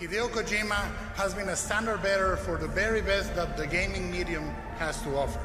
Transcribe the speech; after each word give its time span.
Hideo 0.00 0.28
Kojima 0.28 0.92
has 1.14 1.34
been 1.34 1.50
a 1.50 1.56
standard 1.56 2.02
bearer 2.02 2.36
for 2.36 2.58
the 2.58 2.66
very 2.66 3.00
best 3.00 3.34
that 3.36 3.56
the 3.56 3.64
gaming 3.64 4.10
medium 4.10 4.44
has 4.76 5.00
to 5.02 5.16
offer 5.16 5.40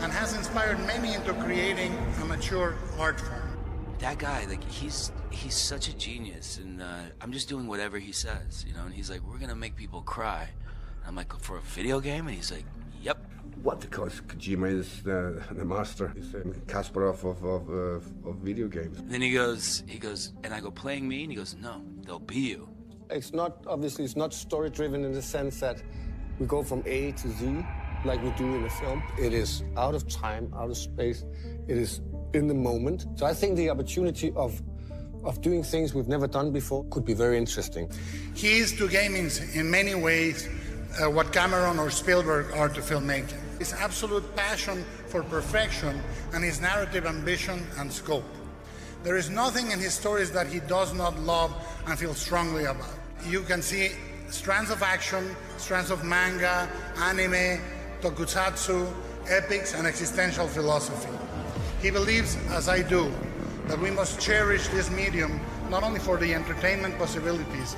and 0.00 0.12
has 0.12 0.34
inspired 0.36 0.78
many 0.86 1.14
into 1.14 1.32
creating 1.34 1.96
a 2.20 2.24
mature 2.26 2.76
art 2.98 3.18
form. 3.18 3.56
That 4.00 4.18
guy, 4.18 4.44
like, 4.46 4.62
he's 4.64 5.12
he's 5.30 5.54
such 5.54 5.88
a 5.88 5.96
genius, 5.96 6.58
and 6.58 6.82
uh, 6.82 7.00
I'm 7.22 7.32
just 7.32 7.48
doing 7.48 7.66
whatever 7.66 7.98
he 7.98 8.12
says, 8.12 8.64
you 8.66 8.74
know. 8.74 8.84
And 8.84 8.94
he's 8.94 9.10
like, 9.10 9.20
"We're 9.26 9.38
gonna 9.38 9.56
make 9.56 9.76
people 9.76 10.02
cry." 10.02 10.48
I'm 11.06 11.16
like, 11.16 11.32
"For 11.40 11.56
a 11.56 11.62
video 11.62 12.00
game?" 12.00 12.26
And 12.26 12.36
he's 12.36 12.50
like, 12.50 12.64
"Yep." 13.02 13.18
What 13.62 13.80
because 13.80 14.20
Kojima 14.22 14.70
is 14.72 15.02
the, 15.02 15.42
the 15.50 15.64
master, 15.64 16.12
he's 16.14 16.32
the 16.32 16.40
Kasparov 16.66 17.24
of 17.24 17.44
of, 17.44 17.70
uh, 17.70 18.28
of 18.28 18.36
video 18.36 18.68
games. 18.68 18.98
And 18.98 19.10
then 19.10 19.20
he 19.22 19.32
goes, 19.32 19.84
he 19.86 19.98
goes, 19.98 20.32
and 20.44 20.52
I 20.54 20.60
go, 20.60 20.70
"Playing 20.70 21.08
me?" 21.08 21.22
And 21.22 21.32
he 21.32 21.36
goes, 21.36 21.54
"No, 21.54 21.82
they'll 22.04 22.18
be 22.18 22.40
you." 22.40 22.68
It's 23.10 23.32
not 23.32 23.64
obviously 23.66 24.04
it's 24.04 24.16
not 24.16 24.32
story 24.32 24.70
driven 24.70 25.04
in 25.04 25.12
the 25.12 25.22
sense 25.22 25.60
that 25.60 25.82
we 26.38 26.46
go 26.46 26.62
from 26.62 26.82
A 26.86 27.12
to 27.12 27.28
Z 27.28 27.64
like 28.04 28.22
we 28.22 28.30
do 28.30 28.54
in 28.54 28.64
a 28.64 28.70
film. 28.70 29.02
It 29.18 29.34
is 29.34 29.62
out 29.76 29.94
of 29.94 30.08
time, 30.08 30.52
out 30.56 30.70
of 30.70 30.76
space. 30.76 31.24
It 31.68 31.76
is 31.76 32.00
in 32.32 32.46
the 32.46 32.54
moment. 32.54 33.06
So 33.16 33.26
I 33.26 33.34
think 33.34 33.56
the 33.56 33.70
opportunity 33.70 34.32
of 34.36 34.62
of 35.22 35.42
doing 35.42 35.62
things 35.62 35.92
we've 35.92 36.08
never 36.08 36.26
done 36.26 36.50
before 36.50 36.84
could 36.90 37.04
be 37.04 37.12
very 37.12 37.36
interesting. 37.36 37.90
He 38.34 38.58
is 38.58 38.72
to 38.78 38.88
gaming 38.88 39.30
in 39.54 39.70
many 39.70 39.94
ways 39.94 40.48
uh, 40.98 41.10
what 41.10 41.32
Cameron 41.32 41.78
or 41.78 41.90
Spielberg 41.90 42.52
are 42.52 42.68
to 42.70 42.80
filmmaking. 42.80 43.38
His 43.58 43.74
absolute 43.74 44.24
passion 44.34 44.82
for 45.08 45.22
perfection 45.22 46.00
and 46.32 46.42
his 46.42 46.60
narrative 46.60 47.04
ambition 47.04 47.66
and 47.76 47.92
scope. 47.92 48.24
There 49.02 49.16
is 49.16 49.28
nothing 49.28 49.70
in 49.70 49.78
his 49.78 49.92
stories 49.92 50.30
that 50.32 50.46
he 50.46 50.60
does 50.60 50.94
not 50.94 51.18
love 51.20 51.54
and 51.86 51.98
feel 51.98 52.14
strongly 52.14 52.64
about. 52.64 52.99
You 53.26 53.42
can 53.42 53.62
see 53.62 53.92
strands 54.28 54.70
of 54.70 54.82
action, 54.82 55.36
strands 55.58 55.90
of 55.90 56.04
manga, 56.04 56.68
anime, 56.96 57.60
tokusatsu, 58.00 58.92
epics, 59.28 59.74
and 59.74 59.86
existential 59.86 60.46
philosophy. 60.48 61.12
He 61.82 61.90
believes, 61.90 62.36
as 62.50 62.68
I 62.68 62.82
do, 62.82 63.12
that 63.66 63.78
we 63.78 63.90
must 63.90 64.20
cherish 64.20 64.68
this 64.68 64.90
medium 64.90 65.40
not 65.68 65.82
only 65.82 66.00
for 66.00 66.16
the 66.16 66.34
entertainment 66.34 66.98
possibilities, 66.98 67.76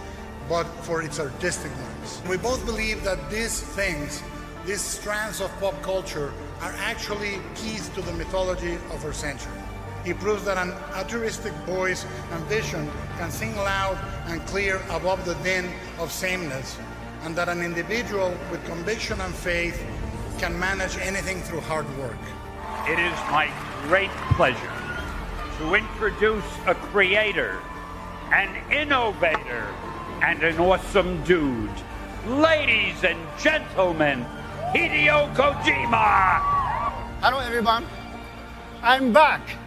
but 0.49 0.65
for 0.85 1.03
its 1.03 1.21
artistic 1.21 1.71
ones. 1.73 2.23
We 2.29 2.37
both 2.37 2.65
believe 2.65 3.05
that 3.05 3.31
these 3.31 3.61
things, 3.61 4.23
these 4.65 4.81
strands 4.81 5.41
of 5.41 5.51
pop 5.61 5.81
culture, 5.83 6.33
are 6.61 6.75
actually 6.79 7.41
keys 7.55 7.89
to 7.91 8.03
the 8.03 8.13
mythology 8.13 8.75
of 8.91 9.05
our 9.05 9.13
century. 9.13 9.62
He 10.05 10.13
proves 10.13 10.45
that 10.45 10.59
an 10.59 10.73
altruistic 10.97 11.53
voice 11.65 12.05
and 12.33 12.45
vision 12.47 12.91
can 13.19 13.31
sing 13.31 13.55
loud 13.57 13.99
and 14.27 14.45
clear 14.47 14.81
above 14.91 15.25
the 15.25 15.35
din 15.45 15.71
of 15.99 16.11
sameness, 16.11 16.77
and 17.23 17.37
that 17.37 17.49
an 17.49 17.63
individual 17.63 18.35
with 18.51 18.65
conviction 18.67 19.21
and 19.21 19.33
faith 19.33 19.81
can 20.39 20.59
manage 20.59 20.97
anything 20.99 21.41
through 21.43 21.61
hard 21.61 21.87
work. 21.99 22.19
It 22.89 22.99
is 22.99 23.17
my 23.31 23.49
great 23.83 24.11
pleasure 24.35 24.73
to 25.59 25.75
introduce 25.75 26.45
a 26.67 26.75
creator, 26.75 27.61
an 28.33 28.51
innovator, 28.73 29.69
and 30.21 30.43
an 30.43 30.59
awesome 30.59 31.23
dude. 31.23 31.71
Ladies 32.27 33.05
and 33.05 33.19
gentlemen, 33.39 34.27
Hideo 34.75 35.33
Kojima! 35.35 36.41
Hello 37.21 37.39
everyone. 37.39 37.87
I'm 38.83 39.13
back. 39.13 39.62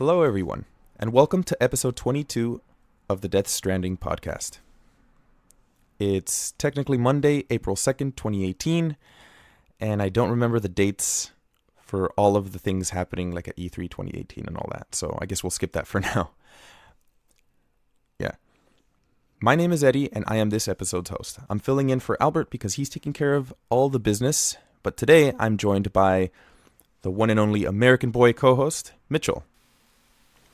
Hello, 0.00 0.22
everyone, 0.22 0.64
and 0.98 1.12
welcome 1.12 1.42
to 1.42 1.62
episode 1.62 1.94
22 1.94 2.62
of 3.10 3.20
the 3.20 3.28
Death 3.28 3.48
Stranding 3.48 3.98
podcast. 3.98 4.58
It's 5.98 6.52
technically 6.52 6.96
Monday, 6.96 7.44
April 7.50 7.76
2nd, 7.76 8.16
2018, 8.16 8.96
and 9.78 10.00
I 10.00 10.08
don't 10.08 10.30
remember 10.30 10.58
the 10.58 10.70
dates 10.70 11.32
for 11.76 12.08
all 12.12 12.36
of 12.36 12.52
the 12.52 12.58
things 12.58 12.90
happening 12.90 13.32
like 13.32 13.48
at 13.48 13.56
E3 13.58 13.90
2018 13.90 14.44
and 14.46 14.56
all 14.56 14.68
that, 14.72 14.94
so 14.94 15.18
I 15.20 15.26
guess 15.26 15.42
we'll 15.42 15.50
skip 15.50 15.72
that 15.72 15.86
for 15.86 16.00
now. 16.14 16.30
Yeah. 18.18 18.32
My 19.42 19.54
name 19.54 19.70
is 19.70 19.84
Eddie, 19.84 20.10
and 20.12 20.24
I 20.26 20.36
am 20.36 20.48
this 20.48 20.66
episode's 20.66 21.10
host. 21.10 21.40
I'm 21.50 21.58
filling 21.58 21.90
in 21.90 22.00
for 22.00 22.16
Albert 22.22 22.48
because 22.48 22.76
he's 22.76 22.88
taking 22.88 23.12
care 23.12 23.34
of 23.34 23.52
all 23.68 23.90
the 23.90 24.00
business, 24.00 24.56
but 24.82 24.96
today 24.96 25.34
I'm 25.38 25.58
joined 25.58 25.92
by 25.92 26.30
the 27.02 27.10
one 27.10 27.30
and 27.30 27.40
only 27.40 27.64
American 27.64 28.10
boy 28.10 28.32
co 28.32 28.54
host, 28.54 28.92
Mitchell. 29.08 29.44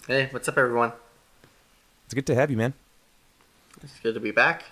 Hey, 0.07 0.29
what's 0.31 0.49
up, 0.49 0.57
everyone? 0.57 0.93
It's 2.05 2.15
good 2.15 2.27
to 2.27 2.34
have 2.34 2.51
you, 2.51 2.57
man. 2.57 2.75
It's 3.83 3.99
good 4.01 4.15
to 4.15 4.21
be 4.21 4.31
back. 4.31 4.65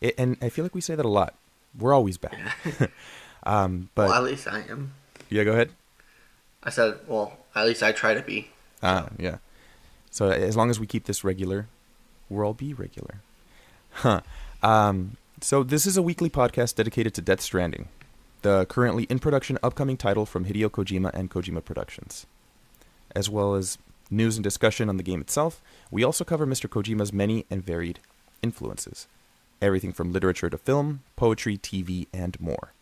It, 0.00 0.14
and 0.16 0.36
I 0.40 0.48
feel 0.48 0.64
like 0.64 0.74
we 0.74 0.80
say 0.80 0.94
that 0.94 1.04
a 1.04 1.08
lot. 1.08 1.34
We're 1.78 1.92
always 1.92 2.16
back. 2.16 2.38
um, 3.42 3.90
but 3.94 4.08
well, 4.08 4.18
at 4.18 4.30
least 4.30 4.46
I 4.46 4.60
am. 4.68 4.92
yeah, 5.28 5.44
go 5.44 5.52
ahead. 5.52 5.70
I 6.62 6.70
said, 6.70 6.98
well, 7.06 7.38
at 7.54 7.66
least 7.66 7.82
I 7.82 7.92
try 7.92 8.14
to 8.14 8.22
be. 8.22 8.50
Ah, 8.82 9.08
yeah. 9.18 9.38
So 10.10 10.30
as 10.30 10.56
long 10.56 10.70
as 10.70 10.78
we 10.78 10.86
keep 10.86 11.04
this 11.04 11.24
regular, 11.24 11.66
we'll 12.28 12.46
all 12.46 12.54
be 12.54 12.74
regular. 12.74 13.20
Huh. 13.92 14.20
Um, 14.62 15.16
so 15.40 15.62
this 15.62 15.86
is 15.86 15.96
a 15.96 16.02
weekly 16.02 16.28
podcast 16.30 16.74
dedicated 16.74 17.14
to 17.14 17.22
Death 17.22 17.40
Stranding, 17.40 17.88
the 18.42 18.66
currently 18.66 19.04
in 19.04 19.18
production 19.18 19.58
upcoming 19.62 19.96
title 19.96 20.26
from 20.26 20.44
Hideo 20.44 20.68
Kojima 20.68 21.10
and 21.14 21.30
Kojima 21.30 21.64
Productions. 21.64 22.26
As 23.14 23.28
well 23.28 23.54
as 23.54 23.78
news 24.10 24.36
and 24.36 24.44
discussion 24.44 24.88
on 24.88 24.96
the 24.96 25.02
game 25.02 25.20
itself, 25.20 25.62
we 25.90 26.04
also 26.04 26.24
cover 26.24 26.46
Mr. 26.46 26.68
Kojima's 26.68 27.12
many 27.12 27.46
and 27.50 27.64
varied 27.64 28.00
influences. 28.42 29.06
Everything 29.62 29.92
from 29.92 30.12
literature 30.12 30.50
to 30.50 30.58
film, 30.58 31.02
poetry, 31.16 31.58
TV, 31.58 32.06
and 32.12 32.40
more. 32.40 32.72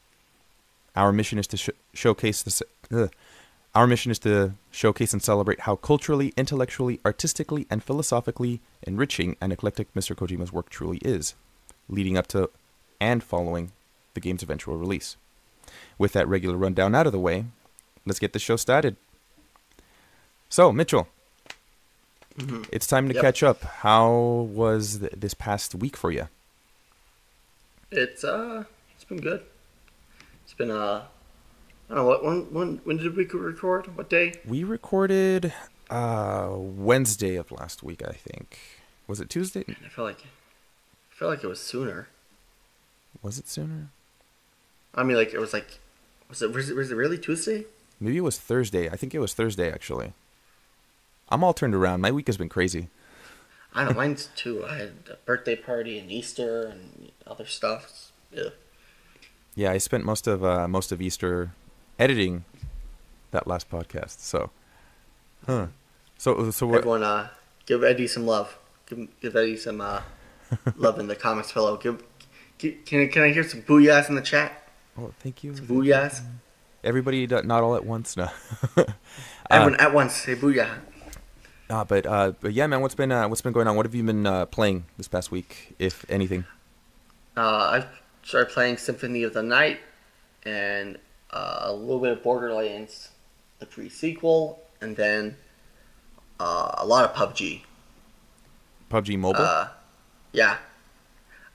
Our 0.95 1.13
mission 1.13 1.39
is 1.39 1.47
to 1.49 1.57
sh- 1.57 1.71
showcase 1.93 2.43
the. 2.43 2.65
Ugh. 2.97 3.11
Our 3.75 3.87
mission 3.87 4.11
is 4.11 4.19
to 4.21 4.55
showcase 4.71 5.13
and 5.13 5.23
celebrate 5.23 5.61
how 5.61 5.77
culturally, 5.77 6.33
intellectually, 6.37 7.01
artistically, 7.05 7.67
and 7.71 7.85
philosophically 7.85 8.61
enriching 8.83 9.37
and 9.41 9.53
eclectic 9.53 9.93
Mr. 9.95 10.17
Kojima's 10.17 10.53
work 10.53 10.71
truly 10.71 10.99
is, 10.99 11.35
leading 11.89 12.17
up 12.17 12.27
to 12.29 12.51
and 13.01 13.23
following 13.23 13.73
the 14.15 14.21
game's 14.21 14.43
eventual 14.43 14.77
release. 14.77 15.17
With 15.99 16.13
that 16.13 16.29
regular 16.29 16.57
rundown 16.57 16.95
out 16.95 17.07
of 17.07 17.13
the 17.13 17.19
way, 17.19 17.47
let's 18.07 18.21
get 18.21 18.33
the 18.33 18.39
show 18.39 18.57
started. 18.57 18.97
So, 20.49 20.71
Mitchell, 20.73 21.09
it's 22.73 22.87
time 22.87 23.09
to 23.09 23.15
Yep. 23.15 23.23
catch 23.23 23.43
up. 23.43 23.63
How 23.63 24.09
was 24.11 24.99
th- 25.01 25.13
this 25.17 25.35
past 25.35 25.75
week 25.75 25.97
for 25.97 26.13
you? 26.13 26.29
It's 27.91 28.23
uh, 28.23 28.65
it's 28.95 29.05
been 29.05 29.21
good. 29.21 29.43
It's 30.45 30.55
been 30.55 30.71
uh, 30.71 31.05
I 31.91 31.95
don't 31.95 32.05
know 32.05 32.05
what 32.05 32.25
when 32.25 32.53
when 32.53 32.77
when 32.85 32.97
did 32.99 33.17
we 33.17 33.25
record? 33.27 33.97
What 33.97 34.09
day? 34.09 34.35
We 34.47 34.63
recorded 34.63 35.53
uh, 35.91 36.49
Wednesday 36.55 37.35
of 37.37 37.51
last 37.51 37.83
week, 37.83 38.03
I 38.07 38.13
think. 38.13 38.59
Was 39.09 39.21
it 39.21 39.29
Tuesday? 39.31 39.65
I 39.85 39.89
feel 39.89 40.05
like 40.05 40.21
I 40.21 41.15
feel 41.15 41.29
like 41.29 41.43
it 41.43 41.49
was 41.49 41.61
sooner. 41.61 42.09
Was 43.21 43.39
it 43.39 43.49
sooner? 43.49 43.89
I 44.95 45.03
mean, 45.03 45.17
like 45.17 45.33
it 45.35 45.41
was 45.41 45.53
like 45.53 45.79
was 46.29 46.43
it 46.43 46.53
was 46.53 46.71
it, 46.71 46.77
was 46.77 46.91
it 46.91 46.95
really 46.97 47.19
Tuesday? 47.19 47.65
Maybe 48.01 48.17
it 48.19 48.23
was 48.23 48.39
Thursday. 48.39 48.89
I 48.89 48.97
think 48.97 49.15
it 49.15 49.19
was 49.19 49.35
Thursday, 49.35 49.73
actually. 49.73 50.13
I'm 51.31 51.43
all 51.45 51.53
turned 51.53 51.75
around. 51.75 52.01
My 52.01 52.11
week 52.13 52.27
has 52.29 52.37
been 52.37 52.49
crazy. 52.49 52.89
I 53.75 53.85
know 53.85 53.93
mine's 53.93 54.29
too. 54.37 54.65
I 54.65 54.77
had 54.77 54.93
a 55.11 55.17
birthday 55.27 55.57
party 55.57 55.99
and 55.99 56.11
Easter 56.11 56.67
and 56.67 57.11
other 57.27 57.45
stuff. 57.47 58.13
Yeah. 58.33 58.51
Yeah, 59.55 59.73
I 59.73 59.79
spent 59.79 60.05
most 60.05 60.27
of 60.27 60.45
uh, 60.45 60.69
most 60.69 60.93
of 60.93 61.03
Easter 61.03 61.53
editing 61.99 62.45
that 63.33 63.47
last 63.47 63.69
podcast. 63.71 64.21
So, 64.21 64.51
huh? 65.47 65.67
So, 66.17 66.51
so 66.51 66.67
what? 66.67 66.79
Everyone, 66.79 67.03
uh, 67.03 67.29
give 67.67 67.83
Eddie 67.85 68.07
some 68.07 68.25
love. 68.27 68.57
Give 68.87 69.09
give 69.21 69.35
Eddie 69.35 69.57
some 69.57 69.81
uh, 69.81 70.03
love 70.77 70.99
in 71.01 71.09
the 71.09 71.17
comments 71.27 71.53
below. 71.53 71.77
Give, 71.77 72.03
give 72.59 72.85
can 72.85 73.01
I- 73.03 73.07
can 73.07 73.23
I 73.23 73.33
hear 73.33 73.43
some 73.43 73.63
booyahs 73.63 74.09
in 74.09 74.15
the 74.15 74.23
chat? 74.23 74.68
Oh, 74.99 75.13
thank 75.21 75.45
you. 75.45 75.53
Booyahs. 75.53 76.23
Everybody, 76.83 77.27
not 77.27 77.63
all 77.63 77.77
at 77.77 77.85
once. 77.85 78.17
No. 78.17 78.29
Everyone 79.51 79.81
at 79.81 79.93
once 79.95 80.15
say 80.15 80.35
booyah. 80.35 80.69
Ah, 81.71 81.85
but 81.85 82.07
uh, 82.07 82.33
but 82.41 82.53
yeah, 82.53 82.67
man, 82.67 82.81
what's 82.81 82.95
been 82.95 83.13
uh, 83.13 83.29
what's 83.29 83.43
been 83.43 83.53
going 83.53 83.69
on? 83.69 83.77
What 83.77 83.85
have 83.85 83.95
you 83.95 84.03
been 84.03 84.27
uh, 84.27 84.47
playing 84.47 84.87
this 84.97 85.07
past 85.07 85.31
week, 85.31 85.75
if 85.79 86.05
anything? 86.09 86.45
Uh, 87.37 87.81
I 87.81 87.87
started 88.23 88.53
playing 88.53 88.79
Symphony 88.79 89.23
of 89.23 89.35
the 89.35 89.43
Night 89.43 89.81
and 90.45 90.99
uh, 91.31 91.61
a 91.63 91.73
little 91.73 92.01
bit 92.01 92.13
of 92.13 92.23
Borderlands, 92.23 93.11
the 93.59 93.67
pre-sequel, 93.67 94.61
and 94.81 94.97
then 94.97 95.37
uh, 96.41 96.75
a 96.79 96.87
lot 96.87 97.05
of 97.05 97.15
PUBG. 97.15 97.63
PUBG 98.91 99.19
Mobile. 99.19 99.43
Uh, 99.43 99.69
yeah. 100.33 100.57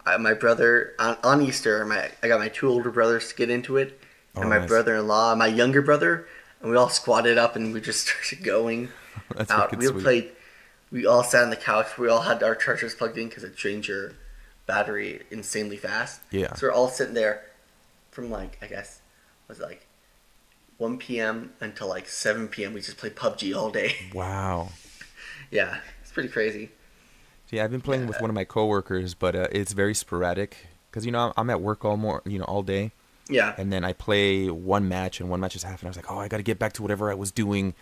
I, 0.05 0.17
my 0.17 0.33
brother 0.33 0.93
on, 0.99 1.17
on 1.23 1.41
Easter, 1.41 1.85
my 1.85 2.09
I 2.21 2.27
got 2.27 2.39
my 2.39 2.49
two 2.49 2.67
older 2.69 2.91
brothers 2.91 3.29
to 3.29 3.35
get 3.35 3.49
into 3.49 3.77
it, 3.77 3.99
oh, 4.35 4.41
and 4.41 4.45
Oh, 4.45 4.49
my 4.49 4.59
nice. 4.59 4.67
brother-in-law, 4.67 5.35
my 5.35 5.47
younger 5.47 5.81
brother, 5.81 6.27
and 6.61 6.69
we 6.71 6.77
all 6.77 6.89
squatted 6.89 7.37
up 7.37 7.55
and 7.55 7.73
we 7.73 7.81
just 7.81 8.07
started 8.07 8.43
going 8.43 8.89
That's 9.35 9.51
out. 9.51 9.75
We 9.77 9.85
sweet. 9.87 10.03
played 10.03 10.31
we 10.91 11.07
all 11.07 11.23
sat 11.23 11.43
on 11.43 11.49
the 11.49 11.55
couch. 11.55 11.97
We 11.97 12.07
all 12.09 12.21
had 12.21 12.43
our 12.43 12.53
chargers 12.55 12.93
plugged 12.93 13.17
in 13.17 13.27
because 13.27 13.43
it 13.43 13.55
drains 13.55 13.87
your 13.87 14.13
battery 14.67 15.23
insanely 15.31 15.77
fast. 15.77 16.21
Yeah. 16.31 16.53
So 16.53 16.67
we're 16.67 16.73
all 16.73 16.87
sitting 16.89 17.15
there 17.15 17.43
from 18.11 18.29
like 18.29 18.57
I 18.61 18.67
guess 18.67 19.01
was 19.47 19.59
it 19.59 19.63
like 19.63 19.87
1 20.77 20.97
p.m. 20.97 21.53
until 21.61 21.87
like 21.87 22.07
7 22.07 22.47
p.m. 22.47 22.73
We 22.73 22.81
just 22.81 22.97
played 22.97 23.15
PUBG 23.15 23.55
all 23.55 23.71
day. 23.71 23.95
Wow. 24.13 24.69
yeah, 25.51 25.77
it's 26.01 26.11
pretty 26.11 26.29
crazy. 26.29 26.69
See, 27.53 27.59
I've 27.59 27.69
been 27.69 27.81
playing 27.81 28.07
with 28.07 28.19
one 28.19 28.31
of 28.31 28.33
my 28.33 28.45
coworkers, 28.45 29.13
but 29.13 29.35
uh, 29.35 29.47
it's 29.51 29.73
very 29.73 29.93
sporadic 29.93 30.57
because 30.89 31.05
you 31.05 31.11
know 31.11 31.31
I'm, 31.37 31.51
at 31.51 31.61
work 31.61 31.85
all 31.85 31.97
more, 31.97 32.23
you 32.25 32.39
know, 32.39 32.45
all 32.45 32.63
day, 32.63 32.93
Yeah. 33.29 33.53
and 33.59 33.71
then 33.71 33.85
I 33.85 33.93
play 33.93 34.49
one 34.49 34.87
match, 34.89 35.19
and 35.19 35.29
one 35.29 35.39
match 35.39 35.55
is 35.55 35.61
half, 35.61 35.79
and 35.81 35.87
I 35.87 35.91
was 35.91 35.95
like, 35.95 36.11
oh, 36.11 36.17
I 36.17 36.27
got 36.27 36.37
to 36.37 36.43
get 36.43 36.57
back 36.57 36.73
to 36.73 36.81
whatever 36.81 37.11
I 37.11 37.13
was 37.13 37.29
doing. 37.29 37.75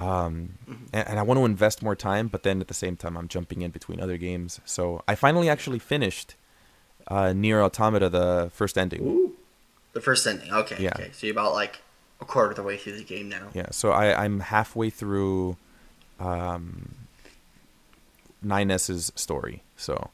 Um, 0.00 0.58
and, 0.92 1.06
and 1.06 1.18
I 1.20 1.22
want 1.22 1.38
to 1.38 1.44
invest 1.44 1.84
more 1.84 1.94
time, 1.94 2.26
but 2.26 2.42
then 2.42 2.60
at 2.60 2.66
the 2.66 2.74
same 2.74 2.96
time, 2.96 3.16
I'm 3.16 3.28
jumping 3.28 3.62
in 3.62 3.70
between 3.70 4.00
other 4.00 4.16
games. 4.16 4.60
So 4.64 5.04
I 5.06 5.14
finally 5.14 5.48
actually 5.48 5.78
finished 5.78 6.34
uh, 7.06 7.32
Nier 7.32 7.62
Automata, 7.62 8.08
the 8.08 8.50
first 8.52 8.76
ending. 8.76 9.02
Ooh. 9.02 9.36
The 9.92 10.00
first 10.00 10.26
ending. 10.26 10.52
Okay. 10.52 10.82
Yeah. 10.82 10.94
Okay. 10.96 11.10
So 11.12 11.28
you're 11.28 11.34
about 11.34 11.52
like 11.52 11.80
a 12.20 12.24
quarter 12.24 12.50
of 12.50 12.56
the 12.56 12.64
way 12.64 12.76
through 12.76 12.96
the 12.96 13.04
game 13.04 13.28
now. 13.28 13.50
Yeah, 13.54 13.66
so 13.70 13.92
I, 13.92 14.24
I'm 14.24 14.40
halfway 14.40 14.90
through 14.90 15.56
um, 16.18 16.88
9S's 18.44 19.12
story. 19.16 19.62
So, 19.76 20.10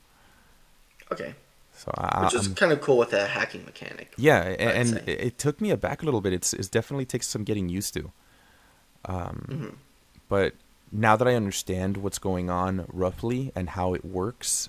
Okay. 1.13 1.35
so 1.75 1.93
I, 1.97 2.25
Which 2.25 2.35
is 2.35 2.49
kind 2.49 2.73
of 2.73 2.81
cool 2.81 2.97
with 2.99 3.13
a 3.13 3.27
hacking 3.27 3.65
mechanic. 3.65 4.13
Yeah, 4.17 4.41
and 4.43 5.03
it 5.09 5.39
took 5.39 5.61
me 5.61 5.71
aback 5.71 6.03
a 6.03 6.05
little 6.05 6.21
bit. 6.21 6.33
It's 6.33 6.53
it 6.53 6.71
definitely 6.71 7.05
takes 7.07 7.27
some 7.27 7.45
getting 7.45 7.69
used 7.69 7.95
to. 7.95 8.13
Um, 9.05 9.47
Mm-hmm. 9.49 9.75
But 10.29 10.55
now 10.93 11.17
that 11.17 11.27
I 11.27 11.35
understand 11.35 11.97
what's 11.97 12.19
going 12.21 12.51
on 12.51 12.87
roughly 12.93 13.51
and 13.57 13.71
how 13.71 13.95
it 13.95 14.05
works, 14.05 14.69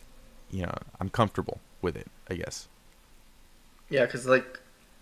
you 0.50 0.64
know, 0.64 0.74
I'm 1.00 1.10
comfortable 1.10 1.60
with 1.84 1.96
it. 1.96 2.07
I 2.30 2.34
guess. 2.36 2.68
Yeah, 3.90 4.06
because 4.06 4.25
like 4.25 4.60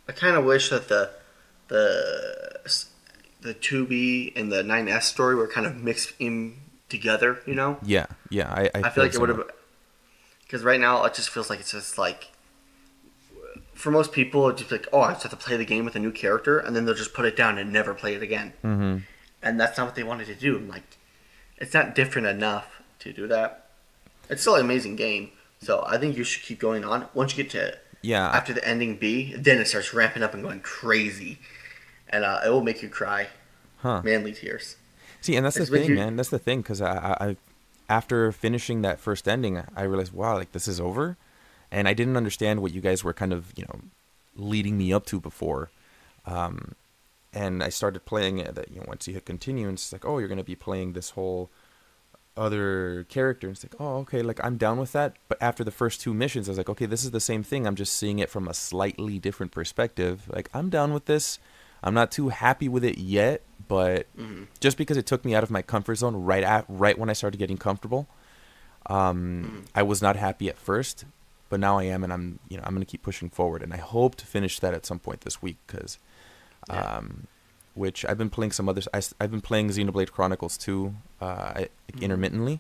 I 0.10 0.12
kind 0.12 0.36
of 0.36 0.44
wish 0.44 0.70
that 0.70 0.90
the 0.90 1.12
the 1.70 2.60
the 3.42 3.54
2B 3.54 4.34
and 4.36 4.52
the 4.52 4.64
9S 4.64 5.04
story 5.04 5.36
were 5.36 5.48
kind 5.48 5.66
of 5.66 5.78
mixed 5.78 6.12
in 6.20 6.58
together. 6.90 7.40
You 7.46 7.56
know. 7.56 7.78
Yeah, 7.84 8.08
yeah. 8.30 8.50
I 8.52 8.64
I, 8.76 8.88
I 8.88 8.90
feel 8.90 9.04
like 9.04 9.14
it 9.14 9.20
would 9.20 9.30
have 9.30 9.44
because 10.44 10.64
right 10.64 10.80
now 10.80 11.04
it 11.06 11.14
just 11.14 11.30
feels 11.30 11.50
like 11.50 11.60
it's 11.60 11.72
just 11.72 11.98
like 11.98 12.32
for 13.74 13.92
most 13.92 14.12
people 14.12 14.50
it's 14.50 14.60
just 14.60 14.72
like 14.72 14.88
oh 14.92 15.02
I 15.02 15.12
just 15.14 15.24
have 15.24 15.32
to 15.32 15.38
play 15.38 15.56
the 15.58 15.66
game 15.66 15.86
with 15.86 15.96
a 15.96 16.00
new 16.00 16.12
character 16.12 16.58
and 16.60 16.76
then 16.76 16.86
they'll 16.86 16.96
just 16.96 17.14
put 17.14 17.26
it 17.26 17.36
down 17.38 17.58
and 17.58 17.72
never 17.72 17.94
play 17.94 18.14
it 18.16 18.22
again 18.24 18.54
hmm 18.62 18.98
and 19.42 19.58
that's 19.58 19.78
not 19.78 19.86
what 19.86 19.96
they 19.96 20.04
wanted 20.04 20.28
to 20.28 20.36
do 20.36 20.58
I'm 20.58 20.68
like 20.68 20.98
it's 21.58 21.74
not 21.74 21.96
different 21.96 22.28
enough 22.28 22.82
to 23.00 23.14
do 23.14 23.26
that 23.28 23.68
it's 24.30 24.42
still 24.42 24.56
an 24.56 24.62
amazing 24.62 24.96
game 24.96 25.32
so 25.62 25.84
I 25.88 25.98
think 25.98 26.18
you 26.18 26.24
should 26.24 26.44
keep 26.44 26.60
going 26.60 26.84
on 26.84 27.08
once 27.14 27.38
you 27.38 27.44
get 27.44 27.52
to 27.52 27.78
Yeah. 28.02 28.28
after 28.30 28.54
the 28.54 28.68
ending 28.68 28.98
B 28.98 29.34
then 29.38 29.60
it 29.60 29.68
starts 29.68 29.94
ramping 29.94 30.24
up 30.24 30.34
and 30.34 30.44
going 30.44 30.60
crazy 30.62 31.40
and 32.10 32.26
uh, 32.26 32.42
it 32.46 32.50
will 32.50 32.64
make 32.64 32.82
you 32.82 32.90
cry 32.90 33.28
Huh. 33.78 34.02
manly 34.04 34.34
tears 34.34 34.76
See, 35.22 35.36
and 35.36 35.46
that's 35.46 35.58
the 35.58 35.66
thing, 35.66 35.90
you- 35.90 35.96
man. 35.96 36.16
That's 36.16 36.30
the 36.30 36.40
thing, 36.40 36.62
because 36.62 36.82
I, 36.82 36.98
I, 36.98 37.28
I, 37.30 37.38
after 37.90 38.32
finishing 38.32 38.82
that 38.84 39.00
first 39.00 39.28
ending, 39.28 39.62
I 39.76 39.84
realized, 39.84 40.14
wow, 40.14 40.36
like 40.36 40.52
this 40.52 40.68
is 40.68 40.80
over, 40.80 41.18
and 41.72 41.88
I 41.88 41.94
didn't 41.94 42.18
understand 42.18 42.62
what 42.62 42.74
you 42.74 42.82
guys 42.82 43.04
were 43.04 43.14
kind 43.14 43.34
of, 43.34 43.52
you 43.56 43.66
know, 43.66 43.82
leading 44.36 44.78
me 44.78 44.94
up 44.94 45.06
to 45.08 45.20
before, 45.20 45.70
um, 46.26 46.76
and 47.34 47.62
I 47.64 47.70
started 47.70 48.06
playing 48.06 48.38
it. 48.40 48.56
That 48.56 48.72
you 48.72 48.80
know, 48.80 48.86
once 48.88 49.08
you 49.08 49.14
hit 49.14 49.26
continue, 49.26 49.68
and 49.68 49.76
it's 49.78 49.92
like, 49.92 50.06
oh, 50.06 50.18
you're 50.20 50.28
gonna 50.28 50.44
be 50.44 50.56
playing 50.56 50.94
this 50.94 51.12
whole 51.12 51.50
other 52.38 53.06
character. 53.10 53.48
And 53.48 53.56
it's 53.56 53.64
like, 53.64 53.76
oh, 53.80 53.98
okay, 53.98 54.22
like 54.22 54.40
I'm 54.44 54.58
down 54.58 54.80
with 54.80 54.94
that. 54.94 55.16
But 55.28 55.42
after 55.42 55.64
the 55.64 55.72
first 55.72 56.00
two 56.02 56.14
missions, 56.14 56.48
I 56.48 56.52
was 56.52 56.58
like, 56.58 56.70
okay, 56.70 56.86
this 56.86 57.04
is 57.04 57.12
the 57.12 57.20
same 57.20 57.44
thing. 57.44 57.68
I'm 57.68 57.76
just 57.76 57.94
seeing 57.94 58.20
it 58.20 58.30
from 58.30 58.48
a 58.48 58.54
slightly 58.54 59.20
different 59.20 59.52
perspective. 59.52 60.24
Like 60.34 60.50
I'm 60.54 60.70
down 60.70 60.94
with 60.94 61.06
this. 61.06 61.38
I'm 61.84 61.94
not 61.94 62.12
too 62.12 62.30
happy 62.30 62.68
with 62.68 62.84
it 62.84 62.98
yet, 62.98 63.42
but 63.68 64.08
just 64.60 64.78
because 64.78 64.98
it 64.98 65.06
took 65.06 65.24
me 65.24 65.34
out 65.36 65.44
of 65.44 65.50
my 65.52 65.62
comfort 65.62 65.96
zone 65.96 66.16
right 66.16 66.44
at 66.44 66.66
right 66.68 66.98
when 66.98 67.10
I 67.10 67.14
started 67.14 67.38
getting 67.38 67.58
comfortable, 67.58 68.08
um, 68.88 69.66
I 69.76 69.84
was 69.84 70.02
not 70.02 70.16
happy 70.16 70.50
at 70.50 70.58
first, 70.58 71.06
but 71.50 71.60
now 71.60 71.78
I 71.78 71.84
am, 71.84 72.04
and 72.04 72.12
I'm 72.12 72.40
you 72.50 72.58
know 72.58 72.64
I'm 72.66 72.74
gonna 72.74 72.86
keep 72.86 73.02
pushing 73.04 73.30
forward, 73.30 73.62
and 73.64 73.74
I 73.74 73.78
hope 73.78 74.16
to 74.16 74.26
finish 74.26 74.60
that 74.60 74.74
at 74.74 74.86
some 74.86 75.00
point 75.00 75.22
this 75.22 75.42
week 75.42 75.58
because, 75.68 76.00
Yeah. 76.70 76.98
um, 76.98 77.28
which 77.76 78.04
I've 78.06 78.18
been 78.18 78.30
playing 78.30 78.52
some 78.52 78.68
others. 78.68 78.88
I, 78.94 79.02
have 79.22 79.32
been 79.32 79.42
playing 79.42 79.70
Xenoblade 79.70 80.12
Chronicles 80.12 80.58
2 80.58 80.96
uh, 81.22 81.26
I- 81.26 81.70
intermittently, 82.02 82.60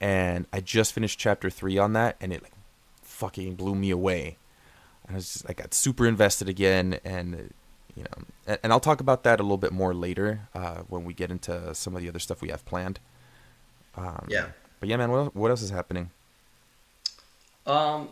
and 0.00 0.46
I 0.52 0.60
just 0.60 0.92
finished 0.92 1.18
chapter 1.18 1.50
three 1.50 1.78
on 1.78 1.92
that, 1.94 2.16
and 2.20 2.32
it 2.32 2.42
like 2.42 2.52
fucking 3.02 3.54
blew 3.56 3.74
me 3.74 3.90
away. 3.90 4.36
I 5.08 5.14
was 5.14 5.32
just, 5.32 5.50
I 5.50 5.54
got 5.54 5.72
super 5.74 6.06
invested 6.06 6.48
again, 6.48 7.00
and 7.04 7.52
you 7.98 8.04
know, 8.04 8.24
and, 8.46 8.58
and 8.62 8.72
I'll 8.72 8.78
talk 8.78 9.00
about 9.00 9.24
that 9.24 9.40
a 9.40 9.42
little 9.42 9.58
bit 9.58 9.72
more 9.72 9.92
later 9.92 10.48
uh, 10.54 10.82
when 10.88 11.04
we 11.04 11.12
get 11.12 11.32
into 11.32 11.74
some 11.74 11.96
of 11.96 12.02
the 12.02 12.08
other 12.08 12.20
stuff 12.20 12.40
we 12.40 12.48
have 12.50 12.64
planned. 12.64 13.00
Um, 13.96 14.26
Yeah. 14.28 14.46
But 14.78 14.88
yeah, 14.88 14.96
man, 14.96 15.10
what, 15.10 15.34
what 15.34 15.50
else 15.50 15.62
is 15.62 15.70
happening? 15.70 16.10
Um, 17.66 18.10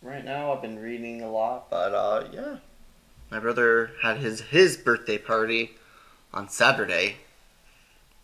right 0.00 0.24
now 0.24 0.52
I've 0.52 0.62
been 0.62 0.78
reading 0.78 1.20
a 1.22 1.30
lot, 1.30 1.68
but 1.68 1.92
uh, 1.92 2.28
yeah, 2.32 2.56
my 3.30 3.40
brother 3.40 3.90
had 4.02 4.18
his 4.18 4.42
his 4.42 4.76
birthday 4.76 5.18
party 5.18 5.72
on 6.32 6.48
Saturday, 6.48 7.16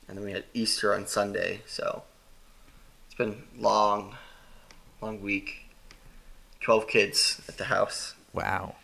and 0.06 0.16
then 0.16 0.24
we 0.24 0.30
had 0.30 0.44
Easter 0.54 0.94
on 0.94 1.08
Sunday. 1.08 1.62
So 1.66 2.04
it's 3.06 3.16
been 3.16 3.42
long, 3.58 4.16
long 5.02 5.20
week. 5.20 5.64
Twelve 6.60 6.86
kids 6.86 7.42
at 7.48 7.58
the 7.58 7.64
house. 7.64 8.14
Wow. 8.32 8.76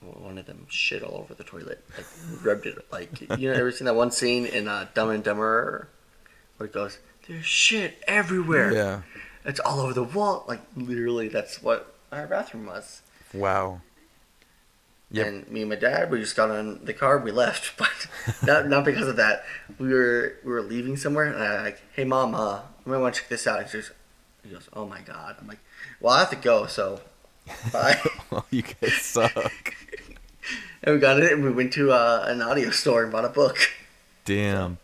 One 0.00 0.38
of 0.38 0.46
them 0.46 0.66
shit 0.68 1.02
all 1.02 1.18
over 1.18 1.34
the 1.34 1.44
toilet, 1.44 1.84
like 1.96 2.06
rubbed 2.44 2.66
it. 2.66 2.78
Like 2.92 3.20
you 3.38 3.50
know, 3.50 3.54
ever 3.54 3.72
seen 3.72 3.86
that 3.86 3.96
one 3.96 4.12
scene 4.12 4.46
in 4.46 4.68
uh, 4.68 4.86
Dumb 4.94 5.10
and 5.10 5.24
Dumber, 5.24 5.88
where 6.56 6.68
it 6.68 6.72
goes, 6.72 6.98
"There's 7.26 7.44
shit 7.44 8.02
everywhere." 8.06 8.72
Yeah. 8.72 9.02
It's 9.44 9.60
all 9.60 9.80
over 9.80 9.92
the 9.92 10.04
wall. 10.04 10.44
Like 10.46 10.60
literally, 10.76 11.28
that's 11.28 11.62
what 11.62 11.94
our 12.12 12.26
bathroom 12.26 12.66
was. 12.66 13.02
Wow. 13.34 13.80
Yep. 15.10 15.26
And 15.26 15.48
me 15.48 15.62
and 15.62 15.70
my 15.70 15.76
dad, 15.76 16.10
we 16.10 16.20
just 16.20 16.36
got 16.36 16.50
on 16.50 16.84
the 16.84 16.92
car. 16.92 17.18
We 17.18 17.30
left, 17.30 17.78
but 17.78 18.06
not 18.42 18.68
not 18.68 18.84
because 18.84 19.08
of 19.08 19.16
that. 19.16 19.44
We 19.78 19.92
were 19.92 20.36
we 20.44 20.52
were 20.52 20.62
leaving 20.62 20.96
somewhere, 20.96 21.24
and 21.24 21.42
I 21.42 21.62
like, 21.62 21.82
hey 21.94 22.04
mom, 22.04 22.34
uh, 22.34 22.60
I 22.86 22.88
might 22.88 22.98
want 22.98 23.14
to 23.14 23.20
check 23.20 23.30
this 23.30 23.46
out. 23.46 23.60
And 23.60 23.68
she, 23.68 23.78
goes, 24.50 24.68
oh 24.72 24.86
my 24.86 25.00
god. 25.00 25.36
I'm 25.40 25.46
like, 25.46 25.60
well, 26.00 26.14
I 26.14 26.20
have 26.20 26.30
to 26.30 26.36
go, 26.36 26.66
so 26.66 27.00
bye. 27.72 28.00
Oh, 28.30 28.44
you 28.50 28.62
guys 28.62 28.92
suck. 29.00 29.74
and 30.82 30.94
we 30.94 31.00
got 31.00 31.18
it, 31.18 31.32
and 31.32 31.42
we 31.42 31.50
went 31.50 31.72
to 31.72 31.92
uh, 31.92 32.26
an 32.28 32.42
audio 32.42 32.68
store 32.70 33.02
and 33.02 33.10
bought 33.10 33.24
a 33.24 33.30
book. 33.30 33.56
Damn. 34.26 34.76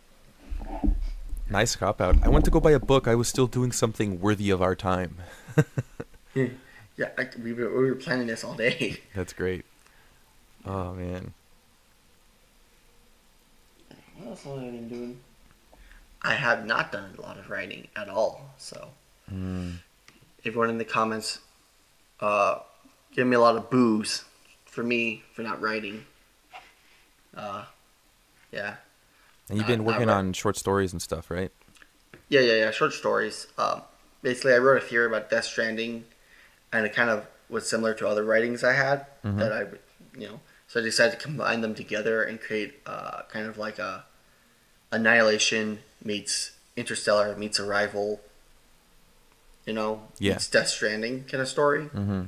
Nice 1.50 1.76
cop 1.76 2.00
out. 2.00 2.16
I 2.22 2.30
went 2.30 2.46
to 2.46 2.50
go 2.50 2.60
buy 2.60 2.70
a 2.70 2.80
book. 2.80 3.06
I 3.06 3.14
was 3.14 3.28
still 3.28 3.46
doing 3.46 3.70
something 3.70 4.18
worthy 4.20 4.48
of 4.50 4.62
our 4.62 4.74
time. 4.74 5.16
Yeah, 6.96 7.08
I, 7.18 7.28
we 7.42 7.52
were 7.52 7.68
we 7.76 7.90
were 7.90 7.96
planning 7.96 8.28
this 8.28 8.44
all 8.44 8.54
day. 8.54 9.00
That's 9.14 9.32
great. 9.32 9.64
Oh 10.64 10.92
man. 10.94 11.34
What 14.16 14.28
else 14.28 14.44
have 14.44 14.52
I 14.58 14.60
been 14.60 14.88
doing? 14.88 15.18
I 16.22 16.34
have 16.34 16.64
not 16.66 16.92
done 16.92 17.14
a 17.18 17.20
lot 17.20 17.36
of 17.36 17.50
writing 17.50 17.88
at 17.96 18.08
all. 18.08 18.54
So, 18.58 18.88
everyone 20.46 20.70
in 20.70 20.78
the 20.78 20.84
comments, 20.84 21.40
uh, 22.24 22.58
give 23.12 23.26
me 23.26 23.36
a 23.36 23.40
lot 23.40 23.56
of 23.56 23.68
boos 23.70 24.24
for 24.64 24.82
me 24.82 25.22
for 25.34 25.42
not 25.42 25.60
writing. 25.60 26.04
Uh, 27.36 27.64
yeah, 28.52 28.76
And 29.48 29.58
you've 29.58 29.66
been 29.66 29.84
not 29.84 29.86
working 29.94 30.08
on 30.08 30.32
short 30.32 30.56
stories 30.56 30.92
and 30.92 31.02
stuff, 31.02 31.30
right? 31.30 31.50
yeah, 32.28 32.40
yeah, 32.40 32.54
yeah. 32.54 32.70
Short 32.70 32.92
stories. 32.92 33.46
Um, 33.58 33.82
basically, 34.22 34.54
I 34.54 34.58
wrote 34.58 34.78
a 34.82 34.86
theory 34.86 35.06
about 35.06 35.28
Death 35.30 35.44
Stranding, 35.44 36.04
and 36.72 36.86
it 36.86 36.92
kind 36.94 37.10
of 37.10 37.26
was 37.50 37.68
similar 37.68 37.92
to 37.94 38.08
other 38.08 38.24
writings 38.24 38.64
I 38.64 38.72
had 38.72 39.06
that 39.22 39.52
I, 39.52 39.60
you 40.18 40.28
know. 40.28 40.40
So 40.68 40.80
I 40.80 40.82
decided 40.82 41.18
to 41.18 41.22
combine 41.26 41.60
them 41.60 41.74
together 41.74 42.22
and 42.22 42.40
create 42.40 42.80
uh, 42.86 43.22
kind 43.30 43.46
of 43.46 43.58
like 43.58 43.78
a 43.78 44.04
Annihilation 44.90 45.80
meets 46.02 46.52
Interstellar 46.76 47.36
meets 47.36 47.58
Arrival. 47.60 48.20
You 49.66 49.72
know, 49.72 50.08
Yeah. 50.18 50.32
meets 50.34 50.48
Death 50.48 50.68
Stranding 50.68 51.24
kind 51.24 51.40
of 51.42 51.48
story. 51.48 51.84
Mm-hmm. 51.86 52.24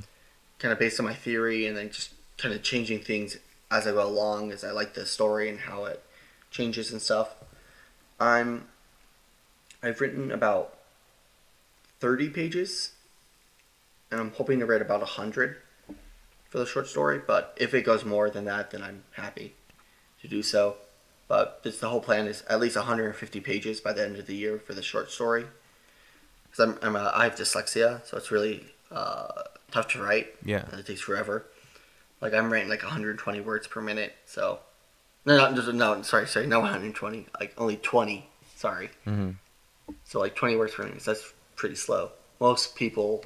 Kind 0.58 0.72
of 0.72 0.78
based 0.78 0.98
on 0.98 1.06
my 1.06 1.14
theory, 1.14 1.66
and 1.66 1.76
then 1.76 1.90
just 1.90 2.12
kind 2.38 2.54
of 2.54 2.62
changing 2.62 3.00
things 3.00 3.36
as 3.70 3.86
I 3.86 3.92
go 3.92 4.06
along, 4.06 4.52
as 4.52 4.64
I 4.64 4.70
like 4.70 4.94
the 4.94 5.04
story 5.04 5.48
and 5.48 5.60
how 5.60 5.84
it 5.84 6.02
changes 6.50 6.90
and 6.92 7.00
stuff. 7.02 7.34
I'm 8.18 8.68
I've 9.82 10.00
written 10.00 10.30
about 10.32 10.78
30 12.00 12.30
pages, 12.30 12.92
and 14.10 14.20
I'm 14.20 14.32
hoping 14.32 14.58
to 14.60 14.66
write 14.66 14.80
about 14.82 15.00
100 15.00 15.56
for 16.48 16.58
the 16.58 16.66
short 16.66 16.86
story. 16.88 17.20
But 17.24 17.54
if 17.58 17.74
it 17.74 17.82
goes 17.82 18.04
more 18.04 18.30
than 18.30 18.44
that, 18.46 18.70
then 18.70 18.82
I'm 18.82 19.04
happy 19.12 19.54
to 20.22 20.28
do 20.28 20.42
so. 20.42 20.76
but 21.28 21.62
this 21.64 21.78
the 21.80 21.88
whole 21.88 22.00
plan 22.00 22.26
is 22.28 22.42
at 22.48 22.60
least 22.60 22.76
150 22.76 23.40
pages 23.40 23.80
by 23.80 23.92
the 23.92 24.02
end 24.04 24.16
of 24.16 24.26
the 24.26 24.36
year 24.36 24.58
for 24.58 24.74
the 24.74 24.82
short 24.82 25.10
story. 25.10 25.44
Because 26.56 26.78
I'm, 26.82 26.88
I'm 26.88 26.96
a, 26.96 27.12
I 27.14 27.24
have 27.24 27.36
dyslexia, 27.36 28.04
so 28.06 28.16
it's 28.16 28.30
really 28.30 28.64
uh, 28.90 29.28
tough 29.70 29.88
to 29.88 30.02
write. 30.02 30.28
Yeah. 30.44 30.64
and 30.70 30.80
it 30.80 30.86
takes 30.86 31.00
forever. 31.00 31.44
Like 32.20 32.32
I'm 32.34 32.50
writing 32.52 32.68
like 32.70 32.82
120 32.82 33.40
words 33.40 33.66
per 33.66 33.80
minute, 33.82 34.14
so 34.24 34.60
no, 35.26 35.36
no, 35.50 35.70
no, 35.70 35.72
no 35.72 36.02
sorry, 36.02 36.26
sorry, 36.26 36.46
no 36.46 36.60
120, 36.60 37.26
like 37.38 37.52
only 37.58 37.76
20. 37.76 38.28
Sorry. 38.56 38.88
Mm-hmm. 39.06 39.30
So 40.04 40.18
like 40.20 40.34
20 40.34 40.56
words 40.56 40.74
per 40.74 40.84
minute. 40.84 41.02
So 41.02 41.12
that's 41.12 41.32
pretty 41.56 41.74
slow. 41.74 42.10
Most 42.40 42.74
people 42.74 43.24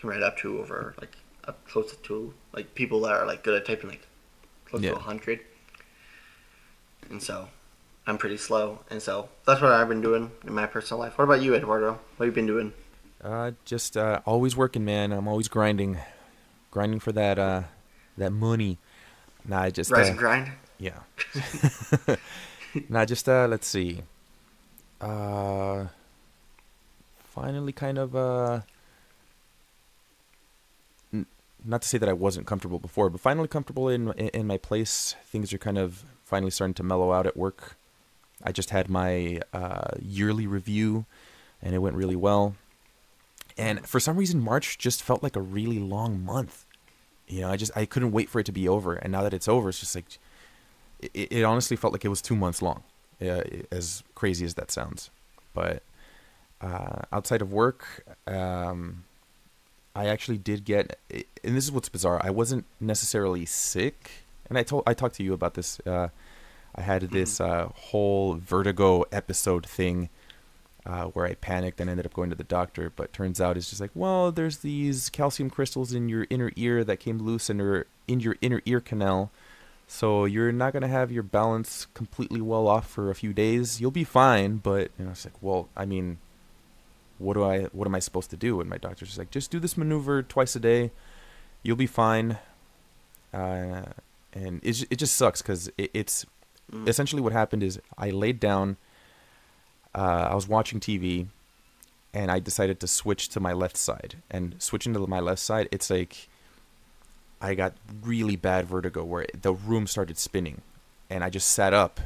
can 0.00 0.08
write 0.10 0.22
up 0.22 0.36
to 0.38 0.58
over 0.58 0.94
like 1.00 1.16
up 1.46 1.64
close 1.68 1.94
to 1.94 2.34
like 2.52 2.74
people 2.74 3.00
that 3.02 3.12
are 3.12 3.26
like 3.26 3.44
good 3.44 3.54
at 3.54 3.66
typing 3.66 3.90
like 3.90 4.06
close 4.64 4.82
Yeah. 4.82 4.90
to 4.90 4.96
100. 4.96 5.40
And 7.10 7.22
so 7.22 7.48
I'm 8.06 8.18
pretty 8.18 8.36
slow, 8.36 8.80
and 8.90 9.00
so 9.00 9.28
that's 9.46 9.62
what 9.62 9.72
I've 9.72 9.88
been 9.88 10.02
doing 10.02 10.30
in 10.46 10.52
my 10.52 10.66
personal 10.66 11.00
life. 11.00 11.16
What 11.16 11.24
about 11.24 11.40
you, 11.40 11.54
Eduardo? 11.54 11.98
What 12.16 12.26
have 12.26 12.26
you 12.26 12.32
been 12.32 12.46
doing? 12.46 12.72
Uh, 13.22 13.52
just 13.64 13.96
uh, 13.96 14.20
always 14.26 14.54
working, 14.54 14.84
man. 14.84 15.10
I'm 15.10 15.26
always 15.26 15.48
grinding, 15.48 15.98
grinding 16.70 17.00
for 17.00 17.12
that 17.12 17.38
uh, 17.38 17.62
that 18.18 18.30
money. 18.30 18.76
Nah, 19.46 19.62
I 19.62 19.70
just 19.70 19.90
Rise 19.90 20.08
uh, 20.08 20.10
and 20.10 20.18
grind. 20.18 20.52
Yeah. 20.78 20.98
nah, 22.90 23.06
just 23.06 23.26
uh, 23.26 23.46
let's 23.48 23.66
see. 23.66 24.02
Uh, 25.00 25.86
finally, 27.16 27.72
kind 27.72 27.96
of 27.96 28.14
uh, 28.14 28.60
n- 31.10 31.26
not 31.64 31.80
to 31.80 31.88
say 31.88 31.96
that 31.96 32.08
I 32.08 32.12
wasn't 32.12 32.46
comfortable 32.46 32.78
before, 32.78 33.08
but 33.08 33.20
finally 33.22 33.48
comfortable 33.48 33.88
in 33.88 34.12
in 34.12 34.46
my 34.46 34.58
place. 34.58 35.14
Things 35.24 35.54
are 35.54 35.58
kind 35.58 35.78
of 35.78 36.04
finally 36.24 36.50
starting 36.50 36.74
to 36.74 36.82
mellow 36.82 37.10
out 37.10 37.26
at 37.26 37.34
work. 37.34 37.76
I 38.44 38.52
just 38.52 38.70
had 38.70 38.88
my 38.88 39.40
uh, 39.52 39.92
yearly 40.00 40.46
review, 40.46 41.06
and 41.62 41.74
it 41.74 41.78
went 41.78 41.96
really 41.96 42.16
well. 42.16 42.54
And 43.56 43.86
for 43.86 44.00
some 44.00 44.16
reason, 44.16 44.40
March 44.40 44.78
just 44.78 45.02
felt 45.02 45.22
like 45.22 45.36
a 45.36 45.40
really 45.40 45.78
long 45.78 46.24
month. 46.24 46.66
You 47.26 47.42
know, 47.42 47.50
I 47.50 47.56
just 47.56 47.72
I 47.76 47.86
couldn't 47.86 48.12
wait 48.12 48.28
for 48.28 48.40
it 48.40 48.46
to 48.46 48.52
be 48.52 48.68
over, 48.68 48.94
and 48.94 49.10
now 49.10 49.22
that 49.22 49.32
it's 49.32 49.48
over, 49.48 49.70
it's 49.70 49.80
just 49.80 49.94
like 49.94 50.18
it, 51.00 51.32
it 51.32 51.42
honestly 51.44 51.76
felt 51.76 51.92
like 51.92 52.04
it 52.04 52.08
was 52.08 52.20
two 52.20 52.36
months 52.36 52.60
long, 52.60 52.82
uh, 53.22 53.42
as 53.70 54.02
crazy 54.14 54.44
as 54.44 54.54
that 54.54 54.70
sounds. 54.70 55.10
But 55.54 55.82
uh, 56.60 57.02
outside 57.12 57.40
of 57.40 57.52
work, 57.52 58.04
um, 58.26 59.04
I 59.94 60.06
actually 60.06 60.38
did 60.38 60.64
get, 60.64 60.98
and 61.10 61.56
this 61.56 61.64
is 61.64 61.72
what's 61.72 61.88
bizarre. 61.88 62.20
I 62.22 62.30
wasn't 62.30 62.66
necessarily 62.80 63.46
sick, 63.46 64.10
and 64.48 64.58
I 64.58 64.62
told 64.62 64.82
I 64.86 64.92
talked 64.94 65.14
to 65.16 65.22
you 65.22 65.32
about 65.32 65.54
this. 65.54 65.80
Uh, 65.80 66.08
I 66.74 66.82
had 66.82 67.02
this 67.10 67.40
uh, 67.40 67.68
whole 67.74 68.34
vertigo 68.34 69.04
episode 69.12 69.66
thing 69.66 70.08
uh, 70.86 71.04
where 71.06 71.26
I 71.26 71.34
panicked 71.34 71.80
and 71.80 71.88
ended 71.88 72.06
up 72.06 72.12
going 72.12 72.30
to 72.30 72.36
the 72.36 72.44
doctor. 72.44 72.92
But 72.94 73.12
turns 73.12 73.40
out 73.40 73.56
it's 73.56 73.70
just 73.70 73.80
like, 73.80 73.92
well, 73.94 74.32
there's 74.32 74.58
these 74.58 75.08
calcium 75.08 75.50
crystals 75.50 75.92
in 75.92 76.08
your 76.08 76.26
inner 76.30 76.52
ear 76.56 76.84
that 76.84 76.98
came 76.98 77.18
loose 77.18 77.48
in 77.48 77.58
your 77.58 77.86
in 78.06 78.20
your 78.20 78.36
inner 78.40 78.60
ear 78.66 78.80
canal. 78.80 79.30
So 79.86 80.24
you're 80.24 80.52
not 80.52 80.72
gonna 80.72 80.88
have 80.88 81.12
your 81.12 81.22
balance 81.22 81.86
completely 81.94 82.40
well 82.40 82.66
off 82.66 82.88
for 82.88 83.10
a 83.10 83.14
few 83.14 83.32
days. 83.32 83.80
You'll 83.80 83.90
be 83.90 84.04
fine, 84.04 84.56
but 84.56 84.90
you 84.98 85.04
know, 85.04 85.12
it's 85.12 85.24
like, 85.24 85.34
well, 85.40 85.68
I 85.76 85.84
mean, 85.84 86.18
what 87.18 87.34
do 87.34 87.44
I, 87.44 87.64
what 87.64 87.86
am 87.86 87.94
I 87.94 87.98
supposed 88.00 88.30
to 88.30 88.36
do? 88.36 88.60
And 88.60 88.68
my 88.68 88.78
doctor's 88.78 89.08
just 89.08 89.18
like, 89.18 89.30
just 89.30 89.50
do 89.50 89.60
this 89.60 89.76
maneuver 89.76 90.22
twice 90.22 90.56
a 90.56 90.60
day. 90.60 90.90
You'll 91.62 91.76
be 91.76 91.86
fine. 91.86 92.38
Uh, 93.32 93.82
and 94.32 94.60
it 94.62 94.84
it 94.90 94.96
just 94.96 95.16
sucks 95.16 95.42
because 95.42 95.70
it, 95.78 95.90
it's 95.94 96.26
essentially 96.86 97.22
what 97.22 97.32
happened 97.32 97.62
is 97.62 97.80
I 97.96 98.10
laid 98.10 98.40
down. 98.40 98.76
Uh, 99.94 100.28
I 100.30 100.34
was 100.34 100.48
watching 100.48 100.80
TV, 100.80 101.26
and 102.12 102.30
I 102.30 102.38
decided 102.38 102.80
to 102.80 102.86
switch 102.86 103.28
to 103.30 103.40
my 103.40 103.52
left 103.52 103.76
side. 103.76 104.16
And 104.30 104.56
switching 104.58 104.92
to 104.94 105.06
my 105.06 105.20
left 105.20 105.40
side, 105.40 105.68
it's 105.70 105.90
like 105.90 106.28
I 107.40 107.54
got 107.54 107.74
really 108.02 108.36
bad 108.36 108.66
vertigo 108.66 109.04
where 109.04 109.26
the 109.40 109.52
room 109.52 109.86
started 109.86 110.18
spinning, 110.18 110.62
and 111.10 111.22
I 111.22 111.30
just 111.30 111.48
sat 111.48 111.72
up, 111.74 112.00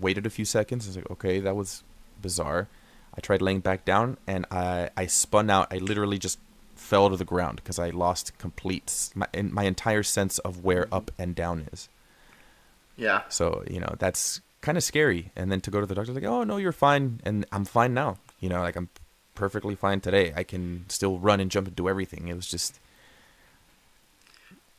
waited 0.00 0.26
a 0.26 0.30
few 0.30 0.44
seconds. 0.44 0.86
I 0.86 0.88
was 0.90 0.96
like, 0.96 1.10
okay, 1.10 1.40
that 1.40 1.56
was 1.56 1.82
bizarre. 2.20 2.68
I 3.14 3.20
tried 3.20 3.42
laying 3.42 3.60
back 3.60 3.84
down, 3.84 4.16
and 4.26 4.46
I 4.50 4.90
I 4.96 5.06
spun 5.06 5.50
out. 5.50 5.72
I 5.72 5.78
literally 5.78 6.18
just 6.18 6.38
fell 6.76 7.10
to 7.10 7.16
the 7.16 7.24
ground 7.24 7.56
because 7.56 7.78
I 7.78 7.90
lost 7.90 8.38
complete 8.38 9.10
my 9.14 9.26
my 9.42 9.64
entire 9.64 10.02
sense 10.02 10.38
of 10.38 10.64
where 10.64 10.86
up 10.92 11.10
and 11.18 11.34
down 11.34 11.68
is. 11.72 11.88
Yeah. 12.98 13.22
So 13.30 13.62
you 13.70 13.80
know 13.80 13.94
that's 13.98 14.42
kind 14.60 14.76
of 14.76 14.84
scary. 14.84 15.30
And 15.36 15.50
then 15.50 15.60
to 15.62 15.70
go 15.70 15.80
to 15.80 15.86
the 15.86 15.94
doctor, 15.94 16.12
like, 16.12 16.24
oh 16.24 16.44
no, 16.44 16.58
you're 16.58 16.72
fine, 16.72 17.20
and 17.24 17.46
I'm 17.52 17.64
fine 17.64 17.94
now. 17.94 18.18
You 18.40 18.48
know, 18.50 18.60
like 18.60 18.76
I'm 18.76 18.90
perfectly 19.34 19.76
fine 19.76 20.00
today. 20.00 20.32
I 20.36 20.42
can 20.42 20.84
still 20.88 21.18
run 21.18 21.40
and 21.40 21.50
jump 21.50 21.68
and 21.68 21.76
do 21.76 21.88
everything. 21.88 22.28
It 22.28 22.34
was 22.34 22.46
just 22.46 22.80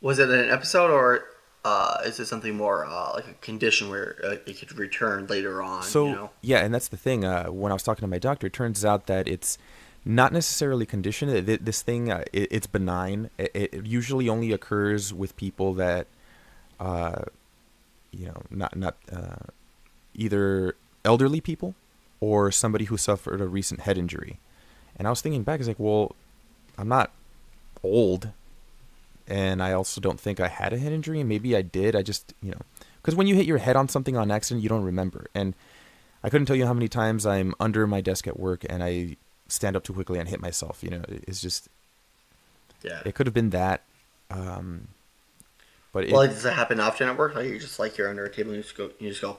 Was 0.00 0.18
it 0.18 0.28
an 0.30 0.50
episode 0.50 0.90
or 0.90 1.24
uh, 1.64 1.98
is 2.06 2.18
it 2.20 2.26
something 2.26 2.54
more 2.56 2.86
uh, 2.86 3.12
like 3.14 3.26
a 3.28 3.34
condition 3.40 3.90
where 3.90 4.16
uh, 4.24 4.36
it 4.46 4.58
could 4.58 4.78
return 4.78 5.26
later 5.26 5.62
on? 5.62 5.82
so 5.82 6.06
you 6.06 6.12
know? 6.14 6.30
yeah, 6.40 6.58
and 6.64 6.72
that's 6.74 6.88
the 6.88 6.96
thing. 6.96 7.24
Uh, 7.24 7.46
when 7.46 7.70
I 7.70 7.74
was 7.74 7.82
talking 7.82 8.02
to 8.02 8.06
my 8.06 8.18
doctor, 8.18 8.46
it 8.46 8.52
turns 8.52 8.84
out 8.84 9.06
that 9.06 9.28
it's 9.28 9.58
not 10.04 10.32
necessarily 10.32 10.86
conditioned. 10.86 11.32
Th- 11.32 11.44
th- 11.44 11.60
This 11.60 11.82
thing, 11.82 12.10
uh, 12.10 12.24
it, 12.32 12.48
it's 12.50 12.66
benign. 12.66 13.28
It, 13.36 13.50
it 13.54 13.86
usually 13.86 14.26
only 14.28 14.52
occurs 14.52 15.12
with 15.12 15.36
people 15.36 15.74
that, 15.74 16.06
uh, 16.78 17.24
you 18.12 18.26
know, 18.26 18.42
not 18.50 18.76
not 18.76 18.96
uh, 19.12 19.46
either 20.14 20.74
elderly 21.04 21.40
people 21.40 21.74
or 22.20 22.50
somebody 22.52 22.84
who 22.86 22.96
suffered 22.96 23.40
a 23.40 23.46
recent 23.48 23.80
head 23.80 23.96
injury. 23.96 24.38
And 24.96 25.06
I 25.06 25.10
was 25.10 25.20
thinking 25.22 25.42
back, 25.42 25.60
it's 25.60 25.68
like, 25.68 25.78
well, 25.80 26.14
I'm 26.76 26.88
not 26.88 27.10
old, 27.82 28.28
and 29.26 29.62
I 29.62 29.72
also 29.72 30.00
don't 30.00 30.20
think 30.20 30.40
I 30.40 30.48
had 30.48 30.72
a 30.72 30.78
head 30.78 30.92
injury. 30.92 31.22
Maybe 31.24 31.56
I 31.56 31.62
did. 31.62 31.96
I 31.96 32.02
just, 32.02 32.34
you 32.42 32.50
know, 32.50 32.60
because 33.00 33.14
when 33.14 33.26
you 33.26 33.34
hit 33.34 33.46
your 33.46 33.58
head 33.58 33.76
on 33.76 33.88
something 33.88 34.16
on 34.16 34.30
accident, 34.30 34.62
you 34.62 34.68
don't 34.68 34.84
remember. 34.84 35.28
And 35.34 35.54
I 36.22 36.28
couldn't 36.28 36.46
tell 36.46 36.56
you 36.56 36.66
how 36.66 36.74
many 36.74 36.88
times 36.88 37.24
I'm 37.24 37.54
under 37.58 37.86
my 37.86 38.02
desk 38.02 38.26
at 38.26 38.38
work 38.38 38.66
and 38.68 38.82
I 38.82 39.16
stand 39.48 39.74
up 39.76 39.84
too 39.84 39.94
quickly 39.94 40.18
and 40.18 40.28
hit 40.28 40.40
myself. 40.40 40.82
You 40.82 40.90
know, 40.90 41.02
it's 41.08 41.40
just, 41.40 41.68
Yeah. 42.82 43.00
it 43.06 43.14
could 43.14 43.26
have 43.26 43.32
been 43.34 43.50
that. 43.50 43.82
Um, 44.30 44.88
but 45.92 46.04
it, 46.04 46.12
well, 46.12 46.26
does 46.26 46.44
it 46.44 46.52
happen 46.52 46.80
often 46.80 47.08
at 47.08 47.18
work? 47.18 47.34
Like 47.34 47.46
you 47.48 47.58
just 47.58 47.78
like 47.78 47.98
you're 47.98 48.08
under 48.08 48.24
a 48.24 48.30
table 48.30 48.50
and 48.50 48.56
you 48.58 48.62
just 48.62 48.76
go, 48.76 48.90
you 48.98 49.08
just 49.08 49.20
go 49.20 49.38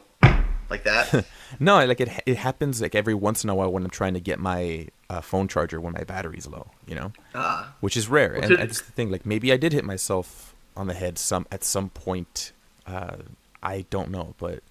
like 0.70 0.84
that. 0.84 1.25
no, 1.60 1.86
like 1.86 2.00
it, 2.01 2.10
it 2.25 2.38
happens 2.38 2.81
like 2.81 2.96
every 2.96 3.13
once 3.13 3.43
in 3.43 3.50
a 3.50 3.55
while 3.55 3.72
when 3.72 3.84
I'm 3.84 3.89
trying 3.89 4.13
to 4.13 4.20
get 4.20 4.39
my 4.39 4.88
uh, 5.10 5.22
phone 5.22 5.48
charger 5.48 5.79
when 5.79 5.93
my 5.93 6.03
battery's 6.03 6.48
low. 6.48 6.67
You 6.88 6.96
know. 6.96 7.12
Ah. 7.36 7.74
which 7.81 7.96
is 7.96 8.08
rare. 8.08 8.34
Well, 8.34 8.43
and 8.43 8.58
that's 8.58 8.81
the 8.81 8.91
thing. 8.91 9.12
Like 9.12 9.25
maybe 9.25 9.51
I 9.51 9.58
did 9.58 9.74
hit 9.74 9.86
myself 9.86 10.55
on 10.75 10.88
the 10.88 10.93
head 10.93 11.17
some 11.17 11.46
at 11.51 11.63
some 11.63 11.89
point. 11.89 12.51
Uh, 12.88 13.17
I 13.63 13.86
don't 13.89 14.10
know, 14.10 14.34
but 14.39 14.63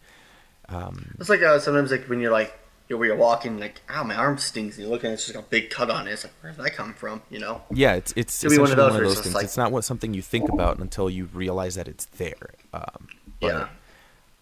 um, 0.69 1.15
It's 1.19 1.29
like 1.29 1.43
uh, 1.43 1.59
sometimes 1.59 1.91
like 1.91 2.05
when 2.05 2.21
you're 2.21 2.33
like 2.33 2.59
when 2.99 3.07
you're 3.09 3.17
walking 3.17 3.59
like 3.59 3.81
ow 3.89 4.03
my 4.03 4.15
arm 4.15 4.37
stings 4.39 4.77
and 4.77 4.85
you 4.87 4.91
look 4.91 5.05
and 5.05 5.13
it's 5.13 5.25
just 5.27 5.37
like 5.37 5.45
a 5.45 5.49
big 5.49 5.71
cut 5.71 5.91
on 5.91 6.09
it. 6.09 6.13
It's 6.13 6.25
like 6.25 6.33
where 6.41 6.53
did 6.53 6.65
that 6.65 6.75
come 6.75 6.93
from? 6.95 7.23
You 7.31 7.39
know? 7.39 7.63
yeah, 7.73 7.95
it's 7.95 8.13
it's 8.17 8.43
one 8.45 8.53
of 8.55 8.59
one 8.61 8.77
those 8.77 8.95
of 8.97 9.01
those, 9.03 9.13
it's 9.13 9.21
things. 9.23 9.35
like- 9.35 9.45
it's 9.45 9.57
not 9.57 9.73
what 9.73 9.85
something 9.85 10.13
you 10.15 10.23
think 10.23 10.49
about 10.51 10.79
until 10.79 11.09
you 11.11 11.27
realize 11.33 11.75
that 11.77 11.89
it's 11.89 12.05
there. 12.07 12.51
Um, 12.75 13.09
Yeah. 13.41 13.69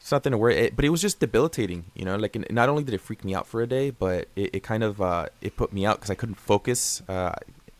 it's 0.00 0.10
nothing 0.10 0.32
to 0.32 0.38
worry. 0.38 0.56
It, 0.56 0.76
but 0.76 0.84
it 0.84 0.88
was 0.90 1.00
just 1.02 1.20
debilitating, 1.20 1.84
you 1.94 2.04
know. 2.04 2.16
Like 2.16 2.50
not 2.50 2.68
only 2.68 2.82
did 2.84 2.94
it 2.94 3.00
freak 3.00 3.24
me 3.24 3.34
out 3.34 3.46
for 3.46 3.60
a 3.62 3.66
day, 3.66 3.90
but 3.90 4.28
it, 4.36 4.54
it 4.56 4.62
kind 4.62 4.82
of 4.82 5.00
uh, 5.00 5.26
it 5.40 5.56
put 5.56 5.72
me 5.72 5.84
out 5.86 5.96
because 5.96 6.10
I 6.10 6.14
couldn't 6.14 6.36
focus. 6.36 7.02
Uh, 7.08 7.34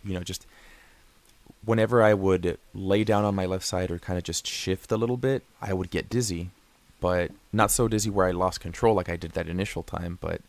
you 0.05 0.15
know, 0.15 0.21
just 0.23 0.47
whenever 1.65 2.03
I 2.03 2.15
would 2.15 2.59
lay 2.75 3.05
down 3.05 3.25
on 3.25 3.35
my 3.35 3.47
left 3.47 3.65
side 3.65 3.91
or 3.91 3.99
kind 3.99 4.17
of 4.19 4.25
just 4.25 4.47
shift 4.47 4.93
a 4.93 4.97
little 4.97 5.17
bit, 5.17 5.43
I 5.61 5.73
would 5.75 5.91
get 5.91 6.09
dizzy, 6.09 6.51
but 7.01 7.31
not 7.53 7.71
so 7.71 7.89
dizzy 7.89 8.11
where 8.11 8.27
I 8.27 8.31
lost 8.31 8.61
control 8.61 8.95
like 8.95 9.09
I 9.09 9.17
did 9.17 9.33
that 9.33 9.49
initial 9.49 9.83
time. 9.83 10.19
But 10.21 10.41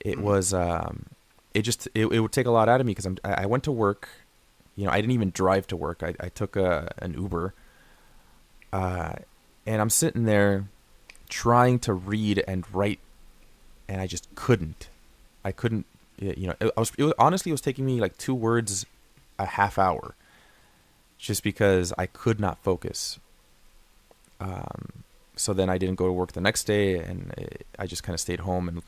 it 0.00 0.18
was, 0.18 0.52
um, 0.52 1.06
it 1.52 1.62
just, 1.62 1.88
it, 1.94 2.06
it 2.06 2.20
would 2.20 2.32
take 2.32 2.46
a 2.46 2.50
lot 2.50 2.68
out 2.68 2.80
of 2.80 2.86
me 2.86 2.92
because 2.92 3.06
I'm, 3.06 3.18
I 3.24 3.42
I 3.42 3.46
went 3.46 3.64
to 3.64 3.72
work, 3.72 4.08
you 4.76 4.84
know, 4.84 4.90
I 4.90 4.96
didn't 5.00 5.12
even 5.12 5.30
drive 5.30 5.66
to 5.68 5.76
work. 5.76 6.02
I, 6.02 6.14
I 6.20 6.28
took 6.28 6.56
a, 6.56 6.92
an 6.98 7.14
Uber, 7.14 7.54
uh, 8.72 9.12
and 9.66 9.80
I'm 9.80 9.90
sitting 9.90 10.24
there 10.24 10.66
trying 11.28 11.78
to 11.80 11.92
read 11.94 12.42
and 12.46 12.64
write, 12.74 13.00
and 13.88 14.00
I 14.00 14.06
just 14.06 14.34
couldn't. 14.34 14.88
I 15.44 15.52
couldn't, 15.52 15.86
you 16.18 16.48
know, 16.48 16.54
I 16.60 16.80
was, 16.80 16.92
it 16.96 17.04
was 17.04 17.14
honestly, 17.18 17.50
it 17.50 17.54
was 17.54 17.60
taking 17.60 17.86
me 17.86 18.00
like 18.00 18.16
two 18.18 18.34
words 18.34 18.86
a 19.38 19.46
half 19.46 19.78
hour 19.78 20.14
just 21.18 21.42
because 21.42 21.92
I 21.96 22.06
could 22.06 22.40
not 22.40 22.58
focus. 22.62 23.18
Um, 24.40 25.04
so 25.36 25.52
then 25.52 25.70
I 25.70 25.78
didn't 25.78 25.96
go 25.96 26.06
to 26.06 26.12
work 26.12 26.32
the 26.32 26.40
next 26.40 26.64
day, 26.64 26.96
and 26.96 27.32
uh, 27.38 27.44
I 27.78 27.86
just 27.86 28.02
kind 28.02 28.14
of 28.14 28.20
stayed 28.20 28.40
home 28.40 28.68
and 28.68 28.82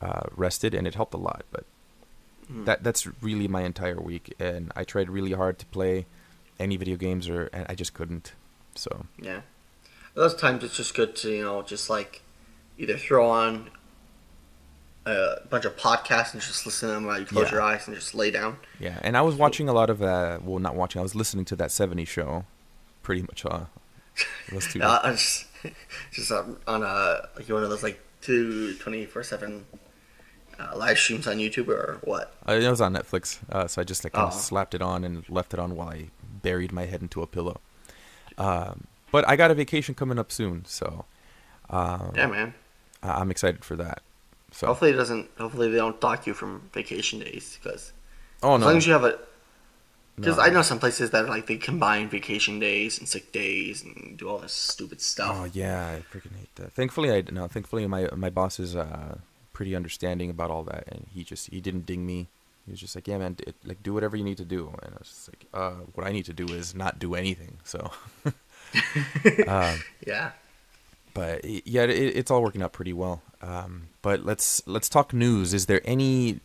uh, 0.00 0.22
rested, 0.36 0.74
and 0.74 0.86
it 0.86 0.94
helped 0.94 1.14
a 1.14 1.18
lot. 1.18 1.44
But 1.50 1.64
that 2.64 2.82
that's 2.84 3.06
really 3.22 3.48
my 3.48 3.62
entire 3.62 4.00
week, 4.00 4.34
and 4.38 4.70
I 4.76 4.84
tried 4.84 5.10
really 5.10 5.32
hard 5.32 5.58
to 5.58 5.66
play 5.66 6.06
any 6.60 6.76
video 6.76 6.96
games, 6.96 7.28
or 7.28 7.48
and 7.52 7.66
I 7.68 7.74
just 7.74 7.92
couldn't. 7.94 8.32
So 8.74 9.06
Yeah. 9.20 9.40
Those 10.14 10.34
times 10.34 10.64
it's 10.64 10.76
just 10.76 10.94
good 10.94 11.14
to 11.16 11.30
you 11.30 11.42
know 11.44 11.62
just 11.62 11.90
like 11.90 12.22
either 12.78 12.96
throw 12.96 13.28
on 13.28 13.70
a 15.06 15.40
bunch 15.48 15.64
of 15.64 15.76
podcasts 15.76 16.32
and 16.32 16.42
just 16.42 16.66
listen 16.66 16.88
to 16.88 16.94
them 16.94 17.06
while 17.06 17.18
you 17.20 17.26
close 17.26 17.46
Yeah. 17.46 17.52
your 17.52 17.62
eyes 17.62 17.86
and 17.86 17.94
just 17.96 18.14
lay 18.14 18.30
down. 18.30 18.58
Yeah, 18.80 18.98
and 19.02 19.16
I 19.16 19.22
was 19.22 19.34
watching 19.34 19.68
a 19.68 19.72
lot 19.72 19.90
of 19.90 20.02
uh 20.02 20.38
well 20.42 20.58
not 20.58 20.74
watching, 20.74 21.00
I 21.00 21.02
was 21.02 21.14
listening 21.14 21.44
to 21.46 21.56
that 21.56 21.70
70 21.70 22.04
show 22.04 22.44
pretty 23.02 23.22
much 23.22 23.44
uh 23.46 23.64
those 24.52 24.66
two. 24.72 24.80
Uh, 24.82 25.10
just 25.12 25.46
just 26.12 26.30
um, 26.32 26.58
on 26.66 26.82
a 26.82 27.28
like 27.36 27.48
one 27.48 27.62
of 27.62 27.70
those 27.70 27.82
like 27.82 28.00
two 28.20 28.74
twenty 28.78 29.04
four 29.06 29.22
seven 29.22 29.64
uh, 30.58 30.76
live 30.76 30.98
streams 30.98 31.26
on 31.26 31.36
YouTube 31.38 31.68
or 31.68 31.98
what? 32.04 32.34
Uh, 32.48 32.52
it 32.52 32.68
was 32.68 32.80
on 32.80 32.94
Netflix, 32.94 33.38
uh, 33.50 33.66
so 33.66 33.80
I 33.80 33.84
just 33.84 34.04
like 34.04 34.12
kind 34.14 34.28
of 34.28 34.34
Oh. 34.34 34.36
slapped 34.36 34.74
it 34.74 34.82
on 34.82 35.04
and 35.04 35.28
left 35.28 35.52
it 35.54 35.60
on 35.60 35.76
while 35.76 35.88
I 35.90 36.08
buried 36.42 36.72
my 36.72 36.86
head 36.86 37.02
into 37.02 37.22
a 37.22 37.26
pillow. 37.26 37.60
Um, 38.38 38.86
but 39.12 39.26
I 39.28 39.36
got 39.36 39.50
a 39.50 39.54
vacation 39.54 39.94
coming 39.94 40.18
up 40.18 40.30
soon, 40.32 40.64
so 40.66 41.04
um, 41.70 42.12
Yeah, 42.14 42.26
man. 42.26 42.54
I- 43.02 43.20
I'm 43.20 43.30
excited 43.30 43.64
for 43.64 43.76
that. 43.76 44.02
So 44.52 44.68
Hopefully 44.68 44.92
it 44.92 44.94
doesn't. 44.94 45.28
Hopefully 45.38 45.70
they 45.70 45.76
don't 45.76 46.00
dock 46.00 46.26
you 46.26 46.32
from 46.32 46.70
vacation 46.72 47.18
days 47.18 47.58
because 47.62 47.92
oh 48.42 48.56
as 48.56 48.62
long 48.62 48.76
as 48.76 48.86
you 48.86 48.92
have 48.92 49.04
a. 49.04 49.18
Because 50.14 50.38
No. 50.38 50.44
I 50.44 50.48
know 50.48 50.62
some 50.62 50.78
places 50.78 51.10
that 51.10 51.28
like 51.28 51.46
they 51.46 51.56
combine 51.58 52.08
vacation 52.08 52.58
days 52.58 52.98
and 52.98 53.06
sick 53.06 53.32
days 53.32 53.82
and 53.82 54.16
do 54.16 54.30
all 54.30 54.38
this 54.38 54.52
stupid 54.54 55.02
stuff. 55.02 55.30
oh 55.38 55.44
yeah, 55.52 55.86
I 55.98 56.16
freaking 56.16 56.34
hate 56.38 56.54
that. 56.54 56.72
Thankfully, 56.72 57.12
I 57.12 57.22
no. 57.30 57.46
Thankfully, 57.48 57.86
my 57.86 58.08
my 58.16 58.30
boss 58.30 58.58
is 58.58 58.74
uh, 58.76 59.18
pretty 59.56 59.74
understanding 59.74 60.28
about 60.30 60.50
all 60.50 60.64
that, 60.64 60.84
and 60.92 61.06
he 61.14 61.24
just 61.24 61.48
he 61.50 61.60
didn't 61.60 61.86
ding 61.86 62.04
me. 62.04 62.28
He 62.66 62.72
was 62.72 62.80
just 62.80 62.94
like, 62.96 63.08
yeah, 63.08 63.18
man, 63.18 63.34
d- 63.34 63.52
like 63.64 63.82
do 63.82 63.94
whatever 63.94 64.16
you 64.16 64.24
need 64.24 64.36
to 64.36 64.44
do, 64.44 64.62
and 64.82 64.92
I 64.94 64.98
was 64.98 65.08
just 65.08 65.28
like, 65.32 65.42
uh, 65.54 65.76
what 65.94 66.06
I 66.06 66.12
need 66.12 66.26
to 66.26 66.32
do 66.42 66.46
is 66.52 66.74
not 66.74 66.98
do 66.98 67.14
anything. 67.14 67.56
So. 67.64 67.80
um, 69.48 69.76
Yeah. 70.06 70.32
but 71.14 71.44
yeah, 71.66 71.84
it, 71.84 72.16
it's 72.16 72.30
all 72.30 72.42
working 72.42 72.62
out 72.62 72.72
pretty 72.72 72.92
well. 72.92 73.22
Um, 73.40 73.88
but 74.02 74.24
let's 74.24 74.62
let's 74.66 74.88
talk 74.88 75.12
news. 75.14 75.54
Is 75.54 75.66
there 75.66 75.80
any 75.84 76.40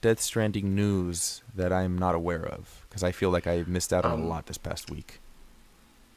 Death 0.00 0.20
Stranding 0.20 0.74
news 0.74 1.42
that 1.54 1.72
I'm 1.72 1.98
not 1.98 2.14
aware 2.14 2.44
of? 2.46 2.82
Because 2.88 3.02
I 3.02 3.12
feel 3.12 3.30
like 3.30 3.46
I 3.46 3.64
missed 3.66 3.92
out 3.92 4.04
on 4.04 4.12
a 4.12 4.22
Um, 4.22 4.28
lot 4.28 4.46
this 4.46 4.58
past 4.58 4.90
week. 4.90 5.18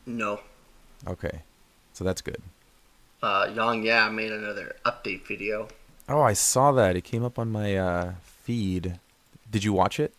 No. 0.05 0.39
Okay, 1.07 1.41
so 1.93 2.03
that's 2.03 2.21
good. 2.21 2.41
Uh, 3.21 3.47
YongYea 3.47 4.13
made 4.13 4.31
another 4.31 4.75
update 4.85 5.25
video. 5.27 5.67
Oh, 6.09 6.21
I 6.21 6.33
saw 6.33 6.71
that. 6.71 6.95
It 6.95 7.03
came 7.03 7.23
up 7.23 7.37
on 7.37 7.51
my 7.51 7.75
uh, 7.75 8.13
feed. 8.23 8.99
Did 9.49 9.63
you 9.63 9.73
watch 9.73 9.99
it? 9.99 10.13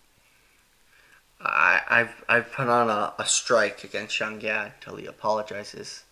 I, 1.41 1.81
I've 1.89 2.25
I've 2.29 2.53
put 2.53 2.69
on 2.69 2.91
a, 2.91 3.15
a 3.19 3.27
strike 3.27 3.85
against 3.85 4.19
YongYea 4.19 4.73
until 4.75 4.97
he 4.97 5.07
apologizes. 5.07 6.05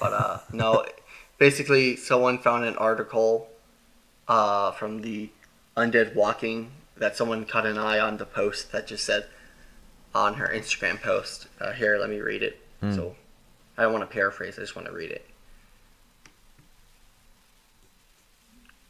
But 0.00 0.12
uh, 0.12 0.38
no, 0.52 0.84
basically 1.38 1.96
someone 1.96 2.38
found 2.38 2.64
an 2.64 2.76
article 2.76 3.48
uh, 4.28 4.72
from 4.72 5.02
the 5.02 5.30
Undead 5.76 6.14
Walking 6.14 6.72
that 6.96 7.16
someone 7.16 7.44
caught 7.44 7.66
an 7.66 7.78
eye 7.78 7.98
on 8.00 8.16
the 8.16 8.26
post 8.26 8.72
that 8.72 8.86
just 8.86 9.04
said 9.04 9.26
on 10.14 10.34
her 10.34 10.48
Instagram 10.48 11.00
post. 11.00 11.46
Uh, 11.60 11.72
here, 11.72 11.98
let 11.98 12.10
me 12.10 12.20
read 12.20 12.42
it. 12.42 12.58
So 12.94 13.16
I 13.76 13.82
don't 13.82 13.92
want 13.92 14.08
to 14.08 14.12
paraphrase. 14.12 14.58
I 14.58 14.62
just 14.62 14.76
want 14.76 14.88
to 14.88 14.94
read 14.94 15.10
it. 15.10 15.26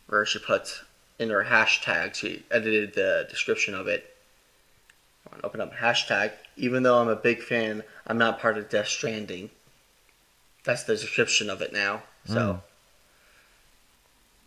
Where 0.08 0.24
she 0.24 0.38
puts 0.38 0.82
in 1.18 1.30
her 1.30 1.44
hashtag, 1.44 2.14
she 2.14 2.44
edited 2.50 2.94
the 2.94 3.26
description 3.28 3.74
of 3.74 3.86
it 3.88 4.12
open 5.42 5.60
up 5.60 5.74
hashtag. 5.74 6.32
Even 6.56 6.82
though 6.82 6.98
I'm 6.98 7.08
a 7.08 7.16
big 7.16 7.42
fan, 7.42 7.82
I'm 8.06 8.16
not 8.18 8.38
part 8.40 8.56
of 8.56 8.68
Death 8.70 8.88
Stranding. 8.88 9.50
That's 10.64 10.84
the 10.84 10.94
description 10.96 11.50
of 11.50 11.60
it 11.62 11.72
now. 11.72 12.02
So, 12.26 12.62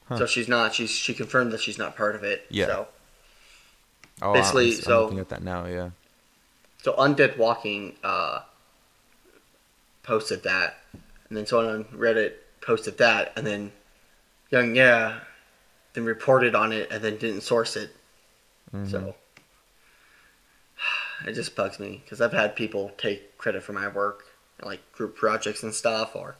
Huh. 0.08 0.18
so 0.18 0.26
she's 0.26 0.48
not. 0.48 0.74
She's 0.74 0.90
she 0.90 1.14
confirmed 1.14 1.52
that 1.52 1.60
she's 1.62 1.78
not 1.78 1.96
part 1.96 2.16
of 2.16 2.24
it. 2.24 2.46
Yeah. 2.50 2.66
So, 2.66 2.88
Oh, 4.22 4.34
Basically, 4.34 4.72
I'm, 4.72 4.78
I'm 4.78 4.82
so- 4.84 5.04
looking 5.04 5.20
at 5.20 5.30
that 5.30 5.44
now. 5.44 5.66
Yeah. 5.66 5.92
so 6.82 6.94
Undead 6.94 7.38
Walking 7.38 7.96
uh, 8.04 8.42
posted 10.04 10.44
that, 10.44 10.78
and 11.28 11.38
then 11.38 11.46
someone 11.46 11.68
on 11.76 11.84
Reddit 11.86 12.34
posted 12.62 12.98
that, 12.98 13.32
and 13.38 13.46
then 13.46 13.72
YongYea 14.52 15.22
then 15.94 16.06
reported 16.06 16.56
on 16.56 16.72
it, 16.72 16.92
and 16.92 17.04
then 17.04 17.18
didn't 17.18 17.42
source 17.42 17.76
it. 17.76 17.92
So 18.88 19.16
it 21.26 21.34
just 21.34 21.56
bugs 21.56 21.80
me 21.80 22.02
because 22.04 22.22
I've 22.22 22.34
had 22.34 22.56
people 22.56 22.92
take 22.98 23.38
credit 23.38 23.64
for 23.64 23.74
my 23.74 23.88
work, 23.88 24.26
like 24.64 24.80
group 24.92 25.16
projects 25.16 25.64
and 25.64 25.74
stuff, 25.74 26.16
or 26.16 26.36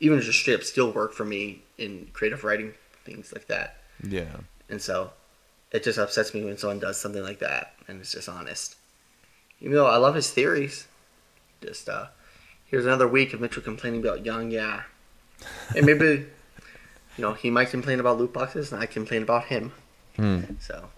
even 0.00 0.20
just 0.20 0.38
straight 0.38 0.54
up 0.54 0.64
steal 0.64 0.90
work 0.90 1.12
for 1.12 1.24
me 1.24 1.62
in 1.78 2.08
creative 2.12 2.44
writing, 2.44 2.74
things 3.04 3.32
like 3.32 3.46
that. 3.48 3.76
Yeah. 4.02 4.36
And 4.68 4.80
so 4.80 5.12
it 5.70 5.84
just 5.84 5.98
upsets 5.98 6.34
me 6.34 6.44
when 6.44 6.58
someone 6.58 6.78
does 6.78 6.98
something 6.98 7.22
like 7.22 7.38
that 7.40 7.74
and 7.86 8.00
it's 8.00 8.12
just 8.12 8.28
honest. 8.28 8.76
Even 9.60 9.74
though 9.74 9.86
I 9.86 9.96
love 9.96 10.14
his 10.14 10.30
theories. 10.30 10.86
Just 11.62 11.88
uh 11.88 12.06
here's 12.66 12.86
another 12.86 13.08
week 13.08 13.34
of 13.34 13.40
Mitchell 13.40 13.62
complaining 13.62 14.00
about 14.00 14.24
YongYea. 14.24 14.84
And 15.76 15.86
maybe 15.86 16.26
you 17.20 17.26
know, 17.26 17.34
he 17.34 17.50
might 17.50 17.68
complain 17.68 18.00
about 18.00 18.16
loot 18.16 18.32
boxes 18.32 18.72
and 18.72 18.82
I 18.82 18.86
complain 18.86 19.22
about 19.22 19.44
him. 19.44 19.72
Hmm. 20.16 20.40
So 20.58 20.88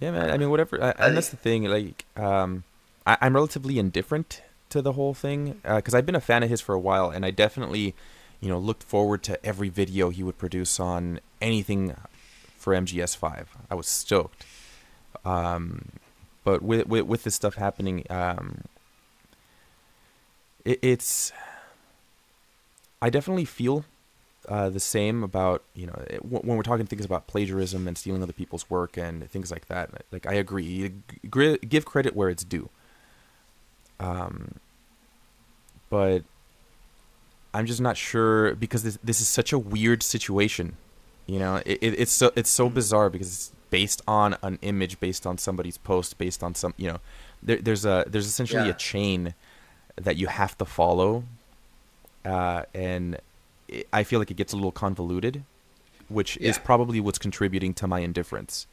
Yeah, 0.00 0.10
man. 0.10 0.32
I 0.32 0.36
mean, 0.36 0.50
whatever. 0.50 0.82
I, 0.82 0.90
and 0.98 1.16
that's 1.16 1.28
the 1.28 1.36
thing. 1.36 1.62
Like, 1.62 2.04
um, 2.16 2.64
I, 3.06 3.16
I'm 3.20 3.36
relatively 3.36 3.78
indifferent 3.78 4.42
to 4.70 4.82
the 4.82 4.94
whole 4.94 5.14
thing 5.14 5.60
because 5.62 5.94
I've 5.94 6.04
been 6.04 6.16
a 6.16 6.20
fan 6.20 6.42
of 6.42 6.50
his 6.50 6.60
for 6.60 6.74
a 6.74 6.78
while, 6.80 7.08
and 7.08 7.24
I 7.24 7.30
definitely, 7.30 7.94
you 8.40 8.48
know, 8.48 8.58
looked 8.58 8.82
forward 8.82 9.22
to 9.24 9.46
every 9.46 9.68
video 9.68 10.10
he 10.10 10.24
would 10.24 10.38
produce 10.38 10.80
on 10.80 11.20
anything 11.40 11.94
for 12.58 12.74
MGS5. 12.74 13.46
I 13.70 13.74
was 13.76 13.86
stoked. 13.86 14.44
Um, 15.24 15.92
but 16.42 16.62
with 16.62 16.88
with, 16.88 17.06
with 17.06 17.22
this 17.22 17.36
stuff 17.36 17.54
happening, 17.54 18.04
um, 18.10 18.62
it, 20.64 20.80
it's. 20.82 21.30
I 23.00 23.08
definitely 23.08 23.44
feel 23.44 23.84
uh, 24.48 24.68
the 24.70 24.80
same 24.80 25.22
about 25.22 25.62
you 25.74 25.86
know 25.86 26.04
it, 26.08 26.24
when 26.24 26.42
when 26.42 26.56
we're 26.56 26.62
talking 26.62 26.86
things 26.86 27.04
about 27.04 27.26
plagiarism 27.26 27.86
and 27.88 27.96
stealing 27.96 28.22
other 28.22 28.32
people's 28.32 28.68
work 28.70 28.96
and 28.96 29.30
things 29.30 29.50
like 29.50 29.66
that. 29.66 29.90
Like 30.12 30.26
I 30.26 30.34
agree, 30.34 30.92
give 31.30 31.84
credit 31.84 32.14
where 32.14 32.28
it's 32.28 32.44
due. 32.44 32.68
Um, 34.00 34.56
but 35.90 36.24
I'm 37.52 37.66
just 37.66 37.80
not 37.80 37.96
sure 37.96 38.54
because 38.54 38.82
this 38.82 38.98
this 39.02 39.20
is 39.20 39.28
such 39.28 39.52
a 39.52 39.58
weird 39.58 40.02
situation. 40.02 40.76
You 41.26 41.38
know, 41.38 41.56
it, 41.64 41.78
it, 41.80 42.00
it's 42.00 42.12
so 42.12 42.32
it's 42.36 42.50
so 42.50 42.68
bizarre 42.68 43.08
because 43.10 43.28
it's 43.28 43.52
based 43.70 44.02
on 44.06 44.36
an 44.42 44.58
image, 44.62 45.00
based 45.00 45.26
on 45.26 45.38
somebody's 45.38 45.78
post, 45.78 46.18
based 46.18 46.42
on 46.42 46.54
some 46.54 46.74
you 46.76 46.88
know, 46.88 46.98
there, 47.42 47.56
there's 47.58 47.84
a 47.84 48.04
there's 48.06 48.26
essentially 48.26 48.64
Yeah. 48.64 48.70
a 48.74 48.74
chain 48.74 49.34
that 49.96 50.16
you 50.16 50.26
have 50.26 50.58
to 50.58 50.64
follow, 50.64 51.24
uh, 52.24 52.64
and 52.74 53.18
it, 53.68 53.86
I 53.92 54.02
feel 54.04 54.18
like 54.18 54.30
it 54.30 54.36
gets 54.36 54.52
a 54.52 54.56
little 54.56 54.72
convoluted, 54.72 55.44
which 56.08 56.36
is 56.38 56.58
probably 56.58 57.00
what's 57.00 57.18
contributing 57.18 57.74
to 57.74 57.86
my 57.86 58.00
indifference. 58.00 58.66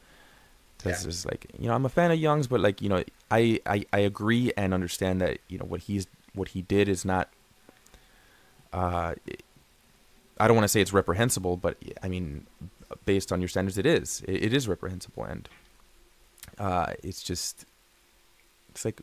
Because 0.78 1.04
Yeah. 1.04 1.08
it's 1.08 1.24
like 1.26 1.46
you 1.58 1.68
know 1.68 1.74
I'm 1.74 1.84
a 1.84 1.88
fan 1.88 2.10
of 2.10 2.18
Young's, 2.18 2.46
but 2.46 2.60
like 2.60 2.82
you 2.82 2.88
know 2.88 3.04
I, 3.30 3.60
I 3.66 3.84
I 3.92 3.98
agree 4.00 4.52
and 4.56 4.74
understand 4.74 5.20
that 5.20 5.38
you 5.48 5.58
know 5.58 5.64
what 5.64 5.82
he's 5.82 6.06
what 6.34 6.48
he 6.48 6.62
did 6.62 6.88
is 6.88 7.04
not. 7.04 7.28
Uh, 8.72 9.14
I 10.38 10.48
don't 10.48 10.56
want 10.56 10.64
to 10.64 10.68
say 10.68 10.80
it's 10.80 10.92
reprehensible, 10.92 11.56
but 11.56 11.76
I 12.02 12.08
mean, 12.08 12.46
based 13.04 13.30
on 13.32 13.40
your 13.40 13.48
standards, 13.48 13.78
it 13.78 13.86
is. 13.86 14.22
It, 14.26 14.44
it 14.44 14.52
is 14.54 14.66
reprehensible, 14.66 15.24
and 15.24 15.48
uh, 16.58 16.94
it's 17.02 17.22
just 17.22 17.64
it's 18.70 18.84
like, 18.84 19.00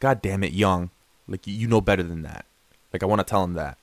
God 0.00 0.22
damn 0.22 0.42
it, 0.42 0.52
Young, 0.52 0.90
like 1.28 1.46
you 1.46 1.68
know 1.68 1.80
better 1.80 2.02
than 2.02 2.22
that. 2.22 2.46
Like 2.92 3.02
I 3.02 3.06
want 3.06 3.20
to 3.20 3.24
tell 3.24 3.44
him 3.44 3.52
that. 3.54 3.78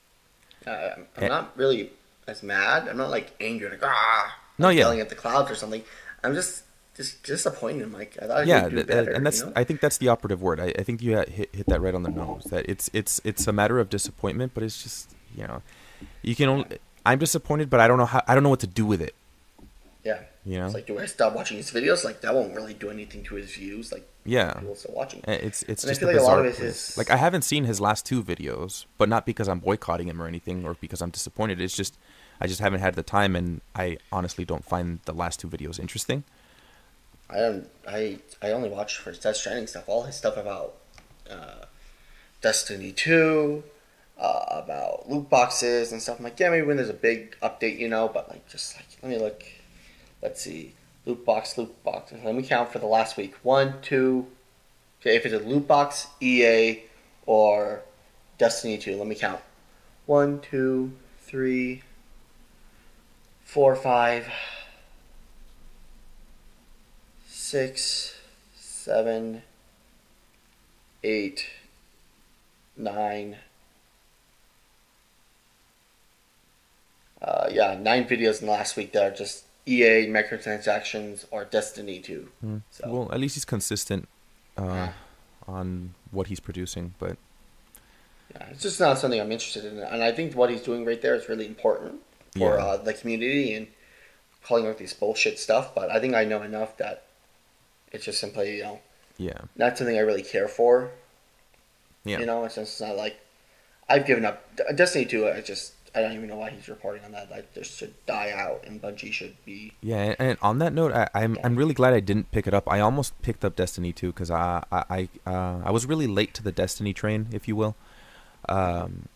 Uh, 0.70 0.96
I'm, 1.18 1.24
Eh. 1.24 1.28
not 1.28 1.58
really 1.58 1.92
as 2.28 2.44
mad. 2.44 2.88
I'm 2.88 2.98
not 2.98 3.10
like 3.10 3.34
angry, 3.42 3.70
like 3.70 3.84
ah, 3.84 4.38
No, 4.58 4.68
like 4.68 4.76
yeah. 4.78 4.82
yelling 4.84 5.00
at 5.02 5.10
the 5.10 5.16
clouds 5.16 5.50
or 5.52 5.56
something. 5.56 5.84
I'm 6.24 6.34
just 6.36 6.64
just 6.96 7.24
disappointed. 7.24 7.92
Like 7.94 8.18
I 8.22 8.28
thought 8.28 8.48
yeah, 8.48 8.64
he'd 8.64 8.70
do 8.72 8.76
th- 8.78 8.88
better. 8.88 9.12
and 9.12 9.26
that's 9.26 9.40
you 9.40 9.46
know? 9.48 9.54
I 9.56 9.64
think 9.64 9.80
that's 9.80 9.98
the 9.98 10.10
operative 10.10 10.42
word. 10.42 10.60
I, 10.60 10.74
I 10.78 10.84
think 10.84 11.02
you 11.02 11.16
hit, 11.18 11.50
hit 11.56 11.66
that 11.68 11.82
right 11.82 11.96
on 11.96 12.04
the 12.04 12.12
nose. 12.12 12.44
That 12.52 12.70
it's 12.70 12.90
it's 12.94 13.22
it's 13.24 13.48
a 13.48 13.54
matter 13.54 13.80
of 13.80 13.90
disappointment, 13.90 14.54
but 14.54 14.64
it's 14.64 14.84
just 14.84 15.16
you 15.36 15.48
know, 15.48 15.62
you 16.22 16.36
can 16.36 16.50
only. 16.50 16.78
I'm 17.06 17.18
disappointed, 17.20 17.70
but 17.70 17.80
I 17.80 17.88
don't 17.88 17.98
know 17.98 18.06
how. 18.06 18.22
I 18.28 18.34
don't 18.36 18.44
know 18.44 18.50
what 18.50 18.60
to 18.60 18.68
do 18.68 18.86
with 18.86 19.02
it. 19.02 19.16
Yeah. 20.46 20.52
You 20.54 20.60
know. 20.60 20.66
It's 20.66 20.76
like, 20.76 20.88
do 20.88 21.00
I 21.00 21.06
stop 21.06 21.34
watching 21.34 21.58
his 21.58 21.72
videos? 21.72 22.04
Like 22.04 22.22
that 22.22 22.34
won't 22.34 22.56
really 22.56 22.74
do 22.74 22.90
anything 22.90 23.24
to 23.24 23.36
his 23.36 23.52
views. 23.52 23.92
Like 23.92 24.08
yeah. 24.26 24.54
people 24.54 24.76
still 24.76 24.94
watching. 24.96 25.22
Uh, 25.28 25.32
It's 25.32 25.64
it's 25.64 25.84
And 25.84 25.90
I 25.90 25.92
just 25.92 26.00
feel 26.02 26.10
a 26.10 26.12
like 26.14 26.20
a 26.20 26.24
lot 26.24 26.38
bizarre 26.38 26.46
of 26.46 26.54
it 26.54 26.56
place. 26.58 26.98
like 26.98 27.10
I 27.12 27.18
haven't 27.18 27.44
seen 27.44 27.66
his 27.66 27.80
last 27.82 28.06
two 28.06 28.24
videos, 28.24 28.86
but 28.98 29.10
not 29.10 29.26
because 29.26 29.48
I'm 29.48 29.60
boycotting 29.60 30.08
him 30.08 30.22
or 30.22 30.28
anything, 30.28 30.66
or 30.66 30.76
because 30.76 31.02
I'm 31.02 31.10
disappointed. 31.12 31.60
It's 31.62 31.76
just 31.76 31.98
I 32.42 32.48
just 32.48 32.62
haven't 32.62 32.80
had 32.80 32.96
the 32.96 33.04
time, 33.04 33.36
and 33.36 33.62
I 33.76 33.98
honestly 34.12 34.46
don't 34.46 34.64
find 34.64 35.00
the 35.06 35.14
last 35.14 35.40
two 35.40 35.48
videos 35.48 35.80
interesting. 35.80 36.24
I 37.30 37.38
don't. 37.38 37.70
I 37.88 38.20
I 38.42 38.52
only 38.52 38.70
watch 38.70 38.98
for 38.98 39.12
Death 39.12 39.38
Stranding 39.38 39.68
stuff. 39.68 39.84
All 39.88 40.04
his 40.04 40.16
stuff 40.16 40.38
about 40.38 40.76
uh, 41.30 41.66
Destiny 42.42 42.92
Two, 42.92 43.64
uh, 44.18 44.46
about 44.50 45.10
loot 45.10 45.30
boxes 45.30 45.92
and 45.92 46.02
stuff. 46.02 46.18
I'm 46.18 46.24
like, 46.24 46.40
yeah, 46.40 46.50
maybe 46.50 46.66
when 46.66 46.78
there's 46.78 46.90
a 46.90 46.94
big 46.94 47.38
update, 47.42 47.78
you 47.78 47.88
know, 47.90 48.10
but 48.12 48.30
like, 48.30 48.48
just 48.48 48.76
like, 48.76 48.88
let 49.04 49.10
me 49.12 49.18
look. 49.20 49.44
Let's 50.22 50.42
see. 50.42 50.74
Loot 51.06 51.26
box, 51.26 51.58
loot 51.58 51.84
box. 51.84 52.12
Let 52.12 52.36
me 52.36 52.44
count 52.44 52.72
for 52.72 52.80
the 52.80 52.86
last 52.86 53.18
week. 53.18 53.36
One, 53.44 53.82
two. 53.82 54.28
Okay, 55.02 55.16
if 55.16 55.26
it's 55.26 55.34
a 55.34 55.40
loot 55.40 55.68
box, 55.68 56.08
EA, 56.20 56.84
or 57.26 57.84
Destiny 58.38 58.78
2, 58.78 58.98
let 58.98 59.08
me 59.08 59.16
count. 59.16 59.42
One, 60.06 60.40
two, 60.42 60.94
three, 61.20 61.84
four, 63.44 63.76
five, 63.76 64.28
six, 67.28 68.20
seven, 68.56 69.44
eight, 71.04 71.48
nine. 72.76 73.38
Uh, 77.22 77.48
yeah, 77.52 77.78
nine 77.80 78.06
videos 78.06 78.40
in 78.40 78.48
the 78.48 78.52
last 78.52 78.76
week 78.76 78.94
that 78.94 79.04
are 79.04 79.16
just 79.16 79.46
EA 79.70 80.08
microtransactions 80.08 81.26
or 81.32 81.46
Destiny 81.46 82.00
2. 82.00 82.30
So 82.72 82.92
Well, 82.92 83.12
at 83.12 83.20
least 83.20 83.36
he's 83.36 83.46
consistent 83.46 84.08
uh, 84.58 84.90
on 85.48 85.94
what 86.12 86.28
he's 86.28 86.40
producing. 86.40 86.94
But 87.00 87.18
yeah, 88.34 88.48
it's 88.52 88.62
just 88.64 88.80
not 88.80 88.98
something 88.98 89.20
I'm 89.20 89.32
interested 89.32 89.66
in, 89.66 89.80
and 89.80 90.04
I 90.04 90.12
think 90.12 90.36
what 90.36 90.50
he's 90.50 90.62
doing 90.62 90.86
right 90.86 91.02
there 91.02 91.16
is 91.16 91.30
really 91.30 91.46
important 91.46 92.02
for 92.36 92.58
Yeah. 92.58 92.64
uh, 92.66 92.78
the 92.78 92.94
community 92.94 93.54
and 93.54 93.68
calling 94.44 94.68
out 94.68 94.78
these 94.78 94.94
bullshit 94.94 95.40
stuff. 95.40 95.74
But 95.76 95.90
I 95.92 96.00
think 96.00 96.14
I 96.16 96.24
know 96.26 96.42
enough 96.42 96.78
that 96.78 97.04
it's 97.92 98.06
just 98.06 98.20
simply 98.20 98.58
you 98.58 98.64
know 98.64 98.80
yeah, 99.18 99.42
not 99.56 99.78
something 99.78 99.98
I 99.98 100.02
really 100.02 100.24
care 100.24 100.48
for. 100.48 100.92
yeah, 102.06 102.20
You 102.20 102.26
know, 102.26 102.46
it's 102.46 102.56
just 102.56 102.80
not 102.82 102.96
like 102.96 103.20
I've 103.90 104.06
given 104.06 104.24
up 104.26 104.44
Destiny 104.76 105.06
2. 105.06 105.28
I 105.28 105.42
just 105.42 105.74
I 105.96 106.02
don't 106.02 106.14
even 106.14 106.28
know 106.28 106.36
why 106.38 106.52
he's 106.52 106.68
reporting 106.70 107.04
on 107.04 107.12
that. 107.14 107.30
Like, 107.32 107.54
this 107.54 107.76
should 107.76 107.94
die 108.06 108.32
out, 108.32 108.64
and 108.68 108.82
Bungie 108.82 109.12
should 109.12 109.36
be. 109.46 109.74
yeah. 109.82 110.16
And, 110.20 110.38
on 110.42 110.60
that 110.60 110.74
note, 110.74 110.92
I, 110.94 111.10
I'm 111.16 111.38
I'm 111.44 111.56
really 111.56 111.74
glad 111.74 111.94
I 111.94 112.00
didn't 112.00 112.32
pick 112.32 112.46
it 112.48 112.54
up. 112.54 112.70
I 112.72 112.80
almost 112.80 113.20
picked 113.22 113.44
up 113.44 113.56
Destiny 113.56 113.92
2 113.92 114.08
because 114.12 114.30
I 114.32 114.64
I 114.72 114.84
I, 115.26 115.30
uh, 115.30 115.62
I 115.66 115.72
was 115.72 115.86
really 115.86 116.08
late 116.08 116.34
to 116.36 116.44
the 116.44 116.52
Destiny 116.52 116.94
train, 116.94 117.28
if 117.32 117.48
you 117.48 117.56
will. 117.56 117.76
Um, 118.48 119.08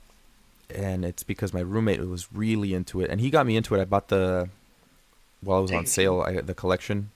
and 0.74 1.06
it's 1.06 1.24
because 1.24 1.54
my 1.54 1.60
roommate 1.60 2.00
was 2.02 2.34
really 2.34 2.74
into 2.74 3.02
it, 3.02 3.10
and 3.10 3.22
he 3.22 3.30
got 3.30 3.46
me 3.46 3.56
into 3.56 3.76
it. 3.76 3.82
I 3.82 3.86
bought 3.86 4.08
the 4.08 4.50
while 5.42 5.60
it 5.60 5.64
was 5.64 5.72
on 5.72 5.86
sale, 5.86 6.22
I, 6.26 6.42
the 6.42 6.54
collection. 6.56 7.12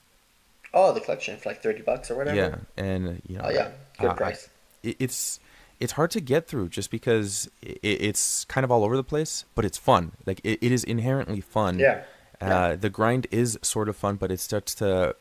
Oh, 0.74 0.94
the 0.94 1.00
collection 1.00 1.38
for 1.38 1.50
like 1.50 1.64
thirty 1.64 1.82
bucks 1.82 2.12
or 2.12 2.16
whatever. 2.18 2.36
Yeah, 2.38 2.56
and 2.84 3.22
you 3.28 3.38
know, 3.38 3.46
Oh 3.46 3.50
yeah, 3.50 3.70
good 4.00 4.10
I- 4.10 4.14
I- 4.14 4.16
price. 4.16 4.50
it, 4.84 4.98
it's 5.00 5.40
it's 5.80 5.94
hard 5.94 6.12
to 6.12 6.20
get 6.22 6.48
through 6.48 6.70
just 6.70 6.90
because 6.92 7.50
it, 7.62 7.80
it's 7.84 8.46
kind 8.46 8.64
of 8.64 8.72
all 8.72 8.84
over 8.84 8.96
the 8.96 9.04
place, 9.04 9.46
but 9.56 9.66
it's 9.66 9.78
fun. 9.78 10.12
Like 10.26 10.40
it, 10.44 10.60
it 10.62 10.72
is 10.72 10.84
inherently 10.84 11.42
fun. 11.42 11.80
Yeah, 11.80 12.04
Uh, 12.42 12.46
yeah. 12.46 12.76
The 12.76 12.90
grind 12.90 13.28
is 13.32 13.58
sort 13.62 13.90
of 13.90 13.96
fun, 13.96 14.16
but 14.16 14.32
it 14.32 14.40
starts 14.40 14.74
to, 14.76 15.16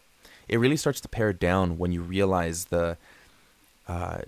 it 0.49 0.59
really 0.59 0.77
starts 0.77 1.01
to 1.03 1.09
pare 1.09 1.33
down 1.33 1.77
when 1.79 1.93
you 1.93 2.03
realize 2.03 2.67
the, 2.67 2.97
uh, 3.89 4.19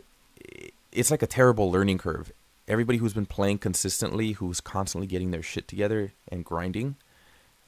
it's 0.93 1.11
like 1.11 1.23
a 1.23 1.27
terrible 1.27 1.71
learning 1.71 1.99
curve. 1.99 2.33
Everybody 2.67 2.99
who's 2.99 3.14
been 3.14 3.27
playing 3.27 3.59
consistently, 3.59 4.33
who's 4.33 4.61
constantly 4.61 5.07
getting 5.07 5.31
their 5.31 5.43
shit 5.43 5.69
together 5.69 6.12
and 6.31 6.45
grinding, 6.45 6.97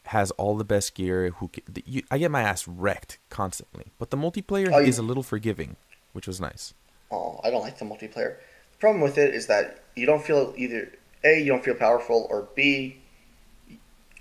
has 0.04 0.30
all 0.32 0.56
the 0.56 0.64
best 0.64 0.94
gear. 0.94 1.30
Who 1.38 1.50
you, 1.86 2.02
I 2.10 2.18
get 2.18 2.30
my 2.30 2.42
ass 2.42 2.66
wrecked 2.68 3.18
constantly, 3.30 3.86
but 3.98 4.10
the 4.10 4.16
multiplayer 4.16 4.70
Oh, 4.72 4.80
is 4.80 4.98
a 4.98 5.02
little 5.02 5.22
forgiving, 5.22 5.76
which 6.12 6.26
was 6.26 6.40
nice. 6.40 6.74
Oh, 7.10 7.40
I 7.42 7.50
don't 7.50 7.62
like 7.62 7.78
the 7.78 7.84
multiplayer. 7.84 8.36
Problem 8.80 9.02
with 9.02 9.18
it 9.18 9.34
is 9.34 9.46
that 9.46 9.84
you 9.94 10.06
don't 10.06 10.24
feel 10.24 10.54
either 10.56 10.90
A, 11.22 11.38
you 11.38 11.46
don't 11.46 11.64
feel 11.64 11.74
powerful, 11.74 12.26
or 12.30 12.48
B, 12.54 12.96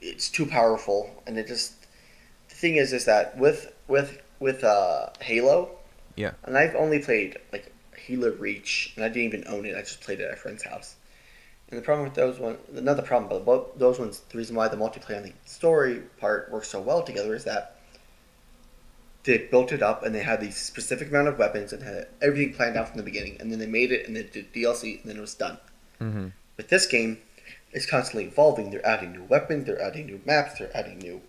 it's 0.02 0.30
too 0.30 0.46
powerful, 0.46 1.24
and 1.26 1.38
it 1.38 1.48
just 1.48 1.74
the 2.50 2.56
thing 2.56 2.76
is 2.76 2.94
is 2.94 3.06
that 3.06 3.38
with 3.38 3.74
with 3.88 4.22
with 4.40 4.64
uh, 4.64 5.08
Halo, 5.22 5.72
Yeah. 6.16 6.32
and 6.44 6.58
I've 6.58 6.76
only 6.76 7.00
played 7.00 7.38
like 7.52 7.72
Halo 7.96 8.32
Reach, 8.32 8.94
and 8.96 9.06
I 9.06 9.08
didn't 9.08 9.24
even 9.34 9.44
own 9.48 9.66
it. 9.66 9.76
I 9.76 9.82
just 9.82 10.02
played 10.02 10.20
it 10.20 10.24
at 10.26 10.34
a 10.34 10.38
friend's 10.38 10.64
house. 10.64 10.96
And 11.70 11.78
the 11.78 11.84
problem 11.84 12.06
with 12.06 12.16
those 12.16 12.40
one, 12.40 12.58
another 12.76 13.04
problem, 13.04 13.44
but 13.46 13.78
those 13.78 14.00
ones, 14.00 14.22
the 14.30 14.38
reason 14.38 14.56
why 14.56 14.68
the 14.68 14.78
multiplayer 14.78 15.18
and 15.18 15.26
the 15.26 15.34
story 15.46 16.02
part 16.20 16.52
work 16.52 16.66
so 16.66 16.82
well 16.82 17.04
together 17.04 17.36
is 17.36 17.44
that 17.44 17.79
they 19.24 19.38
built 19.38 19.72
it 19.72 19.82
up 19.82 20.04
and 20.04 20.16
they 20.16 20.24
had 20.24 20.40
the 20.42 20.52
specific 20.52 21.10
amount 21.10 21.28
of 21.28 21.38
weapons 21.38 21.74
and 21.74 21.84
had 21.84 22.08
everything 22.22 22.54
planned 22.54 22.78
out 22.78 22.90
from 22.90 22.98
the 22.98 23.04
beginning, 23.04 23.38
and 23.40 23.52
then 23.52 23.60
they 23.60 23.68
made 23.68 23.92
it 23.92 24.08
and 24.08 24.16
then 24.16 24.30
did 24.32 24.54
DLC 24.54 25.02
and 25.02 25.10
then 25.10 25.18
it 25.18 25.22
was 25.22 25.34
done. 25.34 25.58
Mm-hmm. 26.00 26.28
With 26.58 26.70
this 26.70 26.88
game, 26.88 27.20
it's 27.72 27.86
constantly 27.86 28.26
evolving. 28.26 28.72
They're 28.72 28.86
adding 28.86 29.12
new 29.12 29.24
weapons, 29.24 29.66
they're 29.66 29.82
adding 29.82 30.06
new 30.06 30.22
maps, 30.26 30.58
they're 30.58 30.76
adding 30.76 31.00
new 31.00 31.22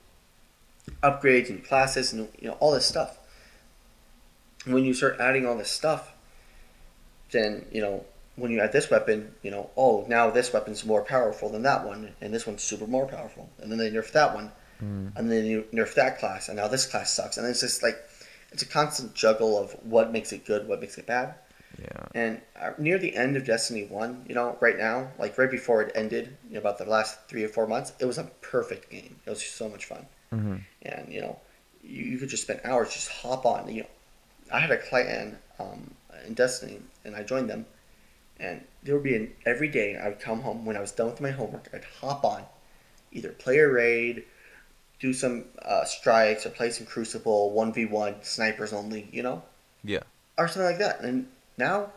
upgrades 1.03 1.51
and 1.51 1.65
classes, 1.65 2.13
and 2.13 2.29
you 2.39 2.49
know 2.49 2.57
all 2.61 2.73
this 2.73 2.87
stuff. 2.87 3.19
And 4.65 4.75
when 4.75 4.85
you 4.85 4.95
start 4.95 5.21
adding 5.21 5.47
all 5.47 5.57
this 5.57 5.71
stuff, 5.71 6.13
then 7.31 7.67
you 7.71 7.81
know 7.81 8.05
when 8.37 8.51
you 8.51 8.61
add 8.61 8.73
this 8.73 8.91
weapon, 8.91 9.35
you 9.43 9.51
know 9.51 9.71
oh 9.77 10.05
now 10.09 10.31
this 10.31 10.53
weapon's 10.53 10.85
more 10.85 11.03
powerful 11.03 11.51
than 11.51 11.63
that 11.63 11.85
one, 11.85 12.15
and 12.21 12.33
this 12.33 12.47
one's 12.47 12.63
super 12.63 12.87
more 12.87 13.07
powerful, 13.07 13.51
and 13.61 13.71
then 13.71 13.79
they 13.79 13.91
nerf 13.91 14.13
that 14.13 14.35
one, 14.35 14.53
and 14.81 15.31
then 15.31 15.45
you 15.45 15.65
nerf 15.73 15.95
that 15.95 16.19
class, 16.19 16.49
and 16.49 16.57
now 16.57 16.69
this 16.69 16.87
class 16.87 17.13
sucks, 17.13 17.37
and 17.37 17.47
it's 17.47 17.61
just 17.61 17.83
like 17.83 17.97
it's 18.53 18.63
a 18.63 18.67
constant 18.67 19.15
juggle 19.15 19.59
of 19.59 19.73
what 19.85 20.13
makes 20.13 20.33
it 20.33 20.45
good, 20.45 20.67
what 20.67 20.81
makes 20.81 20.99
it 20.99 21.07
bad. 21.07 21.35
Yeah. 21.81 22.07
And 22.15 22.41
uh, 22.61 22.73
near 22.79 22.99
the 22.99 23.15
end 23.15 23.37
of 23.37 23.47
Destiny 23.47 23.87
1, 23.87 24.27
you 24.29 24.35
know, 24.35 24.57
right 24.61 24.77
now, 24.77 25.11
like 25.19 25.39
right 25.39 25.51
before 25.51 25.83
it 25.83 25.93
ended, 25.95 26.37
you 26.49 26.55
know, 26.55 26.61
about 26.61 26.79
the 26.79 26.85
last 26.85 27.19
three 27.29 27.45
or 27.45 27.49
four 27.49 27.67
months, 27.67 27.93
it 27.99 28.07
was 28.07 28.19
a 28.19 28.25
perfect 28.41 28.91
game. 28.91 29.17
It 29.25 29.31
was 29.31 29.45
so 29.45 29.69
much 29.69 29.87
fun. 29.87 30.07
Mm-hmm. 30.33 30.57
And, 30.83 31.13
you 31.13 31.21
know, 31.21 31.39
you, 31.83 32.05
you 32.05 32.19
could 32.19 32.29
just 32.29 32.43
spend 32.43 32.61
hours 32.65 32.93
just 32.93 33.09
hop 33.09 33.47
on. 33.47 33.73
You 33.73 33.83
know, 33.83 33.89
I 34.53 34.61
had 34.61 34.71
a 34.71 34.79
clan 34.79 35.39
um, 35.59 35.91
in 36.27 36.35
Destiny, 36.35 36.81
and 37.05 37.15
I 37.15 37.23
joined 37.23 37.49
them. 37.49 37.67
And 38.39 38.63
there 38.83 38.95
would 38.95 39.05
be 39.05 39.17
an, 39.17 39.33
every 39.47 39.69
day 39.69 39.97
I 39.97 40.09
would 40.09 40.21
come 40.21 40.41
home 40.41 40.65
when 40.65 40.77
I 40.77 40.81
was 40.81 40.93
done 40.93 41.11
with 41.11 41.21
my 41.21 41.31
homework, 41.31 41.69
I'd 41.73 41.85
hop 42.01 42.25
on, 42.25 42.43
either 43.13 43.31
play 43.31 43.59
a 43.59 43.69
raid, 43.69 44.25
do 45.01 45.13
some 45.13 45.45
uh, 45.63 45.85
strikes, 45.85 46.47
or 46.47 46.51
play 46.51 46.71
some 46.71 46.87
Crucible, 46.87 47.53
1v1, 47.57 48.25
snipers 48.25 48.73
only, 48.73 49.09
you 49.11 49.23
know? 49.23 49.43
Yeah. 49.83 50.01
or 50.37 50.47
something 50.47 50.65
like 50.71 50.79
that. 50.79 51.01
And 51.01 51.27
now, 51.57 51.91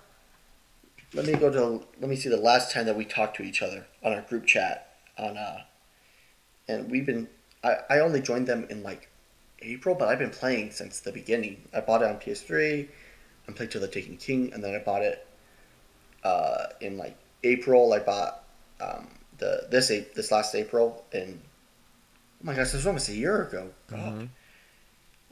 let 1.13 1.26
me 1.26 1.34
go 1.34 1.52
to 1.52 1.86
let 2.00 2.10
me 2.10 2.16
see 2.16 2.30
the 2.30 2.38
last 2.38 2.72
time 2.72 2.86
that 2.86 2.96
we 2.96 3.06
talked 3.06 3.38
to 3.38 3.44
each 3.44 3.62
other 3.62 3.86
on 4.04 4.13
our 4.13 4.22
group 4.22 4.46
chat 4.48 4.96
on 5.18 5.38
uh, 5.38 5.62
and 6.68 6.89
we've 6.89 7.06
been 7.06 7.28
I, 7.63 7.78
I 7.89 8.00
only 8.00 8.22
joined 8.22 8.48
them 8.48 8.66
in 8.70 8.84
like 8.84 9.10
April, 9.62 9.96
but 9.96 10.08
I've 10.10 10.20
been 10.20 10.30
playing 10.30 10.72
since 10.72 11.00
the 11.00 11.12
beginning. 11.12 11.68
I 11.74 11.80
bought 11.80 12.02
it 12.02 12.10
on 12.10 12.16
PS3, 12.18 12.88
and 13.48 13.56
played 13.56 13.72
till 13.72 13.82
the 13.82 13.88
Taken 13.88 14.18
King, 14.18 14.52
and 14.54 14.63
then 14.63 14.76
I 14.76 14.80
bought 14.80 15.02
it 15.02 15.26
uh, 16.24 16.66
in 16.82 16.98
like 16.98 17.16
April. 17.44 17.94
I 17.94 18.00
bought 18.00 18.44
um, 18.82 19.08
the 19.38 19.68
this 19.70 19.92
A- 19.92 20.08
this 20.16 20.32
last 20.32 20.56
April, 20.56 21.06
and 21.13 21.39
oh 22.43 22.45
my 22.45 22.53
gosh, 22.53 22.65
this 22.67 22.73
was 22.73 22.88
almost 22.88 23.10
a 23.10 23.13
year 23.13 23.43
ago. 23.43 23.69
God. 23.88 24.29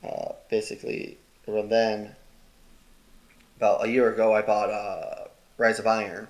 Uh, 0.04 0.34
basically, 0.50 1.18
around 1.48 1.70
then, 1.70 2.16
about 3.58 3.86
a 3.86 3.90
year 3.90 4.12
ago, 4.12 4.34
I 4.34 4.42
bought 4.42 4.70
uh, 4.70 5.28
Rise 5.58 5.78
of 5.80 5.86
Iron, 5.86 6.28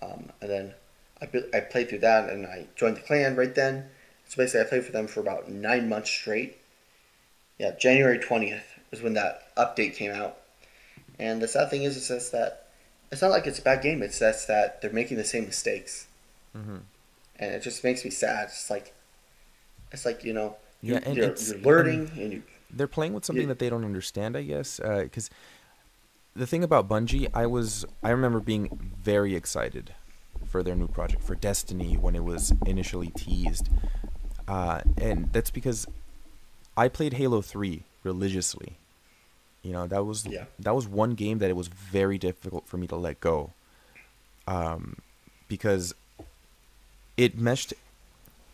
um, 0.00 0.30
and 0.40 0.50
then 0.50 0.74
I, 1.20 1.28
I 1.56 1.60
played 1.60 1.88
through 1.88 2.00
that, 2.00 2.28
and 2.28 2.46
I 2.46 2.66
joined 2.74 2.96
the 2.96 3.00
clan 3.02 3.36
right 3.36 3.54
then. 3.54 3.88
So 4.28 4.36
basically, 4.38 4.62
I 4.62 4.64
played 4.64 4.84
for 4.84 4.92
them 4.92 5.06
for 5.06 5.20
about 5.20 5.48
nine 5.50 5.88
months 5.88 6.10
straight. 6.10 6.56
Yeah, 7.58 7.72
January 7.78 8.18
twentieth 8.18 8.78
was 8.90 9.02
when 9.02 9.14
that 9.14 9.54
update 9.56 9.94
came 9.94 10.10
out, 10.10 10.38
and 11.18 11.40
the 11.40 11.46
sad 11.48 11.70
thing 11.70 11.84
is, 11.84 11.96
is 11.96 12.08
just 12.08 12.32
that 12.32 12.68
it's 13.12 13.22
not 13.22 13.30
like 13.30 13.46
it's 13.46 13.58
a 13.60 13.62
bad 13.62 13.82
game. 13.82 14.02
It's 14.02 14.18
just 14.18 14.48
that 14.48 14.80
they're 14.82 14.90
making 14.90 15.18
the 15.18 15.24
same 15.24 15.44
mistakes, 15.44 16.06
Mm-hmm. 16.56 16.78
and 17.36 17.54
it 17.54 17.62
just 17.62 17.84
makes 17.84 18.04
me 18.04 18.10
sad. 18.10 18.44
It's 18.48 18.68
like, 18.68 18.92
it's 19.92 20.04
like 20.04 20.24
you 20.24 20.32
know, 20.32 20.56
Yeah, 20.80 21.00
and 21.04 21.16
you're, 21.16 21.26
it's- 21.26 21.50
you're 21.50 21.58
learning, 21.60 22.10
and 22.18 22.32
you 22.32 22.42
They're 22.70 22.86
playing 22.88 23.12
with 23.14 23.24
something 23.24 23.48
that 23.48 23.58
they 23.58 23.68
don't 23.70 23.84
understand, 23.84 24.36
I 24.36 24.42
guess. 24.42 24.78
Because 24.78 25.30
the 26.34 26.46
thing 26.46 26.64
about 26.64 26.88
Bungie, 26.88 27.28
I 27.34 27.46
was, 27.46 27.84
I 28.02 28.10
remember 28.10 28.40
being 28.40 28.92
very 29.02 29.34
excited 29.34 29.94
for 30.46 30.62
their 30.62 30.74
new 30.74 30.88
project 30.88 31.22
for 31.22 31.34
Destiny 31.34 31.96
when 31.96 32.14
it 32.16 32.24
was 32.24 32.52
initially 32.66 33.08
teased, 33.14 33.68
uh, 34.48 34.80
and 34.98 35.32
that's 35.32 35.50
because 35.50 35.86
I 36.76 36.88
played 36.88 37.14
Halo 37.14 37.42
Three 37.42 37.84
religiously. 38.02 38.76
You 39.62 39.72
know 39.72 39.86
that 39.86 40.04
was 40.04 40.26
Yeah. 40.26 40.46
that 40.58 40.74
was 40.74 40.88
one 40.88 41.14
game 41.14 41.38
that 41.38 41.48
it 41.50 41.56
was 41.56 41.68
very 41.68 42.18
difficult 42.18 42.66
for 42.66 42.76
me 42.78 42.86
to 42.88 42.96
let 42.96 43.20
go, 43.20 43.52
um, 44.48 44.96
because 45.48 45.94
it 47.16 47.38
meshed. 47.38 47.74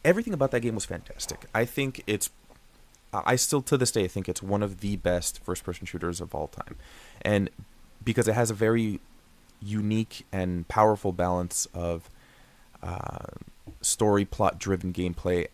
Everything 0.09 0.33
about 0.33 0.53
that 0.53 0.61
game 0.61 0.75
was 0.75 0.87
fantastic. 0.87 1.45
I 1.55 1.67
think 1.67 2.03
it's 2.07 2.31
I 3.13 3.37
still 3.37 3.61
to 3.63 3.77
this 3.77 3.91
day 3.91 4.09
think 4.09 4.27
it's 4.27 4.43
one 4.43 4.63
of 4.63 4.81
the 4.81 4.97
best 4.97 5.45
first 5.45 5.65
person 5.65 5.87
shooters 5.87 6.23
of 6.23 6.35
all 6.35 6.49
time. 6.49 6.77
And 7.21 7.51
because 8.03 8.27
it 8.27 8.35
has 8.35 8.51
a 8.51 8.55
very 8.55 9.01
unique 9.61 10.25
and 10.33 10.67
powerful 10.69 11.13
balance 11.13 11.67
of 11.75 12.09
uh, 12.83 13.27
story 13.83 14.25
plot 14.25 14.59
driven 14.59 14.95
gameplay. 14.95 15.49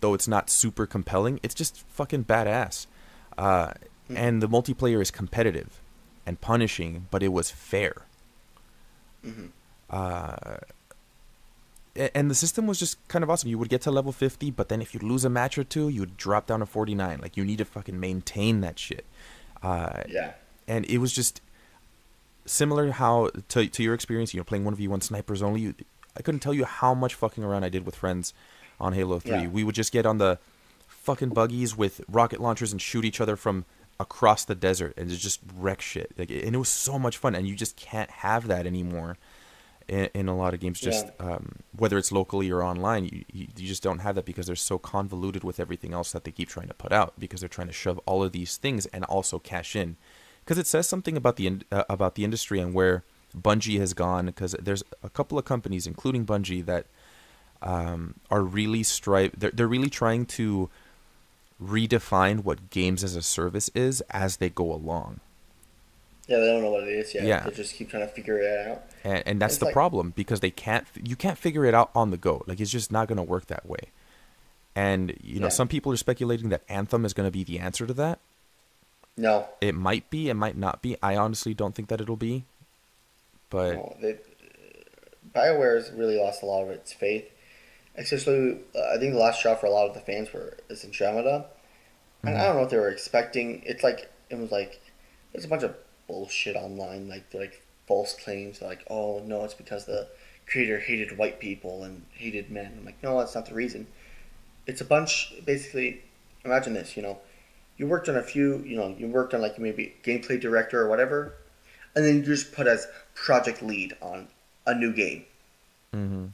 Though 0.00 0.12
it's 0.12 0.28
not 0.28 0.50
super 0.50 0.84
compelling, 0.84 1.40
it's 1.42 1.54
just 1.54 1.80
fucking 1.88 2.24
badass. 2.26 2.86
Uh. 3.38 3.72
And 4.14 4.42
the 4.42 4.48
multiplayer 4.48 5.00
is 5.00 5.10
competitive 5.10 5.80
and 6.26 6.40
punishing, 6.40 7.06
but 7.10 7.22
it 7.22 7.32
was 7.32 7.50
fair. 7.50 7.94
Mm-hmm. 9.24 9.46
Uh, 9.90 10.58
and 12.14 12.30
the 12.30 12.34
system 12.34 12.66
was 12.66 12.78
just 12.78 12.96
kind 13.08 13.22
of 13.22 13.30
awesome. 13.30 13.48
You 13.50 13.58
would 13.58 13.68
get 13.68 13.80
to 13.82 13.90
level 13.90 14.12
50, 14.12 14.50
but 14.50 14.68
then 14.68 14.80
if 14.82 14.94
you 14.94 15.00
lose 15.00 15.24
a 15.24 15.30
match 15.30 15.56
or 15.58 15.64
two, 15.64 15.88
you 15.88 16.00
would 16.00 16.16
drop 16.16 16.46
down 16.46 16.60
to 16.60 16.66
49. 16.66 17.18
Like, 17.20 17.36
you 17.36 17.44
need 17.44 17.58
to 17.58 17.64
fucking 17.64 17.98
maintain 17.98 18.60
that 18.60 18.78
shit. 18.78 19.04
Uh, 19.62 20.02
Yeah. 20.08 20.32
and 20.68 20.84
it 20.86 20.98
was 20.98 21.12
just 21.12 21.40
similar 22.44 22.90
how 22.92 23.30
to 23.48 23.66
to 23.66 23.82
your 23.82 23.94
experience 23.94 24.32
you 24.32 24.38
know 24.38 24.44
playing 24.44 24.64
1v1 24.64 25.02
snipers 25.02 25.42
only 25.42 25.60
you, 25.62 25.74
i 26.16 26.22
couldn't 26.22 26.40
tell 26.40 26.54
you 26.54 26.64
how 26.64 26.94
much 26.94 27.14
fucking 27.14 27.42
around 27.42 27.64
i 27.64 27.68
did 27.68 27.84
with 27.84 27.96
friends 27.96 28.32
on 28.78 28.92
halo 28.92 29.18
3 29.18 29.30
Yeah. 29.32 29.46
we 29.48 29.64
would 29.64 29.74
just 29.74 29.92
get 29.92 30.06
on 30.06 30.18
the 30.18 30.38
fucking 30.86 31.30
buggies 31.30 31.76
with 31.76 32.02
rocket 32.08 32.40
launchers 32.40 32.70
and 32.70 32.80
shoot 32.80 33.04
each 33.04 33.20
other 33.20 33.34
from 33.36 33.64
across 33.98 34.44
the 34.44 34.54
desert 34.54 34.94
and 34.96 35.10
just 35.10 35.40
wreck 35.56 35.80
shit 35.80 36.12
like 36.16 36.30
and 36.30 36.54
it 36.54 36.58
was 36.58 36.68
so 36.68 36.98
much 37.00 37.16
fun 37.16 37.34
and 37.34 37.48
you 37.48 37.56
just 37.56 37.74
can't 37.76 38.10
have 38.10 38.46
that 38.46 38.64
anymore 38.66 39.16
in, 39.88 40.08
in 40.14 40.28
a 40.28 40.36
lot 40.36 40.54
of 40.54 40.60
games 40.60 40.80
just 40.80 41.06
um, 41.20 41.56
whether 41.76 41.98
it's 41.98 42.10
locally 42.10 42.50
or 42.50 42.62
online 42.62 43.04
you, 43.04 43.24
you, 43.32 43.46
you 43.56 43.68
just 43.68 43.82
don't 43.82 44.00
have 44.00 44.14
that 44.14 44.24
because 44.24 44.46
they're 44.46 44.56
so 44.56 44.78
convoluted 44.78 45.44
with 45.44 45.60
everything 45.60 45.92
else 45.92 46.12
that 46.12 46.24
they 46.24 46.30
keep 46.30 46.48
trying 46.48 46.68
to 46.68 46.74
put 46.74 46.92
out 46.92 47.14
because 47.18 47.40
they're 47.40 47.48
trying 47.48 47.68
to 47.68 47.72
shove 47.72 48.00
all 48.06 48.22
of 48.22 48.32
these 48.32 48.56
things 48.56 48.86
and 48.86 49.04
also 49.04 49.38
cash 49.38 49.76
in. 49.76 49.96
Because 50.44 50.58
it 50.58 50.66
says 50.66 50.86
something 50.86 51.16
about 51.16 51.36
the 51.36 51.46
in- 51.46 51.64
uh, 51.72 51.84
about 51.88 52.14
the 52.14 52.24
industry 52.24 52.60
and 52.60 52.74
where 52.74 53.04
Bungie 53.36 53.78
has 53.78 53.94
gone 53.94 54.26
because 54.26 54.54
there's 54.60 54.82
a 55.02 55.08
couple 55.08 55.38
of 55.38 55.44
companies 55.44 55.86
including 55.86 56.24
Bungie 56.24 56.64
that 56.64 56.86
um, 57.62 58.14
are 58.30 58.42
really 58.42 58.82
strive 58.82 59.32
they're, 59.38 59.50
they're 59.50 59.66
really 59.66 59.90
trying 59.90 60.26
to 60.26 60.70
redefine 61.62 62.44
what 62.44 62.70
games 62.70 63.02
as 63.02 63.16
a 63.16 63.22
service 63.22 63.70
is 63.74 64.02
as 64.10 64.36
they 64.36 64.50
go 64.50 64.72
along 64.72 65.20
Yeah, 66.26 66.38
they 66.38 66.46
don't 66.46 66.62
know 66.62 66.70
what 66.70 66.82
it 66.84 66.88
is 66.88 67.14
yet. 67.14 67.24
Yeah. 67.24 67.44
They 67.44 67.50
just 67.52 67.74
keep 67.74 67.88
trying 67.90 68.06
to 68.06 68.12
figure 68.12 68.38
it 68.40 68.68
out. 68.68 68.82
and, 69.04 69.22
and 69.26 69.40
that's 69.40 69.54
It's 69.54 69.58
the 69.60 69.66
like- 69.66 69.74
problem 69.74 70.12
because 70.16 70.40
they 70.40 70.50
can't 70.50 70.86
you 71.02 71.14
can't 71.16 71.38
figure 71.38 71.64
it 71.64 71.74
out 71.74 71.90
on 71.94 72.10
the 72.10 72.16
go 72.16 72.42
like 72.46 72.58
it's 72.60 72.70
just 72.70 72.90
not 72.90 73.06
going 73.08 73.16
to 73.18 73.22
work 73.22 73.46
that 73.46 73.64
way 73.66 73.90
and 74.74 75.14
you 75.22 75.38
know 75.40 75.46
Yeah. 75.46 75.50
some 75.50 75.68
people 75.68 75.92
are 75.92 75.96
speculating 75.96 76.48
that 76.50 76.62
anthem 76.68 77.04
is 77.04 77.12
going 77.14 77.26
to 77.26 77.30
be 77.30 77.44
the 77.44 77.58
answer 77.60 77.86
to 77.86 77.94
that 77.94 78.18
No, 79.16 79.46
it 79.60 79.74
might 79.76 80.10
be 80.10 80.28
it 80.28 80.34
might 80.34 80.56
not 80.56 80.82
be 80.82 80.96
i 81.02 81.16
honestly 81.16 81.54
don't 81.54 81.74
think 81.76 81.88
that 81.90 82.00
it'll 82.00 82.16
be 82.16 82.44
but 83.50 83.74
no. 83.74 83.96
They, 84.02 84.16
Bioware 85.34 85.76
has 85.76 85.90
really 85.92 86.16
lost 86.18 86.42
a 86.42 86.46
lot 86.46 86.62
of 86.64 86.70
its 86.70 86.92
faith. 86.92 87.30
Especially, 87.98 88.58
uh, 88.74 88.94
I 88.94 88.98
think 88.98 89.12
the 89.12 89.18
last 89.18 89.40
shot 89.40 89.60
for 89.60 89.66
a 89.66 89.70
lot 89.70 89.86
of 89.88 89.94
the 89.94 90.00
fans 90.00 90.32
were 90.32 90.56
is 90.68 90.84
Andromeda. 90.84 91.46
And 92.22 92.36
I 92.36 92.44
don't 92.46 92.54
know 92.56 92.60
what 92.62 92.70
they 92.70 92.76
were 92.78 92.88
expecting. 92.88 93.62
It's 93.64 93.82
like, 93.84 94.10
it 94.30 94.38
was 94.38 94.50
like, 94.50 94.80
there's 95.32 95.44
a 95.44 95.48
bunch 95.48 95.62
of 95.62 95.74
bullshit 96.06 96.56
online. 96.56 97.08
Like, 97.08 97.32
like 97.34 97.62
false 97.86 98.14
claims. 98.14 98.60
Like, 98.60 98.84
oh, 98.88 99.22
no, 99.24 99.44
it's 99.44 99.54
because 99.54 99.84
the 99.86 100.08
creator 100.46 100.78
hated 100.78 101.18
white 101.18 101.40
people 101.40 101.84
and 101.84 102.02
hated 102.12 102.50
men. 102.50 102.74
I'm 102.78 102.84
like, 102.84 103.02
no, 103.02 103.18
that's 103.18 103.34
not 103.34 103.46
the 103.46 103.54
reason. 103.54 103.86
It's 104.66 104.80
a 104.80 104.84
bunch, 104.84 105.32
basically, 105.44 106.02
imagine 106.44 106.74
this, 106.74 106.96
you 106.96 107.02
know, 107.02 107.18
you 107.76 107.86
worked 107.86 108.08
on 108.08 108.16
a 108.16 108.22
few, 108.22 108.58
you 108.58 108.76
know, 108.76 108.94
you 108.98 109.06
worked 109.06 109.34
on 109.34 109.40
like 109.40 109.58
maybe 109.58 109.94
gameplay 110.02 110.40
director 110.40 110.80
or 110.80 110.88
whatever, 110.88 111.34
and 111.94 112.04
then 112.04 112.16
you 112.16 112.22
just 112.22 112.52
put 112.52 112.66
as 112.66 112.88
project 113.14 113.62
lead 113.62 113.96
on 114.00 114.28
a 114.66 114.74
new 114.74 114.92
game. 114.92 115.24
Mm-hmm. 115.94 116.26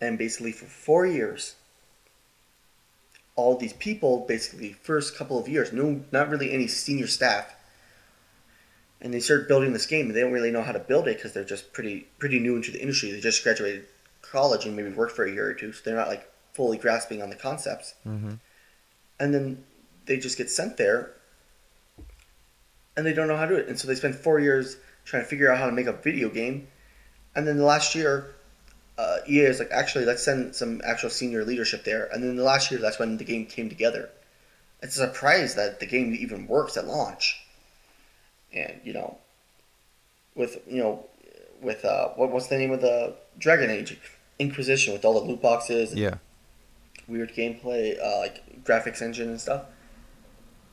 And 0.00 0.18
basically, 0.18 0.52
for 0.52 0.66
four 0.66 1.06
years, 1.06 1.54
all 3.36 3.56
these 3.56 3.72
people, 3.74 4.24
basically, 4.26 4.72
first 4.72 5.16
couple 5.16 5.38
of 5.38 5.48
years, 5.48 5.72
no, 5.72 6.02
not 6.12 6.28
really 6.28 6.52
any 6.52 6.66
senior 6.66 7.06
staff, 7.06 7.54
and 9.00 9.14
they 9.14 9.20
start 9.20 9.48
building 9.48 9.72
this 9.72 9.86
game, 9.86 10.06
and 10.06 10.16
they 10.16 10.20
don't 10.20 10.32
really 10.32 10.50
know 10.50 10.62
how 10.62 10.72
to 10.72 10.78
build 10.78 11.08
it 11.08 11.16
because 11.16 11.32
they're 11.32 11.44
just 11.44 11.72
pretty 11.72 12.08
pretty 12.18 12.38
new 12.38 12.56
into 12.56 12.70
the 12.70 12.80
industry. 12.80 13.10
They 13.10 13.20
just 13.20 13.42
graduated 13.42 13.86
college 14.22 14.66
and 14.66 14.76
maybe 14.76 14.90
worked 14.90 15.14
for 15.16 15.24
a 15.24 15.30
year 15.32 15.48
or 15.48 15.54
two, 15.54 15.72
so 15.72 15.82
they're 15.84 15.96
not 15.96 16.08
like 16.08 16.30
fully 16.52 16.78
grasping 16.78 17.22
on 17.22 17.30
the 17.30 17.36
concepts. 17.36 17.94
Mhm. 18.06 18.40
And 19.20 19.34
then 19.34 19.64
they 20.06 20.16
just 20.16 20.36
get 20.38 20.50
sent 20.50 20.76
there, 20.76 21.12
and 22.96 23.06
they 23.06 23.12
don't 23.12 23.28
know 23.28 23.36
how 23.36 23.46
to 23.46 23.54
do 23.54 23.60
it, 23.60 23.68
and 23.68 23.78
so 23.78 23.86
they 23.86 23.94
spend 23.94 24.16
four 24.16 24.40
years 24.40 24.76
trying 25.04 25.22
to 25.22 25.28
figure 25.28 25.50
out 25.50 25.58
how 25.58 25.66
to 25.66 25.72
make 25.72 25.86
a 25.86 25.92
video 25.92 26.28
game, 26.28 26.68
and 27.34 27.46
then 27.46 27.56
the 27.56 27.64
last 27.64 27.94
year 27.94 28.34
uh, 28.98 29.18
EA 29.28 29.42
is 29.42 29.60
like, 29.60 29.70
actually, 29.70 30.04
let's 30.04 30.24
send 30.24 30.54
some 30.56 30.80
actual 30.84 31.08
senior 31.08 31.44
leadership 31.44 31.84
there. 31.84 32.06
And 32.12 32.22
then 32.22 32.34
the 32.34 32.42
last 32.42 32.70
year, 32.70 32.80
that's 32.80 32.98
when 32.98 33.16
the 33.16 33.22
game 33.24 33.46
came 33.46 33.68
together. 33.68 34.10
It's 34.82 34.96
a 34.98 35.06
surprise 35.06 35.54
that 35.54 35.78
the 35.78 35.86
game 35.86 36.16
even 36.18 36.48
works 36.48 36.76
at 36.76 36.86
launch. 36.86 37.40
And 38.52 38.80
you 38.84 38.92
know, 38.92 39.18
with 40.34 40.58
you 40.66 40.78
know, 40.78 41.04
with 41.60 41.84
uh, 41.84 42.08
what 42.10 42.30
what's 42.30 42.48
the 42.48 42.58
name 42.58 42.70
of 42.70 42.80
the 42.80 43.14
Dragon 43.38 43.70
Age 43.70 43.98
Inquisition 44.38 44.92
with 44.92 45.04
all 45.04 45.20
the 45.20 45.26
loot 45.26 45.42
boxes, 45.42 45.90
and 45.90 46.00
yeah 46.00 46.14
weird 47.08 47.34
gameplay, 47.34 47.98
uh, 48.00 48.18
like 48.18 48.64
graphics 48.64 49.02
engine 49.02 49.30
and 49.30 49.40
stuff. 49.40 49.64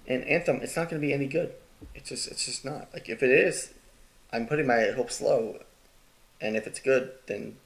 And 0.07 0.23
Anthem, 0.25 0.59
it's 0.61 0.75
not 0.75 0.89
going 0.89 1.01
to 1.01 1.07
be 1.07 1.13
any 1.13 1.25
good. 1.25 1.53
It's 1.95 2.09
just 2.09 2.27
it's 2.27 2.45
just 2.45 2.65
not. 2.65 2.89
Like 2.93 3.09
if 3.09 3.23
it 3.23 3.31
is, 3.31 3.73
I'm 4.31 4.45
putting 4.45 4.67
my 4.67 4.91
hopes 4.95 5.21
low, 5.21 5.59
and 6.39 6.55
if 6.55 6.67
it's 6.67 6.79
good, 6.79 7.11
then 7.27 7.57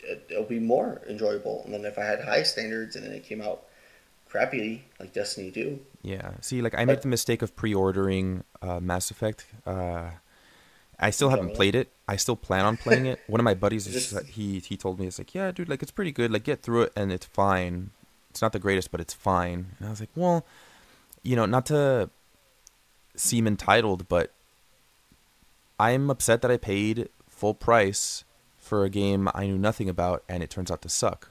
it, 0.00 0.26
it'll 0.28 0.44
be 0.44 0.58
more 0.58 1.00
enjoyable. 1.08 1.62
And 1.64 1.72
then 1.72 1.84
if 1.84 1.98
I 1.98 2.04
had 2.04 2.24
high 2.24 2.42
standards 2.42 2.96
and 2.96 3.04
then 3.04 3.12
it 3.12 3.24
came 3.24 3.40
out 3.40 3.62
crappy 4.28 4.84
like 5.00 5.12
Destiny 5.12 5.50
2, 5.50 5.78
Yeah. 6.02 6.32
See, 6.40 6.60
like 6.62 6.74
I 6.76 6.84
made 6.84 7.02
the 7.02 7.08
mistake 7.08 7.42
of 7.42 7.54
pre-ordering 7.56 8.44
uh, 8.62 8.80
Mass 8.80 9.10
Effect. 9.10 9.46
Uh, 9.66 10.10
I 10.98 11.10
still 11.10 11.28
haven't 11.28 11.54
played 11.54 11.74
it. 11.74 11.90
I 12.08 12.16
still 12.16 12.36
plan 12.36 12.64
on 12.64 12.76
playing 12.76 13.06
it. 13.06 13.20
One 13.26 13.40
of 13.40 13.44
my 13.44 13.54
buddies, 13.64 13.86
is 13.86 14.12
like, 14.12 14.26
he 14.26 14.58
he 14.60 14.76
told 14.76 14.98
me 14.98 15.06
it's 15.06 15.18
like, 15.18 15.34
yeah, 15.34 15.50
dude, 15.52 15.68
like 15.68 15.82
it's 15.82 15.90
pretty 15.90 16.12
good. 16.12 16.30
Like 16.30 16.44
get 16.44 16.62
through 16.62 16.82
it 16.82 16.92
and 16.96 17.12
it's 17.12 17.26
fine. 17.26 17.90
It's 18.30 18.42
not 18.42 18.52
the 18.52 18.58
greatest, 18.58 18.90
but 18.90 19.00
it's 19.00 19.14
fine. 19.14 19.72
And 19.78 19.88
I 19.88 19.90
was 19.90 20.00
like, 20.00 20.10
well, 20.14 20.44
you 21.22 21.36
know, 21.36 21.46
not 21.46 21.66
to 21.66 22.10
seem 23.14 23.46
entitled, 23.46 24.08
but 24.08 24.30
I'm 25.78 26.10
upset 26.10 26.42
that 26.42 26.50
I 26.50 26.56
paid 26.56 27.08
full 27.28 27.54
price 27.54 28.24
for 28.58 28.84
a 28.84 28.90
game 28.90 29.28
I 29.34 29.46
knew 29.46 29.58
nothing 29.58 29.88
about 29.88 30.22
and 30.28 30.42
it 30.42 30.50
turns 30.50 30.70
out 30.70 30.82
to 30.82 30.88
suck. 30.88 31.30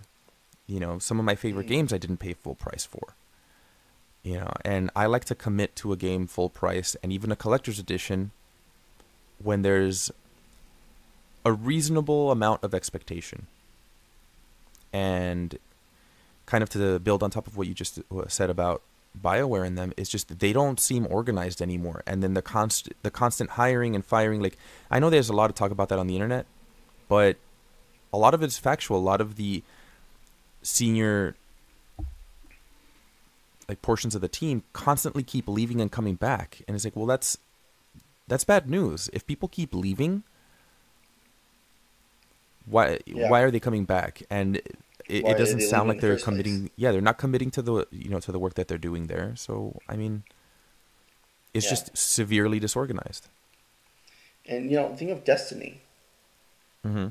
You 0.68 0.80
know, 0.80 1.00
some 1.00 1.20
of 1.20 1.26
my 1.26 1.36
favorite 1.36 1.68
games 1.68 1.94
I 1.94 1.98
didn't 1.98 2.18
pay 2.18 2.34
full 2.34 2.56
price 2.56 2.86
for 2.86 3.16
you 4.26 4.40
know 4.40 4.52
and 4.66 4.90
i 4.96 5.06
like 5.06 5.24
to 5.24 5.36
commit 5.36 5.76
to 5.76 5.94
a 5.94 5.96
game 5.96 6.26
full 6.26 6.50
price 6.50 6.96
and 7.04 7.14
even 7.14 7.32
a 7.32 7.36
collector's 7.36 7.78
edition 7.78 8.32
when 9.42 9.62
there's 9.62 10.12
a 11.46 11.54
reasonable 11.54 12.32
amount 12.32 12.64
of 12.64 12.74
expectation 12.74 13.46
and 14.92 15.60
kind 16.48 16.64
of 16.64 16.70
to 16.70 17.00
build 17.00 17.22
on 17.22 17.30
top 17.30 17.46
of 17.46 17.56
what 17.56 17.68
you 17.68 17.74
just 17.74 18.00
uh, 18.00 18.28
said 18.28 18.50
about 18.50 18.82
bioware 19.22 19.66
Anthem 19.66 19.94
is 19.96 20.10
just 20.10 20.28
that 20.28 20.40
they 20.40 20.52
don't 20.52 20.80
seem 20.80 21.08
organized 21.10 21.62
anymore. 21.62 22.04
And 22.06 22.22
then 22.22 22.34
the 22.34 22.42
constant 22.42 22.96
the 23.04 23.12
constant 23.12 23.52
hiring 23.52 23.96
and 23.96 24.04
firing 24.04 24.42
like 24.42 24.58
i 24.90 25.00
know 25.00 25.10
there's 25.10 25.30
a 25.30 25.34
lot 25.34 25.50
of 25.50 25.56
talk 25.56 25.72
about 25.72 25.90
that 25.90 26.00
on 26.00 26.08
the 26.08 26.16
internet 26.16 26.46
but 27.08 27.38
a 28.16 28.18
lot 28.18 28.34
of 28.34 28.42
it's 28.42 28.58
factual. 28.58 28.98
A 28.98 29.00
lot 29.00 29.20
of 29.20 29.36
the 29.36 29.62
senior 30.66 31.36
like 33.70 33.82
portions 33.82 34.16
of 34.16 34.22
the 34.22 34.28
team 34.28 34.64
constantly 34.74 35.24
keep 35.24 35.48
leaving 35.48 35.80
and 35.82 35.92
coming 35.92 36.16
back 36.16 36.62
and 36.68 36.76
it's 36.76 36.84
like 36.86 36.96
well 36.96 37.06
that's 37.06 37.38
that's 38.28 38.44
bad 38.44 38.70
news 38.70 39.10
if 39.14 39.26
people 39.28 39.48
keep 39.48 39.74
leaving 39.74 40.24
why 42.66 43.00
Yeah. 43.06 43.30
why 43.30 43.42
are 43.42 43.52
they 43.52 43.60
coming 43.60 43.86
back 43.86 44.24
and 44.30 44.58
it, 44.58 45.24
it 45.26 45.38
doesn't 45.38 45.62
sound 45.62 45.88
like 45.90 46.00
they're 46.02 46.14
place? 46.16 46.24
committing 46.24 46.72
yeah 46.76 46.92
they're 46.92 47.02
not 47.02 47.18
committing 47.18 47.52
to 47.52 47.62
the 47.62 47.86
you 47.92 48.10
know 48.10 48.20
to 48.20 48.32
the 48.32 48.40
work 48.40 48.56
that 48.56 48.68
they're 48.68 48.78
doing 48.78 49.08
there 49.08 49.34
so 49.36 49.80
i 49.88 49.96
mean 49.96 50.24
it's 51.54 51.66
Yeah. 51.66 51.72
just 51.72 51.96
severely 51.98 52.60
disorganized 52.60 53.28
and 54.48 54.70
you 54.70 54.78
know, 54.78 54.96
think 54.96 55.10
of 55.10 55.24
Destiny. 55.24 55.82
mm-hmm. 56.86 57.08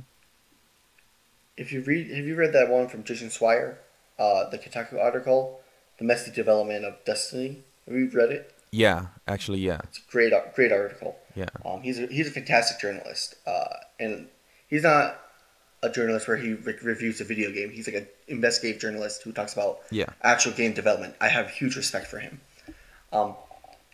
If 1.57 1.73
you 1.73 1.83
read, 1.83 2.11
have 2.11 2.25
you 2.27 2.35
read 2.35 2.53
that 2.53 2.69
one 2.69 2.89
from 2.89 3.05
Jason 3.05 3.29
Schreier, 3.29 3.77
uh, 4.19 4.49
the 4.51 4.59
Kotaku 4.59 5.01
article, 5.01 5.61
"The 5.99 6.05
Messy 6.05 6.31
Development 6.31 6.85
of 6.85 7.05
Destiny"? 7.05 7.65
Have 7.87 7.95
you 7.97 8.09
read 8.11 8.31
it? 8.31 8.51
yeah 8.73 9.07
actually 9.29 9.61
yeah 9.61 9.79
It's 9.85 9.99
a 9.99 10.11
great, 10.11 10.33
great 10.57 10.73
article. 10.73 11.17
yeah 11.37 11.47
Um, 11.65 11.83
he's 11.83 12.01
a, 12.01 12.07
he's 12.09 12.27
a 12.27 12.31
fantastic 12.33 12.81
journalist, 12.81 13.37
uh, 13.47 13.77
and 14.01 14.27
he's 14.67 14.83
not 14.83 15.21
a 15.81 15.89
journalist 15.91 16.27
where 16.27 16.37
he 16.39 16.55
re- 16.55 16.75
reviews 16.83 17.21
a 17.21 17.25
video 17.25 17.53
game. 17.53 17.71
He's 17.71 17.87
like 17.87 17.95
an 17.97 18.09
investigative 18.27 18.81
journalist 18.83 19.23
who 19.23 19.31
talks 19.33 19.53
about 19.53 19.79
yeah 19.93 20.07
actual 20.23 20.53
game 20.53 20.73
development. 20.73 21.15
I 21.21 21.29
have 21.29 21.51
huge 21.51 21.77
respect 21.77 22.09
for 22.09 22.19
him. 22.19 22.41
Um, 23.13 23.37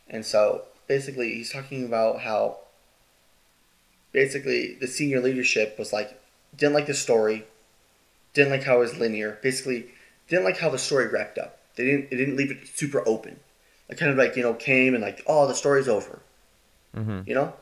and 0.08 0.24
so 0.24 0.64
basically, 0.88 1.34
he's 1.34 1.52
talking 1.52 1.84
about 1.84 2.20
how 2.22 2.60
basically 4.12 4.76
the 4.80 4.86
senior 4.86 5.20
leadership 5.20 5.78
was 5.78 5.92
like 5.92 6.19
didn't 6.56 6.74
like 6.74 6.86
the 6.86 6.94
story, 6.94 7.46
didn't 8.34 8.50
like 8.50 8.64
how 8.64 8.76
it 8.76 8.80
was 8.80 8.98
linear. 8.98 9.38
Basically, 9.42 9.86
didn't 10.28 10.44
like 10.44 10.58
how 10.58 10.70
the 10.70 10.78
story 10.78 11.08
wrapped 11.08 11.38
up. 11.38 11.58
They 11.76 11.84
didn't. 11.84 12.08
It 12.10 12.16
didn't 12.16 12.36
leave 12.36 12.50
it 12.50 12.66
super 12.66 13.06
open. 13.06 13.38
Like 13.88 13.98
kind 13.98 14.12
of 14.12 14.18
like 14.18 14.36
you 14.36 14.42
know 14.42 14.54
came 14.54 14.94
and 14.94 15.02
like 15.02 15.22
oh 15.26 15.46
the 15.46 15.54
story's 15.54 15.88
over. 15.88 16.20
Mm-hmm. 16.96 17.20
You 17.26 17.34
know, 17.34 17.52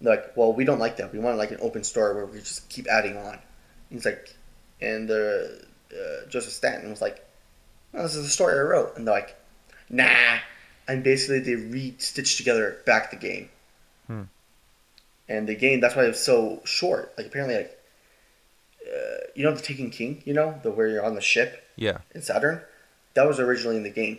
like 0.00 0.36
well 0.36 0.52
we 0.52 0.64
don't 0.64 0.78
like 0.78 0.96
that. 0.98 1.12
We 1.12 1.18
want 1.18 1.38
like 1.38 1.50
an 1.50 1.58
open 1.60 1.84
story 1.84 2.14
where 2.14 2.26
we 2.26 2.38
just 2.38 2.68
keep 2.68 2.86
adding 2.88 3.16
on. 3.16 3.34
And 3.34 3.40
he's 3.90 4.04
like, 4.04 4.34
and 4.80 5.08
the 5.08 5.64
uh, 5.92 6.28
Joseph 6.28 6.52
Staten 6.52 6.90
was 6.90 7.00
like, 7.00 7.24
oh, 7.94 8.02
this 8.02 8.16
is 8.16 8.24
the 8.24 8.30
story 8.30 8.58
I 8.58 8.62
wrote, 8.62 8.96
and 8.96 9.06
they're 9.06 9.14
like, 9.14 9.36
nah. 9.88 10.38
And 10.88 11.02
basically 11.02 11.40
they 11.40 11.56
re-stitched 11.56 12.36
together 12.36 12.78
back 12.86 13.10
the 13.10 13.16
game. 13.16 13.48
Hmm. 14.06 14.22
And 15.28 15.48
the 15.48 15.56
game 15.56 15.80
that's 15.80 15.96
why 15.96 16.04
it 16.04 16.08
was 16.08 16.24
so 16.24 16.62
short. 16.64 17.12
Like 17.16 17.26
apparently 17.26 17.56
like. 17.56 17.75
Uh, 18.86 19.26
you 19.34 19.42
know 19.44 19.52
the 19.52 19.60
Taken 19.62 19.90
King, 19.90 20.22
you 20.24 20.32
know 20.32 20.60
the 20.62 20.70
where 20.70 20.88
you're 20.88 21.04
on 21.04 21.14
the 21.14 21.20
ship 21.20 21.64
Yeah. 21.76 21.98
in 22.14 22.22
Saturn, 22.22 22.62
that 23.14 23.26
was 23.26 23.40
originally 23.40 23.76
in 23.76 23.82
the 23.82 23.90
game. 23.90 24.18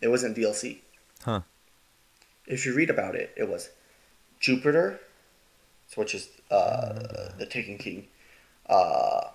It 0.00 0.08
wasn't 0.08 0.36
DLC. 0.36 0.78
Huh. 1.22 1.40
If 2.46 2.64
you 2.64 2.74
read 2.74 2.90
about 2.90 3.14
it, 3.14 3.32
it 3.36 3.48
was 3.48 3.70
Jupiter, 4.40 5.00
which 5.94 6.14
is 6.14 6.28
uh, 6.50 7.32
the 7.38 7.46
Taken 7.46 7.76
King. 7.78 8.06
Uh, 8.66 9.28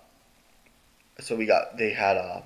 so 1.20 1.36
we 1.36 1.46
got 1.46 1.78
they 1.78 1.92
had 1.92 2.18
uh, 2.18 2.42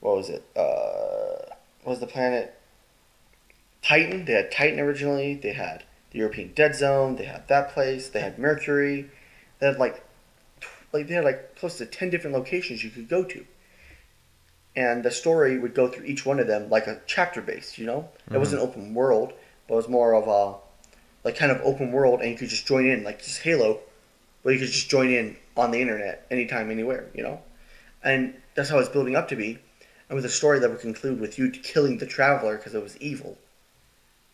what 0.00 0.16
was 0.16 0.28
it? 0.28 0.44
Uh, 0.56 1.54
what 1.82 1.92
was 1.92 2.00
the 2.00 2.06
planet? 2.06 2.58
Titan. 3.82 4.24
They 4.24 4.32
had 4.34 4.52
Titan 4.52 4.80
originally. 4.80 5.34
They 5.34 5.52
had 5.52 5.84
the 6.10 6.18
European 6.18 6.52
Dead 6.54 6.74
Zone. 6.76 7.16
They 7.16 7.24
had 7.24 7.48
that 7.48 7.70
place. 7.70 8.08
They 8.08 8.20
had 8.20 8.38
Mercury. 8.38 9.10
They 9.62 9.68
had 9.68 9.78
like 9.78 10.02
like 10.92 11.06
they 11.06 11.14
had 11.14 11.22
like 11.22 11.54
close 11.54 11.78
to 11.78 11.86
10 11.86 12.10
different 12.10 12.36
locations 12.36 12.82
you 12.82 12.90
could 12.90 13.08
go 13.08 13.22
to. 13.22 13.46
And 14.74 15.04
the 15.04 15.10
story 15.12 15.56
would 15.56 15.72
go 15.72 15.86
through 15.86 16.04
each 16.04 16.26
one 16.26 16.40
of 16.40 16.48
them 16.48 16.68
like 16.68 16.88
a 16.88 17.00
chapter 17.06 17.40
based 17.40 17.78
you 17.78 17.86
know? 17.86 18.08
It 18.32 18.38
was 18.38 18.52
an 18.52 18.58
mm-hmm. 18.58 18.68
open 18.68 18.94
world 18.94 19.32
but 19.68 19.74
it 19.74 19.76
was 19.76 19.88
more 19.88 20.14
of 20.14 20.26
a 20.26 20.58
like 21.22 21.36
kind 21.36 21.52
of 21.52 21.60
open 21.62 21.92
world 21.92 22.22
and 22.22 22.30
you 22.32 22.36
could 22.36 22.48
just 22.48 22.66
join 22.66 22.86
in 22.86 23.04
like 23.04 23.22
just 23.22 23.42
halo 23.42 23.78
but 24.42 24.52
you 24.52 24.58
could 24.58 24.66
just 24.66 24.90
join 24.90 25.10
in 25.10 25.36
on 25.56 25.70
the 25.70 25.80
internet 25.80 26.26
anytime 26.28 26.68
anywhere 26.68 27.08
you 27.14 27.22
know? 27.22 27.40
And 28.02 28.34
that's 28.56 28.68
how 28.68 28.80
it's 28.80 28.88
building 28.88 29.14
up 29.14 29.28
to 29.28 29.36
be 29.36 29.60
and 30.08 30.16
with 30.16 30.24
a 30.24 30.28
story 30.40 30.58
that 30.58 30.70
would 30.70 30.80
conclude 30.80 31.20
with 31.20 31.38
you 31.38 31.52
killing 31.52 31.98
the 31.98 32.06
traveler 32.06 32.56
because 32.56 32.74
it 32.74 32.82
was 32.82 32.96
evil. 32.96 33.38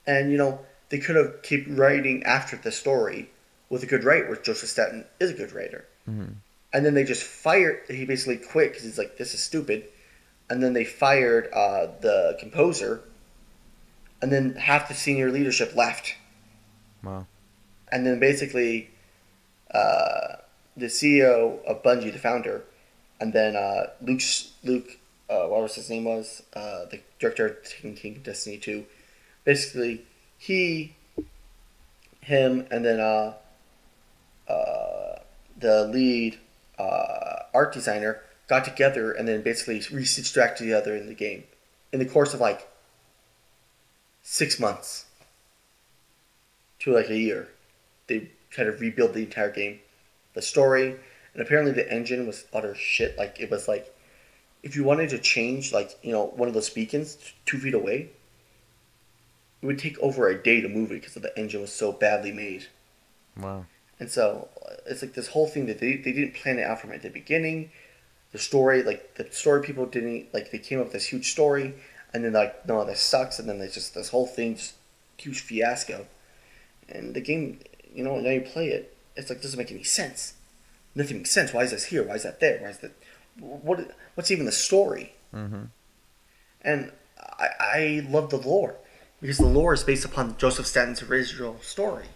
And 0.06 0.32
you 0.32 0.38
know 0.38 0.60
they 0.88 0.96
could 0.96 1.16
have 1.16 1.42
kept 1.42 1.68
writing 1.68 2.22
after 2.22 2.56
the 2.56 2.72
story 2.72 3.28
with 3.70 3.82
a 3.82 3.86
good 3.86 4.04
writer 4.04 4.26
where 4.26 4.36
joseph 4.36 4.68
staten 4.68 5.04
is 5.20 5.30
a 5.30 5.34
good 5.34 5.52
writer 5.52 5.86
and 6.72 6.84
then 6.84 6.94
they 6.94 7.04
just 7.04 7.22
fired. 7.22 7.80
He 7.88 8.04
basically 8.04 8.36
quit 8.36 8.70
because 8.70 8.84
he's 8.84 8.98
like, 8.98 9.16
"This 9.16 9.34
is 9.34 9.42
stupid." 9.42 9.84
And 10.50 10.62
then 10.62 10.72
they 10.72 10.84
fired 10.84 11.48
uh, 11.52 11.88
the 12.00 12.36
composer, 12.38 13.02
and 14.20 14.32
then 14.32 14.54
half 14.54 14.88
the 14.88 14.94
senior 14.94 15.30
leadership 15.30 15.74
left. 15.74 16.14
Wow. 17.02 17.26
And 17.90 18.06
then 18.06 18.18
basically, 18.18 18.90
uh, 19.72 20.36
the 20.76 20.86
CEO 20.86 21.64
of 21.64 21.82
Bungie, 21.82 22.12
the 22.12 22.18
founder, 22.18 22.64
and 23.20 23.32
then 23.32 23.56
uh, 23.56 23.88
Luke, 24.00 24.22
Luke, 24.62 24.98
uh, 25.30 25.46
what 25.46 25.62
was 25.62 25.74
his 25.74 25.90
name 25.90 26.04
was 26.04 26.42
uh, 26.54 26.84
the 26.90 27.00
director 27.18 27.46
of 27.46 27.62
Taken 27.64 27.94
King 27.94 28.20
Destiny 28.22 28.58
Two. 28.58 28.84
Basically, 29.44 30.04
he, 30.36 30.94
him, 32.20 32.66
and 32.70 32.84
then 32.84 33.00
uh, 34.48 35.20
the 35.58 35.84
lead 35.86 36.38
uh, 36.78 37.42
art 37.54 37.72
designer 37.72 38.20
got 38.48 38.64
together 38.64 39.12
and 39.12 39.28
then 39.28 39.42
basically 39.42 39.82
re-stitched 39.94 40.34
back 40.34 40.56
together 40.56 40.96
in 40.96 41.06
the 41.06 41.14
game 41.14 41.44
in 41.92 41.98
the 41.98 42.06
course 42.06 42.34
of 42.34 42.40
like 42.40 42.68
six 44.22 44.58
months 44.58 45.06
to 46.80 46.92
like 46.92 47.10
a 47.10 47.16
year. 47.16 47.48
They 48.06 48.30
kind 48.50 48.68
of 48.68 48.80
rebuilt 48.80 49.14
the 49.14 49.24
entire 49.24 49.50
game, 49.50 49.80
the 50.34 50.42
story, 50.42 50.96
and 51.32 51.42
apparently 51.42 51.72
the 51.72 51.90
engine 51.92 52.26
was 52.26 52.46
utter 52.52 52.74
shit. 52.74 53.16
Like 53.18 53.38
it 53.40 53.50
was 53.50 53.68
like 53.68 53.94
if 54.62 54.76
you 54.76 54.84
wanted 54.84 55.10
to 55.10 55.18
change 55.18 55.72
like 55.72 55.98
you 56.02 56.12
know 56.12 56.26
one 56.36 56.48
of 56.48 56.54
those 56.54 56.70
beacons 56.70 57.18
two 57.46 57.58
feet 57.58 57.74
away, 57.74 58.10
it 59.62 59.66
would 59.66 59.78
take 59.78 59.98
over 59.98 60.28
a 60.28 60.42
day 60.42 60.60
to 60.60 60.68
move 60.68 60.90
it 60.90 61.00
because 61.00 61.14
the 61.14 61.36
engine 61.38 61.60
was 61.60 61.72
so 61.72 61.92
badly 61.92 62.32
made. 62.32 62.66
Wow. 63.36 63.66
And 64.00 64.10
so 64.10 64.48
uh, 64.64 64.74
it's 64.86 65.02
like 65.02 65.14
this 65.14 65.28
whole 65.28 65.46
thing 65.46 65.66
that 65.66 65.78
they, 65.80 65.96
they 65.96 66.12
didn't 66.12 66.34
plan 66.34 66.58
it 66.58 66.64
out 66.64 66.80
from 66.80 66.92
at 66.92 67.02
the 67.02 67.10
beginning. 67.10 67.70
The 68.32 68.38
story, 68.38 68.82
like 68.82 69.14
the 69.16 69.30
story 69.32 69.62
people 69.62 69.86
didn't 69.86 70.32
like 70.34 70.50
they 70.50 70.58
came 70.58 70.78
up 70.78 70.86
with 70.86 70.92
this 70.92 71.06
huge 71.06 71.32
story 71.32 71.74
and 72.12 72.24
then 72.24 72.32
like 72.34 72.66
no 72.66 72.84
this 72.84 73.00
sucks 73.00 73.38
and 73.38 73.48
then 73.48 73.58
there's 73.58 73.74
just 73.74 73.94
this 73.94 74.10
whole 74.10 74.26
thing 74.26 74.56
just 74.56 74.74
huge 75.16 75.40
fiasco. 75.40 76.06
And 76.88 77.14
the 77.14 77.20
game, 77.20 77.60
you 77.92 78.04
know, 78.04 78.18
now 78.20 78.30
you 78.30 78.42
play 78.42 78.68
it, 78.68 78.96
it's 79.16 79.30
like 79.30 79.42
doesn't 79.42 79.58
make 79.58 79.70
any 79.70 79.82
sense. 79.82 80.34
Nothing 80.94 81.18
makes 81.18 81.30
sense. 81.30 81.52
Why 81.52 81.62
is 81.62 81.70
this 81.70 81.86
here? 81.86 82.02
Why 82.02 82.14
is 82.14 82.22
that 82.22 82.40
there? 82.40 82.58
Why 82.60 82.68
is 82.68 82.78
that? 82.78 82.92
What? 83.38 83.94
What's 84.14 84.30
even 84.30 84.46
the 84.46 84.52
story? 84.52 85.14
Mm-hmm. 85.34 85.64
And 86.62 86.92
I, 87.38 87.48
I 87.60 88.06
love 88.08 88.30
the 88.30 88.38
lore 88.38 88.76
because 89.20 89.38
the 89.38 89.46
lore 89.46 89.74
is 89.74 89.84
based 89.84 90.04
upon 90.04 90.36
Joseph 90.38 90.66
Staten's 90.66 91.02
original 91.02 91.60
story. 91.60 92.06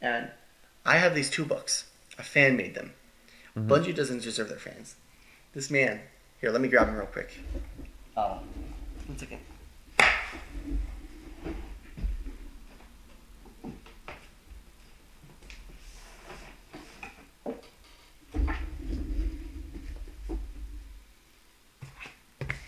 And 0.00 0.30
I 0.86 0.98
have 0.98 1.14
these 1.14 1.30
two 1.30 1.46
books. 1.46 1.86
A 2.18 2.22
fan 2.22 2.56
made 2.56 2.74
them. 2.74 2.92
Bungie 3.56 3.94
doesn't 3.94 4.22
deserve 4.22 4.48
their 4.48 4.58
fans. 4.58 4.96
This 5.54 5.70
man, 5.70 6.00
here, 6.40 6.50
let 6.50 6.60
me 6.60 6.68
grab 6.68 6.88
him 6.88 6.96
real 6.96 7.06
quick. 7.06 7.38
Uh, 8.16 8.38
one 9.06 9.16
second. 9.16 9.38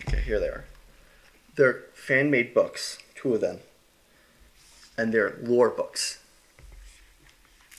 Okay, 0.07 0.21
here 0.25 0.39
they 0.39 0.47
are. 0.47 0.65
They're 1.55 1.83
fan 1.93 2.31
made 2.31 2.53
books, 2.53 2.97
two 3.15 3.35
of 3.35 3.41
them. 3.41 3.59
And 4.97 5.13
they're 5.13 5.37
lore 5.43 5.69
books. 5.69 6.19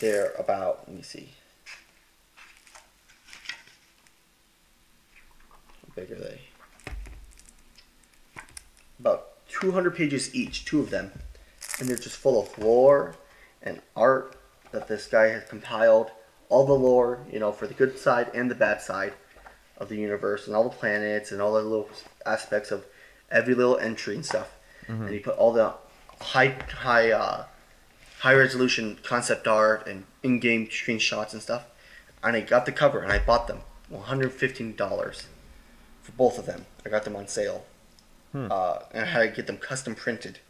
They're 0.01 0.33
about, 0.39 0.85
let 0.87 0.97
me 0.97 1.03
see. 1.03 1.31
How 5.51 5.93
big 5.97 6.13
are 6.13 6.17
they? 6.17 6.41
About 9.01 9.29
200 9.49 9.95
pages 9.95 10.35
each, 10.35 10.65
two 10.65 10.81
of 10.81 10.91
them. 10.91 11.11
And 11.81 11.89
they're 11.89 11.97
just 11.97 12.17
full 12.17 12.41
of 12.41 12.59
lore 12.59 13.17
and 13.63 13.81
art 13.97 14.37
that 14.73 14.89
this 14.89 15.07
guy 15.07 15.29
has 15.29 15.45
compiled. 15.45 16.11
All 16.49 16.65
the 16.65 16.73
lore, 16.73 17.27
you 17.31 17.39
know, 17.39 17.53
for 17.53 17.67
the 17.67 17.75
good 17.75 17.99
side 17.99 18.31
and 18.35 18.51
the 18.51 18.55
bad 18.55 18.81
side 18.81 19.13
of 19.77 19.89
the 19.89 19.97
universe 19.97 20.47
and 20.47 20.57
all 20.57 20.65
the 20.65 20.71
planets 20.71 21.31
and 21.31 21.43
all 21.43 21.53
the 21.55 21.63
little 21.63 21.91
aspects 22.25 22.71
of 22.71 22.87
every 23.31 23.55
little 23.55 23.77
entry 23.79 24.15
and 24.15 24.25
stuff. 24.25 24.57
And 25.03 25.11
he 25.11 25.19
put 25.19 25.37
all 25.37 25.53
the 25.53 25.75
high, 26.21 26.57
high, 26.71 27.11
uh, 27.11 27.45
high 28.20 28.35
resolution 28.35 28.98
concept 29.02 29.46
art 29.46 29.87
and 29.87 30.04
in-game 30.22 30.66
screenshots 30.68 31.33
and 31.33 31.42
stuff. 31.42 31.64
And 32.22 32.37
I 32.37 32.40
got 32.40 32.66
the 32.66 32.72
cover 32.72 33.00
and 33.00 33.12
I 33.12 33.18
bought 33.18 33.46
them, 33.46 33.61
one 33.88 34.02
hundred 34.02 34.33
fifteen 34.33 34.74
dollars 34.74 35.26
for 36.02 36.12
both 36.12 36.38
of 36.38 36.46
them. 36.46 36.66
I 36.85 36.88
got 36.88 37.04
them 37.04 37.16
on 37.16 37.28
sale, 37.28 37.64
uh, 38.35 38.78
and 38.92 39.04
I 39.04 39.07
had 39.07 39.20
to 39.20 39.28
get 39.28 39.46
them 39.46 39.59
custom 39.59 39.94
printed. 39.94 40.40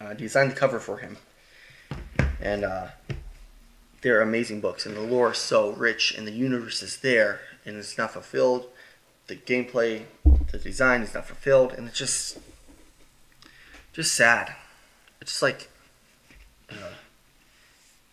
I 0.00 0.14
designed 0.14 0.50
the 0.50 0.56
cover 0.56 0.80
for 0.80 0.98
him, 0.98 1.18
and 2.40 2.64
uh, 2.64 2.88
they're 4.00 4.20
amazing 4.20 4.60
books. 4.60 4.86
And 4.86 4.96
the 4.96 5.00
lore 5.00 5.32
is 5.32 5.38
so 5.38 5.70
rich, 5.70 6.14
and 6.16 6.26
the 6.26 6.32
universe 6.32 6.82
is 6.82 6.96
there, 6.98 7.40
and 7.64 7.76
it's 7.76 7.98
not 7.98 8.12
fulfilled. 8.12 8.66
The 9.26 9.36
gameplay, 9.36 10.04
the 10.50 10.58
design 10.58 11.02
is 11.02 11.14
not 11.14 11.26
fulfilled, 11.26 11.72
and 11.72 11.86
it's 11.88 11.98
just, 11.98 12.38
just 13.92 14.14
sad. 14.14 14.54
It's 15.20 15.32
just 15.32 15.42
like 15.42 15.68
uh, 16.72 16.92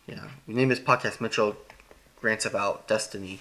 yeah, 0.06 0.24
we 0.46 0.54
name 0.54 0.68
this 0.68 0.80
podcast 0.80 1.20
Mitchell 1.20 1.56
Grants 2.20 2.44
About 2.44 2.86
Destiny 2.88 3.38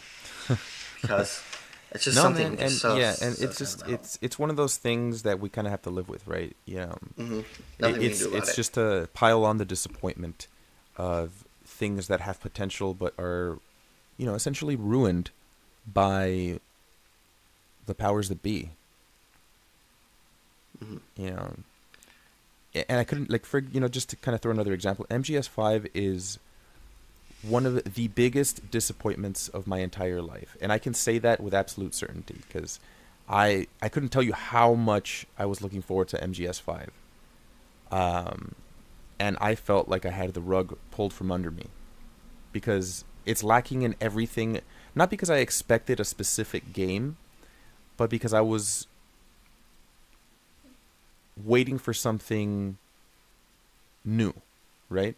because 1.02 1.42
it's 1.92 2.04
just 2.06 2.16
no, 2.18 2.24
something. 2.24 2.50
man, 2.56 2.60
and 2.60 2.72
so, 2.72 2.98
yeah, 2.98 3.16
and 3.22 3.36
so 3.36 3.46
it's 3.46 3.58
just 3.58 3.82
about. 3.82 3.92
it's 3.94 4.20
it's 4.22 4.38
one 4.40 4.50
of 4.50 4.56
those 4.56 4.78
things 4.78 5.24
that 5.24 5.40
we 5.40 5.50
kind 5.50 5.68
of 5.68 5.72
have 5.72 5.82
to 5.84 5.90
live 5.90 6.08
with, 6.10 6.28
right? 6.28 6.56
Yeah, 6.66 6.94
Mhm. 7.18 7.40
It- 7.40 7.46
Nothing 7.80 8.00
we 8.00 8.06
it's 8.08 8.20
can 8.22 8.30
do 8.32 8.36
about 8.36 8.44
it's 8.48 8.54
it. 8.54 8.56
just 8.56 8.74
to 8.76 9.10
pile 9.14 9.44
on 9.46 9.58
the 9.58 9.66
disappointment 9.66 10.48
of 10.98 11.44
things 11.66 12.08
that 12.08 12.22
have 12.22 12.40
potential 12.42 12.94
but 12.94 13.14
are, 13.20 13.60
you 14.18 14.26
know, 14.26 14.34
essentially 14.36 14.76
ruined 14.76 15.32
by 15.92 16.60
the 17.86 17.96
powers 17.96 18.30
that 18.30 18.44
be. 18.44 18.72
Mhm. 20.84 21.00
You 21.18 21.30
know, 21.32 21.56
and 22.74 23.00
I 23.00 23.04
couldn't 23.04 23.30
like 23.30 23.46
for 23.46 23.60
you 23.60 23.80
know 23.80 23.88
just 23.88 24.10
to 24.10 24.16
kind 24.16 24.36
of 24.36 24.42
throw 24.42 24.52
another 24.52 24.74
example. 24.74 25.06
MGS5 25.10 25.90
is 25.94 26.40
one 27.42 27.66
of 27.66 27.96
the 27.96 28.08
biggest 28.10 28.70
disappointments 28.70 29.48
of 29.48 29.66
my 29.66 29.80
entire 29.80 30.22
life, 30.22 30.58
and 30.62 30.72
I 30.72 30.78
can 30.78 30.94
say 30.94 31.18
that 31.20 31.42
with 31.42 31.54
absolute 31.54 31.96
certainty 31.96 32.42
because 32.48 32.80
I 33.28 33.68
I 33.82 33.90
couldn't 33.90 34.10
tell 34.10 34.24
you 34.24 34.34
how 34.34 34.74
much 34.74 35.26
I 35.38 35.46
was 35.46 35.62
looking 35.62 35.82
forward 35.82 36.10
to 36.10 36.18
MGS5. 36.18 36.90
Um, 37.92 38.56
and 39.20 39.38
I 39.42 39.56
felt 39.56 39.90
like 39.90 40.06
I 40.06 40.12
had 40.12 40.34
the 40.34 40.42
rug 40.42 40.78
pulled 40.92 41.12
from 41.12 41.32
under 41.32 41.52
me 41.52 41.66
because 42.52 43.04
it's 43.26 43.44
lacking 43.44 43.82
in 43.82 43.96
everything. 44.00 44.62
Not 44.96 45.10
because 45.10 45.30
I 45.30 45.38
expected 45.38 46.00
a 46.00 46.06
specific 46.06 46.74
game, 46.74 47.18
but 47.98 48.10
because 48.10 48.34
I 48.34 48.42
was 48.42 48.88
waiting 51.44 51.78
for 51.78 51.94
something 51.94 52.78
new, 54.06 54.34
right? 54.90 55.16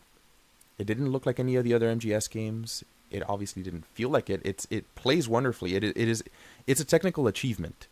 It 0.78 0.86
didn't 0.86 1.12
look 1.12 1.26
like 1.26 1.40
any 1.40 1.56
of 1.56 1.64
the 1.64 1.74
other 1.74 1.94
MGS 1.94 2.30
games. 2.30 2.84
It 3.12 3.24
obviously 3.30 3.62
didn't 3.62 3.86
feel 3.86 4.10
like 4.10 4.30
it. 4.30 4.42
It's 4.44 4.66
it 4.70 4.94
plays 4.96 5.28
wonderfully. 5.28 5.76
It 5.76 5.84
it 5.84 5.98
is 5.98 6.24
it's 6.66 6.82
a 6.82 6.86
technical 6.86 7.28
achievement, 7.28 7.88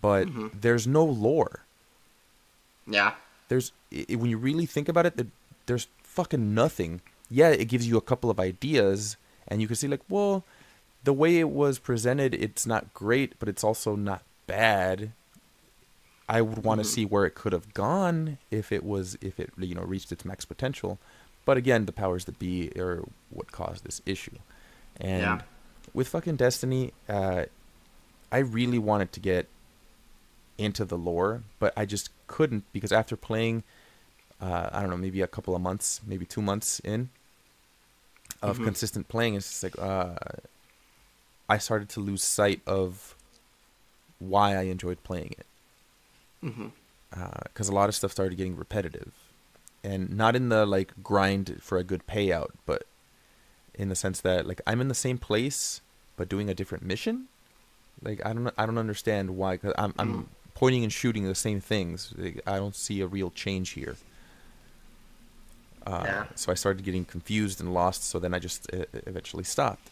but 0.00 0.28
Mm-hmm. 0.28 0.48
there's 0.60 0.86
no 0.86 1.04
lore. 1.04 1.60
Yeah. 2.86 3.14
There's 3.48 3.72
i 3.92 4.14
when 4.14 4.30
you 4.30 4.38
really 4.38 4.66
think 4.66 4.88
about 4.88 5.06
it, 5.06 5.26
there's 5.66 5.88
fucking 6.02 6.54
nothing. 6.54 7.00
Yeah, 7.30 7.48
it 7.50 7.66
gives 7.66 7.86
you 7.88 7.96
a 7.96 8.00
couple 8.02 8.28
of 8.30 8.40
ideas, 8.40 9.16
and 9.48 9.60
you 9.62 9.66
can 9.68 9.76
see 9.76 9.88
like, 9.88 10.02
well, 10.08 10.44
the 11.04 11.12
way 11.12 11.38
it 11.38 11.48
was 11.48 11.78
presented, 11.78 12.34
it's 12.34 12.66
not 12.66 12.92
great, 12.92 13.34
but 13.38 13.48
it's 13.48 13.62
also 13.64 13.96
not 13.96 14.22
bad. 14.46 15.12
I 16.30 16.40
would 16.42 16.62
want 16.64 16.80
to 16.80 16.84
see 16.84 17.04
where 17.04 17.26
it 17.26 17.34
could 17.34 17.52
have 17.52 17.74
gone 17.74 18.38
if 18.52 18.70
it 18.70 18.84
was 18.84 19.18
if 19.20 19.40
it 19.40 19.50
you 19.58 19.74
know 19.74 19.82
reached 19.82 20.12
its 20.12 20.24
max 20.24 20.44
potential. 20.44 20.98
But 21.44 21.56
again, 21.56 21.86
the 21.86 21.92
powers 21.92 22.24
that 22.26 22.38
be 22.38 22.70
are 22.78 23.02
what 23.30 23.50
caused 23.50 23.84
this 23.84 24.00
issue. 24.06 24.36
And 25.00 25.22
Yeah. 25.22 25.40
with 25.92 26.06
fucking 26.08 26.36
Destiny, 26.36 26.92
uh, 27.08 27.46
I 28.30 28.38
really 28.38 28.78
wanted 28.78 29.10
to 29.12 29.20
get 29.20 29.48
into 30.56 30.84
the 30.84 30.96
lore, 30.96 31.42
but 31.58 31.72
I 31.76 31.84
just 31.84 32.10
couldn't 32.28 32.64
because 32.72 32.92
after 32.92 33.16
playing, 33.16 33.64
uh, 34.40 34.68
I 34.70 34.80
don't 34.80 34.90
know, 34.90 34.96
maybe 34.96 35.22
a 35.22 35.26
couple 35.26 35.56
of 35.56 35.62
months, 35.62 36.00
maybe 36.06 36.26
two 36.26 36.42
months 36.42 36.80
in 36.80 37.08
of 38.42 38.58
consistent 38.62 39.08
playing, 39.08 39.34
it's 39.34 39.48
just 39.48 39.62
like 39.64 39.78
uh, 39.78 40.14
I 41.48 41.58
started 41.58 41.88
to 41.90 42.00
lose 42.00 42.22
sight 42.22 42.60
of 42.66 43.16
why 44.20 44.54
I 44.54 44.62
enjoyed 44.62 45.02
playing 45.02 45.32
it. 45.38 45.46
Because 46.40 47.68
a 47.68 47.72
lot 47.72 47.88
of 47.88 47.94
stuff 47.94 48.12
started 48.12 48.36
getting 48.36 48.56
repetitive, 48.56 49.12
and 49.82 50.16
not 50.16 50.36
in 50.36 50.48
the 50.48 50.64
like 50.64 50.92
grind 51.02 51.58
for 51.60 51.78
a 51.78 51.84
good 51.84 52.06
payout, 52.06 52.50
but 52.66 52.84
in 53.74 53.88
the 53.88 53.96
sense 53.96 54.20
that 54.20 54.46
like 54.46 54.60
I'm 54.66 54.80
in 54.80 54.88
the 54.88 54.94
same 54.94 55.18
place 55.18 55.80
but 56.16 56.28
doing 56.28 56.50
a 56.50 56.54
different 56.54 56.84
mission. 56.84 57.26
Like 58.02 58.24
I 58.24 58.32
don't 58.32 58.52
I 58.56 58.66
don't 58.66 58.78
understand 58.78 59.36
why. 59.36 59.56
Cause 59.56 59.72
I'm 59.76 59.94
I'm 59.98 60.28
pointing 60.54 60.82
and 60.84 60.92
shooting 60.92 61.24
the 61.24 61.34
same 61.34 61.60
things. 61.60 62.12
Like, 62.16 62.40
I 62.46 62.56
don't 62.56 62.76
see 62.76 63.00
a 63.00 63.06
real 63.06 63.30
change 63.30 63.70
here. 63.70 63.96
Uh, 65.86 66.02
Yeah. 66.04 66.24
So 66.34 66.52
I 66.52 66.54
started 66.54 66.84
getting 66.84 67.04
confused 67.04 67.60
and 67.60 67.72
lost. 67.72 68.04
So 68.04 68.18
then 68.18 68.34
I 68.34 68.38
just 68.38 68.72
uh, 68.72 68.84
eventually 69.06 69.44
stopped. 69.44 69.88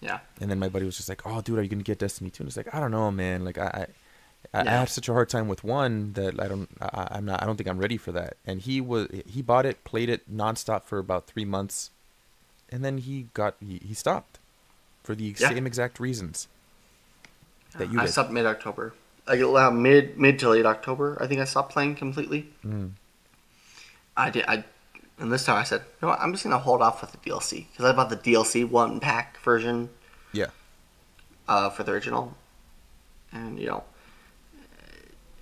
Yeah. 0.00 0.18
And 0.40 0.50
then 0.50 0.58
my 0.58 0.68
buddy 0.68 0.84
was 0.84 0.96
just 0.96 1.08
like, 1.08 1.22
"Oh, 1.26 1.40
dude, 1.40 1.58
are 1.58 1.62
you 1.62 1.68
gonna 1.68 1.82
get 1.82 1.98
Destiny 1.98 2.30
2? 2.30 2.42
And 2.42 2.48
it's 2.48 2.56
like, 2.56 2.74
I 2.74 2.80
don't 2.80 2.90
know, 2.90 3.10
man. 3.10 3.44
Like, 3.44 3.58
I, 3.58 3.66
I, 3.66 3.86
I 4.52 4.64
Yeah. 4.64 4.80
had 4.80 4.88
such 4.88 5.08
a 5.08 5.12
hard 5.12 5.28
time 5.28 5.48
with 5.48 5.62
one 5.64 6.12
that 6.14 6.40
I 6.40 6.48
don't, 6.48 6.68
I, 6.80 7.08
I'm 7.12 7.24
not, 7.26 7.42
I 7.42 7.46
don't 7.46 7.56
think 7.56 7.68
I'm 7.68 7.78
ready 7.78 7.96
for 7.96 8.12
that. 8.12 8.36
And 8.46 8.60
he 8.60 8.80
was, 8.80 9.08
he 9.26 9.42
bought 9.42 9.66
it, 9.66 9.84
played 9.84 10.08
it 10.08 10.30
nonstop 10.34 10.84
for 10.84 10.98
about 10.98 11.26
three 11.26 11.44
months, 11.44 11.90
and 12.70 12.84
then 12.84 12.98
he 12.98 13.28
got, 13.34 13.56
he, 13.60 13.80
he 13.84 13.94
stopped, 13.94 14.38
for 15.04 15.14
the 15.14 15.34
Yeah. 15.38 15.48
same 15.48 15.66
exact 15.66 16.00
reasons 16.00 16.48
that 17.76 17.88
you 17.90 17.98
I 17.98 18.06
did. 18.06 18.10
stopped 18.12 18.30
mid 18.30 18.46
October. 18.46 18.94
Like 19.26 19.40
uh, 19.40 19.70
mid 19.70 20.18
mid 20.18 20.38
to 20.40 20.48
late 20.50 20.66
October, 20.66 21.16
I 21.20 21.26
think 21.26 21.40
I 21.40 21.44
stopped 21.44 21.72
playing 21.72 21.94
completely. 21.94 22.48
Mm. 22.66 22.90
I 24.16 24.30
did. 24.30 24.44
I 24.46 24.64
and 25.18 25.30
this 25.32 25.44
time 25.44 25.56
I 25.56 25.64
said, 25.64 25.80
you 25.82 25.86
know 26.02 26.08
what? 26.08 26.20
I'm 26.20 26.32
just 26.32 26.44
gonna 26.44 26.58
hold 26.58 26.82
off 26.82 27.00
with 27.00 27.12
the 27.12 27.18
DLC 27.18 27.66
because 27.70 27.84
I 27.84 27.92
bought 27.92 28.10
the 28.10 28.16
DLC 28.16 28.64
one 28.68 29.00
pack 29.00 29.38
version 29.42 29.90
Yeah, 30.32 30.50
uh, 31.48 31.70
for 31.70 31.82
the 31.82 31.92
original, 31.92 32.34
and 33.32 33.58
you 33.58 33.66
know, 33.66 33.84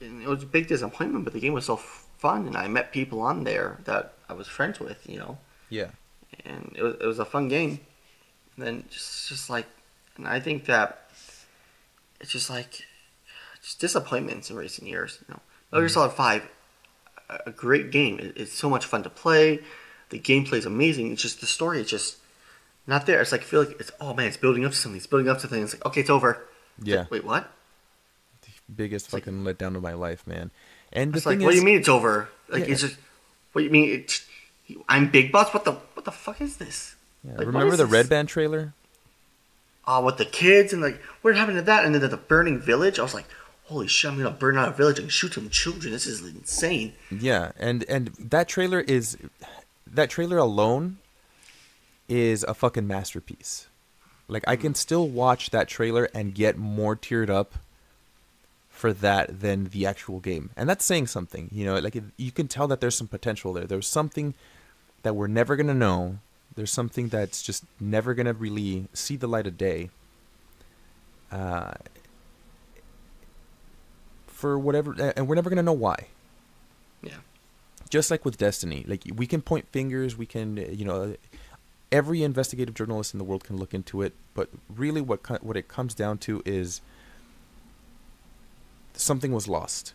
it 0.00 0.28
was 0.28 0.42
a 0.42 0.46
big 0.46 0.66
disappointment. 0.68 1.24
But 1.24 1.32
the 1.32 1.40
game 1.40 1.52
was 1.52 1.66
so 1.66 1.76
fun, 1.76 2.46
and 2.46 2.56
I 2.56 2.68
met 2.68 2.92
people 2.92 3.20
on 3.20 3.44
there 3.44 3.78
that 3.84 4.14
I 4.28 4.32
was 4.32 4.46
friends 4.46 4.80
with. 4.80 5.08
You 5.08 5.18
know, 5.18 5.38
yeah, 5.70 5.88
and 6.44 6.72
it 6.76 6.82
was 6.82 6.94
it 7.00 7.06
was 7.06 7.18
a 7.18 7.24
fun 7.24 7.48
game. 7.48 7.80
And 8.56 8.66
then 8.66 8.84
just 8.90 9.28
just 9.28 9.48
like, 9.50 9.66
and 10.16 10.26
I 10.26 10.40
think 10.40 10.64
that 10.66 11.10
it's 12.20 12.32
just 12.32 12.50
like 12.50 12.84
just 13.62 13.80
disappointments 13.80 14.50
in 14.50 14.56
recent 14.56 14.88
years. 14.88 15.18
You 15.28 15.34
know, 15.34 15.40
Metal 15.72 15.82
Gear 15.82 15.88
Solid 15.88 16.12
Five, 16.12 16.42
a- 17.30 17.50
great 17.52 17.90
game. 17.90 18.18
It- 18.18 18.36
It's 18.36 18.52
so 18.52 18.68
much 18.68 18.84
fun 18.84 19.02
to 19.04 19.10
play. 19.10 19.60
The 20.10 20.18
gameplay 20.18 20.54
is 20.54 20.66
amazing. 20.66 21.12
It's 21.12 21.22
just 21.22 21.40
the 21.40 21.46
story 21.46 21.80
is 21.80 21.88
just 21.90 22.16
not 22.86 23.04
there. 23.06 23.20
It's 23.20 23.30
like 23.32 23.42
I 23.42 23.44
feel 23.44 23.60
like 23.64 23.78
it's 23.78 23.92
oh 24.00 24.14
man, 24.14 24.26
it's 24.26 24.36
building 24.38 24.64
up 24.64 24.72
to 24.72 24.76
something. 24.78 24.96
It's 24.96 25.06
building 25.06 25.28
up 25.28 25.36
to 25.36 25.42
something. 25.42 25.62
It's 25.62 25.74
like 25.74 25.86
okay, 25.86 26.00
it's 26.00 26.10
over. 26.10 26.46
It's 26.78 26.88
yeah. 26.88 27.00
like, 27.00 27.10
Wait, 27.10 27.24
what? 27.24 27.52
Biggest 28.74 29.12
like- 29.12 29.24
fucking 29.24 29.44
letdown 29.44 29.76
of 29.76 29.82
my 29.82 29.94
life, 29.94 30.26
man. 30.26 30.50
And 30.92 31.12
the 31.12 31.18
It's 31.18 31.26
like 31.26 31.38
thing 31.38 31.44
what 31.44 31.52
do 31.52 31.58
you 31.58 31.64
mean 31.64 31.78
it's 31.78 31.88
over? 31.88 32.28
Like 32.48 32.66
Yeah. 32.66 32.72
it's 32.72 32.80
just 32.82 32.96
what 33.52 33.60
do 33.60 33.64
you 33.66 33.70
mean? 33.70 33.90
It's, 34.00 34.26
I'm 34.88 35.10
Big 35.10 35.32
Boss. 35.32 35.52
What 35.54 35.64
the 35.64 35.72
what 35.94 36.04
the 36.04 36.12
fuck 36.12 36.40
is 36.40 36.56
this? 36.58 36.94
yeah, 37.24 37.32
like, 37.36 37.46
remember 37.46 37.72
is 37.72 37.78
the 37.78 37.84
this? 37.84 37.92
Red 37.92 38.08
Band 38.08 38.28
trailer? 38.28 38.72
uh, 39.86 40.02
with 40.04 40.18
the 40.18 40.24
kids 40.26 40.72
and 40.74 40.82
like 40.82 41.00
what 41.22 41.34
happened 41.34 41.56
to 41.56 41.62
that 41.62 41.84
and 41.84 41.94
then 41.94 42.10
the 42.10 42.16
burning 42.16 42.58
village 42.60 42.98
i 42.98 43.02
was 43.02 43.14
like 43.14 43.24
holy 43.64 43.88
shit 43.88 44.10
i'm 44.10 44.18
gonna 44.18 44.30
burn 44.30 44.58
out 44.58 44.68
a 44.68 44.72
village 44.72 44.98
and 44.98 45.10
shoot 45.10 45.32
some 45.32 45.48
children 45.48 45.92
this 45.94 46.06
is 46.06 46.20
insane 46.20 46.92
Yeah, 47.10 47.52
and 47.58 47.84
and 47.88 48.08
that 48.18 48.48
trailer 48.48 48.80
is 48.80 49.16
that 49.86 50.10
trailer 50.10 50.36
alone 50.36 50.98
is 52.08 52.44
a 52.44 52.52
fucking 52.54 52.86
masterpiece. 52.86 53.66
Like 54.28 54.44
I 54.46 54.56
can 54.56 54.74
still 54.74 55.08
watch 55.08 55.50
that 55.50 55.68
trailer 55.68 56.08
and 56.14 56.34
get 56.34 56.58
more 56.58 56.94
teared 56.94 57.30
up 57.30 57.54
for 58.78 58.92
that 58.92 59.40
than 59.40 59.64
the 59.66 59.84
actual 59.86 60.20
game. 60.20 60.50
And 60.56 60.68
that's 60.68 60.84
saying 60.84 61.08
something, 61.08 61.48
you 61.52 61.64
know, 61.64 61.78
like 61.78 61.96
it, 61.96 62.04
you 62.16 62.30
can 62.30 62.46
tell 62.48 62.68
that 62.68 62.80
there's 62.80 62.94
some 62.94 63.08
potential 63.08 63.52
there. 63.52 63.66
There's 63.66 63.88
something 63.88 64.34
that 65.02 65.14
we're 65.14 65.26
never 65.26 65.56
going 65.56 65.66
to 65.66 65.74
know. 65.74 66.18
There's 66.54 66.72
something 66.72 67.08
that's 67.08 67.42
just 67.42 67.64
never 67.80 68.14
going 68.14 68.26
to 68.26 68.32
really 68.32 68.86
see 68.92 69.16
the 69.16 69.26
light 69.26 69.46
of 69.46 69.58
day. 69.58 69.90
Uh 71.30 71.74
for 74.26 74.56
whatever 74.56 74.94
and 75.16 75.26
we're 75.26 75.34
never 75.34 75.50
going 75.50 75.56
to 75.56 75.64
know 75.64 75.72
why 75.72 76.06
yeah 77.02 77.16
just 77.90 78.10
like 78.10 78.24
with 78.24 78.38
Destiny, 78.38 78.84
like 78.86 79.02
we 79.14 79.26
can 79.26 79.42
point 79.42 79.66
fingers, 79.68 80.16
we 80.16 80.26
can, 80.26 80.56
you 80.56 80.84
know, 80.84 81.16
every 81.90 82.22
investigative 82.22 82.74
journalist 82.74 83.14
in 83.14 83.18
the 83.18 83.24
world 83.24 83.44
can 83.44 83.56
look 83.56 83.74
into 83.74 84.02
it, 84.02 84.14
but 84.34 84.48
really, 84.74 85.00
what 85.00 85.42
what 85.42 85.56
it 85.56 85.68
comes 85.68 85.94
down 85.94 86.18
to 86.18 86.42
is 86.44 86.80
something 88.98 89.32
was 89.32 89.48
lost, 89.48 89.94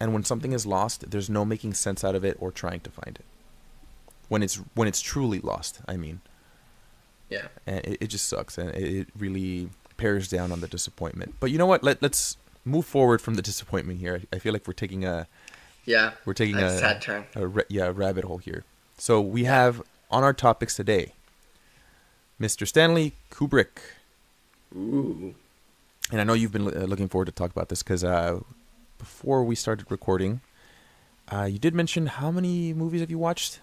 and 0.00 0.12
when 0.12 0.24
something 0.24 0.52
is 0.52 0.66
lost, 0.66 1.10
there's 1.10 1.30
no 1.30 1.44
making 1.44 1.74
sense 1.74 2.04
out 2.04 2.14
of 2.14 2.24
it 2.24 2.36
or 2.40 2.50
trying 2.50 2.80
to 2.80 2.90
find 2.90 3.16
it. 3.16 3.24
When 4.28 4.42
it's 4.42 4.56
when 4.74 4.88
it's 4.88 5.00
truly 5.00 5.40
lost, 5.40 5.80
I 5.86 5.96
mean, 5.96 6.20
yeah 7.30 7.48
and 7.66 7.78
it, 7.84 7.98
it 8.02 8.06
just 8.08 8.28
sucks, 8.28 8.58
and 8.58 8.70
it, 8.70 9.08
really 9.16 9.70
bears 9.96 10.28
down 10.28 10.50
on 10.50 10.60
the 10.60 10.66
disappointment. 10.66 11.36
But 11.40 11.50
you 11.50 11.58
know 11.58 11.66
what? 11.66 11.82
Let 11.82 12.02
let's 12.02 12.36
move 12.64 12.86
forward 12.86 13.20
from 13.20 13.34
the 13.34 13.42
disappointment 13.42 14.00
here. 14.00 14.20
I, 14.32 14.36
I 14.36 14.38
feel 14.38 14.52
like 14.52 14.66
we're 14.66 14.74
taking 14.74 15.04
a 15.04 15.26
yeah 15.84 16.12
we're 16.24 16.34
taking 16.34 16.56
a 16.56 16.76
sad 16.78 17.00
turn 17.00 17.26
a 17.34 17.46
ra- 17.46 17.62
yeah, 17.68 17.86
a 17.86 17.92
rabbit 17.92 18.24
hole 18.24 18.38
here. 18.38 18.64
So 18.98 19.20
we 19.20 19.44
have 19.44 19.82
on 20.10 20.24
our 20.24 20.32
topics 20.32 20.74
today, 20.74 21.12
Mr. 22.40 22.66
Stanley 22.66 23.14
Kubrick, 23.30 23.78
ooh 24.74 25.34
and 26.14 26.20
I 26.20 26.24
know 26.24 26.34
you've 26.34 26.52
been 26.52 26.68
uh, 26.68 26.86
looking 26.86 27.08
forward 27.08 27.24
to 27.24 27.32
talk 27.32 27.50
about 27.50 27.70
this 27.70 27.82
because 27.82 28.04
uh, 28.04 28.38
before 28.98 29.42
we 29.42 29.56
started 29.56 29.90
recording, 29.90 30.42
uh, 31.32 31.42
you 31.42 31.58
did 31.58 31.74
mention 31.74 32.06
how 32.06 32.30
many 32.30 32.72
movies 32.72 33.00
have 33.00 33.10
you 33.10 33.18
watched? 33.18 33.60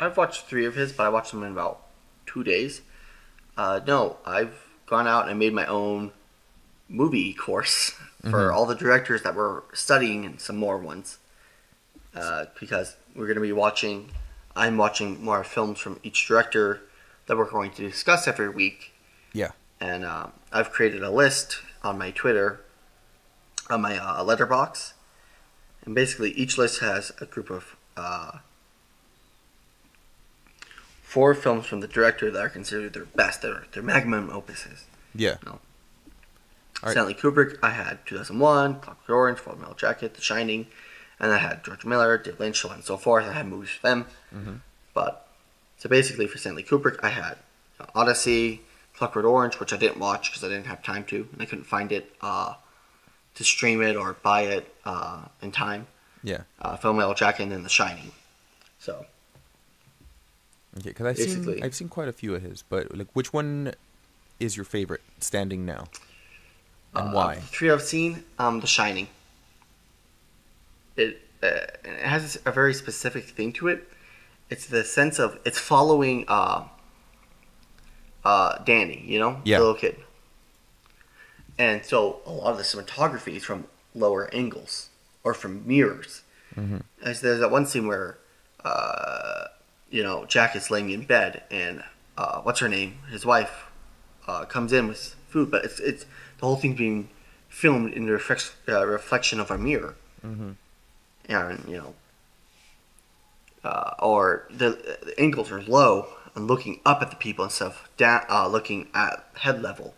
i've 0.00 0.16
watched 0.16 0.46
three 0.46 0.66
of 0.66 0.74
his 0.74 0.92
but 0.92 1.04
i 1.04 1.08
watched 1.08 1.30
them 1.30 1.42
in 1.44 1.52
about 1.52 1.86
two 2.26 2.44
days. 2.44 2.82
Uh, 3.56 3.80
no 3.86 4.16
i've 4.26 4.66
gone 4.86 5.06
out 5.06 5.28
and 5.28 5.38
made 5.38 5.54
my 5.54 5.64
own 5.66 6.10
movie 6.88 7.32
course 7.32 7.92
for 8.28 8.52
all 8.52 8.66
the 8.66 8.74
directors 8.74 9.22
that 9.22 9.34
were 9.34 9.64
studying 9.72 10.26
and 10.26 10.40
some 10.40 10.56
more 10.56 10.76
ones 10.76 11.18
uh, 12.14 12.44
because 12.60 12.96
we're 13.14 13.26
going 13.26 13.36
to 13.36 13.40
be 13.42 13.52
watching 13.52 14.10
i'm 14.54 14.76
watching 14.76 15.22
more 15.24 15.42
films 15.44 15.78
from 15.78 15.98
each 16.02 16.26
director 16.26 16.82
that 17.26 17.36
we're 17.36 17.50
going 17.50 17.70
to 17.70 17.88
discuss 17.88 18.28
every 18.28 18.48
week. 18.48 18.92
Yeah, 19.32 19.52
and 19.82 20.04
uh, 20.04 20.28
I've 20.52 20.70
created 20.70 21.02
a 21.02 21.10
list 21.10 21.58
on 21.82 21.98
my 21.98 22.12
Twitter, 22.12 22.60
on 23.68 23.82
my 23.82 23.98
uh, 23.98 24.22
Letterboxd, 24.24 24.92
and 25.84 25.94
basically 25.94 26.30
each 26.30 26.56
list 26.56 26.80
has 26.80 27.10
a 27.20 27.26
group 27.26 27.50
of 27.50 27.76
uh, 27.96 28.38
four 31.02 31.34
films 31.34 31.66
from 31.66 31.80
the 31.80 31.88
director 31.88 32.30
that 32.30 32.40
are 32.40 32.48
considered 32.48 32.92
their 32.92 33.06
best, 33.06 33.42
their 33.42 33.64
their 33.72 33.82
magnum 33.82 34.28
opuses. 34.28 34.84
Yeah. 35.16 35.36
Right. 36.82 36.92
Stanley 36.92 37.14
Kubrick, 37.14 37.58
I 37.62 37.70
had 37.70 38.06
2001, 38.06 38.80
Clockwork 38.80 39.10
Orange, 39.10 39.38
Full 39.38 39.58
Metal 39.58 39.74
Jacket, 39.74 40.14
The 40.14 40.20
Shining, 40.20 40.66
and 41.18 41.32
I 41.32 41.38
had 41.38 41.64
George 41.64 41.84
Miller, 41.84 42.18
David 42.18 42.40
Lynch, 42.40 42.60
so 42.60 42.68
on 42.68 42.76
and 42.76 42.84
so 42.84 42.96
forth. 42.96 43.24
I 43.24 43.32
had 43.32 43.46
movies 43.46 43.70
for 43.70 43.86
them. 43.86 44.06
Mm-hmm. 44.34 44.54
But, 44.94 45.28
so 45.76 45.88
basically 45.88 46.26
for 46.26 46.38
Stanley 46.38 46.64
Kubrick, 46.64 46.98
I 47.00 47.10
had 47.10 47.36
Odyssey, 47.94 48.62
Clockwork 49.02 49.24
Orange, 49.24 49.58
which 49.58 49.72
I 49.72 49.76
didn't 49.76 49.98
watch 49.98 50.30
because 50.30 50.44
I 50.44 50.48
didn't 50.48 50.66
have 50.66 50.80
time 50.80 51.02
to, 51.06 51.28
and 51.32 51.42
I 51.42 51.44
couldn't 51.44 51.64
find 51.64 51.90
it 51.90 52.14
uh, 52.20 52.54
to 53.34 53.42
stream 53.42 53.82
it 53.82 53.96
or 53.96 54.12
buy 54.22 54.42
it 54.42 54.72
uh, 54.84 55.22
in 55.42 55.50
time. 55.50 55.88
Yeah. 56.22 56.42
Uh, 56.60 56.76
Metal 56.84 57.12
Jacket, 57.12 57.42
and 57.42 57.50
then 57.50 57.64
The 57.64 57.68
Shining. 57.68 58.12
So, 58.78 59.06
Okay, 60.78 60.90
because 60.90 61.06
I've 61.06 61.18
seen 61.18 61.64
I've 61.64 61.74
seen 61.74 61.88
quite 61.88 62.08
a 62.08 62.12
few 62.12 62.34
of 62.36 62.42
his, 62.42 62.62
but 62.62 62.96
like, 62.96 63.08
which 63.12 63.32
one 63.32 63.74
is 64.38 64.56
your 64.56 64.64
favorite 64.64 65.02
standing 65.18 65.66
now, 65.66 65.88
and 66.94 67.08
Uh, 67.08 67.12
why? 67.12 67.34
Three 67.40 67.70
I've 67.70 67.82
seen, 67.82 68.22
um, 68.38 68.60
The 68.60 68.68
Shining. 68.68 69.08
It 70.96 71.20
uh, 71.42 71.46
it 71.84 72.06
has 72.06 72.38
a 72.44 72.52
very 72.52 72.72
specific 72.72 73.24
thing 73.30 73.52
to 73.54 73.66
it. 73.66 73.88
It's 74.48 74.66
the 74.66 74.84
sense 74.84 75.18
of 75.18 75.40
it's 75.44 75.58
following 75.58 76.24
uh, 76.28 76.64
uh, 78.24 78.58
Danny, 78.64 79.02
you 79.06 79.18
know, 79.18 79.40
Yeah. 79.44 79.58
the 79.58 79.64
little 79.64 79.80
kid. 79.80 79.96
And 81.58 81.84
so 81.84 82.20
a 82.26 82.30
lot 82.30 82.52
of 82.52 82.58
the 82.58 82.64
cinematography 82.64 83.36
is 83.36 83.44
from 83.44 83.66
lower 83.94 84.32
angles 84.34 84.88
or 85.24 85.34
from 85.34 85.66
mirrors. 85.66 86.22
As 87.02 87.20
there's 87.20 87.40
that 87.40 87.50
one 87.50 87.66
scene 87.66 87.86
where, 87.86 88.18
uh, 88.64 89.46
you 89.90 90.02
know, 90.02 90.24
Jack 90.26 90.54
is 90.54 90.70
laying 90.70 90.90
in 90.90 91.04
bed 91.04 91.42
and 91.50 91.82
uh, 92.16 92.40
what's 92.42 92.60
her 92.60 92.68
name, 92.68 92.98
his 93.10 93.24
wife, 93.24 93.66
uh, 94.28 94.44
comes 94.44 94.72
in 94.72 94.86
with 94.88 95.16
food, 95.28 95.50
but 95.50 95.64
it's 95.64 95.80
it's 95.80 96.04
the 96.38 96.46
whole 96.46 96.56
thing 96.56 96.74
being 96.74 97.08
filmed 97.48 97.92
in 97.94 98.04
the 98.06 98.12
reflex, 98.12 98.54
uh, 98.68 98.86
reflection 98.86 99.40
of 99.40 99.50
a 99.50 99.58
mirror, 99.58 99.94
and 101.28 101.64
you 101.66 101.76
know, 101.78 101.94
uh, 103.64 103.94
or 103.98 104.46
the, 104.50 104.98
the 105.02 105.18
angles 105.18 105.50
are 105.50 105.62
low 105.62 106.06
and 106.34 106.46
looking 106.46 106.80
up 106.84 107.02
at 107.02 107.10
the 107.10 107.16
people 107.16 107.44
instead 107.44 107.66
of 107.66 107.88
down, 107.96 108.24
uh, 108.30 108.48
looking 108.48 108.88
at 108.94 109.24
head 109.40 109.62
level, 109.62 109.94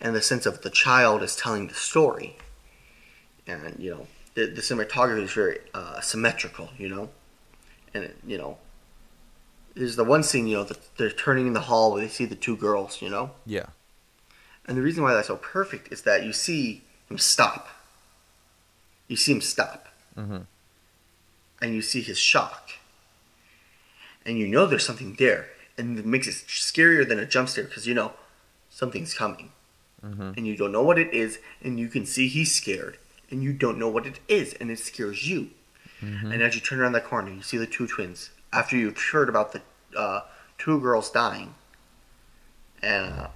and 0.00 0.14
the 0.14 0.22
sense 0.22 0.46
of 0.46 0.62
the 0.62 0.70
child 0.70 1.22
is 1.22 1.36
telling 1.36 1.68
the 1.68 1.74
story, 1.74 2.36
and 3.46 3.76
you 3.78 3.90
know, 3.90 4.06
the, 4.34 4.46
the 4.46 4.60
cinematography 4.62 5.22
is 5.22 5.32
very 5.32 5.58
uh, 5.74 6.00
symmetrical, 6.00 6.70
you 6.78 6.88
know, 6.88 7.10
and 7.94 8.04
it, 8.04 8.16
you 8.26 8.38
know. 8.38 8.58
There's 9.74 9.96
the 9.96 10.04
one 10.04 10.22
scene, 10.22 10.46
you 10.46 10.56
know, 10.56 10.64
that 10.64 10.96
they're 10.96 11.10
turning 11.10 11.46
in 11.48 11.52
the 11.52 11.60
hall 11.60 11.92
where 11.92 12.00
they 12.00 12.08
see 12.08 12.24
the 12.24 12.34
two 12.34 12.56
girls, 12.56 13.02
you 13.02 13.10
know, 13.10 13.32
Yeah. 13.44 13.66
and 14.66 14.74
the 14.74 14.80
reason 14.80 15.02
why 15.02 15.12
that's 15.12 15.28
so 15.28 15.36
perfect 15.36 15.92
is 15.92 16.00
that 16.02 16.24
you 16.24 16.32
see 16.32 16.82
him 17.10 17.18
stop. 17.18 17.68
You 19.06 19.16
see 19.16 19.32
him 19.32 19.42
stop. 19.42 19.88
mm-hmm. 20.16 20.38
And 21.60 21.74
you 21.74 21.82
see 21.82 22.00
his 22.00 22.18
shock. 22.18 22.70
And 24.24 24.38
you 24.38 24.46
know 24.48 24.64
there's 24.66 24.84
something 24.86 25.14
there. 25.18 25.48
And 25.78 25.98
it 25.98 26.06
makes 26.06 26.26
it 26.26 26.34
scarier 26.48 27.06
than 27.06 27.18
a 27.18 27.26
jump 27.26 27.48
scare 27.48 27.64
because 27.64 27.86
you 27.86 27.94
know 27.94 28.12
something's 28.70 29.14
coming. 29.14 29.52
And 30.02 30.46
you 30.46 30.56
don't 30.56 30.70
know 30.70 30.82
what 30.84 30.98
it 30.98 31.12
is. 31.12 31.38
And 31.62 31.80
you 31.80 31.88
can 31.88 32.06
see 32.06 32.28
he's 32.28 32.54
scared. 32.54 32.96
And 33.30 33.42
you 33.42 33.52
don't 33.52 33.76
know 33.78 33.88
what 33.88 34.06
it 34.06 34.20
is. 34.28 34.54
And 34.54 34.70
it 34.70 34.78
scares 34.78 35.28
you. 35.28 35.50
And 36.00 36.42
as 36.42 36.54
you 36.54 36.60
turn 36.60 36.78
around 36.80 36.92
that 36.92 37.04
corner, 37.04 37.30
you 37.32 37.42
see 37.42 37.56
the 37.56 37.66
two 37.66 37.86
twins. 37.88 38.30
After 38.52 38.76
you've 38.76 38.96
heard 38.98 39.28
about 39.28 39.52
the 39.52 39.62
uh, 39.96 40.20
two 40.58 40.78
girls 40.80 41.10
dying. 41.10 41.54
And 42.82 43.12
uh, 43.12 43.28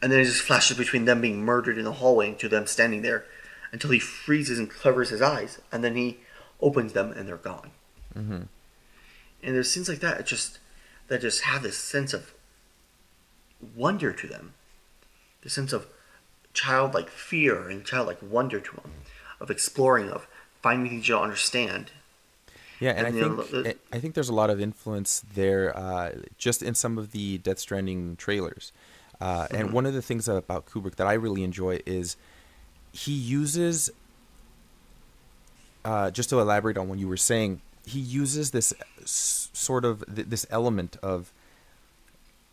and 0.00 0.12
then 0.12 0.20
it 0.20 0.24
just 0.24 0.42
flashes 0.42 0.76
between 0.76 1.06
them 1.06 1.20
being 1.22 1.42
murdered 1.44 1.78
in 1.78 1.84
the 1.84 1.92
hallway 1.92 2.34
to 2.34 2.48
them 2.48 2.66
standing 2.66 3.02
there 3.02 3.24
until 3.72 3.90
he 3.90 3.98
freezes 3.98 4.58
and 4.58 4.68
covers 4.70 5.08
his 5.08 5.22
eyes 5.22 5.60
and 5.72 5.82
then 5.82 5.96
he 5.96 6.18
opens 6.60 6.92
them 6.92 7.10
and 7.12 7.26
they're 7.26 7.36
gone 7.38 7.70
Mm-hmm. 8.14 8.42
and 9.42 9.54
there's 9.54 9.70
scenes 9.70 9.88
like 9.88 10.00
that 10.00 10.20
it 10.20 10.26
just 10.26 10.58
that 11.08 11.20
just 11.20 11.42
have 11.42 11.62
this 11.62 11.78
sense 11.78 12.12
of 12.12 12.32
wonder 13.74 14.12
to 14.12 14.26
them 14.26 14.54
the 15.42 15.50
sense 15.50 15.72
of 15.72 15.86
childlike 16.52 17.08
fear 17.10 17.68
and 17.68 17.84
childlike 17.84 18.18
wonder 18.22 18.60
to 18.60 18.72
them 18.76 18.92
of 19.40 19.50
exploring 19.50 20.10
of 20.10 20.26
finding 20.62 20.88
things 20.90 21.08
you 21.08 21.14
don't 21.14 21.24
understand 21.24 21.90
Yeah, 22.80 22.90
and, 22.90 23.06
And, 23.06 23.06
I 23.06 23.10
know, 23.20 23.42
think 23.42 23.50
the- 23.64 23.76
I 23.96 24.00
think 24.00 24.14
there's 24.14 24.28
a 24.28 24.34
lot 24.34 24.50
of 24.50 24.60
influence 24.60 25.22
there, 25.34 25.74
uh, 25.76 26.12
just 26.38 26.62
in 26.62 26.74
some 26.74 26.98
of 26.98 27.12
the 27.12 27.38
Death 27.38 27.58
Stranding 27.60 28.16
trailers. 28.16 28.72
Uh, 29.20 29.46
And 29.50 29.66
Mm-hmm. 29.68 29.72
one 29.74 29.86
of 29.86 29.94
the 29.94 30.02
things 30.02 30.26
about 30.28 30.66
Kubrick 30.66 30.96
that 30.96 31.06
I 31.06 31.12
really 31.14 31.44
enjoy 31.44 31.80
is 31.86 32.16
he 32.92 33.12
uses, 33.12 33.90
uh, 35.84 36.10
just 36.10 36.30
to 36.30 36.40
elaborate 36.40 36.76
on 36.76 36.88
what 36.88 36.98
you 36.98 37.08
were 37.08 37.16
saying, 37.16 37.60
he 37.86 38.00
uses 38.00 38.50
this 38.50 38.72
s- 39.02 39.48
sort 39.52 39.84
of 39.84 40.04
th- 40.14 40.28
this 40.28 40.46
element 40.50 40.96
of 41.02 41.32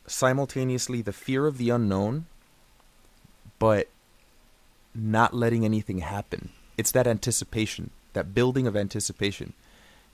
simultaneously 0.07 1.01
the 1.01 1.13
fear 1.13 1.47
of 1.47 1.57
the 1.57 1.69
unknown, 1.69 2.25
but 3.59 3.87
not 4.93 5.33
letting 5.33 5.63
anything 5.63 5.99
happen. 5.99 6.49
It's 6.77 6.91
that 6.91 7.07
anticipation, 7.07 7.91
that 8.13 8.33
building 8.33 8.67
of 8.67 8.75
anticipation, 8.75 9.53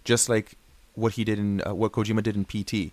just 0.04 0.30
like 0.30 0.54
what 0.94 1.14
he 1.14 1.24
did 1.24 1.40
in 1.40 1.62
uh, 1.66 1.74
what 1.74 1.92
Kojima 1.92 2.24
did 2.24 2.36
in 2.36 2.46
PT. 2.46 2.92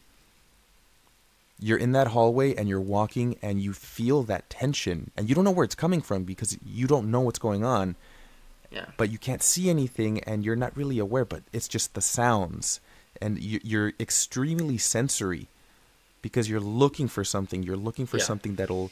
You're 1.60 1.78
in 1.78 1.92
that 1.92 2.08
hallway 2.08 2.54
and 2.54 2.68
you're 2.68 2.80
walking 2.80 3.36
and 3.40 3.60
you 3.62 3.72
feel 3.72 4.22
that 4.24 4.50
tension 4.50 5.10
and 5.16 5.28
you 5.28 5.34
don't 5.34 5.44
know 5.44 5.50
where 5.52 5.64
it's 5.64 5.74
coming 5.74 6.02
from 6.02 6.24
because 6.24 6.58
you 6.64 6.86
don't 6.86 7.10
know 7.10 7.20
what's 7.20 7.38
going 7.38 7.64
on, 7.64 7.96
yeah 8.74 8.86
but 8.96 9.10
you 9.12 9.18
can't 9.18 9.42
see 9.42 9.70
anything 9.70 10.12
and 10.28 10.44
you're 10.44 10.56
not 10.64 10.76
really 10.76 10.98
aware. 10.98 11.24
But 11.24 11.42
it's 11.52 11.68
just 11.68 11.94
the 11.94 12.00
sounds 12.00 12.80
and 13.22 13.38
you, 13.38 13.60
you're 13.62 13.92
extremely 14.00 14.78
sensory 14.78 15.48
because 16.22 16.48
you're 16.48 16.60
looking 16.82 17.08
for 17.08 17.22
something. 17.24 17.62
You're 17.62 17.76
looking 17.88 18.06
for 18.06 18.18
Yeah. 18.18 18.24
something 18.24 18.54
that'll 18.56 18.90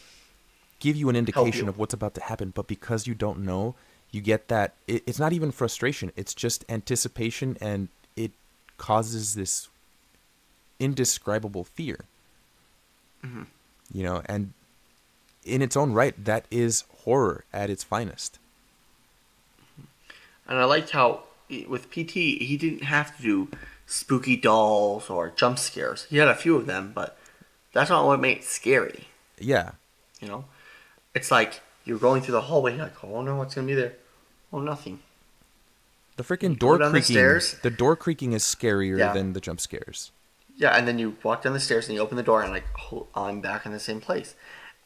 give 0.80 0.96
you 0.96 1.08
an 1.08 1.16
indication 1.16 1.64
you. 1.64 1.70
of 1.70 1.78
what's 1.78 1.94
about 1.94 2.14
to 2.14 2.22
happen. 2.22 2.50
But 2.54 2.66
because 2.66 3.06
you 3.06 3.14
don't 3.14 3.40
know, 3.40 3.74
you 4.10 4.20
get 4.20 4.48
that. 4.48 4.74
It's 4.86 5.18
not 5.18 5.32
even 5.32 5.50
frustration. 5.50 6.12
It's 6.16 6.34
just 6.34 6.64
anticipation, 6.68 7.56
and 7.60 7.88
it 8.16 8.32
causes 8.76 9.34
this 9.34 9.68
indescribable 10.78 11.64
fear. 11.64 12.04
Mm-hmm. 13.24 13.44
You 13.92 14.02
know, 14.02 14.22
and 14.26 14.52
in 15.44 15.62
its 15.62 15.76
own 15.76 15.92
right, 15.92 16.14
that 16.24 16.44
is 16.50 16.84
horror 17.04 17.44
at 17.52 17.70
its 17.70 17.82
finest. 17.82 18.38
And 20.52 20.60
I 20.60 20.64
liked 20.66 20.90
how 20.90 21.22
with 21.66 21.90
PT 21.90 22.10
he 22.12 22.58
didn't 22.58 22.82
have 22.84 23.16
to 23.16 23.22
do 23.22 23.48
spooky 23.86 24.36
dolls 24.36 25.08
or 25.08 25.30
jump 25.34 25.58
scares. 25.58 26.04
He 26.10 26.18
had 26.18 26.28
a 26.28 26.34
few 26.34 26.56
of 26.56 26.66
them, 26.66 26.92
but 26.94 27.16
that's 27.72 27.88
not 27.88 28.04
what 28.04 28.20
made 28.20 28.36
it 28.38 28.44
scary. 28.44 29.08
Yeah, 29.38 29.70
You 30.20 30.28
know, 30.28 30.44
it's 31.14 31.30
like 31.30 31.62
you're 31.86 31.98
going 31.98 32.20
through 32.20 32.32
the 32.34 32.42
hallway. 32.42 32.74
You're 32.76 32.84
like, 32.84 33.02
oh 33.02 33.22
no, 33.22 33.36
what's 33.36 33.54
gonna 33.54 33.66
be 33.66 33.72
there? 33.74 33.94
Oh, 34.52 34.60
nothing. 34.60 35.00
the 36.18 36.22
freaking 36.22 36.58
door 36.58 36.76
the 36.76 36.90
creaking. 36.90 37.14
stairs. 37.14 37.56
The 37.62 37.70
door 37.70 37.96
creaking 37.96 38.34
is 38.34 38.42
scarier 38.44 38.98
Yeah. 38.98 39.14
than 39.14 39.32
the 39.32 39.40
jump 39.40 39.58
scares. 39.58 40.10
Yeah, 40.54 40.76
and 40.76 40.86
then 40.86 40.98
you 40.98 41.16
walk 41.22 41.42
down 41.42 41.54
the 41.54 41.60
stairs 41.60 41.86
and 41.88 41.94
you 41.94 42.02
open 42.02 42.18
the 42.18 42.22
door 42.22 42.42
and 42.42 42.52
like, 42.52 42.66
oh, 42.92 43.06
I'm 43.14 43.40
back 43.40 43.64
in 43.64 43.72
the 43.72 43.80
same 43.80 44.02
place, 44.02 44.34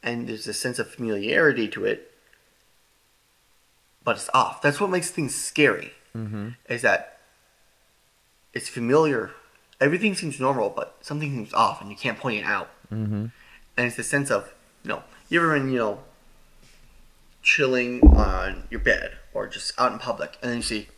and 0.01 0.29
there's 0.29 0.47
a 0.47 0.55
sense 0.55 0.79
of 0.79 0.89
familiarity 0.89 1.67
to 1.69 1.85
it, 1.85 2.13
but 4.07 4.17
it's 4.17 4.31
off. 4.33 4.63
That's 4.63 4.81
what 4.81 4.89
makes 4.89 5.11
things 5.11 5.35
scary. 5.35 5.93
Mm-hmm. 6.17 6.51
Is 6.71 6.81
that 6.83 7.19
it's 8.55 8.69
familiar. 8.69 9.33
Everything 9.81 10.15
seems 10.15 10.41
normal, 10.41 10.71
but 10.71 10.97
something 11.03 11.31
seems 11.31 11.53
off, 11.53 11.83
and 11.83 11.91
you 11.91 11.97
can't 11.97 12.17
point 12.17 12.39
it 12.39 12.45
out. 12.45 12.71
Mm-hmm. 12.91 13.27
And 13.77 13.87
it's 13.87 13.97
the 13.97 14.05
sense 14.05 14.31
of, 14.31 14.55
you 14.85 14.89
know, 14.91 15.03
you 15.29 15.43
ever 15.43 15.59
been, 15.59 15.71
you 15.71 15.79
know, 15.79 15.99
chilling 17.43 18.01
on 18.17 18.63
your 18.71 18.81
bed 18.81 19.19
or 19.35 19.49
just 19.49 19.79
out 19.79 19.93
in 19.93 19.99
public, 19.99 20.39
and 20.41 20.51
then 20.51 20.59
you 20.59 20.63
see, 20.63 20.89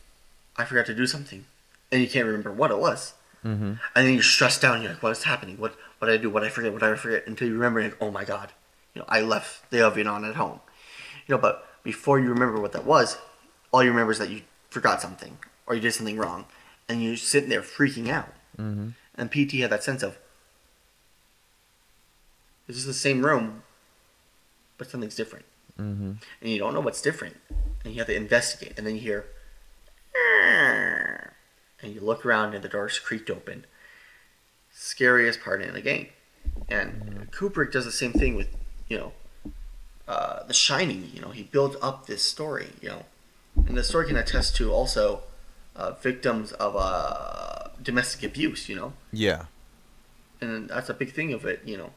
I 0.57 0.65
forgot 0.65 0.87
to 0.87 0.95
do 0.95 1.07
something, 1.07 1.47
and 1.91 2.03
you 2.03 2.09
can't 2.09 2.27
remember 2.27 2.53
what 2.53 2.71
it 2.71 2.79
was. 2.79 3.15
Mm-hmm. 3.43 3.73
And 3.97 4.07
then 4.07 4.13
you're 4.13 4.23
stressed 4.23 4.65
out, 4.65 4.75
and 4.75 4.85
you're 4.85 4.93
like, 4.93 5.03
what 5.03 5.13
is 5.13 5.25
happening? 5.25 5.57
What, 5.57 5.75
what 5.99 6.09
did 6.09 6.21
I 6.21 6.23
do? 6.23 6.29
What 6.31 6.41
did 6.41 6.51
I 6.51 6.51
forget? 6.51 6.73
What 6.73 6.83
did 6.83 6.91
I 6.91 6.95
forget? 6.95 7.27
Until 7.27 7.49
you 7.49 7.55
remember, 7.55 7.81
and, 7.81 7.95
oh 8.03 8.11
my 8.11 8.25
god, 8.25 8.53
you 8.95 9.01
know, 9.01 9.07
I 9.09 9.23
left 9.23 9.71
the 9.71 9.85
oven 9.85 10.07
on 10.07 10.27
at 10.27 10.37
home. 10.37 10.61
You 11.27 11.35
know, 11.35 11.41
but 11.41 11.68
before 11.89 12.21
you 12.21 12.29
remember 12.29 12.61
what 12.61 12.73
that 12.73 12.85
was, 12.85 13.17
all 13.73 13.83
you 13.83 13.89
remember 13.89 14.13
is 14.13 14.19
that 14.19 14.29
you 14.29 14.43
forgot 14.69 15.01
something, 15.01 15.39
or 15.67 15.75
you 15.75 15.81
did 15.81 15.95
something 15.95 16.19
wrong, 16.19 16.45
and 16.87 17.03
you're 17.03 17.17
sitting 17.17 17.49
there 17.49 17.63
freaking 17.63 18.11
out. 18.11 18.29
Mm-hmm. 18.59 18.91
And 19.15 19.33
PT 19.33 19.53
had 19.53 19.71
that 19.71 19.83
sense 19.83 20.03
of, 20.03 20.19
this 22.67 22.77
is 22.77 22.85
the 22.85 22.93
same 22.93 23.25
room, 23.25 23.63
but 24.77 24.91
something's 24.91 25.15
different. 25.15 25.47
Mm-hmm. 25.81 26.13
And 26.43 26.51
you 26.51 26.59
don't 26.59 26.75
know 26.75 26.81
what's 26.81 27.01
different. 27.01 27.37
And 27.83 27.95
you 27.95 28.01
have 28.01 28.09
to 28.09 28.15
investigate. 28.15 28.75
And 28.77 28.87
then 28.87 28.95
you 28.95 29.01
hear, 29.01 29.25
and 31.83 31.95
you 31.95 32.03
look 32.03 32.27
around 32.27 32.53
and 32.53 32.63
the 32.63 32.69
door's 32.69 32.99
creaked 32.99 33.31
open. 33.31 33.65
Scariest 34.71 35.41
part 35.41 35.63
in 35.63 35.73
the 35.73 35.81
game. 35.81 36.09
And 36.69 37.33
Kubrick 37.33 37.73
does 37.73 37.87
the 37.87 37.93
same 37.93 38.13
thing 38.13 38.35
with, 38.35 38.49
you 38.89 38.99
know, 38.99 39.13
uh, 40.09 40.43
The 40.45 40.55
Shining. 40.55 41.11
You 41.15 41.21
know, 41.21 41.31
he 41.31 41.45
builds 41.45 41.77
up 41.81 42.07
this 42.07 42.25
story, 42.25 42.71
you 42.81 42.89
know. 42.89 43.05
And 43.67 43.77
the 43.77 43.85
story 43.85 44.07
can 44.07 44.17
attest 44.17 44.57
to 44.57 44.73
also 44.73 45.23
uh, 45.77 45.93
victims 45.93 46.53
of 46.53 46.75
uh, 46.77 47.69
domestic 47.83 48.23
abuse, 48.25 48.69
you 48.69 48.77
know. 48.77 48.93
Yeah. 49.13 49.45
And 50.41 50.69
that's 50.69 50.89
a 50.89 50.95
big 50.95 51.13
thing 51.13 51.33
of 51.33 51.45
it, 51.45 51.63
you 51.65 51.77
know. 51.77 51.91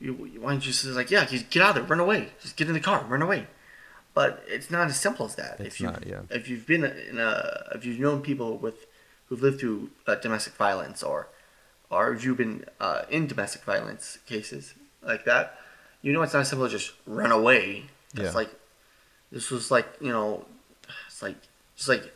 You, 0.00 0.12
why 0.40 0.52
don't 0.52 0.66
you 0.66 0.72
just 0.72 0.84
like, 0.86 1.10
yeah, 1.10 1.24
just 1.24 1.50
get 1.50 1.62
out 1.62 1.70
of 1.70 1.74
there, 1.76 1.84
run 1.84 2.00
away, 2.00 2.28
just 2.42 2.56
get 2.56 2.68
in 2.68 2.74
the 2.74 2.80
car, 2.80 3.04
run 3.08 3.22
away. 3.22 3.46
But 4.12 4.44
it's 4.46 4.70
not 4.70 4.88
as 4.88 4.98
simple 5.00 5.26
as 5.26 5.34
that. 5.36 5.60
It's 5.60 5.76
if 5.76 5.80
you 5.80 5.86
not, 5.86 6.06
yeah. 6.06 6.20
if 6.30 6.48
you've 6.48 6.66
been 6.66 6.84
in 6.84 7.18
a 7.18 7.68
if 7.74 7.84
you've 7.84 7.98
known 7.98 8.22
people 8.22 8.56
with 8.58 8.86
who've 9.26 9.42
lived 9.42 9.60
through 9.60 9.90
uh, 10.06 10.14
domestic 10.16 10.54
violence 10.54 11.02
or 11.02 11.28
or 11.90 12.12
if 12.12 12.24
you've 12.24 12.36
been 12.36 12.64
uh, 12.80 13.02
in 13.10 13.26
domestic 13.26 13.64
violence 13.64 14.18
cases 14.26 14.74
like 15.02 15.24
that, 15.24 15.58
you 16.04 16.12
know 16.12 16.22
it's 16.22 16.34
not 16.34 16.40
as 16.40 16.48
simple 16.50 16.66
as 16.66 16.72
just 16.72 16.92
run 17.06 17.32
away. 17.32 17.84
It's 18.12 18.22
Yeah. 18.22 18.30
like 18.30 18.50
this 19.32 19.50
was 19.50 19.70
like 19.70 19.88
you 20.00 20.12
know, 20.12 20.44
it's 21.08 21.22
like 21.22 21.36
just 21.76 21.88
like 21.88 22.12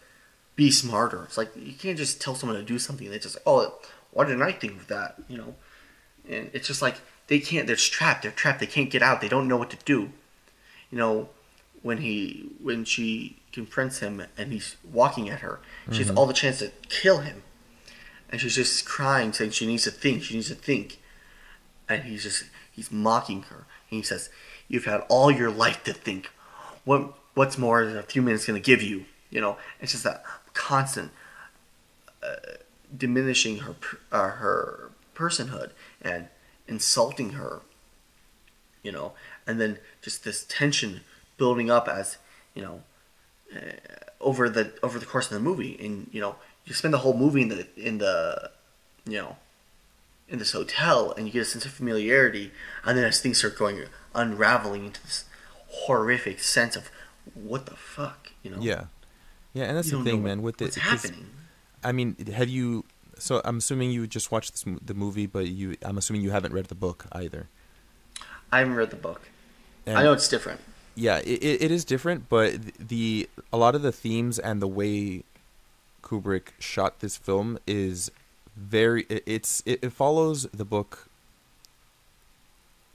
be 0.55 0.71
smarter. 0.71 1.25
It's 1.25 1.39
like 1.39 1.51
you 1.57 1.73
can't 1.73 1.97
just 1.97 2.21
tell 2.21 2.35
someone 2.35 2.59
to 2.59 2.65
do 2.65 2.79
something. 2.79 3.11
They 3.11 3.19
just 3.19 3.37
like, 3.37 3.45
oh, 3.47 3.79
why 4.11 4.27
didn't 4.27 4.43
I 4.43 4.53
think 4.53 4.75
of 4.75 4.87
that? 4.89 5.17
You 5.27 5.39
know, 5.39 5.55
and 6.29 6.51
it's 6.53 6.67
just 6.67 6.83
like 6.83 6.97
they 7.29 7.41
can't. 7.41 7.67
They're 7.67 7.77
trapped. 7.77 8.23
They're 8.23 8.31
trapped. 8.31 8.61
They 8.61 8.67
can't 8.67 8.91
get 8.91 9.03
out. 9.03 9.23
They 9.23 9.29
don't 9.29 9.49
know 9.49 9.57
what 9.57 9.71
to 9.71 9.79
do. 9.85 10.13
You 10.91 10.99
know, 10.99 11.29
when 11.83 11.99
he 11.99 12.51
when 12.63 12.85
she 12.85 13.39
confronts 13.53 14.01
him 14.01 14.23
and 14.37 14.53
he's 14.53 14.77
walking 14.85 15.31
at 15.31 15.41
her, 15.41 15.61
she 15.91 15.99
has 15.99 16.09
mm-hmm. 16.09 16.19
all 16.19 16.27
the 16.27 16.35
chance 16.35 16.59
to 16.59 16.73
kill 16.91 17.21
him, 17.21 17.43
and 18.29 18.39
she's 18.39 18.57
just 18.57 18.85
crying, 18.85 19.33
saying 19.33 19.53
she 19.53 19.67
needs 19.67 19.85
to 19.85 19.91
think. 19.91 20.23
She 20.25 20.35
needs 20.35 20.49
to 20.49 20.55
think, 20.55 20.99
and 21.89 22.03
he's 22.03 22.25
just 22.25 22.45
he's 22.71 22.93
mocking 22.93 23.43
her. 23.45 23.65
He 23.89 24.03
says, 24.03 24.31
"You've 24.69 24.85
had 24.85 25.05
all 25.09 25.31
your 25.31 25.51
life 25.51 25.83
to 25.85 25.93
think. 25.93 26.31
What 26.85 27.15
what's 27.35 27.59
more 27.59 27.83
a 27.83 28.03
few 28.03 28.23
minutes 28.23 28.47
going 28.47 28.61
to 28.61 28.65
give 28.65 28.83
you?" 28.83 29.07
You 29.31 29.41
know, 29.41 29.59
it's 29.81 29.93
just 29.93 30.05
that 30.05 30.25
constant 30.55 31.11
uh, 32.23 32.37
diminishing 32.97 33.59
her 33.59 33.77
uh, 34.13 34.31
her 34.31 34.91
personhood 35.15 35.71
and 36.03 36.29
insulting 36.67 37.31
her. 37.31 37.63
You 38.83 38.93
know, 38.93 39.13
and 39.47 39.61
then 39.61 39.79
just 40.01 40.25
this 40.25 40.45
tension 40.49 41.03
building 41.37 41.71
up 41.71 41.89
as 41.89 42.19
you 42.55 42.63
know 42.63 42.83
uh, 43.55 43.73
over 44.21 44.49
the 44.49 44.73
over 44.83 44.99
the 44.99 45.07
course 45.07 45.27
of 45.27 45.35
the 45.35 45.41
movie, 45.41 45.77
and 45.81 46.09
you 46.13 46.21
know 46.21 46.37
you 46.65 46.75
spend 46.75 46.95
the 46.95 46.99
whole 46.99 47.17
movie 47.17 47.43
in 47.43 47.49
the 47.49 47.67
in 47.77 47.99
the 47.99 48.51
you 49.07 49.19
know 49.19 49.37
in 50.29 50.39
this 50.39 50.53
hotel, 50.53 51.13
and 51.17 51.27
you 51.27 51.33
get 51.33 51.43
a 51.43 51.45
sense 51.45 51.65
of 51.65 51.73
familiarity, 51.73 52.53
and 52.85 52.97
then 52.99 53.05
as 53.05 53.21
things 53.21 53.39
start 53.39 53.57
going 53.59 53.83
unraveling 54.15 54.85
into 54.87 55.03
this 55.03 55.25
horrific 55.69 56.41
sense 56.41 56.77
of 56.77 56.91
what 57.35 57.67
the 57.67 57.77
fuck, 57.77 58.31
you 58.43 58.51
know? 58.51 58.59
Yeah. 58.61 58.85
Yeah, 59.55 59.65
and 59.65 59.77
that's 59.77 59.91
You 59.91 59.99
the 59.99 60.05
thing, 60.11 60.23
man. 60.23 60.43
With 60.43 60.59
the, 60.59 60.67
what's 60.67 60.77
'cause, 60.79 61.03
happening. 61.03 61.27
I 61.83 61.93
mean, 61.93 62.17
have 62.33 62.49
you? 62.49 62.85
So 63.19 63.41
I'm 63.45 63.59
assuming 63.59 63.91
you 63.91 64.07
just 64.07 64.31
watched 64.31 64.53
this, 64.53 64.65
the 64.85 64.95
movie, 64.95 65.27
but 65.27 65.49
you, 65.49 65.77
I'm 65.83 65.99
assuming 65.99 66.23
you 66.23 66.31
haven't 66.31 66.53
read 66.53 66.67
the 66.67 66.75
book 66.75 67.07
either. 67.13 67.49
I 68.53 68.59
haven't 68.61 68.75
read 68.75 68.91
the 68.91 68.97
book. 68.97 69.29
And- 69.87 69.97
I 69.99 70.03
know 70.03 70.13
it's 70.13 70.29
different. 70.29 70.61
yeah 70.95 71.19
it, 71.19 71.43
it 71.43 71.63
it 71.63 71.71
is 71.71 71.85
different 71.85 72.29
but 72.29 72.61
the 72.79 73.29
a 73.53 73.57
lot 73.57 73.75
of 73.77 73.83
the 73.83 73.93
themes 73.93 74.39
and 74.39 74.61
the 74.61 74.67
way 74.67 75.23
kubrick 76.03 76.49
shot 76.59 76.99
this 77.01 77.17
film 77.17 77.57
is 77.67 78.11
very 78.59 79.07
it, 79.09 79.23
it's 79.27 79.63
it, 79.65 79.79
it 79.83 79.93
follows 79.93 80.45
the 80.53 80.65
book 80.65 81.09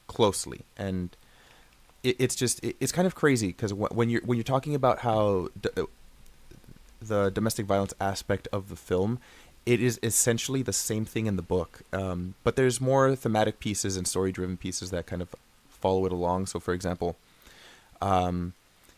closely. 0.07 0.61
And 0.77 1.15
it, 2.03 2.15
it's 2.19 2.35
just 2.35 2.63
it, 2.63 2.75
it's 2.79 2.91
kind 2.91 3.07
of 3.07 3.15
crazy 3.15 3.47
because 3.47 3.73
when 3.73 4.09
you're 4.09 4.21
when 4.21 4.37
you're 4.37 4.43
talking 4.43 4.75
about 4.75 4.99
how 4.99 5.49
d- 5.59 5.69
the 7.01 7.29
domestic 7.29 7.65
violence 7.65 7.93
aspect 7.99 8.47
of 8.53 8.69
the 8.69 8.75
film 8.75 9.19
it 9.65 9.79
is 9.81 9.97
essentially 10.03 10.61
the 10.61 10.73
same 10.73 11.05
thing 11.05 11.25
in 11.25 11.37
the 11.37 11.41
book. 11.41 11.83
Um, 11.93 12.33
but 12.43 12.57
there's 12.57 12.81
more 12.81 13.15
thematic 13.15 13.61
pieces 13.61 13.95
and 13.95 14.05
story 14.05 14.33
driven 14.33 14.57
pieces 14.57 14.91
that 14.91 15.05
kind 15.05 15.21
of 15.21 15.33
follow 15.69 16.05
it 16.05 16.11
along. 16.11 16.47
So 16.47 16.59
for 16.59 16.73
example 16.73 17.15
um, 18.01 18.53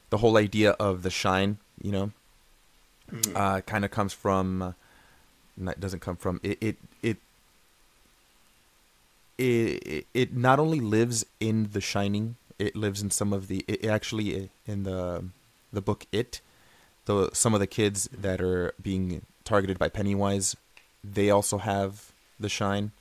the 0.09 0.18
whole 0.18 0.38
idea 0.38 0.72
of 0.72 1.03
the 1.03 1.11
shine, 1.11 1.57
you 1.82 1.91
know, 1.91 2.11
uh, 3.36 3.61
kind 3.61 3.86
of 3.86 3.91
comes 3.91 4.13
from. 4.13 4.76
No, 5.58 5.72
it 5.72 5.80
doesn't 5.80 6.01
come 6.01 6.16
from 6.16 6.39
it. 6.43 6.58
It 6.62 6.78
it. 7.01 7.18
It, 9.38 10.08
it 10.14 10.34
not 10.34 10.60
only 10.60 10.80
lives 10.80 11.26
in 11.41 11.72
The 11.74 11.82
Shining, 11.82 12.38
it 12.58 12.74
lives 12.74 13.01
in 13.01 13.12
some 13.12 13.34
of 13.34 13.47
the. 13.47 13.66
It 13.68 13.86
actually 13.86 14.49
in 14.66 14.84
the 14.84 15.26
the 15.74 15.82
book 15.82 16.06
It, 16.12 16.39
the 17.06 17.30
some 17.34 17.53
of 17.53 17.60
the 17.60 17.68
kids 17.68 18.08
that 18.18 18.41
are 18.41 18.74
being 18.82 19.24
targeted 19.43 19.78
by 19.78 19.89
Pennywise, 19.89 20.56
they 21.03 21.30
also 21.30 21.58
have 21.58 22.12
the 22.39 22.49
shine. 22.49 22.91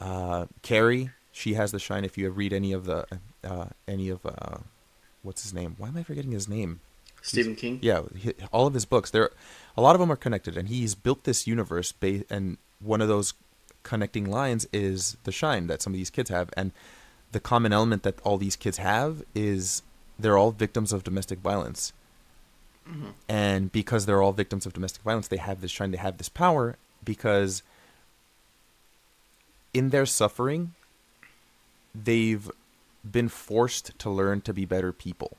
Uh, 0.00 0.46
Carrie, 0.62 1.10
she 1.32 1.54
has 1.54 1.72
the 1.72 1.78
shine. 1.78 2.04
If 2.04 2.16
you 2.16 2.30
read 2.30 2.52
any 2.52 2.72
of 2.72 2.84
the 2.84 3.06
uh, 3.44 3.66
any 3.86 4.08
of 4.08 4.24
uh, 4.24 4.58
what's 5.22 5.42
his 5.42 5.52
name? 5.52 5.74
Why 5.78 5.88
am 5.88 5.96
I 5.96 6.02
forgetting 6.02 6.32
his 6.32 6.48
name? 6.48 6.80
Stephen 7.22 7.54
King. 7.54 7.78
Yeah, 7.82 8.02
he, 8.16 8.32
all 8.52 8.66
of 8.66 8.74
his 8.74 8.84
books. 8.84 9.10
There, 9.10 9.30
a 9.76 9.82
lot 9.82 9.94
of 9.94 10.00
them 10.00 10.10
are 10.10 10.16
connected, 10.16 10.56
and 10.56 10.68
he's 10.68 10.94
built 10.94 11.24
this 11.24 11.46
universe. 11.46 11.92
Ba- 11.92 12.24
and 12.30 12.58
one 12.80 13.00
of 13.00 13.08
those 13.08 13.34
connecting 13.82 14.30
lines 14.30 14.66
is 14.72 15.16
the 15.24 15.32
shine 15.32 15.66
that 15.66 15.82
some 15.82 15.92
of 15.92 15.96
these 15.96 16.10
kids 16.10 16.30
have, 16.30 16.50
and 16.56 16.72
the 17.32 17.40
common 17.40 17.72
element 17.72 18.02
that 18.02 18.20
all 18.24 18.38
these 18.38 18.56
kids 18.56 18.78
have 18.78 19.22
is 19.34 19.82
they're 20.18 20.38
all 20.38 20.50
victims 20.50 20.92
of 20.92 21.04
domestic 21.04 21.38
violence. 21.38 21.92
Mm-hmm. 22.88 23.10
And 23.28 23.72
because 23.72 24.06
they're 24.06 24.22
all 24.22 24.32
victims 24.32 24.66
of 24.66 24.72
domestic 24.72 25.02
violence, 25.02 25.28
they 25.28 25.36
have 25.36 25.60
this 25.60 25.70
shine. 25.70 25.90
They 25.92 25.98
have 25.98 26.18
this 26.18 26.28
power 26.28 26.76
because 27.04 27.62
in 29.72 29.90
their 29.90 30.06
suffering, 30.06 30.74
they've 31.94 32.50
been 33.08 33.28
forced 33.28 33.98
to 33.98 34.10
learn 34.10 34.40
to 34.42 34.52
be 34.52 34.64
better 34.64 34.92
people 34.92 35.36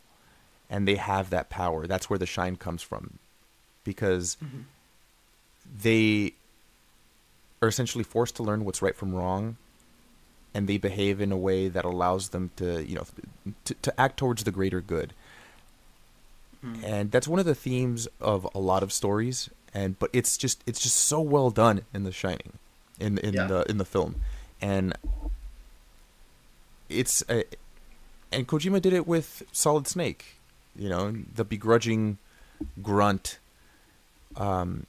and 0.72 0.88
they 0.88 0.95
have 0.95 1.30
that 1.30 1.49
power. 1.49 1.86
That's 1.86 2.09
where 2.09 2.17
the 2.17 2.26
shine 2.26 2.55
comes 2.55 2.82
from. 2.82 3.19
Because 3.84 4.38
mm-hmm. 4.43 4.61
they 5.84 6.34
are 7.61 7.67
essentially 7.67 8.03
forced 8.03 8.38
to 8.38 8.43
learn 8.43 8.65
what's 8.65 8.82
right 8.82 8.95
from 8.95 9.13
wrong 9.13 9.57
and 10.53 10.67
they 10.67 10.78
behave 10.78 11.22
in 11.22 11.32
a 11.32 11.38
way 11.38 11.67
that 11.67 11.86
allows 11.86 12.30
them 12.30 12.51
to 12.55 12.84
you 12.84 12.95
know 12.95 13.05
to, 13.65 13.74
to 13.76 13.99
act 13.99 14.17
towards 14.17 14.43
the 14.43 14.51
greater 14.51 14.82
good. 14.82 15.13
Hmm. 16.61 16.76
And 16.84 17.11
that's 17.11 17.28
one 17.28 17.39
of 17.39 17.45
the 17.45 17.55
themes 17.55 18.07
of 18.19 18.47
a 18.55 18.59
lot 18.59 18.82
of 18.82 18.91
stories 18.91 19.49
and 19.74 19.97
but 19.99 20.09
it's 20.13 20.38
just 20.38 20.63
it's 20.65 20.80
just 20.80 20.97
so 20.97 21.22
well 21.22 21.49
done 21.49 21.82
in 21.93 22.03
the 22.03 22.11
shining 22.11 22.53
in 22.99 23.17
in 23.19 23.34
Yeah. 23.34 23.47
the 23.47 23.69
in 23.69 23.78
the 23.78 23.86
film. 23.86 24.15
And 24.61 24.95
it's 26.89 27.24
a, 27.30 27.45
and 28.32 28.47
Kojima 28.47 28.82
did 28.82 28.93
it 28.93 29.07
with 29.07 29.43
Solid 29.51 29.88
Snake, 29.88 30.36
you 30.82 30.89
know, 30.89 31.13
the 31.36 31.45
begrudging 31.45 32.17
grunt, 32.82 33.38
um, 34.36 34.88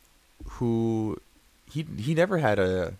who 0.56 1.18
he 1.70 1.86
he 1.98 2.14
never 2.14 2.38
had 2.38 2.58
a 2.58 2.94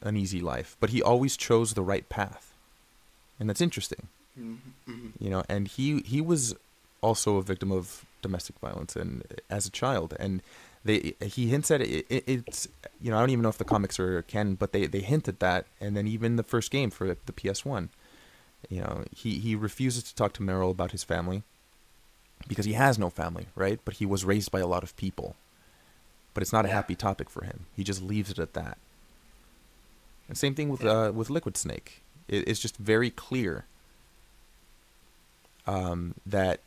an 0.00 0.16
easy 0.16 0.40
life, 0.40 0.78
but 0.80 0.88
he 0.90 1.02
always 1.02 1.36
chose 1.36 1.74
the 1.74 1.82
right 1.82 2.08
path, 2.08 2.54
and 3.38 3.50
that's 3.50 3.60
interesting, 3.60 4.08
you 5.18 5.28
know. 5.28 5.42
And 5.46 5.68
he 5.68 6.00
he 6.00 6.22
was 6.22 6.54
also 7.02 7.36
a 7.36 7.42
victim 7.42 7.70
of 7.70 8.06
domestic 8.22 8.58
violence 8.60 8.96
and 8.96 9.22
as 9.50 9.66
a 9.66 9.70
child, 9.70 10.14
and 10.18 10.40
they 10.82 11.12
he 11.20 11.48
hints 11.48 11.70
at 11.70 11.82
it, 11.82 12.06
it. 12.08 12.24
It's 12.26 12.66
you 12.98 13.10
know 13.10 13.18
I 13.18 13.20
don't 13.20 13.28
even 13.28 13.42
know 13.42 13.50
if 13.50 13.58
the 13.58 13.64
comics 13.64 14.00
are 14.00 14.22
canon, 14.22 14.54
but 14.54 14.72
they 14.72 14.86
they 14.86 15.00
hint 15.00 15.28
at 15.28 15.40
that, 15.40 15.66
and 15.82 15.94
then 15.94 16.06
even 16.06 16.36
the 16.36 16.44
first 16.44 16.70
game 16.70 16.88
for 16.88 17.14
the 17.26 17.32
PS 17.34 17.62
One 17.62 17.90
you 18.68 18.80
know 18.80 19.04
he 19.14 19.38
he 19.38 19.54
refuses 19.54 20.02
to 20.02 20.14
talk 20.14 20.32
to 20.34 20.42
Meryl 20.42 20.70
about 20.70 20.92
his 20.92 21.04
family 21.04 21.42
because 22.48 22.64
he 22.64 22.72
has 22.72 22.98
no 22.98 23.10
family, 23.10 23.46
right? 23.54 23.80
But 23.84 23.94
he 23.94 24.06
was 24.06 24.24
raised 24.24 24.50
by 24.50 24.60
a 24.60 24.66
lot 24.66 24.82
of 24.82 24.96
people. 24.96 25.36
But 26.34 26.42
it's 26.42 26.52
not 26.52 26.64
a 26.64 26.68
happy 26.68 26.94
topic 26.94 27.28
for 27.28 27.44
him. 27.44 27.66
He 27.76 27.84
just 27.84 28.02
leaves 28.02 28.30
it 28.30 28.38
at 28.38 28.54
that. 28.54 28.78
And 30.28 30.38
same 30.38 30.54
thing 30.54 30.68
with 30.68 30.84
uh, 30.84 31.12
with 31.14 31.28
Liquid 31.28 31.56
Snake. 31.56 32.02
It, 32.28 32.46
it's 32.48 32.60
just 32.60 32.76
very 32.76 33.10
clear 33.10 33.64
um, 35.66 36.14
that, 36.24 36.60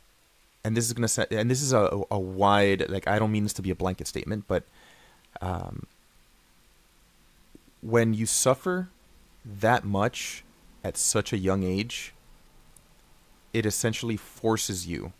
and 0.62 0.76
this 0.76 0.86
is 0.86 0.92
gonna 0.92 1.08
set, 1.08 1.32
and 1.32 1.50
this 1.50 1.62
is 1.62 1.72
a 1.72 2.02
a 2.10 2.18
wide 2.18 2.90
like 2.90 3.08
I 3.08 3.18
don't 3.18 3.32
mean 3.32 3.44
this 3.44 3.54
to 3.54 3.62
be 3.62 3.70
a 3.70 3.74
blanket 3.74 4.06
statement, 4.06 4.44
but 4.46 4.64
um, 5.40 5.86
when 7.80 8.12
you 8.12 8.26
suffer 8.26 8.88
that 9.44 9.84
much 9.84 10.44
at 10.82 10.98
such 10.98 11.32
a 11.32 11.38
young 11.38 11.62
age, 11.62 12.12
it 13.54 13.64
essentially 13.64 14.18
forces 14.18 14.86
you 14.86 15.12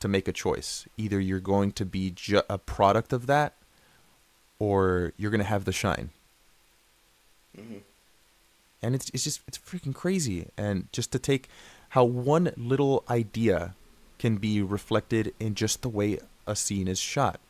to 0.00 0.08
make 0.08 0.28
a 0.28 0.32
choice. 0.32 0.86
Either 0.96 1.20
you're 1.20 1.40
going 1.40 1.72
to 1.72 1.84
be 1.84 2.10
ju- 2.10 2.42
a 2.48 2.58
product 2.58 3.12
of 3.12 3.26
that, 3.26 3.54
or 4.58 5.12
you're 5.16 5.30
gonna 5.30 5.44
have 5.44 5.64
the 5.64 5.72
shine. 5.72 6.10
Mhm. 7.56 7.82
And 8.82 8.94
it's 8.94 9.10
it's 9.10 9.24
just 9.24 9.40
it's 9.48 9.58
freaking 9.58 9.94
crazy, 9.94 10.48
and 10.56 10.90
just 10.92 11.12
to 11.12 11.18
take 11.18 11.48
how 11.90 12.04
one 12.04 12.52
little 12.56 13.04
idea 13.08 13.74
can 14.18 14.36
be 14.36 14.62
reflected 14.62 15.34
in 15.40 15.54
just 15.54 15.82
the 15.82 15.88
way 15.88 16.18
a 16.46 16.56
scene 16.56 16.88
is 16.88 16.98
shot 16.98 17.40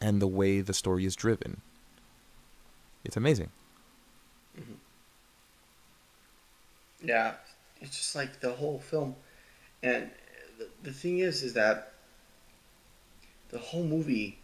and 0.00 0.20
the 0.20 0.26
way 0.26 0.60
the 0.60 0.74
story 0.74 1.04
is 1.04 1.16
driven. 1.16 1.60
It's 3.04 3.16
amazing. 3.16 3.50
Yeah, 7.02 7.34
it's 7.80 7.96
just 7.96 8.14
like 8.14 8.40
the 8.40 8.52
whole 8.52 8.78
film, 8.80 9.14
and 9.82 10.10
the, 10.58 10.68
the 10.82 10.92
thing 10.92 11.18
is, 11.18 11.42
is 11.42 11.52
that 11.54 11.92
the 13.50 13.58
whole 13.58 13.84
movie 13.84 14.38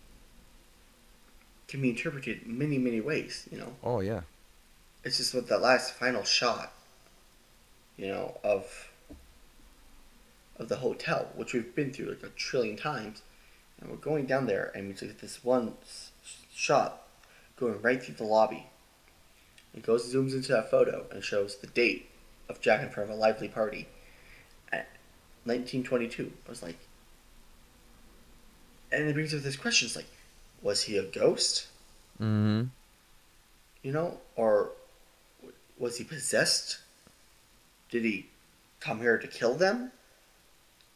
can 1.68 1.80
be 1.82 1.90
interpreted 1.90 2.46
many, 2.46 2.78
many 2.78 3.00
ways. 3.00 3.48
You 3.50 3.58
know, 3.58 3.72
Oh 3.82 4.00
yeah. 4.00 4.22
it's 5.04 5.16
just 5.18 5.34
with 5.34 5.48
that 5.48 5.60
last 5.60 5.94
final 5.94 6.22
shot, 6.24 6.72
you 7.96 8.08
know, 8.08 8.38
of 8.44 8.88
of 10.58 10.68
the 10.68 10.76
hotel, 10.76 11.28
which 11.34 11.54
we've 11.54 11.74
been 11.74 11.92
through 11.92 12.06
like 12.10 12.22
a 12.22 12.28
trillion 12.28 12.76
times, 12.76 13.22
and 13.80 13.90
we're 13.90 13.96
going 13.96 14.26
down 14.26 14.46
there, 14.46 14.70
and 14.74 14.86
we 14.88 14.94
took 14.94 15.18
this 15.20 15.42
one 15.42 15.74
s- 15.82 16.10
shot 16.52 17.02
going 17.56 17.80
right 17.80 18.02
through 18.02 18.14
the 18.16 18.24
lobby. 18.24 18.66
It 19.74 19.82
goes 19.82 20.12
zooms 20.14 20.34
into 20.34 20.52
that 20.52 20.70
photo 20.70 21.06
and 21.10 21.24
shows 21.24 21.56
the 21.56 21.66
date 21.66 22.10
of 22.48 22.60
Jack 22.60 22.82
and 22.82 22.92
front 22.92 23.08
of 23.08 23.16
a 23.16 23.18
lively 23.18 23.48
party 23.48 23.88
at 24.70 24.86
1922. 25.44 26.30
I 26.46 26.50
was 26.50 26.62
like, 26.62 26.76
and 28.92 29.08
it 29.08 29.14
brings 29.14 29.34
up 29.34 29.40
this 29.40 29.56
question: 29.56 29.86
it's 29.86 29.96
like, 29.96 30.10
was 30.62 30.82
he 30.82 30.96
a 30.98 31.04
ghost? 31.04 31.68
Mm-hmm. 32.20 32.64
you 33.82 33.92
know, 33.92 34.18
or 34.36 34.70
was 35.78 35.98
he 35.98 36.04
possessed? 36.04 36.78
Did 37.90 38.04
he 38.04 38.26
come 38.80 39.00
here 39.00 39.18
to 39.18 39.26
kill 39.26 39.54
them? 39.54 39.90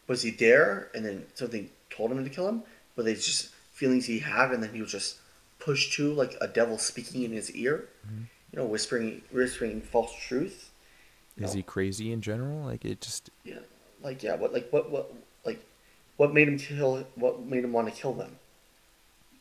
Was 0.06 0.22
he 0.22 0.30
there 0.30 0.88
and 0.94 1.04
then 1.04 1.26
something 1.34 1.70
told 1.90 2.12
him 2.12 2.22
to 2.22 2.30
kill 2.30 2.48
him? 2.48 2.62
Were 2.94 3.02
they 3.02 3.14
just 3.14 3.48
feelings 3.72 4.06
he 4.06 4.20
had 4.20 4.52
and 4.52 4.62
then 4.62 4.72
he 4.72 4.80
was 4.80 4.92
just 4.92 5.16
pushed 5.58 5.94
to 5.94 6.12
like 6.12 6.36
a 6.40 6.46
devil 6.46 6.78
speaking 6.78 7.22
in 7.24 7.32
his 7.32 7.50
ear? 7.52 7.88
You 8.52 8.58
know, 8.58 8.66
whispering 8.66 9.22
whispering 9.32 9.80
false 9.80 10.14
truth. 10.14 10.70
Is 11.36 11.52
he 11.54 11.62
crazy 11.62 12.12
in 12.12 12.20
general? 12.20 12.64
Like 12.64 12.84
it 12.84 13.00
just 13.00 13.30
Yeah, 13.44 13.58
like 14.00 14.22
yeah, 14.22 14.36
what 14.36 14.52
like 14.52 14.68
what 14.70 14.90
what 14.90 15.12
what 16.16 16.32
made 16.32 16.48
him 16.48 16.58
kill? 16.58 17.06
What 17.14 17.44
made 17.44 17.64
him 17.64 17.72
want 17.72 17.88
to 17.88 18.00
kill 18.00 18.14
them? 18.14 18.38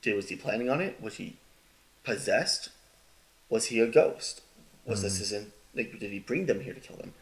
Did 0.01 0.15
was 0.15 0.29
he 0.29 0.35
planning 0.35 0.69
on 0.69 0.81
it? 0.81 1.01
Was 1.01 1.15
he 1.15 1.37
possessed? 2.03 2.69
Was 3.49 3.65
he 3.65 3.79
a 3.79 3.87
ghost? 3.87 4.41
Was 4.85 5.01
this 5.01 5.15
mm. 5.15 5.19
his 5.19 5.31
in, 5.31 5.51
like? 5.73 5.99
Did 5.99 6.11
he 6.11 6.19
bring 6.19 6.45
them 6.45 6.61
here 6.61 6.73
to 6.73 6.79
kill 6.79 6.97
them? 6.97 7.13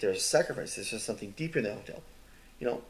There's 0.00 0.22
sacrifice. 0.22 0.74
There's 0.74 0.90
just 0.90 1.06
something 1.06 1.34
deeper 1.36 1.58
in 1.58 1.64
the 1.64 1.74
hotel, 1.74 2.02
you 2.58 2.66
know, 2.66 2.82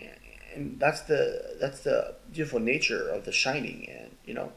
and, 0.00 0.10
and 0.54 0.80
that's 0.80 1.02
the 1.02 1.56
that's 1.60 1.80
the 1.80 2.14
beautiful 2.32 2.60
nature 2.60 3.08
of 3.08 3.24
The 3.24 3.32
Shining, 3.32 3.88
and 3.90 4.10
you 4.24 4.34
know. 4.34 4.52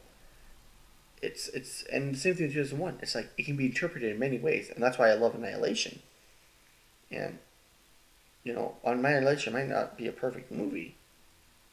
It's 1.21 1.49
it's 1.49 1.83
and 1.91 2.15
the 2.15 2.17
same 2.17 2.35
thing 2.35 2.45
with 2.45 2.53
2001. 2.53 2.99
It's 3.01 3.13
like 3.13 3.31
it 3.37 3.45
can 3.45 3.57
be 3.57 3.65
interpreted 3.65 4.09
in 4.09 4.19
many 4.19 4.37
ways, 4.37 4.71
and 4.73 4.81
that's 4.81 4.97
why 4.97 5.09
I 5.09 5.15
love 5.15 5.35
Annihilation. 5.35 5.99
And 7.11 7.39
you 8.43 8.53
know, 8.53 8.75
on 8.85 8.99
Annihilation 8.99 9.53
might 9.53 9.67
not 9.67 9.97
be 9.97 10.07
a 10.07 10.13
perfect 10.13 10.49
movie, 10.49 10.95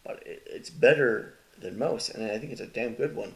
but 0.06 0.22
it, 0.26 0.42
it's 0.46 0.70
better 0.70 1.34
than 1.58 1.78
most, 1.78 2.10
and 2.10 2.30
I 2.30 2.38
think 2.38 2.52
it's 2.52 2.60
a 2.60 2.66
damn 2.66 2.94
good 2.94 3.16
one. 3.16 3.34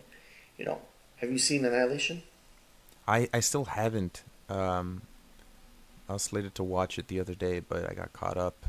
You 0.57 0.65
know, 0.65 0.81
have 1.17 1.31
you 1.31 1.39
seen 1.39 1.65
Annihilation? 1.65 2.23
I 3.09 3.29
I 3.33 3.41
still 3.41 3.65
haven't. 3.65 4.23
Um, 4.49 5.03
I 6.09 6.15
was 6.15 6.23
slated 6.23 6.55
to 6.57 6.63
watch 6.63 6.99
it 6.99 7.09
the 7.09 7.21
other 7.21 7.35
day, 7.35 7.61
but 7.61 7.91
I 7.91 7.95
got 7.95 8.13
caught 8.13 8.37
up. 8.37 8.67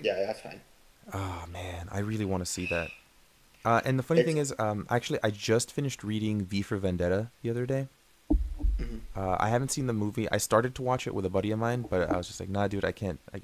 Yeah, 0.00 0.14
that's 0.26 0.40
fine. 0.40 0.60
Oh 1.12 1.44
man, 1.52 1.88
I 1.90 2.00
really 2.00 2.24
want 2.24 2.44
to 2.44 2.50
see 2.50 2.66
that. 2.66 2.90
Uh, 3.64 3.80
and 3.84 3.98
the 3.98 4.02
funny 4.02 4.22
thing 4.22 4.36
is, 4.36 4.54
um, 4.60 4.86
actually, 4.88 5.18
I 5.24 5.30
just 5.30 5.72
finished 5.72 6.04
reading 6.04 6.44
V 6.44 6.62
for 6.62 6.76
Vendetta 6.76 7.30
the 7.42 7.50
other 7.50 7.66
day. 7.66 7.88
Uh, 9.16 9.36
I 9.40 9.48
haven't 9.48 9.70
seen 9.70 9.86
the 9.86 9.92
movie. 9.92 10.30
I 10.30 10.36
started 10.36 10.74
to 10.76 10.82
watch 10.82 11.06
it 11.06 11.14
with 11.14 11.24
a 11.24 11.30
buddy 11.30 11.50
of 11.50 11.58
mine, 11.58 11.84
but 11.88 12.10
I 12.10 12.16
was 12.16 12.28
just 12.28 12.38
like, 12.38 12.48
nah, 12.48 12.68
dude, 12.68 12.84
I 12.84 12.92
can't. 12.92 13.18
I, 13.34 13.40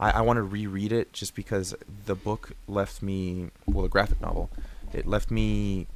I, 0.00 0.10
I 0.12 0.20
want 0.22 0.38
to 0.38 0.42
reread 0.42 0.90
it 0.92 1.12
just 1.12 1.34
because 1.36 1.74
the 2.06 2.14
book 2.14 2.52
left 2.66 3.02
me, 3.02 3.50
well, 3.66 3.82
the 3.82 3.88
graphic 3.88 4.20
novel, 4.20 4.50
it 4.92 5.06
left 5.06 5.30
me. 5.30 5.86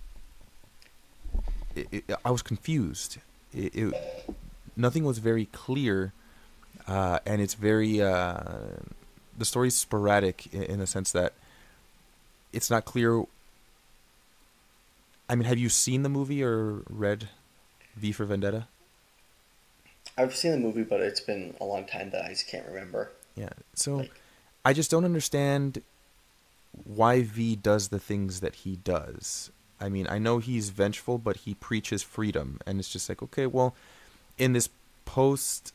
It, 1.75 1.89
it, 1.91 2.05
I 2.25 2.31
was 2.31 2.43
confused. 2.43 3.19
It, 3.53 3.75
it, 3.75 3.95
nothing 4.77 5.05
was 5.05 5.19
very 5.19 5.47
clear, 5.47 6.13
uh, 6.87 7.19
and 7.27 7.41
it's 7.41 7.55
very. 7.55 8.01
Uh, 8.01 8.43
the 9.37 9.45
story's 9.45 9.75
sporadic 9.75 10.53
in, 10.55 10.63
in 10.65 10.79
the 10.79 10.87
sense 10.87 11.11
that 11.11 11.33
it's 12.53 12.71
not 12.71 12.85
clear. 12.85 13.25
I 15.29 15.35
mean, 15.35 15.45
have 15.45 15.59
you 15.59 15.69
seen 15.69 16.03
the 16.03 16.09
movie 16.09 16.45
or 16.45 16.83
read 16.89 17.31
V 17.97 18.13
for 18.13 18.27
Vendetta? 18.27 18.69
I've 20.17 20.37
seen 20.37 20.53
the 20.53 20.59
movie, 20.59 20.85
but 20.85 21.01
it's 21.01 21.21
been 21.21 21.55
a 21.61 21.65
long 21.65 21.87
time 21.87 22.11
that 22.11 22.25
I 22.25 22.29
just 22.29 22.47
can't 22.47 22.67
remember. 22.69 23.11
Yeah. 23.37 23.51
So 23.75 23.97
Like- 23.97 24.13
I 24.65 24.73
just 24.73 24.91
don't 24.91 25.05
understand 25.05 25.83
why 26.85 27.23
V 27.23 27.55
does 27.57 27.89
the 27.89 27.99
things 27.99 28.41
that 28.41 28.55
he 28.57 28.77
does. 28.77 29.51
I 29.81 29.89
mean, 29.89 30.07
I 30.09 30.19
know 30.19 30.39
he's 30.39 30.71
vengeful, 30.71 31.19
but 31.19 31.39
he 31.39 31.55
preaches 31.55 32.03
freedom, 32.03 32.59
and 32.67 32.79
it's 32.81 32.89
just 32.89 33.09
like, 33.09 33.23
okay, 33.23 33.47
well, 33.47 33.75
in 34.39 34.53
this 34.55 34.69
post 35.05 35.73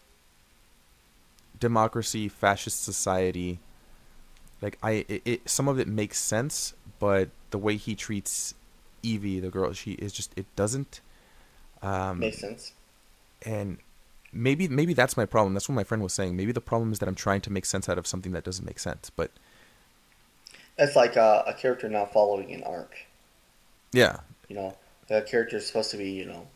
democracy 1.59 2.27
fascist 2.27 2.83
society, 2.83 3.59
like 4.61 4.77
I, 4.81 5.05
it, 5.07 5.21
it, 5.25 5.49
some 5.49 5.67
of 5.67 5.79
it 5.79 5.87
makes 5.87 6.17
sense, 6.19 6.73
but 6.99 7.29
the 7.51 7.57
way 7.57 7.75
he 7.77 7.95
treats 7.95 8.55
Evey, 9.03 9.41
the 9.41 9.49
girl, 9.49 9.71
she 9.73 9.91
is 9.93 10.11
just 10.11 10.31
it 10.35 10.45
doesn't. 10.55 11.01
Um, 11.81 12.19
Makes 12.19 12.39
sense. 12.39 12.73
and 13.45 13.77
maybe 14.31 14.67
maybe 14.67 14.93
that's 14.93 15.17
my 15.17 15.25
problem. 15.25 15.53
That's 15.53 15.67
what 15.69 15.75
my 15.75 15.83
friend 15.83 16.03
was 16.03 16.13
saying. 16.13 16.35
Maybe 16.35 16.51
the 16.51 16.61
problem 16.61 16.91
is 16.91 16.99
that 16.99 17.09
I'm 17.09 17.15
trying 17.15 17.41
to 17.41 17.51
make 17.51 17.65
sense 17.65 17.89
out 17.89 17.97
of 17.97 18.07
something 18.07 18.31
that 18.33 18.43
doesn't 18.43 18.65
make 18.65 18.79
sense. 18.79 19.09
But 19.09 19.31
It's 20.77 20.95
like 20.95 21.15
a, 21.15 21.43
a 21.47 21.53
character 21.53 21.89
not 21.89 22.13
following 22.13 22.51
an 22.53 22.63
arc. 22.63 22.95
yeah, 23.91 24.17
You 24.47 24.55
know, 24.55 24.77
the 25.07 25.21
character 25.21 25.57
is 25.57 25.67
supposed 25.67 25.91
to 25.91 25.97
be, 25.97 26.11
you 26.11 26.25
know, 26.25 26.47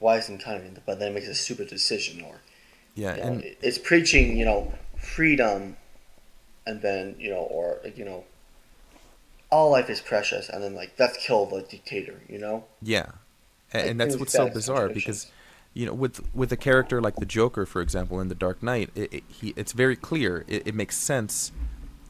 wise 0.00 0.28
and 0.28 0.42
kind, 0.42 0.80
but 0.86 0.98
then 0.98 1.14
makes 1.14 1.28
a 1.28 1.34
stupid 1.34 1.68
decision, 1.68 2.22
or 2.22 2.40
yeah, 2.94 3.16
you 3.16 3.20
know, 3.20 3.26
and 3.28 3.44
it's 3.62 3.78
preaching, 3.78 4.36
you 4.36 4.44
know, 4.44 4.72
freedom, 4.98 5.76
and 6.66 6.82
then 6.82 7.16
you 7.18 7.30
know, 7.30 7.40
or 7.50 7.78
you 7.96 8.04
know, 8.04 8.24
all 9.50 9.70
life 9.70 9.88
is 9.90 10.00
precious, 10.00 10.48
and 10.48 10.62
then 10.62 10.74
like 10.74 10.92
let's 10.98 11.16
kill 11.16 11.46
the 11.46 11.62
dictator, 11.62 12.20
you 12.28 12.38
know. 12.38 12.64
yeah, 12.82 13.10
and, 13.72 13.82
Like, 13.82 13.90
and 13.90 14.00
that's 14.00 14.16
what's 14.16 14.32
so 14.32 14.48
bizarre 14.48 14.88
because 14.88 15.30
you 15.74 15.86
know 15.86 15.94
with 15.94 16.20
with 16.34 16.50
a 16.52 16.56
character 16.56 17.00
like 17.00 17.16
the 17.16 17.26
Joker, 17.26 17.66
for 17.66 17.80
example, 17.80 18.20
in 18.20 18.28
the 18.28 18.34
Dark 18.34 18.62
Knight, 18.62 18.90
it, 18.94 19.12
it, 19.12 19.24
he 19.28 19.52
it's 19.56 19.72
very 19.72 19.96
clear. 19.96 20.44
It, 20.48 20.66
it 20.68 20.74
makes 20.74 20.96
sense, 20.96 21.52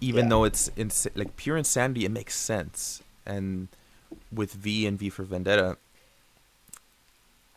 even 0.00 0.24
Yeah. 0.24 0.28
though 0.30 0.44
it's 0.44 0.70
ins- 0.76 1.06
like 1.14 1.36
pure 1.36 1.56
insanity. 1.56 2.04
It 2.04 2.10
makes 2.10 2.34
sense, 2.36 3.02
and 3.26 3.68
with 4.32 4.52
V 4.52 4.86
and 4.86 4.98
V 4.98 5.10
for 5.10 5.22
Vendetta, 5.24 5.76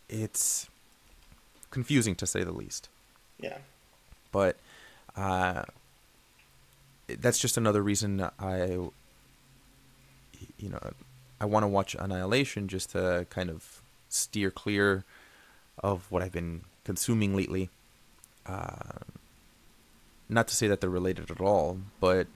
it's 0.09 0.67
confusing 1.69 2.15
to 2.15 2.25
say 2.27 2.43
the 2.43 2.51
least. 2.51 2.89
Yeah. 3.39 3.57
but 4.31 4.57
uh, 5.15 5.63
that's 7.07 7.39
just 7.39 7.57
another 7.57 7.81
reason 7.81 8.21
I, 8.39 8.65
you 10.57 10.69
know, 10.69 10.79
I 11.39 11.45
want 11.45 11.63
to 11.63 11.67
watch 11.67 11.95
Annihilation 11.95 12.67
just 12.67 12.91
to 12.91 13.25
kind 13.29 13.49
of 13.49 13.81
steer 14.09 14.51
clear 14.51 15.03
of 15.81 16.09
what 16.11 16.21
I've 16.21 16.31
been 16.31 16.61
consuming 16.83 17.35
lately. 17.35 17.69
Uh, 18.45 18.99
not 20.29 20.47
to 20.47 20.55
say 20.55 20.67
that 20.67 20.81
they're 20.81 20.89
related 20.89 21.29
at 21.29 21.41
all, 21.41 21.79
but 21.99 22.27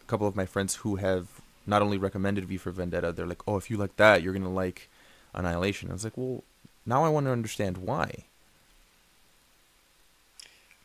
a 0.00 0.04
couple 0.06 0.26
of 0.26 0.36
my 0.36 0.46
friends 0.46 0.76
who 0.76 0.96
have 0.96 1.40
not 1.66 1.82
only 1.82 1.98
recommended 1.98 2.44
V 2.44 2.56
for 2.56 2.70
Vendetta, 2.70 3.12
they're 3.12 3.26
like, 3.26 3.42
"Oh, 3.46 3.56
if 3.56 3.70
you 3.70 3.76
like 3.76 3.96
that, 3.96 4.22
you're 4.22 4.32
gonna 4.32 4.50
like 4.50 4.88
Annihilation." 5.34 5.90
I 5.90 5.94
was 5.94 6.04
like, 6.04 6.16
"Well, 6.16 6.44
now 6.86 7.04
I 7.04 7.08
want 7.08 7.26
to 7.26 7.32
understand 7.32 7.78
why." 7.78 8.24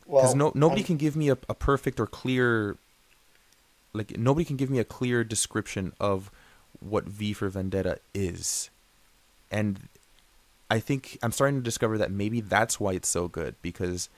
because 0.06 0.36
Well, 0.36 0.36
no 0.36 0.52
nobody 0.54 0.82
um, 0.82 0.88
can 0.88 0.98
give 0.98 1.16
me 1.16 1.30
a, 1.30 1.38
a 1.48 1.54
perfect 1.54 2.00
or 2.00 2.08
clear 2.08 2.78
like 3.94 4.18
nobody 4.18 4.46
can 4.46 4.58
give 4.58 4.70
me 4.70 4.80
a 4.80 4.84
clear 4.84 5.24
description 5.24 5.94
of 6.00 6.30
what 6.80 7.06
V 7.06 7.34
for 7.34 7.50
Vendetta 7.50 8.00
is, 8.14 8.70
and 9.52 9.88
I 10.70 10.80
think 10.80 11.18
I'm 11.22 11.32
starting 11.32 11.58
to 11.58 11.64
discover 11.64 11.98
that 11.98 12.12
maybe 12.12 12.42
that's 12.42 12.80
why 12.80 12.94
it's 12.94 13.08
so 13.10 13.28
good 13.28 13.56
because 13.62 14.10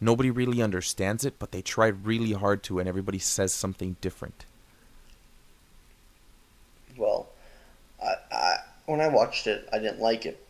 nobody 0.00 0.30
really 0.30 0.62
understands 0.62 1.24
it, 1.24 1.38
but 1.38 1.52
they 1.52 1.62
try 1.62 1.88
really 1.88 2.32
hard 2.32 2.62
to, 2.64 2.78
and 2.78 2.88
everybody 2.88 3.18
says 3.18 3.52
something 3.52 3.96
different. 4.00 4.44
Well, 6.96 7.28
I, 8.02 8.56
when 8.86 9.00
I 9.00 9.08
watched 9.08 9.46
it, 9.46 9.68
I 9.72 9.78
didn't 9.78 10.00
like 10.00 10.26
it, 10.26 10.44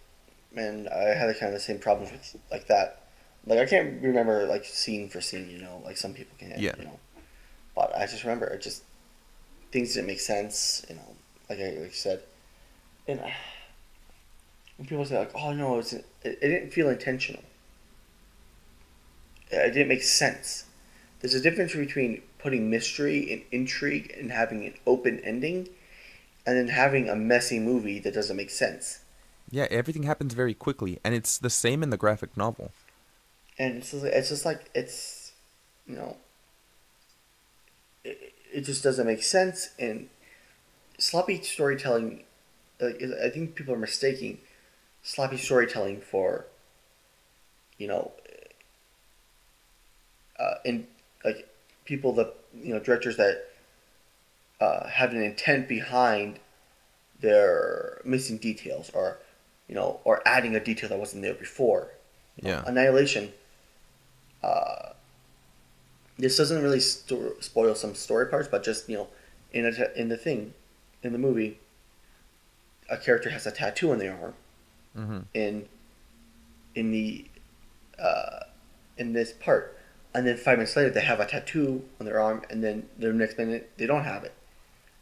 and 0.56 0.88
I 0.88 1.14
had 1.14 1.34
kind 1.38 1.48
of 1.48 1.54
the 1.54 1.60
same 1.60 1.78
problems 1.78 2.12
with 2.12 2.36
like 2.50 2.66
that. 2.68 3.02
Like 3.46 3.58
I 3.58 3.66
can't 3.66 4.02
remember 4.02 4.46
like 4.46 4.64
scene 4.64 5.08
for 5.08 5.20
scene, 5.20 5.48
you 5.50 5.58
know, 5.58 5.80
like 5.84 5.96
some 5.96 6.12
people 6.14 6.36
can, 6.38 6.52
Yeah. 6.56 6.72
you 6.78 6.84
know. 6.84 6.98
But 7.74 7.96
I 7.96 8.06
just 8.06 8.24
remember 8.24 8.46
it 8.48 8.62
just 8.62 8.82
things 9.72 9.94
didn't 9.94 10.06
make 10.08 10.20
sense, 10.20 10.84
you 10.88 10.96
know, 10.96 11.16
like 11.48 11.58
I 11.60 11.64
like 11.70 11.76
you 11.78 11.90
said, 11.92 12.22
and 13.08 13.20
I, 13.20 13.34
when 14.76 14.86
people 14.86 15.04
say 15.04 15.18
like, 15.18 15.32
"Oh 15.34 15.52
no, 15.52 15.78
it's 15.78 15.92
it, 15.92 16.06
it 16.22 16.40
didn't 16.40 16.70
feel 16.72 16.88
intentional," 16.88 17.42
it 19.50 19.72
didn't 19.72 19.88
make 19.88 20.02
sense. 20.02 20.64
There's 21.20 21.34
a 21.34 21.40
difference 21.40 21.74
between 21.74 22.22
putting 22.38 22.70
mystery 22.70 23.32
and 23.32 23.42
intrigue 23.50 24.14
and 24.18 24.30
having 24.30 24.64
an 24.64 24.74
open 24.86 25.20
ending, 25.20 25.68
and 26.46 26.56
then 26.56 26.68
having 26.68 27.08
a 27.08 27.16
messy 27.16 27.58
movie 27.58 27.98
that 28.00 28.14
doesn't 28.14 28.36
make 28.36 28.50
sense. 28.50 29.00
Yeah, 29.50 29.66
everything 29.70 30.02
happens 30.04 30.34
very 30.34 30.54
quickly, 30.54 30.98
and 31.04 31.14
it's 31.14 31.38
the 31.38 31.50
same 31.50 31.82
in 31.82 31.90
the 31.90 31.96
graphic 31.96 32.36
novel. 32.36 32.72
and 33.58 33.76
it's 33.78 33.90
just, 33.92 34.04
it's 34.04 34.28
just 34.28 34.44
like 34.44 34.70
it's 34.74 35.32
you 35.86 35.96
know 35.96 36.16
it, 38.04 38.34
it 38.52 38.60
just 38.62 38.82
doesn't 38.82 39.06
make 39.06 39.22
sense 39.22 39.70
and 39.78 40.08
sloppy 40.98 41.40
storytelling 41.42 42.24
like 42.80 43.02
i 43.22 43.30
think 43.30 43.54
people 43.54 43.74
are 43.74 43.78
mistaking 43.78 44.38
sloppy 45.06 45.36
storytelling 45.36 46.00
for 46.00 46.46
you 47.78 47.86
know 47.86 48.10
uh, 50.36 50.54
in 50.64 50.84
like 51.24 51.48
people 51.84 52.12
that 52.12 52.34
you 52.52 52.74
know 52.74 52.80
directors 52.80 53.16
that 53.16 53.44
uh, 54.60 54.88
have 54.88 55.12
an 55.12 55.22
intent 55.22 55.68
behind 55.68 56.40
their 57.20 58.00
missing 58.04 58.36
details 58.36 58.90
or 58.94 59.18
you 59.68 59.76
know 59.76 60.00
or 60.02 60.20
adding 60.26 60.56
a 60.56 60.60
detail 60.60 60.88
that 60.88 60.98
wasn't 60.98 61.22
there 61.22 61.34
before 61.34 61.92
Yeah. 62.42 62.62
Annihilation. 62.66 63.32
Uh, 64.42 64.90
this 66.18 66.36
doesn't 66.36 66.62
really 66.62 66.80
sto- 66.80 67.34
spoil 67.40 67.74
some 67.74 67.94
story 67.94 68.26
parts, 68.26 68.48
but 68.48 68.64
just 68.64 68.88
you 68.88 68.96
know, 68.96 69.08
in 69.52 69.64
a 69.66 70.00
in 70.00 70.08
the 70.08 70.16
thing, 70.16 70.52
in 71.02 71.12
the 71.12 71.18
movie, 71.18 71.58
a 72.90 72.96
character 72.96 73.30
has 73.30 73.46
a 73.46 73.50
tattoo 73.52 73.92
on 73.92 73.98
their 73.98 74.18
arm. 74.20 74.34
Mm-hmm. 74.96 75.18
In 75.34 75.68
in 76.74 76.90
the 76.90 77.26
uh, 77.98 78.40
in 78.96 79.12
this 79.12 79.32
part, 79.32 79.76
and 80.14 80.26
then 80.26 80.36
five 80.36 80.58
minutes 80.58 80.76
later 80.76 80.90
they 80.90 81.00
have 81.02 81.20
a 81.20 81.26
tattoo 81.26 81.84
on 82.00 82.06
their 82.06 82.20
arm, 82.20 82.42
and 82.50 82.64
then 82.64 82.88
the 82.98 83.12
next 83.12 83.36
minute 83.36 83.70
they 83.76 83.86
don't 83.86 84.04
have 84.04 84.24
it, 84.24 84.34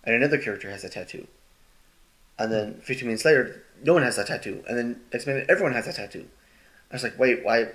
and 0.03 0.15
another 0.15 0.39
character 0.39 0.71
has 0.71 0.83
a 0.85 0.89
tattoo, 0.89 1.27
and 2.39 2.53
then 2.53 2.81
fifteen 2.83 3.09
minutes 3.09 3.25
later 3.25 3.63
no 3.83 3.93
one 3.93 4.03
has 4.03 4.19
a 4.19 4.25
tattoo, 4.25 4.65
and 4.69 4.77
then 4.77 5.01
next 5.13 5.27
minute 5.27 5.47
everyone 5.49 5.73
has 5.73 5.87
a 5.87 5.93
tattoo. 5.93 6.27
I 6.91 6.95
was 6.95 7.03
like, 7.03 7.19
wait, 7.19 7.45
why? 7.45 7.69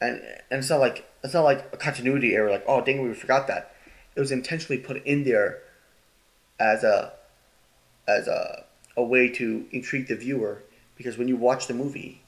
And 0.00 0.20
and 0.50 0.58
it's 0.60 0.70
not 0.70 0.80
like 0.80 1.08
it's 1.24 1.34
not 1.34 1.44
like 1.44 1.68
a 1.72 1.76
continuity 1.76 2.34
error. 2.34 2.50
Like, 2.50 2.64
oh, 2.66 2.80
dang, 2.80 3.02
we 3.02 3.14
forgot 3.14 3.46
that. 3.48 3.74
It 4.14 4.20
was 4.20 4.32
intentionally 4.32 4.80
put 4.80 5.04
in 5.04 5.24
there 5.24 5.62
as 6.60 6.84
a 6.84 7.12
as 8.06 8.28
a 8.28 8.64
a 8.96 9.02
way 9.02 9.28
to 9.28 9.66
intrigue 9.72 10.08
the 10.08 10.16
viewer 10.16 10.62
because 11.02 11.18
when 11.18 11.28
you 11.28 11.36
watch 11.36 11.66
the 11.66 11.74
movie, 11.74 12.22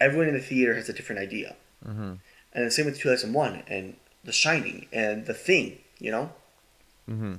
everyone 0.00 0.28
in 0.28 0.34
the 0.34 0.40
theater 0.40 0.74
has 0.74 0.88
a 0.88 0.92
different 0.92 1.20
idea. 1.20 1.56
Mm-hmm. 1.86 2.12
And 2.52 2.66
the 2.66 2.70
same 2.70 2.84
with 2.84 2.98
2001 2.98 3.62
and 3.68 3.96
The 4.24 4.32
Shining 4.32 4.86
and 4.92 5.24
The 5.26 5.34
Thing. 5.34 5.78
You 5.98 6.10
know, 6.10 6.30
Mm-hmm. 7.08 7.34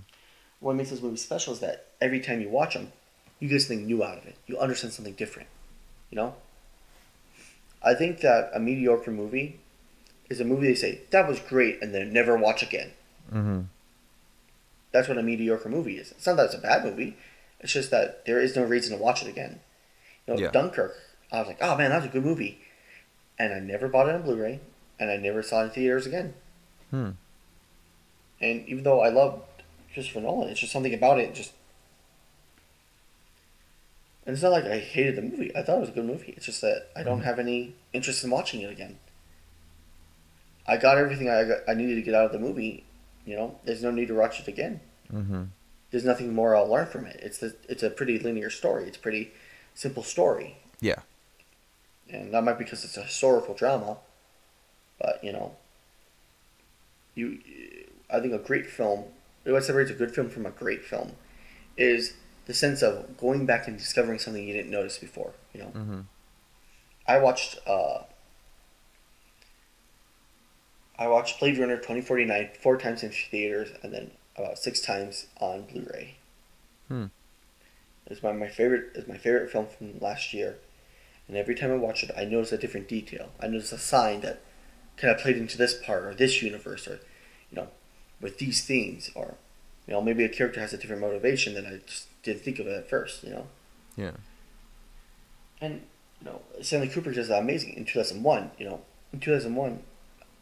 what 0.62 0.76
makes 0.78 0.90
this 0.92 1.02
movie 1.02 1.18
special 1.18 1.52
is 1.54 1.60
that 1.60 1.88
every 2.00 2.22
time 2.22 2.40
you 2.42 2.48
watch 2.50 2.74
them, 2.74 2.94
you 3.40 3.50
get 3.50 3.62
something 3.62 3.86
new 3.86 4.02
out 4.04 4.18
of 4.18 4.26
it. 4.26 4.36
You 4.48 4.58
understand 4.58 4.94
something 4.94 5.14
different. 5.14 5.50
You 6.10 6.16
know. 6.16 6.36
I 7.84 7.94
think 7.94 8.22
that 8.22 8.50
a 8.54 8.60
mediocre 8.60 9.12
movie 9.12 9.60
is 10.30 10.40
a 10.40 10.46
movie 10.46 10.68
they 10.68 10.76
say 10.76 11.02
that 11.12 11.28
was 11.28 11.40
great 11.40 11.82
and 11.82 11.94
then 11.94 12.12
never 12.12 12.36
watch 12.38 12.64
again. 12.64 12.92
Mm-hmm. 13.32 13.62
That's 14.92 15.08
what 15.08 15.18
a 15.18 15.24
mediocre 15.24 15.70
movie 15.70 15.98
is. 15.98 16.12
It's 16.12 16.26
not 16.26 16.38
that 16.38 16.46
it's 16.46 16.56
a 16.56 16.60
bad 16.60 16.84
movie. 16.84 17.16
It's 17.60 17.74
just 17.74 17.92
that 17.92 18.26
there 18.26 18.40
is 18.40 18.56
no 18.56 18.64
reason 18.64 18.98
to 18.98 19.04
watch 19.04 19.22
it 19.22 19.28
again. 19.28 19.60
You 20.28 20.34
know, 20.36 20.40
Yeah. 20.40 20.52
Dunkirk. 20.52 20.96
I 21.32 21.40
was 21.40 21.48
like, 21.48 21.58
oh 21.62 21.76
man, 21.78 21.90
that 21.90 21.98
was 21.98 22.06
a 22.06 22.10
good 22.10 22.24
movie, 22.24 22.60
and 23.40 23.54
I 23.54 23.60
never 23.60 23.88
bought 23.88 24.08
it 24.10 24.16
on 24.16 24.22
Blu-ray, 24.22 24.60
and 25.00 25.10
I 25.10 25.18
never 25.18 25.42
saw 25.44 25.62
it 25.62 25.66
in 25.66 25.70
theaters 25.72 26.06
again. 26.08 26.34
Hmm. 26.92 27.12
And 28.40 28.68
even 28.68 28.84
though 28.84 29.02
I 29.02 29.10
loved 29.10 29.42
Christopher 29.94 30.22
Nolan, 30.22 30.50
it's 30.50 30.60
just 30.60 30.72
something 30.72 30.94
about 30.94 31.20
it 31.20 31.34
just. 31.34 31.52
And 34.26 34.34
it's 34.34 34.44
not 34.44 34.52
like 34.52 34.66
I 34.66 34.80
hated 34.80 35.16
the 35.16 35.22
movie. 35.22 35.56
I 35.56 35.64
thought 35.64 35.78
it 35.78 35.82
was 35.82 35.90
a 35.90 35.94
good 35.94 36.06
movie. 36.06 36.34
It's 36.36 36.46
just 36.46 36.62
that 36.62 36.90
I 36.98 37.04
don't 37.04 37.22
have 37.22 37.40
any 37.40 37.76
interest 37.94 38.24
in 38.26 38.30
watching 38.30 38.60
it 38.62 38.70
again. 38.70 39.00
I 40.68 40.76
got 40.76 40.98
everything 40.98 41.30
I 41.30 41.46
got, 41.46 41.60
I 41.68 41.74
needed 41.74 41.96
to 41.96 42.02
get 42.02 42.14
out 42.14 42.26
of 42.26 42.32
the 42.34 42.40
movie. 42.40 42.84
You 43.26 43.38
know, 43.38 43.60
there's 43.64 43.82
no 43.84 43.92
need 43.92 44.08
to 44.10 44.16
watch 44.16 44.40
it 44.40 44.48
again 44.48 44.80
Mm-hmm. 45.14 45.44
there's 45.92 46.04
nothing 46.04 46.34
more 46.34 46.54
I'll 46.54 46.68
learn 46.70 46.86
from 46.88 47.06
it. 47.06 47.18
It's 47.24 47.38
the, 47.38 47.56
it's 47.70 47.82
a 47.82 47.90
pretty 47.90 48.20
linear 48.20 48.50
story. 48.50 48.84
It's 48.90 48.98
pretty 48.98 49.32
simple 49.78 50.04
story, 50.04 50.58
Yeah. 50.82 51.02
and 52.10 52.34
that 52.34 52.44
might 52.44 52.58
be 52.58 52.64
because 52.64 52.84
it's 52.84 52.98
a 52.98 53.04
historical 53.04 53.54
drama. 53.54 53.98
But 55.00 55.24
you 55.24 55.32
know, 55.32 55.56
you, 57.16 57.40
I 58.10 58.20
think 58.20 58.34
a 58.34 58.40
great 58.40 58.66
film. 58.66 59.06
What 59.46 59.64
separates 59.64 59.92
a 59.92 59.94
good 59.94 60.14
film 60.14 60.30
from 60.30 60.46
a 60.46 60.50
great 60.50 60.84
film 60.84 61.12
is 61.78 62.14
the 62.48 62.54
sense 62.54 62.82
of 62.82 63.18
going 63.18 63.46
back 63.46 63.68
and 63.68 63.78
discovering 63.78 64.20
something 64.20 64.46
you 64.46 64.54
didn't 64.54 64.72
notice 64.72 64.98
before. 64.98 65.34
You 65.54 65.62
know, 65.62 65.68
Mm-hmm. 65.76 66.00
I 67.08 67.20
watched 67.20 67.60
uh, 67.68 68.00
I 71.00 71.08
watched 71.08 71.40
Blade 71.40 71.58
Runner 71.58 71.78
twenty 71.78 72.02
forty 72.02 72.26
nine 72.26 72.50
four 72.62 72.78
times 72.78 73.04
in 73.04 73.12
theaters 73.12 73.70
and 73.84 73.94
then 73.94 74.12
about 74.36 74.58
six 74.58 74.82
times 74.82 75.28
on 75.40 75.64
Blu 75.64 75.88
Ray. 75.94 76.16
Hmm. 76.88 77.06
It's 78.08 78.24
my, 78.24 78.32
my 78.32 78.48
favorite 78.48 78.92
it's 78.96 79.08
my 79.08 79.18
favorite 79.18 79.52
film 79.52 79.68
from 79.68 80.00
last 80.00 80.34
year. 80.34 80.58
And 81.28 81.36
every 81.36 81.56
time 81.56 81.72
I 81.72 81.76
watch 81.76 82.04
it 82.04 82.12
I 82.18 82.26
notice 82.26 82.52
a 82.52 82.58
different 82.58 82.88
detail. 82.88 83.30
I 83.42 83.48
notice 83.48 83.72
a 83.72 83.78
sign 83.78 84.22
that 84.22 84.42
kind 84.96 85.14
of 85.14 85.20
played 85.20 85.38
into 85.38 85.58
this 85.58 85.76
part 85.86 86.04
or 86.04 86.14
this 86.14 86.42
universe 86.42 86.88
or 86.88 87.00
you 87.52 87.56
know, 87.56 87.68
with 88.20 88.40
these 88.40 88.64
themes 88.66 89.10
or 89.16 89.36
you 89.88 89.94
know, 89.94 90.02
maybe 90.02 90.24
a 90.24 90.30
character 90.30 90.60
has 90.60 90.74
a 90.74 90.78
different 90.78 91.02
motivation 91.02 91.54
than 91.54 91.66
I 91.66 91.80
just 91.86 92.08
didn't 92.24 92.42
think 92.42 92.60
of 92.60 92.68
it 92.68 92.78
at 92.78 92.90
first, 92.90 93.24
you 93.24 93.30
know. 93.30 93.48
Yeah. 93.96 94.12
And 95.62 95.82
you 96.20 96.26
know, 96.26 96.42
Stanley 96.62 96.90
Kubrick 96.90 97.16
does 97.16 97.30
that 97.30 97.42
amazing 97.42 97.74
in 97.74 97.86
2001. 97.86 98.52
You 98.58 98.70
know, 98.70 98.82
in 99.14 99.20
2001, 99.20 99.80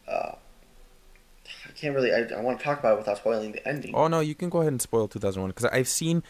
uh, 0.08 0.12
I 0.12 1.70
can't 1.74 1.94
really. 1.94 2.12
I, 2.12 2.26
I 2.36 2.40
want 2.40 2.58
to 2.58 2.64
talk 2.64 2.80
about 2.80 2.94
it 2.94 2.98
without 2.98 3.18
spoiling 3.18 3.52
the 3.52 3.66
ending. 3.66 3.94
Oh 3.94 4.08
no, 4.08 4.20
you 4.20 4.34
can 4.34 4.48
go 4.48 4.60
ahead 4.60 4.72
and 4.72 4.82
spoil 4.82 5.08
2001 5.08 5.50
because 5.50 5.64
I've 5.66 5.88
seen, 5.88 6.22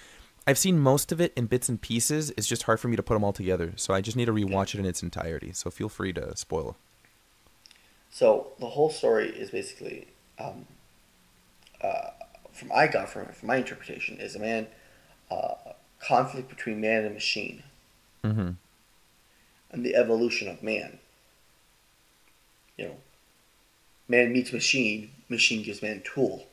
I've 0.46 0.58
seen 0.58 0.78
most 0.78 1.10
of 1.10 1.20
it 1.20 1.32
in 1.36 1.46
bits 1.46 1.68
and 1.68 1.80
pieces. 1.80 2.32
It's 2.36 2.46
just 2.46 2.64
hard 2.64 2.78
for 2.78 2.86
me 2.88 2.96
to 2.96 3.02
put 3.02 3.14
them 3.14 3.24
all 3.24 3.32
together, 3.32 3.72
so 3.76 3.92
I 3.92 4.00
just 4.00 4.16
need 4.16 4.26
to 4.26 4.32
rewatch 4.32 4.74
it 4.74 4.78
in 4.78 4.86
its 4.86 5.02
entirety. 5.02 5.52
So 5.52 5.70
feel 5.70 5.88
free 5.88 6.12
to 6.12 6.36
spoil. 6.36 6.76
So 8.10 8.52
the 8.60 8.68
whole 8.68 8.90
story 8.90 9.28
is 9.28 9.50
basically, 9.50 10.06
um, 10.38 10.66
uh, 11.82 12.10
from 12.52 12.70
I 12.72 12.86
got 12.86 13.08
from 13.08 13.22
it, 13.22 13.34
from 13.34 13.48
my 13.48 13.56
interpretation, 13.56 14.18
is 14.18 14.36
a 14.36 14.38
man, 14.38 14.68
uh, 15.30 15.54
conflict 16.00 16.48
between 16.48 16.80
man 16.80 17.04
and 17.04 17.14
machine, 17.14 17.62
Mm-hmm. 18.24 18.50
and 19.70 19.84
the 19.84 19.94
evolution 19.94 20.48
of 20.48 20.62
man. 20.62 20.98
You 22.76 22.86
know, 22.86 22.96
man 24.08 24.32
meets 24.32 24.52
machine, 24.52 25.10
machine 25.28 25.62
gives 25.64 25.82
man 25.82 26.02
tool. 26.04 26.46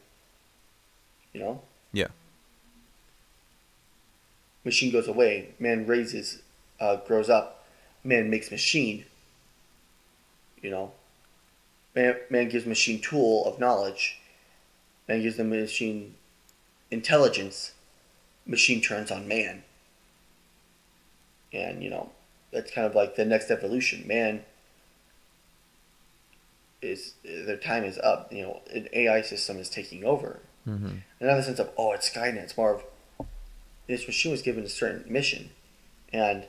You 1.31 1.41
know. 1.41 1.61
Machine 4.65 4.91
goes 4.91 5.07
away, 5.07 5.53
man 5.59 5.85
raises, 5.85 6.41
uh, 6.79 6.97
grows 6.97 7.29
up, 7.29 7.65
man 8.03 8.29
makes 8.29 8.49
machine. 8.51 9.05
You 10.61 10.71
know, 10.71 10.91
man, 11.95 12.15
man 12.29 12.49
gives 12.49 12.65
machine 12.65 13.01
tool 13.01 13.45
of 13.45 13.59
knowledge, 13.59 14.19
man 15.07 15.21
gives 15.21 15.37
the 15.37 15.43
machine 15.43 16.15
intelligence, 16.91 17.73
machine 18.45 18.81
turns 18.81 19.11
on 19.11 19.27
man. 19.27 19.63
And, 21.51 21.83
you 21.83 21.89
know, 21.89 22.11
that's 22.51 22.71
kind 22.71 22.87
of 22.87 22.95
like 22.95 23.15
the 23.15 23.25
next 23.25 23.51
evolution. 23.51 24.07
Man 24.07 24.43
is, 26.81 27.13
their 27.23 27.57
time 27.57 27.83
is 27.83 27.97
up. 27.99 28.31
You 28.31 28.43
know, 28.43 28.61
an 28.73 28.89
AI 28.93 29.21
system 29.21 29.57
is 29.57 29.69
taking 29.69 30.03
over. 30.03 30.39
Mm-hmm. 30.67 30.97
Not 31.19 31.31
in 31.31 31.37
the 31.37 31.43
sense 31.43 31.59
of, 31.59 31.69
oh, 31.77 31.91
it's 31.91 32.09
Skynet. 32.09 32.37
It's 32.37 32.57
more 32.57 32.73
of, 32.73 32.83
this 33.87 34.07
machine 34.07 34.31
was 34.31 34.41
given 34.41 34.63
a 34.63 34.69
certain 34.69 35.03
mission, 35.11 35.49
and 36.11 36.45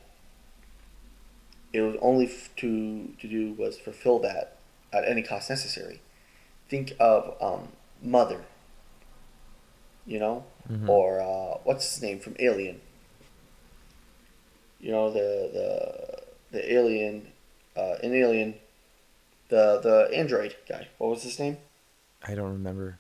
it 1.73 1.81
was 1.81 1.97
only 2.01 2.27
f- 2.27 2.51
to 2.57 3.13
to 3.21 3.29
do 3.29 3.53
was 3.55 3.79
fulfill 3.79 4.19
that 4.21 4.57
at 4.93 5.05
any 5.07 5.23
cost 5.23 5.51
necessary. 5.51 6.01
Think 6.69 6.93
of 7.01 7.37
um, 7.41 7.69
Mother. 8.03 8.45
You 10.07 10.19
know, 10.19 10.45
Mhm. 10.71 10.89
or 10.89 11.21
uh, 11.21 11.59
what's 11.65 11.95
his 11.95 12.03
name 12.03 12.21
from 12.21 12.37
Alien? 12.39 12.81
you 14.81 14.91
know 14.93 15.11
the 15.11 15.51
the 15.53 16.59
the 16.59 16.73
alien, 16.75 17.33
uh, 17.75 17.95
an 18.03 18.13
alien, 18.15 18.55
the 19.49 19.81
the 19.83 20.11
android 20.15 20.55
guy. 20.69 20.89
What 20.99 21.09
was 21.11 21.23
his 21.23 21.39
name? 21.39 21.57
I 22.23 22.35
don't 22.35 22.53
remember. 22.53 22.99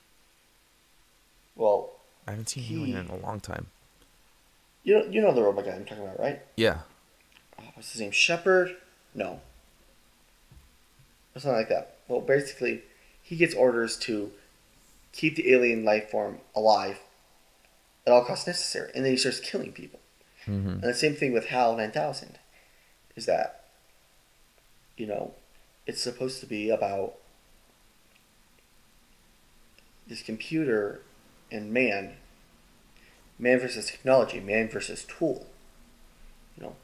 Well, 1.56 1.92
I 2.26 2.30
haven't 2.32 2.48
seen 2.48 2.62
He- 2.64 2.74
Alien 2.76 2.96
in 3.06 3.08
a 3.10 3.16
long 3.16 3.38
time. 3.38 3.66
You 4.84 4.94
know 4.94 5.04
you 5.06 5.20
know 5.20 5.34
the 5.34 5.42
robot 5.42 5.64
guy 5.64 5.72
I'm 5.72 5.84
talking 5.84 6.04
about, 6.04 6.20
right? 6.20 6.40
Yeah. 6.56 6.78
oh, 7.58 7.64
what's 7.74 7.92
his 7.92 8.00
name? 8.00 8.12
Shepard? 8.12 8.76
No. 9.14 9.40
Something 11.34 11.52
like 11.52 11.68
that. 11.68 11.96
Well, 12.06 12.20
basically, 12.20 12.82
he 13.20 13.34
gets 13.36 13.54
orders 13.54 13.96
to 14.00 14.30
keep 15.12 15.34
the 15.34 15.52
alien 15.52 15.84
life 15.84 16.10
form 16.10 16.38
alive 16.54 17.00
at 18.06 18.12
all 18.12 18.24
costs 18.24 18.46
necessary, 18.46 18.90
and 18.94 19.04
then 19.04 19.12
he 19.12 19.16
starts 19.16 19.40
killing 19.40 19.72
people. 19.72 19.98
hmm 20.44 20.68
And 20.68 20.82
the 20.82 20.94
same 20.94 21.14
thing 21.14 21.32
with 21.32 21.46
HAL 21.46 21.76
9000 21.76 22.38
is 23.16 23.26
that, 23.26 23.64
you 24.96 25.06
know, 25.06 25.34
it's 25.86 26.00
supposed 26.00 26.38
to 26.40 26.46
be 26.46 26.70
about 26.70 27.14
this 30.06 30.22
computer 30.22 31.00
and 31.50 31.72
man, 31.72 32.14
man 33.38 33.60
versus 33.60 33.86
technology, 33.86 34.40
man 34.40 34.68
versus 34.68 35.04
tool, 35.04 35.46
you 36.56 36.62
know. 36.62 36.76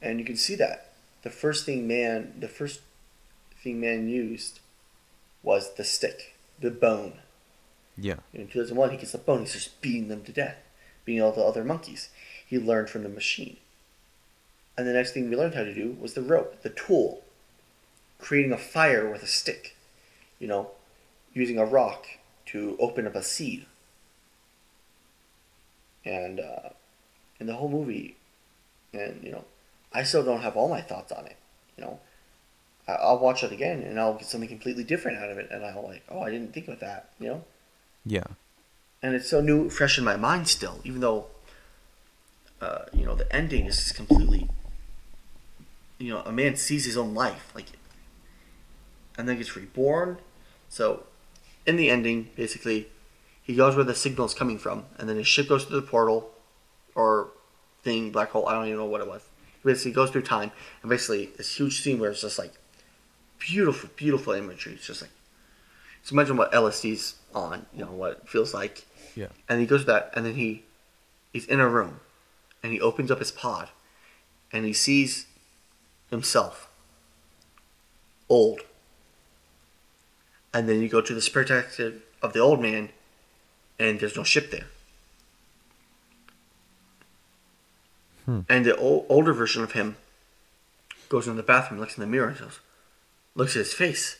And 0.00 0.18
you 0.18 0.24
can 0.24 0.36
see 0.36 0.54
that. 0.56 0.92
The 1.22 1.30
first 1.30 1.64
thing 1.64 1.86
man, 1.86 2.34
the 2.38 2.48
first 2.48 2.80
thing 3.62 3.80
man 3.80 4.08
used 4.08 4.60
was 5.42 5.74
the 5.74 5.84
stick, 5.84 6.34
the 6.58 6.70
bone. 6.70 7.14
Yeah. 7.96 8.16
In 8.32 8.48
2001, 8.48 8.90
he 8.90 8.96
gets 8.96 9.12
the 9.12 9.18
bone. 9.18 9.40
He's 9.40 9.52
just 9.52 9.80
beating 9.80 10.08
them 10.08 10.24
to 10.24 10.32
death, 10.32 10.56
beating 11.04 11.22
all 11.22 11.32
the 11.32 11.42
other 11.42 11.64
monkeys. 11.64 12.08
He 12.46 12.58
learned 12.58 12.90
from 12.90 13.02
the 13.02 13.08
machine. 13.08 13.56
And 14.76 14.86
the 14.86 14.92
next 14.92 15.12
thing 15.12 15.28
we 15.28 15.36
learned 15.36 15.54
how 15.54 15.64
to 15.64 15.74
do 15.74 15.96
was 16.00 16.14
the 16.14 16.22
rope, 16.22 16.62
the 16.62 16.70
tool, 16.70 17.22
creating 18.18 18.52
a 18.52 18.58
fire 18.58 19.10
with 19.10 19.22
a 19.22 19.26
stick. 19.26 19.76
You 20.38 20.48
know, 20.48 20.70
using 21.34 21.58
a 21.58 21.64
rock 21.64 22.06
to 22.46 22.76
open 22.80 23.06
up 23.06 23.14
a 23.14 23.22
seed. 23.22 23.66
And 26.04 26.40
uh, 26.40 26.70
in 27.40 27.46
the 27.46 27.54
whole 27.54 27.68
movie, 27.68 28.16
and 28.92 29.22
you 29.22 29.32
know, 29.32 29.44
I 29.92 30.02
still 30.02 30.24
don't 30.24 30.40
have 30.42 30.56
all 30.56 30.68
my 30.68 30.80
thoughts 30.80 31.12
on 31.12 31.26
it. 31.26 31.36
You 31.76 31.84
know, 31.84 32.00
I- 32.88 32.94
I'll 32.94 33.18
watch 33.18 33.42
it 33.44 33.52
again 33.52 33.82
and 33.82 33.98
I'll 34.00 34.14
get 34.14 34.26
something 34.26 34.48
completely 34.48 34.84
different 34.84 35.18
out 35.18 35.30
of 35.30 35.38
it, 35.38 35.48
and 35.50 35.64
I'll 35.64 35.82
like, 35.82 36.02
oh, 36.08 36.20
I 36.20 36.30
didn't 36.30 36.52
think 36.52 36.68
of 36.68 36.80
that. 36.80 37.10
You 37.20 37.28
know 37.28 37.44
Yeah. 38.04 38.24
and 39.02 39.14
it's 39.14 39.28
so 39.28 39.40
new, 39.40 39.68
fresh 39.70 39.98
in 39.98 40.04
my 40.04 40.16
mind 40.16 40.48
still, 40.48 40.80
even 40.84 41.00
though, 41.00 41.26
uh, 42.60 42.84
you 42.92 43.04
know, 43.04 43.14
the 43.14 43.30
ending 43.34 43.66
is 43.66 43.76
just 43.76 43.94
completely, 43.94 44.48
you 45.98 46.12
know, 46.12 46.20
a 46.22 46.32
man 46.32 46.56
sees 46.56 46.84
his 46.84 46.96
own 46.96 47.14
life, 47.14 47.50
like, 47.54 47.66
and 49.18 49.28
then 49.28 49.36
gets 49.38 49.56
reborn. 49.56 50.18
So, 50.68 51.04
in 51.66 51.76
the 51.76 51.90
ending, 51.90 52.30
basically, 52.36 52.88
he 53.42 53.54
goes 53.54 53.74
where 53.74 53.84
the 53.84 53.94
signal 53.94 54.26
is 54.26 54.34
coming 54.34 54.58
from, 54.58 54.84
and 54.98 55.08
then 55.08 55.16
his 55.16 55.26
ship 55.26 55.48
goes 55.48 55.64
through 55.64 55.80
the 55.80 55.86
portal, 55.86 56.30
or 56.94 57.28
thing, 57.82 58.10
black 58.10 58.30
hole, 58.30 58.46
I 58.48 58.52
don't 58.52 58.66
even 58.66 58.78
know 58.78 58.86
what 58.86 59.00
it 59.00 59.08
was. 59.08 59.22
He 59.62 59.68
basically 59.68 59.92
goes 59.92 60.10
through 60.10 60.22
time, 60.22 60.52
and 60.82 60.90
basically, 60.90 61.26
this 61.36 61.56
huge 61.56 61.80
scene 61.80 61.98
where 61.98 62.10
it's 62.10 62.20
just 62.20 62.38
like, 62.38 62.52
beautiful, 63.38 63.90
beautiful 63.96 64.32
imagery. 64.32 64.74
It's 64.74 64.86
just 64.86 65.02
like, 65.02 65.10
so 66.02 66.14
imagine 66.14 66.36
what 66.36 66.52
LSD's 66.52 67.16
on, 67.34 67.66
you 67.74 67.84
know, 67.84 67.92
what 67.92 68.12
it 68.12 68.28
feels 68.28 68.54
like. 68.54 68.86
Yeah. 69.14 69.28
And 69.48 69.60
he 69.60 69.66
goes 69.66 69.80
to 69.80 69.86
that, 69.86 70.12
and 70.14 70.24
then 70.24 70.34
he 70.34 70.64
he's 71.32 71.46
in 71.46 71.60
a 71.60 71.68
room, 71.68 72.00
and 72.62 72.72
he 72.72 72.80
opens 72.80 73.10
up 73.10 73.18
his 73.18 73.30
pod, 73.30 73.68
and 74.52 74.64
he 74.64 74.72
sees 74.72 75.26
himself 76.10 76.68
old. 78.28 78.60
And 80.54 80.68
then 80.68 80.82
you 80.82 80.88
go 80.88 81.00
to 81.00 81.14
the 81.14 81.20
perspective 81.20 82.02
of 82.20 82.32
the 82.32 82.40
old 82.40 82.60
man, 82.60 82.90
and 83.82 83.98
there's 83.98 84.16
no 84.16 84.22
ship 84.22 84.52
there. 84.52 84.66
Hmm. 88.24 88.40
And 88.48 88.64
the 88.64 88.76
o- 88.76 89.04
older 89.08 89.32
version 89.32 89.64
of 89.64 89.72
him 89.72 89.96
goes 91.08 91.26
in 91.26 91.36
the 91.36 91.42
bathroom, 91.42 91.80
looks 91.80 91.96
in 91.96 92.00
the 92.00 92.06
mirror, 92.06 92.28
and 92.28 92.38
goes, 92.38 92.60
looks 93.34 93.56
at 93.56 93.60
his 93.60 93.74
face, 93.74 94.18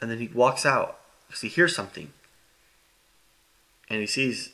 and 0.00 0.10
then 0.10 0.18
he 0.18 0.26
walks 0.26 0.66
out 0.66 0.98
because 1.26 1.42
he 1.42 1.48
hears 1.48 1.76
something, 1.76 2.12
and 3.88 4.00
he 4.00 4.06
sees 4.06 4.50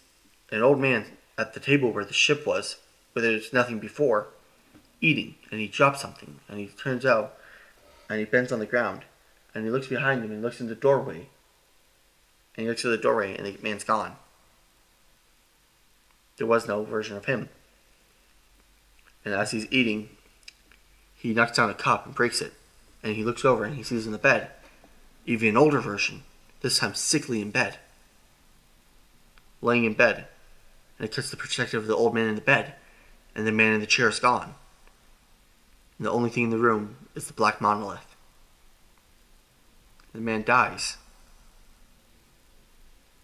an 0.53 0.61
old 0.61 0.79
man 0.79 1.07
at 1.39 1.55
the 1.55 1.61
table 1.61 1.91
where 1.91 2.05
the 2.05 2.13
ship 2.13 2.47
was, 2.47 2.77
where 3.15 3.23
there's 3.23 3.55
nothing 3.55 3.79
before, 3.79 4.27
eating, 5.01 5.37
and 5.51 5.61
he 5.61 5.67
drops 5.67 6.03
something, 6.03 6.41
and 6.47 6.61
he 6.61 6.67
turns 6.67 7.07
out, 7.07 7.39
and 8.11 8.19
he 8.19 8.27
bends 8.27 8.53
on 8.53 8.59
the 8.59 8.67
ground, 8.67 9.03
and 9.55 9.65
he 9.65 9.71
looks 9.71 9.87
behind 9.87 10.23
him 10.23 10.31
and 10.31 10.43
looks 10.43 10.61
in 10.61 10.69
the 10.69 10.75
doorway, 10.75 11.29
and 12.59 12.65
he 12.65 12.69
looks 12.69 12.85
at 12.85 12.89
the 12.89 12.99
doorway, 12.99 13.37
and 13.37 13.47
the 13.47 13.57
man's 13.63 13.85
gone. 13.85 14.17
There 16.39 16.47
was 16.47 16.67
no 16.67 16.83
version 16.83 17.17
of 17.17 17.27
him. 17.27 17.51
And 19.25 19.33
as 19.33 19.53
he's 19.53 19.71
eating, 19.71 20.09
he 21.15 21.33
knocks 21.33 21.57
down 21.57 21.71
a 21.71 21.75
cup 21.75 22.05
and 22.05 22.17
breaks 22.17 22.41
it, 22.41 22.53
and 23.01 23.15
he 23.15 23.23
looks 23.23 23.45
over 23.45 23.63
and 23.63 23.77
he 23.77 23.85
sees 23.85 24.07
in 24.07 24.13
the 24.13 24.19
bed, 24.19 24.51
even 25.25 25.51
an 25.51 25.57
older 25.57 25.81
version, 25.81 26.25
this 26.61 26.79
time 26.79 26.95
sickly 26.95 27.41
in 27.41 27.53
bed, 27.53 27.79
laying 29.63 29.85
in 29.85 29.95
bed, 29.95 30.27
and 30.99 31.09
it 31.09 31.15
cuts 31.15 31.31
the 31.31 31.37
perspective 31.37 31.83
of 31.83 31.87
the 31.87 31.95
old 31.95 32.13
man 32.13 32.27
in 32.27 32.35
the 32.35 32.41
bed, 32.41 32.75
and 33.37 33.47
the 33.47 33.53
man 33.53 33.75
in 33.75 33.81
the 33.81 33.87
chair 33.87 34.09
is 34.09 34.19
gone. 34.19 34.57
And 35.97 36.07
the 36.09 36.11
only 36.11 36.31
thing 36.31 36.43
in 36.43 36.51
the 36.51 36.59
room 36.59 36.97
is 37.15 37.29
the 37.29 37.33
black 37.33 37.61
monolith. 37.61 38.17
The 40.13 40.21
man 40.21 40.43
dies. 40.43 40.97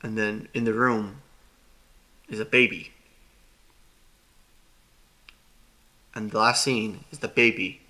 And 0.04 0.18
then 0.18 0.48
in 0.52 0.64
the 0.64 0.74
room 0.74 1.22
is 2.28 2.38
a 2.38 2.44
baby. 2.44 2.92
And 6.14 6.30
the 6.30 6.38
last 6.38 6.62
scene 6.62 7.04
is 7.10 7.20
the 7.20 7.26
baby 7.28 7.80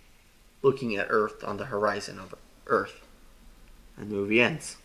looking 0.62 0.94
at 0.94 1.08
Earth 1.10 1.42
on 1.42 1.56
the 1.56 1.64
horizon 1.64 2.20
of 2.20 2.32
Earth. 2.68 3.04
And 3.96 4.12
the 4.12 4.14
movie 4.14 4.40
ends. 4.40 4.76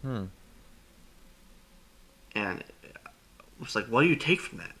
Hmm. 0.00 0.24
And 2.34 2.64
it's 3.60 3.76
like, 3.76 3.86
what 3.86 4.00
do 4.00 4.08
you 4.08 4.16
take 4.16 4.40
from 4.40 4.56
that? 4.56 4.72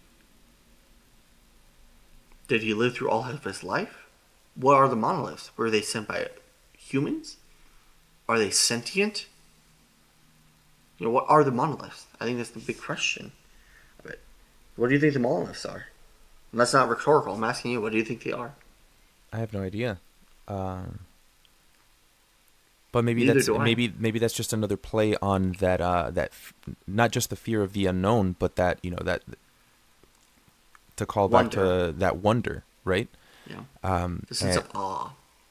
Did 2.48 2.62
he 2.62 2.72
live 2.72 2.94
through 2.94 3.10
all 3.10 3.24
of 3.24 3.44
his 3.44 3.62
life? 3.62 4.06
What 4.54 4.76
are 4.76 4.88
the 4.88 4.96
monoliths? 4.96 5.50
Were 5.54 5.68
they 5.68 5.82
sent 5.82 6.08
by 6.08 6.28
humans? 6.78 7.36
Are 8.26 8.38
they 8.38 8.50
sentient? 8.50 9.26
You 10.98 11.06
know, 11.06 11.10
what 11.12 11.24
are 11.28 11.42
the 11.44 11.50
monoliths? 11.50 12.06
I 12.20 12.24
think 12.24 12.38
that's 12.38 12.50
the 12.50 12.60
big 12.60 12.80
question 12.80 13.32
of 13.98 14.06
it. 14.10 14.20
What 14.76 14.88
do 14.88 14.94
you 14.94 15.00
think 15.00 15.12
the 15.14 15.20
monoliths 15.20 15.64
are? 15.66 15.86
And 16.52 16.60
that's 16.60 16.72
not 16.72 16.88
rhetorical. 16.88 17.34
I'm 17.34 17.44
asking 17.44 17.72
you, 17.72 17.80
what 17.80 17.92
do 17.92 17.98
you 17.98 18.04
think 18.04 18.22
they 18.22 18.32
are? 18.32 18.54
I 19.32 19.38
have 19.38 19.52
no 19.52 19.60
idea. 19.62 19.98
Um, 20.46 21.00
but 22.92 23.02
maybe 23.04 23.22
Neither 23.26 23.40
that's 23.40 23.48
maybe 23.48 23.92
maybe 23.98 24.20
that's 24.20 24.34
just 24.34 24.52
another 24.52 24.76
play 24.76 25.16
on 25.20 25.52
that 25.58 25.80
uh, 25.80 26.10
that 26.10 26.28
f- 26.28 26.54
not 26.86 27.10
just 27.10 27.28
the 27.30 27.34
fear 27.36 27.60
of 27.62 27.72
the 27.72 27.86
unknown, 27.86 28.36
but 28.38 28.54
that 28.54 28.78
you 28.84 28.90
know 28.92 29.02
that 29.02 29.22
to 30.96 31.04
call 31.06 31.26
back 31.28 31.50
to 31.52 31.92
that 31.98 32.18
wonder, 32.18 32.62
right? 32.84 33.08
Yeah. 33.50 33.62
Um, 33.82 34.22
The 34.28 34.34
sense 34.36 34.56
and- 34.56 34.64
of 34.66 34.70
awe. 34.76 35.10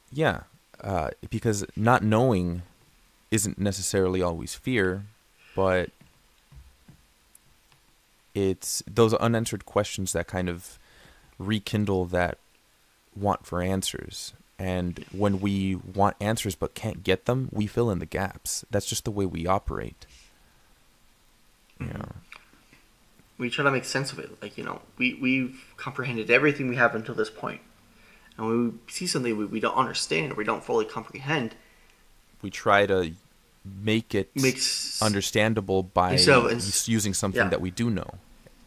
yeah, 0.09 0.43
uh, 0.81 1.09
because 1.29 1.65
not 1.75 2.01
knowing 2.01 2.61
isn't 3.29 3.57
necessarily 3.59 4.21
always 4.21 4.55
fear, 4.55 5.03
but 5.55 5.89
it's 8.33 8.83
those 8.87 9.13
unanswered 9.13 9.65
questions 9.65 10.13
that 10.13 10.27
kind 10.27 10.49
of 10.49 10.79
rekindle 11.37 12.05
that 12.05 12.37
want 13.15 13.45
for 13.45 13.61
answers. 13.61 14.33
And 14.57 15.05
when 15.11 15.39
we 15.39 15.75
want 15.75 16.15
answers 16.19 16.55
but 16.55 16.73
can't 16.73 17.03
get 17.03 17.25
them, 17.25 17.49
we 17.51 17.67
fill 17.67 17.91
in 17.91 17.99
the 17.99 18.05
gaps. 18.05 18.65
That's 18.71 18.85
just 18.85 19.05
the 19.05 19.11
way 19.11 19.25
we 19.25 19.45
operate. 19.45 20.05
Mm-hmm. 21.79 21.91
You 21.91 21.97
know. 21.97 22.11
we 23.37 23.49
try 23.49 23.63
to 23.65 23.71
make 23.71 23.85
sense 23.85 24.11
of 24.11 24.19
it. 24.19 24.41
Like 24.41 24.57
you 24.57 24.63
know, 24.63 24.81
we 24.97 25.15
we've 25.15 25.73
comprehended 25.77 26.29
everything 26.29 26.67
we 26.67 26.75
have 26.75 26.95
until 26.95 27.15
this 27.15 27.29
point, 27.29 27.61
and 28.37 28.47
when 28.47 28.71
we 28.71 28.91
see 28.91 29.07
something 29.07 29.35
we, 29.35 29.45
we 29.45 29.59
don't 29.59 29.75
understand 29.75 30.31
or 30.31 30.35
we 30.35 30.43
don't 30.43 30.63
fully 30.63 30.85
comprehend, 30.85 31.55
We 32.41 32.49
try 32.51 32.85
to 32.85 33.13
make 33.65 34.13
it 34.13 34.29
makes 34.35 35.01
understandable 35.01 35.83
by 35.83 36.15
us 36.15 36.87
using 36.87 37.13
something 37.13 37.43
yeah. 37.43 37.49
that 37.49 37.61
we 37.61 37.71
do 37.71 37.89
know. 37.89 38.15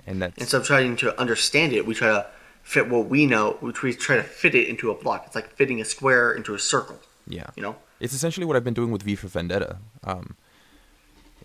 And 0.07 0.22
that's 0.22 0.38
instead 0.38 0.61
of 0.61 0.66
trying 0.66 0.97
to 0.97 1.18
understand 1.20 1.72
it, 1.72 1.84
we 1.86 1.94
try 1.94 2.09
to 2.09 2.26
fit 2.62 2.88
what 2.88 3.07
we 3.09 3.26
know. 3.26 3.57
Which 3.61 3.82
we 3.82 3.92
try- 3.94 4.16
to 4.16 4.22
fit 4.22 4.55
it 4.55 4.68
into 4.68 4.90
a 4.90 4.94
block. 4.94 5.24
It's 5.26 5.34
like 5.34 5.51
fitting 5.51 5.80
a 5.80 5.84
square 5.84 6.32
into 6.32 6.55
a 6.55 6.59
circle. 6.59 6.99
yeah. 7.26 7.47
You 7.57 7.62
know. 7.62 7.76
It's 7.99 8.12
essentially 8.12 8.44
what 8.47 8.57
I've 8.57 8.64
been 8.64 8.74
doing 8.74 8.90
with 8.90 9.03
V 9.03 9.14
for 9.16 9.26
Vendetta. 9.28 9.78
Um, 10.05 10.36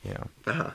know, 0.04 0.28
Uh-huh. 0.47 0.72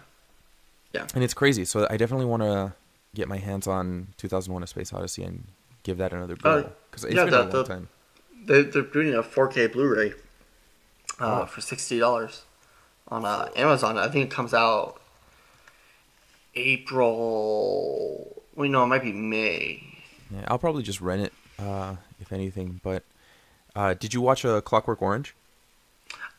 and 1.14 1.22
it's 1.24 1.34
crazy. 1.34 1.64
So 1.64 1.86
I 1.90 1.96
definitely 1.96 2.26
want 2.26 2.42
to 2.42 2.72
get 3.14 3.28
my 3.28 3.38
hands 3.38 3.66
on 3.66 4.08
2001: 4.16 4.62
A 4.62 4.66
Space 4.66 4.92
Odyssey 4.92 5.22
and 5.24 5.44
give 5.82 5.98
that 5.98 6.12
another 6.12 6.34
Uh, 6.34 6.60
go 6.62 6.72
because 6.90 7.04
it's 7.04 7.14
yeah, 7.14 7.24
been 7.24 7.32
the- 7.32 7.40
a 7.40 7.42
long 7.42 7.50
the- 7.50 7.64
time. 7.64 7.88
They, 8.46 8.62
they're 8.62 8.82
doing 8.82 9.12
a 9.14 9.22
4K 9.24 9.66
Blu-ray 9.72 10.12
uh, 11.20 11.42
Oh. 11.42 11.46
for 11.46 11.60
sixty 11.60 11.98
dollars 11.98 12.42
on 13.08 13.24
uh, 13.24 13.48
Amazon. 13.56 13.98
I 13.98 14.08
think 14.08 14.26
it 14.30 14.34
comes 14.34 14.52
out 14.54 15.00
April. 16.96 18.42
Well, 18.54 18.68
no, 18.68 18.82
it 18.84 18.86
might 18.86 19.02
be 19.02 19.12
May. 19.12 19.82
Yeah, 20.30 20.44
I'll 20.48 20.58
probably 20.58 20.82
just 20.82 21.00
rent 21.00 21.22
it, 21.22 21.32
uh, 21.58 21.96
if 22.20 22.32
anything. 22.32 22.80
But 22.82 23.04
uh, 23.74 23.94
did 23.94 24.14
you 24.14 24.20
watch 24.20 24.44
a 24.44 24.60
Clockwork 24.62 25.02
Orange? 25.02 25.34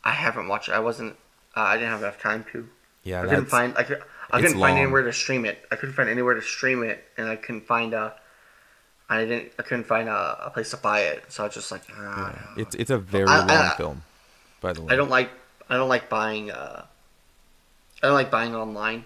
I 0.04 0.12
haven't 0.12 0.48
watched 0.48 0.70
it. 0.70 0.74
I 0.74 0.80
wasn't. 0.80 1.16
Uh, 1.56 1.62
I 1.62 1.76
didn't 1.78 1.90
have 1.92 2.02
enough 2.02 2.20
time 2.22 2.46
to. 2.52 2.68
Yeah, 3.04 3.22
I 3.22 3.26
couldn't 3.28 3.46
find. 3.46 3.74
I, 3.78 3.84
could, 3.84 4.02
I 4.32 4.42
couldn't 4.42 4.60
find 4.60 4.78
anywhere 4.78 5.04
to 5.04 5.14
stream 5.14 5.46
it. 5.46 5.66
I 5.72 5.76
couldn't 5.76 5.96
find 5.96 6.10
anywhere 6.10 6.34
to 6.34 6.42
stream 6.42 6.84
it, 6.84 7.04
and 7.18 7.28
I 7.30 7.36
couldn't 7.36 7.66
find 7.66 7.94
a. 7.94 8.14
I 9.10 9.24
didn't. 9.26 9.54
I 9.58 9.64
couldn't 9.64 9.86
find 9.86 10.10
a, 10.10 10.46
a 10.48 10.50
place 10.50 10.72
to 10.72 10.78
buy 10.78 11.02
it, 11.02 11.24
so 11.32 11.44
I 11.44 11.48
was 11.48 11.56
just 11.56 11.72
like, 11.72 11.84
ah. 11.96 12.54
It's 12.58 12.76
it's 12.76 12.90
a 12.90 12.98
very 12.98 13.26
I- 13.28 13.40
long 13.40 13.50
I- 13.50 13.76
film, 13.78 14.04
by 14.60 14.74
the 14.74 14.82
way. 14.82 14.94
I 14.94 14.98
don't 14.98 15.10
like. 15.10 15.30
I 15.70 15.76
don't 15.76 15.90
like 15.90 16.10
buying. 16.10 16.52
Uh, 16.52 16.86
I 18.02 18.08
don't 18.08 18.16
like 18.16 18.32
buying 18.32 18.56
online. 18.56 19.06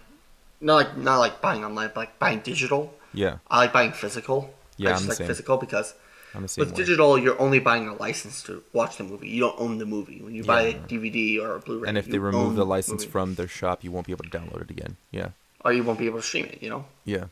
Not 0.59 0.75
like 0.75 0.97
not 0.97 1.17
like 1.17 1.41
buying 1.41 1.65
online, 1.65 1.87
but 1.89 1.97
like 1.97 2.19
buying 2.19 2.39
digital. 2.39 2.93
Yeah, 3.13 3.37
I 3.49 3.57
like 3.57 3.73
buying 3.73 3.91
physical. 3.91 4.53
Yeah, 4.77 4.91
I 4.91 4.93
I'm 4.93 5.03
the 5.03 5.09
like 5.09 5.17
same. 5.17 5.27
physical 5.27 5.57
because 5.57 5.93
I'm 6.33 6.43
with 6.43 6.57
way. 6.57 6.71
digital, 6.71 7.17
you're 7.17 7.39
only 7.41 7.59
buying 7.59 7.87
a 7.87 7.95
license 7.95 8.43
to 8.43 8.63
watch 8.73 8.97
the 8.97 9.03
movie. 9.03 9.29
You 9.29 9.41
don't 9.41 9.59
own 9.59 9.77
the 9.79 9.85
movie. 9.85 10.21
When 10.21 10.35
you 10.35 10.43
buy 10.43 10.61
a 10.63 10.73
DVD 10.73 11.41
or 11.41 11.55
a 11.55 11.59
Blu-ray, 11.59 11.89
and 11.89 11.97
if 11.97 12.05
they 12.05 12.19
remove 12.19 12.55
the 12.55 12.65
license 12.65 13.01
movie. 13.01 13.11
from 13.11 13.35
their 13.35 13.47
shop, 13.47 13.83
you 13.83 13.91
won't 13.91 14.05
be 14.05 14.13
able 14.13 14.25
to 14.25 14.29
download 14.29 14.61
it 14.61 14.71
again. 14.71 14.97
Yeah, 15.11 15.29
or 15.65 15.73
you 15.73 15.83
won't 15.83 15.99
be 15.99 16.05
able 16.05 16.19
to 16.19 16.25
stream 16.25 16.45
it. 16.45 16.61
You 16.61 16.69
know, 16.69 16.85
yeah, 17.05 17.25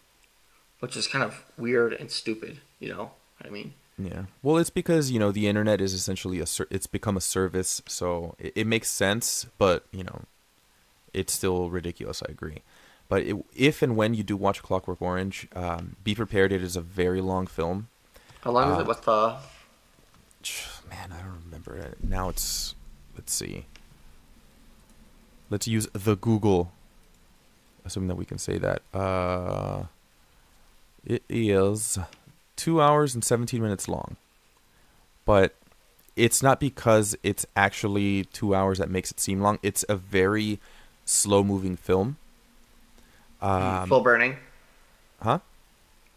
which 0.80 0.98
is 0.98 1.08
kind 1.08 1.24
of 1.24 1.46
weird 1.58 1.94
and 1.94 2.10
stupid. 2.10 2.60
You 2.80 2.90
know 2.90 3.12
I 3.44 3.50
mean? 3.50 3.74
Yeah. 4.00 4.24
Well, 4.42 4.58
it's 4.58 4.70
because 4.70 5.12
you 5.12 5.20
know 5.20 5.32
the 5.32 5.48
internet 5.48 5.82
is 5.82 5.94
essentially 5.94 6.40
a 6.40 6.46
ser- 6.46 6.68
it's 6.72 6.88
become 6.88 7.18
a 7.18 7.22
service, 7.22 7.82
so 7.88 8.36
it, 8.40 8.54
it 8.56 8.68
makes 8.68 8.90
sense, 8.90 9.46
but 9.58 9.86
you 9.92 10.04
know, 10.04 10.22
it's 11.14 11.34
still 11.34 11.70
ridiculous. 11.70 12.24
I 12.28 12.32
agree. 12.32 12.62
But 13.10 13.24
it, 13.24 13.36
if 13.56 13.82
and 13.82 13.96
when 13.98 14.14
you 14.14 14.24
do 14.24 14.38
watch 14.38 14.64
Clockwork 14.64 15.02
Orange, 15.02 15.48
um, 15.56 15.96
be 16.04 16.16
prepared. 16.16 16.52
It 16.54 16.64
is 16.64 16.76
a 16.76 16.82
very 16.82 17.22
long 17.22 17.46
film. 17.48 17.90
How 18.42 18.52
long 18.52 18.72
is 18.72 18.78
Uh, 18.78 18.82
it? 18.82 18.88
What's 18.88 19.02
the? 19.02 19.38
Man, 20.90 21.12
I 21.12 21.22
don't 21.22 21.42
remember 21.46 21.76
it. 21.76 21.98
Now 22.04 22.30
it's 22.30 22.76
let's 23.16 23.34
see. 23.34 23.66
Let's 25.50 25.68
use 25.68 25.88
the 25.94 26.16
Google. 26.16 26.72
Assuming 27.84 28.08
that 28.08 28.16
we 28.16 28.26
can 28.26 28.38
say 28.38 28.58
that. 28.58 28.82
Uh 28.94 29.86
it 31.06 31.24
is 31.30 31.98
2 32.60 32.82
hours 32.82 33.16
and 33.16 33.24
17 33.24 33.62
minutes 33.62 33.88
long. 33.88 34.18
But 35.26 35.56
it's 36.16 36.44
not 36.44 36.60
because 36.60 37.16
it's 37.24 37.46
actually 37.56 38.26
2 38.26 38.54
hours 38.54 38.78
that 38.80 38.90
makes 38.90 39.10
it 39.12 39.20
seem 39.20 39.40
long. 39.40 39.60
It's 39.64 39.86
a 39.88 39.96
very 39.96 40.60
slow 41.06 41.44
moving 41.44 41.76
film. 41.78 42.18
Um, 43.42 43.88
slow 43.88 44.02
burning. 44.02 44.36
huh? 45.22 45.40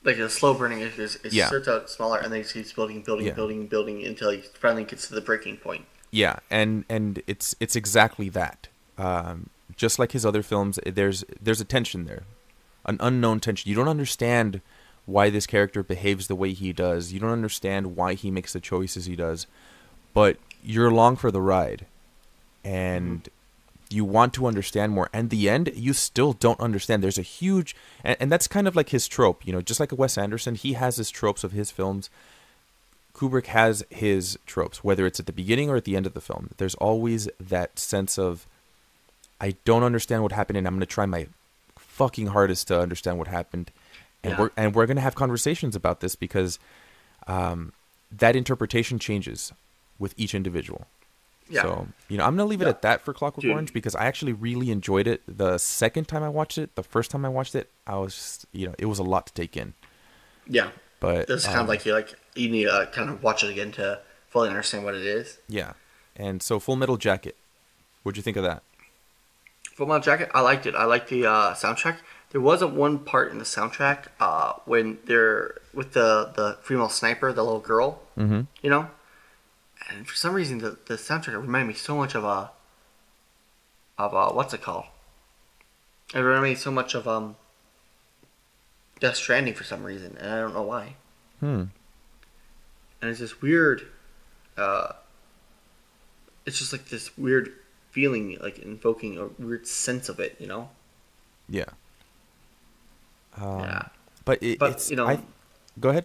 Like 0.03 0.17
a 0.19 0.29
slow 0.29 0.55
burning 0.55 0.81
is, 0.81 1.17
it 1.23 1.33
Yeah. 1.33 1.47
starts 1.47 1.69
out 1.69 1.89
smaller 1.89 2.19
and 2.19 2.33
then 2.33 2.41
it 2.41 2.51
keeps 2.53 2.73
building, 2.73 3.03
building, 3.03 3.27
Yeah. 3.27 3.35
building, 3.35 3.69
building 3.69 4.05
until 4.05 4.31
he 4.31 4.41
finally 4.41 4.83
gets 4.85 5.07
to 5.09 5.15
the 5.15 5.21
breaking 5.21 5.59
point. 5.59 5.87
Yeah, 6.11 6.41
and 6.51 6.85
and 6.91 7.23
it's 7.29 7.55
it's 7.61 7.75
exactly 7.77 8.29
that. 8.31 8.69
Um, 8.99 9.49
just 9.77 9.99
like 9.99 10.13
his 10.13 10.27
other 10.27 10.43
films, 10.43 10.79
there's 10.85 11.25
there's 11.41 11.61
a 11.61 11.65
tension 11.65 12.05
there, 12.05 12.25
an 12.85 12.97
unknown 13.01 13.39
tension. 13.41 13.69
You 13.71 13.77
don't 13.77 13.89
understand 13.89 14.61
why 15.07 15.31
this 15.31 15.47
character 15.47 15.83
behaves 15.83 16.29
the 16.29 16.35
way 16.35 16.53
he 16.53 16.73
does. 16.73 17.13
You 17.13 17.21
don't 17.21 17.31
understand 17.31 17.97
why 17.97 18.15
he 18.15 18.31
makes 18.31 18.53
the 18.53 18.61
choices 18.61 19.07
he 19.07 19.17
does, 19.17 19.47
but 20.15 20.37
you're 20.63 20.89
along 20.89 21.17
for 21.17 21.31
the 21.31 21.41
ride, 21.41 21.87
and 22.65 23.25
mm-hmm. 23.25 23.97
you 23.97 24.05
want 24.05 24.33
to 24.35 24.47
understand 24.47 24.93
more. 24.93 25.09
And 25.13 25.31
the 25.31 25.49
end, 25.49 25.73
you 25.75 25.93
still 25.93 26.33
don't 26.33 26.61
understand. 26.61 27.03
There's 27.03 27.19
a 27.19 27.23
huge, 27.23 27.75
and, 28.05 28.17
and 28.21 28.33
that's 28.33 28.47
kind 28.47 28.69
of 28.69 28.77
like 28.77 28.91
his 28.91 29.09
trope. 29.09 29.47
You 29.47 29.53
know, 29.53 29.61
just 29.61 29.81
like 29.81 29.93
a 29.93 29.97
Wes 29.97 30.17
Anderson, 30.17 30.55
he 30.55 30.75
has 30.75 30.97
his 30.97 31.11
tropes 31.11 31.43
of 31.43 31.53
his 31.53 31.71
films. 31.71 32.09
Kubrick 33.15 33.47
has 33.47 33.85
his 33.91 34.39
tropes, 34.47 34.83
whether 34.83 35.05
it's 35.05 35.21
at 35.21 35.27
the 35.27 35.33
beginning 35.33 35.69
or 35.69 35.77
at 35.77 35.85
the 35.85 35.97
end 35.97 36.07
of 36.07 36.15
the 36.15 36.21
film. 36.21 36.51
There's 36.57 36.75
always 36.77 37.29
that 37.39 37.79
sense 37.79 38.19
of, 38.19 38.47
I 39.41 39.57
don't 39.65 39.83
understand 39.83 40.23
what 40.23 40.33
happened, 40.33 40.57
and 40.57 40.67
I'm 40.67 40.75
going 40.75 40.81
to 40.81 40.87
try 40.87 41.07
my 41.07 41.27
fucking 41.77 42.29
hardest 42.29 42.69
to 42.69 42.81
understand 42.81 43.19
what 43.19 43.29
happened, 43.29 43.71
and 44.25 44.33
Yeah. 44.33 44.41
we're 44.41 44.51
and 44.57 44.75
we're 44.75 44.87
going 44.87 44.97
to 44.97 45.03
have 45.03 45.15
conversations 45.15 45.75
about 45.77 46.01
this 46.01 46.15
because 46.17 46.59
um, 47.27 47.73
that 48.11 48.37
interpretation 48.37 48.99
changes 48.99 49.53
with 49.99 50.15
each 50.17 50.35
individual. 50.35 50.87
Yeah. 51.49 51.63
So 51.63 51.89
you 52.09 52.17
know, 52.19 52.25
I'm 52.25 52.37
going 52.37 52.47
to 52.47 52.51
leave 52.51 52.63
it 52.63 52.65
Yeah. 52.65 52.71
at 52.71 52.83
that 52.83 53.03
for 53.03 53.13
Clockwork 53.13 53.43
Dude. 53.43 53.53
Orange 53.53 53.73
because 53.73 53.95
I 53.95 54.07
actually 54.07 54.33
really 54.33 54.71
enjoyed 54.71 55.07
it. 55.07 55.23
The 55.27 55.59
second 55.59 56.09
time 56.09 56.23
I 56.23 56.29
watched 56.29 56.59
it, 56.59 56.75
the 56.77 56.83
first 56.83 57.11
time 57.11 57.25
I 57.25 57.29
watched 57.29 57.55
it, 57.55 57.71
I 57.87 57.97
was 57.97 58.15
just, 58.15 58.47
you 58.53 58.67
know, 58.69 58.75
it 58.79 58.87
was 58.87 58.99
a 58.99 59.03
lot 59.03 59.27
to 59.27 59.33
take 59.35 59.57
in. 59.57 59.75
Yeah. 60.47 60.71
But 61.01 61.29
It's 61.29 61.45
kind 61.45 61.59
um, 61.59 61.63
of 61.65 61.69
like 61.69 61.85
you 61.85 61.93
like 61.93 62.15
you 62.35 62.49
need 62.49 62.65
to 62.65 62.89
kind 62.93 63.11
of 63.11 63.23
watch 63.23 63.43
it 63.45 63.51
again 63.51 63.73
to 63.73 64.01
fully 64.31 64.49
understand 64.49 64.85
what 64.85 64.95
it 64.95 65.05
is. 65.05 65.39
Yeah. 65.49 65.73
And 66.17 66.43
so 66.43 66.59
Full 66.59 66.77
Metal 66.77 66.97
Jacket. 66.97 67.37
What'd 68.03 68.17
you 68.17 68.23
think 68.23 68.37
of 68.37 68.45
that? 68.45 68.63
Full 69.75 69.87
Metal 69.87 70.01
Jacket, 70.03 70.31
I 70.35 70.41
liked 70.41 70.67
it. 70.67 70.75
I 70.75 70.85
liked 70.85 71.09
the 71.09 71.27
uh, 71.27 71.55
soundtrack. 71.55 71.97
There 72.33 72.41
was 72.41 72.63
a 72.63 72.67
one 72.67 72.99
part 72.99 73.31
in 73.31 73.39
the 73.39 73.45
soundtrack 73.45 74.07
uh, 74.19 74.55
when 74.65 74.99
they're 75.05 75.55
with 75.73 75.93
the 75.93 76.33
the 76.35 76.59
female 76.63 76.89
sniper, 76.89 77.33
the 77.33 77.45
little 77.45 77.61
girl. 77.61 78.01
Mm-hmm. 78.19 78.43
You 78.63 78.71
know, 78.71 78.89
and 79.91 80.07
for 80.09 80.15
some 80.17 80.35
reason 80.35 80.59
the 80.59 80.79
the 80.87 80.95
soundtrack 80.95 81.41
reminded 81.41 81.69
me 81.69 81.75
so 81.75 81.95
much 81.97 82.15
of 82.15 82.25
a 82.25 82.51
of 83.99 84.15
a 84.15 84.35
what's 84.35 84.55
it 84.55 84.63
called? 84.63 84.87
It 86.15 86.19
reminded 86.19 86.49
me 86.51 86.55
so 86.55 86.71
much 86.71 86.95
of 86.95 87.07
um 87.07 87.37
Death 89.01 89.17
Stranding 89.17 89.55
for 89.55 89.65
some 89.65 89.83
reason, 89.85 90.17
and 90.19 90.33
I 90.33 90.41
don't 90.41 90.55
know 90.55 90.63
why. 90.63 90.95
Hmm. 91.41 91.65
and 93.01 93.11
it's 93.11 93.19
this 93.19 93.43
weird 93.43 93.83
uh 94.57 94.93
it's 96.47 96.57
just 96.59 96.73
like 96.73 96.89
this 96.89 97.19
weird 97.19 97.53
feeling 97.91 98.39
like 98.41 98.61
invoking 98.61 99.19
a 99.19 99.27
weird 99.43 99.67
sense 99.67 100.09
of 100.09 100.21
it 100.21 100.37
you 100.39 100.47
know 100.47 100.71
Yeah. 101.49 101.71
Um, 103.41 103.61
yeah 103.61 103.83
But, 104.25 104.43
it, 104.43 104.59
But, 104.59 104.73
it's 104.73 104.91
you 104.91 104.97
know- 104.97 105.07
I, 105.07 105.21
go 105.81 105.89
ahead. 105.91 106.05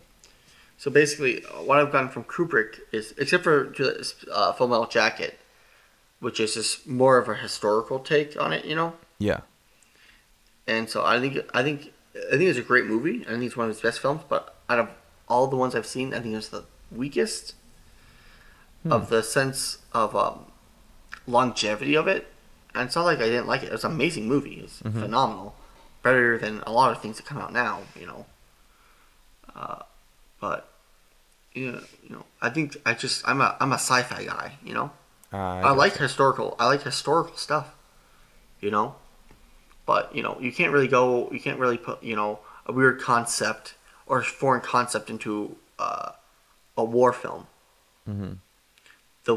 so 0.78 0.90
basically 0.92 1.42
what 1.66 1.78
i've 1.80 1.92
gotten 1.92 2.10
from 2.10 2.24
kubrick 2.24 2.80
is 2.92 3.14
except 3.18 3.44
for 3.44 3.74
uh, 4.32 4.54
full 4.54 4.68
metal 4.68 4.86
jacket 4.88 5.40
which 6.20 6.40
is 6.40 6.54
just 6.56 6.88
more 6.88 7.18
of 7.18 7.28
a 7.30 7.36
historical 7.36 8.00
take 8.00 8.40
on 8.40 8.54
it 8.54 8.64
you 8.66 8.76
know 8.76 8.94
Yeah. 9.20 9.42
and 10.68 10.90
so 10.90 11.04
i 11.06 11.20
think 11.20 11.38
i 11.54 11.62
think 11.64 11.92
i 12.32 12.36
think 12.38 12.44
it's 12.50 12.60
a 12.60 12.64
great 12.72 12.86
movie 12.86 13.26
i 13.28 13.32
think 13.32 13.44
it's 13.44 13.58
one 13.58 13.66
of 13.70 13.76
his 13.76 13.82
best 13.82 14.00
films 14.00 14.22
but 14.30 14.56
out 14.70 14.80
of 14.80 14.90
all 15.28 15.48
the 15.48 15.56
ones 15.58 15.76
i've 15.76 15.86
seen 15.86 16.14
i 16.14 16.20
think 16.20 16.34
it's 16.36 16.50
the 16.50 16.64
weakest 16.92 17.56
of 18.90 19.10
the 19.10 19.22
sense 19.22 19.80
of 19.92 20.16
um, 20.16 20.46
longevity 21.28 21.96
of 21.96 22.08
it. 22.08 22.26
And 22.74 22.86
it's 22.86 22.96
not 22.96 23.04
like 23.04 23.18
I 23.20 23.26
didn't 23.26 23.48
like 23.48 23.62
it. 23.64 23.66
It 23.66 23.72
was 23.74 23.84
an 23.84 23.92
amazing 23.92 24.30
movie. 24.30 24.62
It's 24.64 24.78
phenomenal, 24.80 25.56
better 26.08 26.38
than 26.38 26.64
a 26.66 26.72
lot 26.72 26.92
of 26.92 27.02
things 27.02 27.18
that 27.18 27.26
come 27.26 27.38
out 27.38 27.52
now. 27.54 27.80
You 28.00 28.08
know. 28.08 28.26
Uh, 29.56 29.82
but 30.40 30.70
you 31.54 31.72
know, 31.72 31.82
you 32.04 32.12
know, 32.16 32.24
I 32.42 32.50
think 32.50 32.78
I 32.86 32.94
just 32.94 33.28
I'm 33.28 33.42
a 33.42 33.50
I'm 33.60 33.72
a 33.72 33.82
sci-fi 33.88 34.24
guy. 34.24 34.48
You 34.64 34.74
know, 34.78 34.92
Uh, 35.34 35.38
I 35.70 35.72
like 35.84 35.96
historical. 35.98 36.56
I 36.60 36.66
like 36.68 36.84
historical 36.84 37.38
stuff. 37.38 37.68
You 38.62 38.72
know, 38.72 38.96
but 39.86 40.16
you 40.16 40.24
know, 40.24 40.38
you 40.40 40.52
can't 40.52 40.72
really 40.72 40.88
go. 40.88 41.30
You 41.32 41.40
can't 41.40 41.60
really 41.60 41.78
put 41.78 42.02
you 42.04 42.16
know 42.16 42.40
a 42.66 42.72
weird 42.72 43.02
concept 43.02 43.76
or 44.06 44.22
foreign 44.24 44.62
concept 44.62 45.10
into 45.10 45.58
uh, 45.80 46.12
a 46.78 46.84
war 46.84 47.12
film. 47.14 47.48
The 49.26 49.36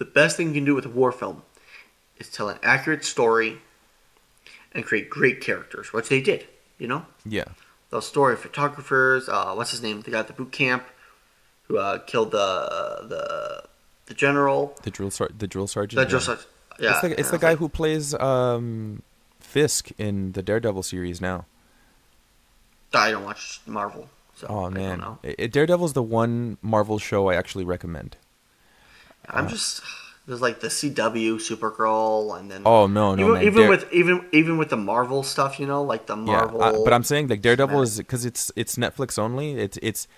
the 0.00 0.04
best 0.04 0.36
thing 0.36 0.48
you 0.48 0.54
can 0.54 0.64
do 0.64 0.74
with 0.74 0.86
a 0.86 0.94
war 1.00 1.12
film 1.12 1.42
is 2.18 2.28
tell 2.28 2.48
an 2.48 2.58
accurate 2.62 3.04
story 3.04 3.58
and 4.74 4.84
create 4.84 5.08
great 5.10 5.40
characters, 5.40 5.92
which 5.92 6.08
they 6.08 6.20
did. 6.20 6.46
You 6.78 6.88
know, 6.88 7.06
Yeah. 7.24 7.44
those 7.90 8.06
story 8.06 8.36
photographers. 8.36 9.28
Uh, 9.28 9.54
what's 9.54 9.70
his 9.70 9.82
name? 9.82 10.00
The 10.02 10.10
guy 10.10 10.18
at 10.20 10.26
the 10.26 10.32
boot 10.32 10.50
camp 10.52 10.84
who 11.68 11.78
uh, 11.78 11.98
killed 11.98 12.32
the 12.32 13.06
the 13.08 13.64
the 14.06 14.14
general. 14.14 14.76
The 14.82 14.90
drill 14.90 15.10
the 15.38 15.46
drill 15.46 15.66
sergeant. 15.68 15.98
The 16.00 16.10
just 16.10 16.28
like 16.28 16.38
yeah, 16.80 16.90
it's 16.90 17.00
the, 17.02 17.20
it's 17.20 17.30
the 17.30 17.38
guy 17.38 17.50
like, 17.50 17.58
who 17.58 17.68
plays 17.68 18.12
um, 18.14 19.02
Fisk 19.38 19.90
in 19.98 20.32
the 20.32 20.42
Daredevil 20.42 20.82
series 20.82 21.20
now. 21.20 21.46
I 22.92 23.12
don't 23.12 23.24
watch 23.24 23.60
Marvel. 23.66 24.08
So 24.36 24.48
Oh 24.48 24.58
I 24.58 24.62
don't 24.64 24.74
man, 24.74 24.98
know. 24.98 25.18
I- 25.22 25.34
I- 25.38 25.46
Daredevil's 25.46 25.92
the 25.92 26.02
one 26.02 26.58
Marvel 26.62 26.98
show 26.98 27.28
I 27.30 27.36
actually 27.36 27.64
recommend. 27.64 28.16
I'm 29.28 29.48
just 29.48 29.80
there's 30.26 30.40
like 30.40 30.60
the 30.60 30.68
CW 30.68 31.34
Supergirl 31.36 32.38
and 32.38 32.50
then 32.50 32.62
Oh 32.64 32.86
no, 32.86 33.14
no 33.14 33.30
even, 33.36 33.42
even 33.46 33.60
Dare- 33.62 33.70
with 33.70 33.92
even 33.92 34.26
even 34.32 34.58
with 34.58 34.70
the 34.70 34.76
Marvel 34.76 35.22
stuff, 35.22 35.58
you 35.60 35.66
know, 35.66 35.82
like 35.82 36.06
the 36.06 36.16
Marvel. 36.16 36.60
Yeah, 36.60 36.68
I- 36.70 36.84
but 36.84 36.92
I'm 36.92 37.04
saying 37.04 37.28
like 37.28 37.42
Daredevil 37.42 37.82
is 37.82 37.98
because 37.98 38.24
it's 38.24 38.50
it's 38.56 38.76
Netflix 38.76 39.18
only. 39.18 39.52
It's 39.52 39.78
it's 39.82 40.08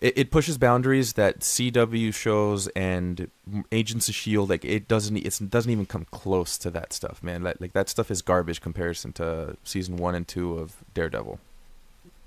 it, 0.00 0.16
it 0.18 0.30
pushes 0.30 0.58
boundaries 0.58 1.14
that 1.14 1.40
CW 1.40 2.12
shows 2.14 2.68
and 2.68 3.30
Agents 3.72 4.08
of 4.08 4.14
Shield 4.14 4.50
like 4.50 4.64
it 4.64 4.86
doesn't 4.88 5.16
it 5.16 5.50
doesn't 5.50 5.72
even 5.72 5.86
come 5.86 6.06
close 6.10 6.56
to 6.58 6.70
that 6.70 6.92
stuff, 6.92 7.22
man. 7.22 7.42
Like, 7.42 7.60
like 7.60 7.72
that 7.72 7.88
stuff 7.88 8.10
is 8.10 8.22
garbage 8.22 8.60
comparison 8.60 9.12
to 9.14 9.56
season 9.64 9.96
one 9.96 10.14
and 10.14 10.28
two 10.28 10.58
of 10.58 10.76
Daredevil. 10.94 11.40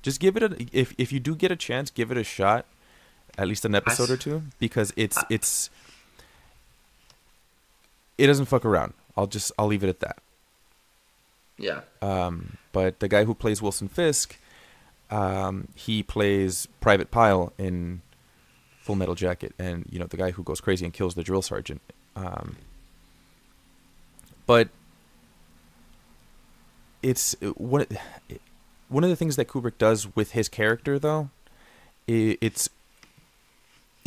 Just 0.02 0.20
give 0.20 0.36
it 0.36 0.44
a 0.44 0.68
if 0.74 0.94
if 0.98 1.12
you 1.12 1.20
do 1.20 1.36
get 1.36 1.52
a 1.52 1.56
chance, 1.56 1.92
give 1.92 2.10
it 2.12 2.18
a 2.18 2.24
shot, 2.24 2.66
at 3.38 3.48
least 3.48 3.66
an 3.66 3.76
episode 3.76 4.10
or 4.10 4.18
two, 4.18 4.44
because 4.60 4.92
it's 4.96 5.18
it's 5.30 5.70
it 8.20 8.28
doesn't 8.28 8.46
fuck 8.46 8.66
around. 8.66 8.94
I'll 9.16 9.28
just 9.28 9.52
I'll 9.58 9.68
leave 9.68 9.84
it 9.84 9.90
at 9.90 10.00
that. 10.02 10.18
Yeah. 11.58 11.82
Um, 12.02 12.58
but 12.72 13.00
the 13.00 13.08
guy 13.08 13.24
who 13.26 13.34
plays 13.34 13.62
Wilson 13.62 13.88
Fisk, 13.88 14.38
um, 15.10 15.68
he 15.76 16.04
plays 16.04 16.68
Private 16.80 17.12
Pyle 17.12 17.54
in 17.58 18.02
Full 18.82 18.96
Metal 18.96 19.16
Jacket, 19.16 19.54
and 19.58 19.86
you 19.90 20.00
know 20.00 20.06
the 20.06 20.18
guy 20.18 20.32
who 20.32 20.44
goes 20.44 20.62
crazy 20.62 20.86
and 20.86 20.94
kills 20.94 21.16
the 21.16 21.24
drill 21.24 21.42
sergeant. 21.42 21.82
Um, 22.16 22.58
but 24.46 24.70
it's 27.02 27.36
one 27.56 27.86
one 28.90 29.04
of 29.04 29.10
the 29.10 29.16
things 29.16 29.36
that 29.36 29.48
Kubrick 29.48 29.78
does 29.78 30.16
with 30.16 30.32
his 30.32 30.50
character, 30.50 31.00
though. 31.00 31.30
It's 32.08 32.70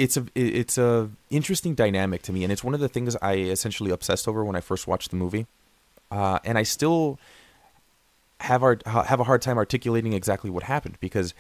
it's 0.03 0.17
a 0.17 0.27
it's 0.35 0.79
a 0.79 1.11
interesting 1.31 1.75
dynamic 1.75 2.23
to 2.23 2.33
me, 2.33 2.43
and 2.43 2.53
it's 2.53 2.65
one 2.65 2.75
of 2.75 2.81
the 2.81 2.89
things 2.89 3.17
I 3.23 3.35
essentially 3.37 3.93
obsessed 3.93 4.27
over 4.27 4.45
when 4.45 4.57
I 4.57 4.61
first 4.61 4.89
watched 4.89 5.11
the 5.11 5.17
movie, 5.17 5.47
uh, 6.11 6.41
and 6.45 6.59
I 6.59 6.65
still 6.65 7.21
have 8.41 8.65
our 8.65 8.79
have 8.85 9.21
a 9.21 9.25
hard 9.25 9.43
time 9.43 9.59
articulating 9.59 10.13
exactly 10.13 10.51
what 10.51 10.65
happened 10.65 10.97
because 10.99 11.35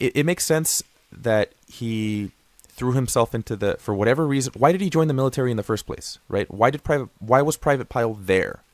it, 0.00 0.16
it 0.16 0.26
makes 0.26 0.44
sense 0.44 0.82
that 1.12 1.52
he 1.68 2.32
threw 2.68 2.92
himself 2.92 3.36
into 3.36 3.54
the 3.54 3.76
for 3.78 3.94
whatever 3.94 4.26
reason. 4.26 4.52
Why 4.56 4.72
did 4.72 4.80
he 4.80 4.90
join 4.90 5.06
the 5.06 5.14
military 5.14 5.52
in 5.52 5.56
the 5.56 5.62
first 5.62 5.86
place? 5.86 6.18
Right? 6.28 6.52
Why 6.52 6.70
did 6.70 6.82
private 6.82 7.10
Why 7.20 7.40
was 7.40 7.56
Private 7.56 7.88
Pyle 7.88 8.14
there? 8.14 8.64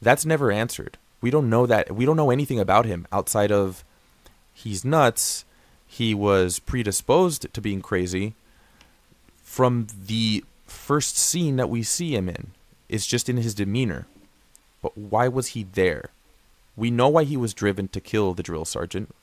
That's 0.00 0.24
never 0.24 0.50
answered. 0.50 0.96
We 1.20 1.30
don't 1.30 1.50
know 1.50 1.66
that. 1.66 1.94
We 1.94 2.06
don't 2.06 2.16
know 2.16 2.30
anything 2.30 2.58
about 2.58 2.86
him 2.86 3.06
outside 3.12 3.52
of 3.52 3.84
he's 4.54 4.82
nuts. 4.82 5.44
He 5.86 6.14
was 6.14 6.58
predisposed 6.58 7.52
to 7.52 7.60
being 7.60 7.82
crazy 7.82 8.34
from 9.46 9.86
the 10.06 10.44
first 10.66 11.16
scene 11.16 11.56
that 11.56 11.70
we 11.70 11.82
see 11.82 12.14
him 12.14 12.28
in. 12.28 12.48
It's 12.88 13.06
just 13.06 13.28
in 13.28 13.36
his 13.38 13.54
demeanor. 13.54 14.06
But 14.82 14.98
why 14.98 15.28
was 15.28 15.48
he 15.48 15.62
there? 15.62 16.10
We 16.76 16.90
know 16.90 17.08
why 17.08 17.24
he 17.24 17.36
was 17.36 17.54
driven 17.54 17.88
to 17.88 18.00
kill 18.00 18.34
the 18.34 18.42
drill 18.42 18.64
sergeant. 18.64 19.14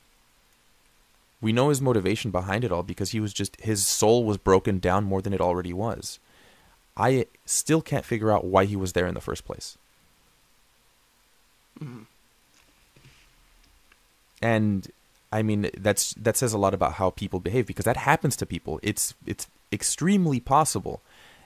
We 1.40 1.52
know 1.52 1.68
his 1.68 1.82
motivation 1.82 2.30
behind 2.30 2.64
it 2.64 2.72
all 2.72 2.82
because 2.82 3.10
he 3.10 3.20
was 3.20 3.34
just 3.34 3.60
his 3.60 3.86
soul 3.86 4.24
was 4.24 4.38
broken 4.38 4.78
down 4.78 5.04
more 5.04 5.20
than 5.20 5.34
it 5.34 5.42
already 5.42 5.74
was. 5.74 6.18
I 6.96 7.26
still 7.44 7.82
can't 7.82 8.04
figure 8.04 8.32
out 8.32 8.46
why 8.46 8.64
he 8.64 8.76
was 8.76 8.94
there 8.94 9.06
in 9.06 9.14
the 9.14 9.20
first 9.20 9.44
place. 9.44 9.76
Mm-hmm. 11.78 12.02
And 14.40 14.90
I 15.30 15.42
mean 15.42 15.70
that's 15.76 16.14
that 16.14 16.38
says 16.38 16.54
a 16.54 16.58
lot 16.58 16.74
about 16.74 16.94
how 16.94 17.10
people 17.10 17.40
behave 17.40 17.66
because 17.66 17.84
that 17.84 17.98
happens 17.98 18.36
to 18.36 18.46
people. 18.46 18.80
It's 18.82 19.14
it's 19.26 19.46
extremely 19.72 20.40
possible. 20.40 21.00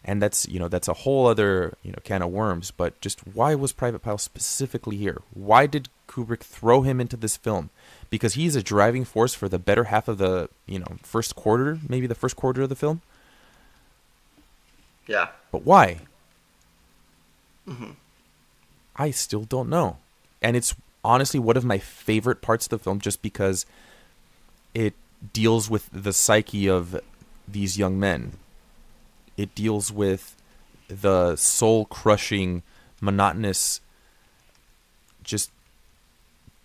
And 0.04 0.22
that's 0.22 0.48
you 0.48 0.58
know 0.58 0.68
that's 0.68 0.88
a 0.88 0.94
whole 0.94 1.26
other 1.26 1.74
you 1.82 1.90
know 1.90 1.98
can 2.04 2.22
of 2.22 2.30
worms. 2.30 2.70
But 2.70 3.00
just 3.00 3.26
why 3.26 3.54
was 3.54 3.72
private 3.72 4.00
pyle 4.00 4.18
specifically 4.18 4.96
here? 4.96 5.20
Why 5.34 5.66
did 5.66 5.88
kubrick 6.08 6.40
throw 6.40 6.82
him 6.82 7.00
into 7.00 7.16
this 7.16 7.36
film? 7.36 7.70
Because 8.08 8.34
he's 8.34 8.56
a 8.56 8.62
driving 8.62 9.04
force 9.04 9.34
for 9.34 9.48
the 9.48 9.58
better 9.58 9.84
half 9.84 10.08
of 10.08 10.18
the 10.18 10.48
you 10.66 10.78
know 10.78 10.96
first 11.02 11.34
quarter 11.34 11.78
maybe 11.88 12.06
the 12.06 12.14
first 12.14 12.36
quarter 12.36 12.62
of 12.62 12.68
the 12.68 12.76
film? 12.76 13.02
Yeah. 15.06 15.28
But 15.50 15.64
why? 15.64 16.00
Mm-hmm. 17.66 17.90
i 18.96 19.10
still 19.10 19.44
don't 19.44 19.68
know. 19.68 19.98
And 20.40 20.56
it's 20.56 20.74
honestly 21.04 21.40
one 21.40 21.56
of 21.56 21.64
my 21.64 21.78
favorite 21.78 22.40
parts 22.40 22.66
of 22.66 22.70
the 22.70 22.78
film 22.78 23.00
just 23.00 23.20
because 23.20 23.66
it 24.74 24.94
deals 25.32 25.68
with 25.68 25.88
the 25.92 26.12
psyche 26.12 26.68
of 26.68 27.00
these 27.50 27.78
young 27.78 27.98
men 27.98 28.32
it 29.38 29.54
deals 29.54 29.92
with 29.92 30.36
the 30.88 31.36
soul 31.36 31.84
crushing, 31.86 32.64
monotonous, 33.00 33.80
just 35.22 35.50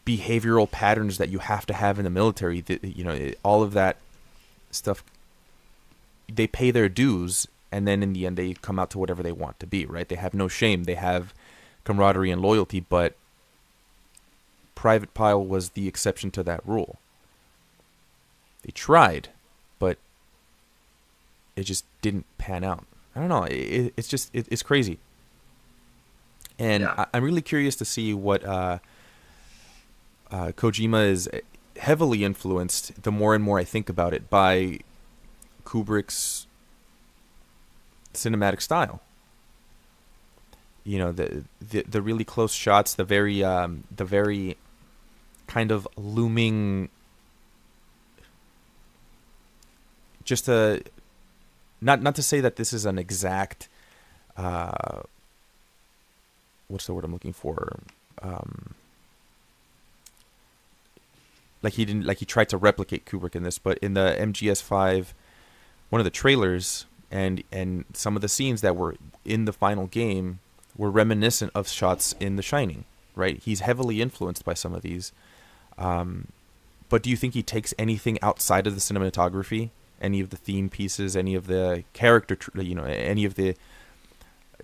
behavioral 0.06 0.70
patterns 0.70 1.20
that 1.20 1.30
you 1.30 1.40
have 1.40 1.66
to 1.68 1.74
have 1.74 2.00
in 2.00 2.04
the 2.04 2.10
military. 2.10 2.64
You 2.82 3.04
know, 3.04 3.32
all 3.44 3.62
of 3.62 3.74
that 3.74 3.98
stuff. 4.72 5.04
They 6.28 6.48
pay 6.48 6.72
their 6.72 6.90
dues, 6.90 7.48
and 7.72 7.88
then 7.88 8.02
in 8.02 8.14
the 8.14 8.26
end, 8.26 8.38
they 8.38 8.54
come 8.54 8.80
out 8.80 8.90
to 8.92 8.98
whatever 8.98 9.22
they 9.22 9.32
want 9.32 9.60
to 9.60 9.68
be. 9.68 9.86
Right? 9.86 10.10
They 10.10 10.16
have 10.16 10.34
no 10.34 10.48
shame. 10.48 10.86
They 10.86 10.96
have 10.96 11.34
camaraderie 11.84 12.32
and 12.32 12.42
loyalty, 12.42 12.80
but 12.80 13.16
Private 14.74 15.14
Pyle 15.14 15.46
was 15.46 15.72
the 15.72 15.88
exception 15.88 16.32
to 16.32 16.44
that 16.44 16.66
rule. 16.66 16.98
They 18.64 18.72
tried, 18.72 19.30
but 19.78 20.00
it 21.56 21.64
just 21.64 21.86
didn't 22.02 22.26
pan 22.38 22.64
out. 22.64 22.86
I 23.16 23.20
don't 23.20 23.30
know. 23.30 23.44
It, 23.44 23.94
it's 23.96 24.08
just 24.08 24.30
it, 24.34 24.48
it's 24.50 24.64
crazy, 24.64 25.00
and 26.58 26.84
yeah. 26.84 27.06
I, 27.14 27.18
am 27.18 27.24
really 27.24 27.42
curious 27.42 27.76
to 27.78 27.86
see 27.86 28.14
what 28.14 28.44
uh, 28.44 28.80
uh, 30.32 30.48
Kojima 30.56 31.08
is 31.08 31.30
heavily 31.78 32.24
influenced. 32.24 33.04
The 33.04 33.12
more 33.12 33.36
and 33.36 33.44
more 33.44 33.60
I 33.60 33.64
think 33.64 33.90
about 33.90 34.14
it, 34.14 34.30
by 34.30 34.80
Kubrick's 35.64 36.48
cinematic 38.14 38.62
style. 38.62 39.02
You 40.84 40.98
know 40.98 41.12
the 41.12 41.44
the, 41.62 41.84
the 41.84 42.02
really 42.02 42.26
close 42.26 42.54
shots, 42.54 42.96
the 42.96 43.04
very 43.04 43.44
um, 43.44 43.84
the 43.96 44.06
very 44.06 44.58
kind 45.48 45.72
of 45.72 45.88
looming 45.96 46.90
just 50.24 50.48
a 50.48 50.82
not 51.84 52.02
not 52.02 52.16
to 52.16 52.24
say 52.24 52.40
that 52.42 52.56
this 52.56 52.74
is 52.74 52.86
an 52.86 52.98
exact 52.98 53.68
uh, 54.38 55.02
what's 56.68 56.88
the 56.88 56.94
word 56.94 57.04
I'm 57.04 57.14
looking 57.14 57.34
for? 57.34 57.80
Um, 58.22 58.74
like 61.62 61.74
he 61.74 61.86
didn't 61.86 62.06
like 62.06 62.18
he 62.18 62.26
tried 62.26 62.50
to 62.50 62.58
replicate 62.58 63.06
Kubrick 63.06 63.36
in 63.36 63.44
this 63.44 63.58
but 63.58 63.78
in 63.80 63.94
the 63.94 64.16
MGS5 64.20 65.08
one 65.90 66.00
of 66.00 66.06
the 66.06 66.12
trailers 66.12 66.86
and 67.12 67.44
and 67.52 67.86
some 67.94 68.16
of 68.16 68.22
the 68.22 68.30
scenes 68.30 68.62
that 68.62 68.76
were 68.76 68.96
in 69.24 69.46
the 69.46 69.54
final 69.54 69.88
game 69.88 70.40
were 70.76 70.90
reminiscent 70.90 71.52
of 71.54 71.68
shots 71.68 72.16
in 72.20 72.36
The 72.36 72.42
Shining 72.42 72.86
right? 73.16 73.42
He's 73.44 73.62
heavily 73.62 74.02
influenced 74.02 74.46
by 74.46 74.54
some 74.54 74.74
of 74.74 74.82
these. 74.82 75.12
Um, 75.78 76.28
but 76.90 77.04
do 77.04 77.10
you 77.10 77.18
think 77.18 77.34
he 77.34 77.44
takes 77.44 77.74
anything 77.78 78.20
outside 78.22 78.68
of 78.68 78.76
the 78.76 78.82
cinematography 78.82 79.70
any 80.04 80.20
of 80.20 80.30
the 80.30 80.38
theme 80.38 80.70
pieces, 80.70 81.16
any 81.16 81.34
of 81.34 81.48
the 81.48 81.84
character, 81.94 82.38
you 82.56 82.76
know, 82.76 82.84
any 82.84 83.26
of 83.26 83.36
the, 83.36 83.56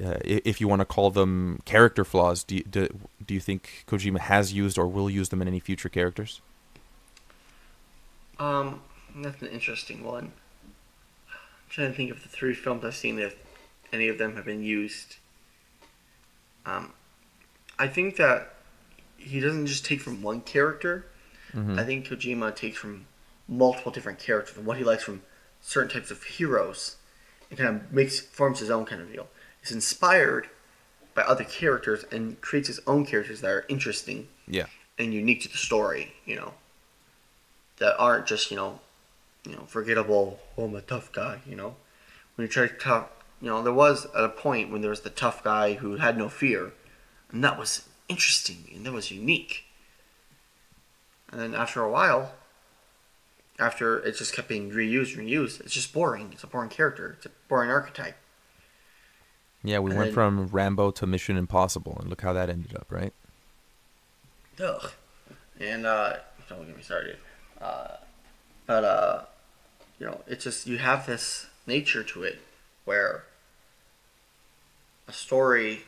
uh, 0.04 0.18
if 0.24 0.62
you 0.62 0.68
want 0.68 0.82
to 0.82 0.86
call 0.86 1.10
them 1.10 1.62
character 1.66 2.04
flaws, 2.04 2.44
do 2.44 2.58
you, 2.58 2.64
do, 2.64 2.88
do 3.26 3.34
you 3.34 3.40
think 3.40 3.86
Kojima 3.88 4.20
has 4.20 4.54
used 4.54 4.78
or 4.78 4.88
will 4.88 5.10
use 5.10 5.30
them 5.30 5.42
in 5.42 5.48
any 5.48 5.60
future 5.60 5.90
characters? 5.90 6.42
Um, 8.38 8.82
that's 9.16 9.42
an 9.42 9.48
interesting 9.48 10.04
one. 10.04 10.32
I'm 11.30 11.70
trying 11.70 11.92
to 11.92 11.98
think 11.98 12.12
of 12.12 12.22
the 12.22 12.30
three 12.30 12.54
films 12.54 12.84
I've 12.86 12.96
seen 12.96 13.18
if 13.18 13.36
any 13.92 14.08
of 14.10 14.18
them 14.18 14.36
have 14.36 14.46
been 14.46 14.64
used. 14.64 15.16
Um, 16.66 16.94
I 17.78 17.88
think 17.88 18.18
that 18.18 18.54
he 19.18 19.40
doesn't 19.40 19.68
just 19.68 19.86
take 19.86 20.02
from 20.02 20.22
one 20.22 20.42
character. 20.42 21.06
Mm-hmm. 21.54 21.80
I 21.80 21.84
think 21.84 22.08
Kojima 22.08 22.56
takes 22.56 22.78
from 22.78 23.06
multiple 23.48 23.92
different 23.92 24.20
characters 24.20 24.56
and 24.58 24.66
what 24.66 24.78
he 24.78 24.84
likes 24.84 25.04
from 25.04 25.22
certain 25.62 25.90
types 25.90 26.12
of 26.12 26.24
heroes 26.24 26.96
and 27.50 27.60
kind 27.60 27.76
of 27.76 27.92
makes 27.92 28.20
forms 28.20 28.60
his 28.60 28.70
own 28.70 28.86
kind 28.86 29.02
of 29.02 29.12
deal. 29.12 29.28
He's 29.62 29.72
inspired 29.72 30.50
by 31.14 31.24
other 31.24 31.44
characters 31.44 32.06
and 32.12 32.40
creates 32.42 32.68
his 32.68 32.80
own 32.88 33.06
characters 33.06 33.42
that 33.42 33.50
are 33.50 33.66
interesting 33.68 34.28
yeah. 34.48 34.68
and 34.98 35.14
unique 35.14 35.42
to 35.42 35.50
the 35.50 35.58
story, 35.58 36.14
you 36.26 36.36
know. 36.36 36.54
That 37.78 37.98
aren't 37.98 38.26
just, 38.26 38.52
you 38.52 38.58
know, 38.58 38.80
you 39.46 39.54
know, 39.54 39.64
forgettable, 39.68 40.40
oh 40.58 40.66
I'm 40.66 40.76
a 40.76 40.82
tough 40.82 41.12
guy, 41.12 41.40
you 41.48 41.56
know. 41.56 41.76
When 42.36 42.46
you 42.46 42.52
try 42.52 42.68
to 42.68 42.74
talk 42.74 43.20
you 43.42 43.48
know, 43.48 43.64
there 43.64 43.74
was 43.74 44.06
at 44.16 44.24
a 44.24 44.30
point 44.30 44.72
when 44.72 44.82
there 44.82 44.90
was 44.90 45.02
the 45.02 45.10
tough 45.10 45.44
guy 45.44 45.76
who 45.76 45.98
had 45.98 46.18
no 46.18 46.28
fear, 46.30 46.74
and 47.32 47.44
that 47.44 47.58
was 47.58 47.88
interesting 48.08 48.70
and 48.76 48.86
that 48.86 48.92
was 48.92 49.12
unique. 49.12 49.66
And 51.32 51.40
then 51.40 51.56
after 51.56 51.82
a 51.82 51.90
while, 51.90 52.34
after 53.60 54.00
it 54.00 54.18
just 54.18 54.34
kept 54.34 54.48
being 54.48 54.72
reused 54.72 55.18
and 55.18 55.28
reused. 55.28 55.62
It's 55.62 55.74
just 55.74 55.94
boring. 55.94 56.30
It's 56.32 56.44
a 56.44 56.48
boring 56.48 56.70
character. 56.70 57.16
It's 57.18 57.26
a 57.26 57.32
boring 57.48 57.70
archetype. 57.70 58.16
Yeah, 59.64 59.80
we 59.80 59.92
and 59.92 60.00
went 60.00 60.08
then, 60.10 60.14
from 60.14 60.48
Rambo 60.48 60.92
to 60.92 61.06
Mission 61.08 61.36
Impossible, 61.36 61.98
and 62.00 62.10
look 62.10 62.22
how 62.22 62.32
that 62.34 62.50
ended 62.50 62.76
up, 62.76 62.88
right? 62.90 63.14
Ugh. 64.64 64.92
And 65.60 65.86
uh, 65.86 66.18
don't 66.48 66.66
get 66.66 66.78
me 66.78 66.82
started. 66.82 67.18
Uh, 67.60 67.98
but 68.66 68.84
uh, 68.84 69.22
you 70.00 70.06
know, 70.06 70.22
it's 70.28 70.44
just 70.44 70.66
you 70.66 70.78
have 70.78 71.06
this 71.06 71.48
nature 71.68 72.04
to 72.04 72.24
it 72.24 72.40
where 72.86 73.26
a 75.08 75.12
story, 75.14 75.82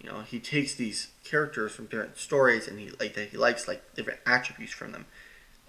you 0.00 0.08
know, 0.08 0.20
he 0.20 0.38
takes 0.38 0.74
these 0.74 1.08
characters 1.24 1.72
from 1.72 1.86
different 1.86 2.18
stories 2.18 2.68
and 2.68 2.78
he 2.78 2.90
like 3.00 3.14
that 3.14 3.30
he 3.30 3.36
likes 3.36 3.66
like 3.66 3.82
different 3.94 4.20
attributes 4.26 4.72
from 4.72 4.92
them, 4.92 5.06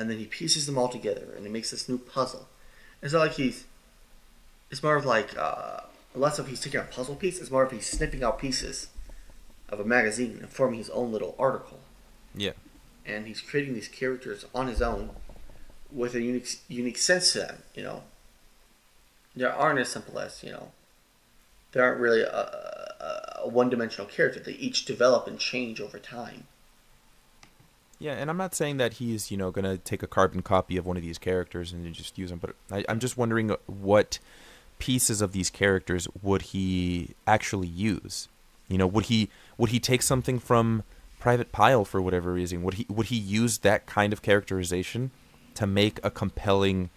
and 0.01 0.09
then 0.09 0.17
he 0.17 0.25
pieces 0.25 0.65
them 0.65 0.77
all 0.77 0.89
together 0.89 1.27
and 1.35 1.45
he 1.45 1.51
makes 1.51 1.71
this 1.71 1.87
new 1.87 1.97
puzzle. 1.97 2.47
It's 3.01 3.13
not 3.13 3.19
like 3.19 3.33
he's. 3.33 3.65
It's 4.69 4.81
more 4.83 4.95
of 4.95 5.05
like 5.05 5.37
uh, 5.37 5.81
less 6.15 6.39
of 6.39 6.47
he's 6.47 6.59
taking 6.61 6.79
a 6.79 6.83
puzzle 6.83 7.15
piece. 7.15 7.39
It's 7.39 7.51
more 7.51 7.63
of 7.63 7.71
he's 7.71 7.85
snipping 7.85 8.23
out 8.23 8.39
pieces 8.39 8.87
of 9.69 9.79
a 9.79 9.85
magazine 9.85 10.37
and 10.41 10.49
forming 10.49 10.79
his 10.79 10.89
own 10.89 11.11
little 11.11 11.35
article 11.39 11.79
Yeah. 12.35 12.51
and 13.05 13.25
he's 13.27 13.39
creating 13.41 13.73
these 13.73 13.87
characters 13.87 14.45
on 14.53 14.67
his 14.67 14.81
own 14.81 15.11
with 15.91 16.13
a 16.15 16.21
unique 16.21 16.59
unique 16.67 16.97
sense 16.97 17.31
to 17.33 17.39
them. 17.39 17.57
You 17.75 17.83
know, 17.83 18.03
they 19.35 19.45
aren't 19.45 19.79
as 19.79 19.89
simple 19.89 20.19
as 20.19 20.43
you 20.43 20.51
know. 20.51 20.71
They 21.71 21.79
aren't 21.79 21.99
really 22.01 22.21
a, 22.21 22.27
a, 22.29 23.39
a 23.43 23.47
one 23.47 23.69
dimensional 23.69 24.07
character. 24.07 24.39
They 24.41 24.53
each 24.53 24.83
develop 24.85 25.25
and 25.27 25.39
change 25.39 25.79
over 25.79 25.99
time. 25.99 26.47
Yeah, 28.01 28.13
and 28.13 28.31
I'm 28.31 28.37
not 28.37 28.55
saying 28.55 28.77
that 28.77 28.93
he's, 28.93 29.29
you 29.29 29.37
know, 29.37 29.51
gonna 29.51 29.77
take 29.77 30.01
a 30.01 30.07
carbon 30.07 30.41
copy 30.41 30.75
of 30.75 30.87
one 30.87 30.97
of 30.97 31.03
these 31.03 31.19
characters 31.19 31.71
and 31.71 31.93
just 31.93 32.17
use 32.17 32.31
them, 32.31 32.39
but 32.39 32.55
I, 32.71 32.83
I'm 32.89 32.99
just 32.99 33.15
wondering 33.15 33.55
what 33.67 34.17
pieces 34.79 35.21
of 35.21 35.33
these 35.33 35.51
characters 35.51 36.07
would 36.23 36.41
he 36.41 37.09
actually 37.27 37.67
use? 37.67 38.27
You 38.67 38.79
know, 38.79 38.87
would 38.87 39.05
he 39.05 39.29
would 39.55 39.69
he 39.69 39.79
take 39.79 40.01
something 40.01 40.39
from 40.39 40.81
Private 41.19 41.51
Pyle 41.51 41.85
for 41.85 42.01
whatever 42.01 42.33
reason? 42.33 42.63
Would 42.63 42.73
he 42.73 42.87
would 42.89 43.07
he 43.07 43.17
use 43.17 43.59
that 43.59 43.85
kind 43.85 44.11
of 44.11 44.23
characterization 44.23 45.11
to 45.53 45.67
make 45.67 45.99
a 46.03 46.09
compelling, 46.09 46.89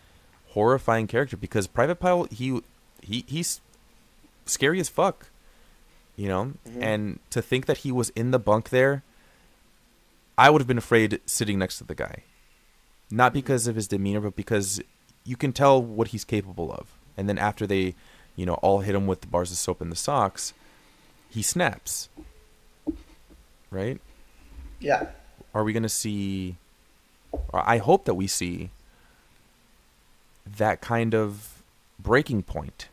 horrifying 0.53 1.07
character? 1.07 1.37
Because 1.37 1.67
Private 1.67 1.97
Pyle, 1.97 2.25
he 2.31 2.63
he 3.03 3.27
he's 3.29 3.61
scary 4.47 4.81
as 4.81 4.89
fuck. 4.89 5.29
You 6.17 6.29
know, 6.29 6.53
mm-hmm. 6.67 6.83
and 6.83 7.19
to 7.29 7.43
think 7.43 7.67
that 7.67 7.79
he 7.79 7.93
was 7.93 8.09
in 8.11 8.31
the 8.31 8.39
bunk 8.39 8.71
there 8.71 9.03
I 10.37 10.51
would 10.51 10.61
have 10.61 10.69
been 10.69 10.79
afraid 10.79 11.21
sitting 11.27 11.59
next 11.59 11.79
to 11.79 11.85
the 11.85 11.95
guy. 11.95 12.25
Not 13.11 13.33
because 13.33 13.67
of 13.67 13.77
his 13.77 13.87
demeanor, 13.87 14.21
but 14.21 14.37
because 14.37 14.81
you 15.25 15.37
can 15.37 15.53
tell 15.53 15.81
what 15.81 16.09
he's 16.09 16.25
capable 16.25 16.73
of. 16.73 16.89
And 17.17 17.29
then 17.29 17.39
after 17.39 17.67
they, 17.67 17.95
you 18.35 18.45
know, 18.45 18.55
all 18.55 18.81
hit 18.81 18.95
him 18.95 19.07
with 19.07 19.21
the 19.21 19.27
bars 19.27 19.53
of 19.53 19.59
soap 19.59 19.81
and 19.81 19.93
the 19.93 19.97
socks, 19.97 20.53
he 21.31 21.43
snaps. 21.43 22.09
Right? 23.71 24.01
Yeah, 24.81 25.09
Are 25.55 25.65
we 25.65 25.73
going 25.73 25.85
to 25.85 25.89
see 25.89 26.57
or 27.49 27.69
I 27.69 27.79
hope 27.79 28.05
that 28.05 28.15
we 28.15 28.27
see 28.27 28.71
that 30.47 30.81
kind 30.81 31.15
of 31.15 31.63
breaking 31.99 32.43
point 32.43 32.89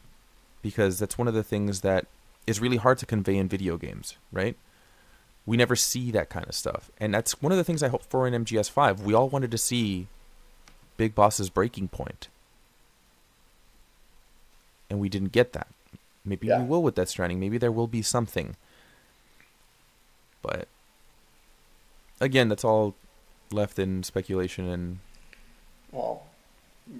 because 0.62 1.00
that's 1.00 1.18
one 1.18 1.28
of 1.28 1.34
the 1.34 1.44
things 1.44 1.82
that 1.82 2.08
is 2.48 2.60
really 2.60 2.78
hard 2.78 2.98
to 3.00 3.06
convey 3.06 3.38
in 3.38 3.48
video 3.48 3.78
games, 3.78 4.18
right? 4.32 4.56
We 5.46 5.58
never 5.58 5.76
see 5.76 6.12
that 6.12 6.30
kind 6.30 6.46
of 6.48 6.54
stuff. 6.56 6.92
And 7.00 7.14
that's 7.14 7.42
one 7.42 7.52
of 7.52 7.58
the 7.58 7.64
things 7.64 7.82
I 7.82 7.88
hope 7.90 8.04
for 8.04 8.28
in 8.28 8.34
MGS5. 8.46 9.00
We 9.02 9.14
all 9.14 9.28
wanted 9.30 9.52
to 9.52 9.58
see 9.58 10.08
Big 10.98 11.16
Boss's 11.16 11.50
breaking 11.50 11.88
point. 11.88 12.28
And 14.90 15.00
we 15.00 15.10
didn't 15.10 15.32
get 15.32 15.54
that. 15.54 15.68
Maybe 16.24 16.48
Yeah. 16.48 16.60
we 16.62 16.68
will 16.68 16.84
with 16.84 16.96
Death 16.96 17.10
Stranding. 17.10 17.40
Maybe 17.40 17.58
there 17.58 17.72
will 17.72 17.88
be 17.88 18.02
something. 18.02 18.56
But 20.44 20.68
again, 22.20 22.50
that's 22.50 22.64
all 22.64 22.94
left 23.52 23.80
in 23.80 24.04
speculation 24.04 24.68
and 24.70 25.00
well, 25.92 26.24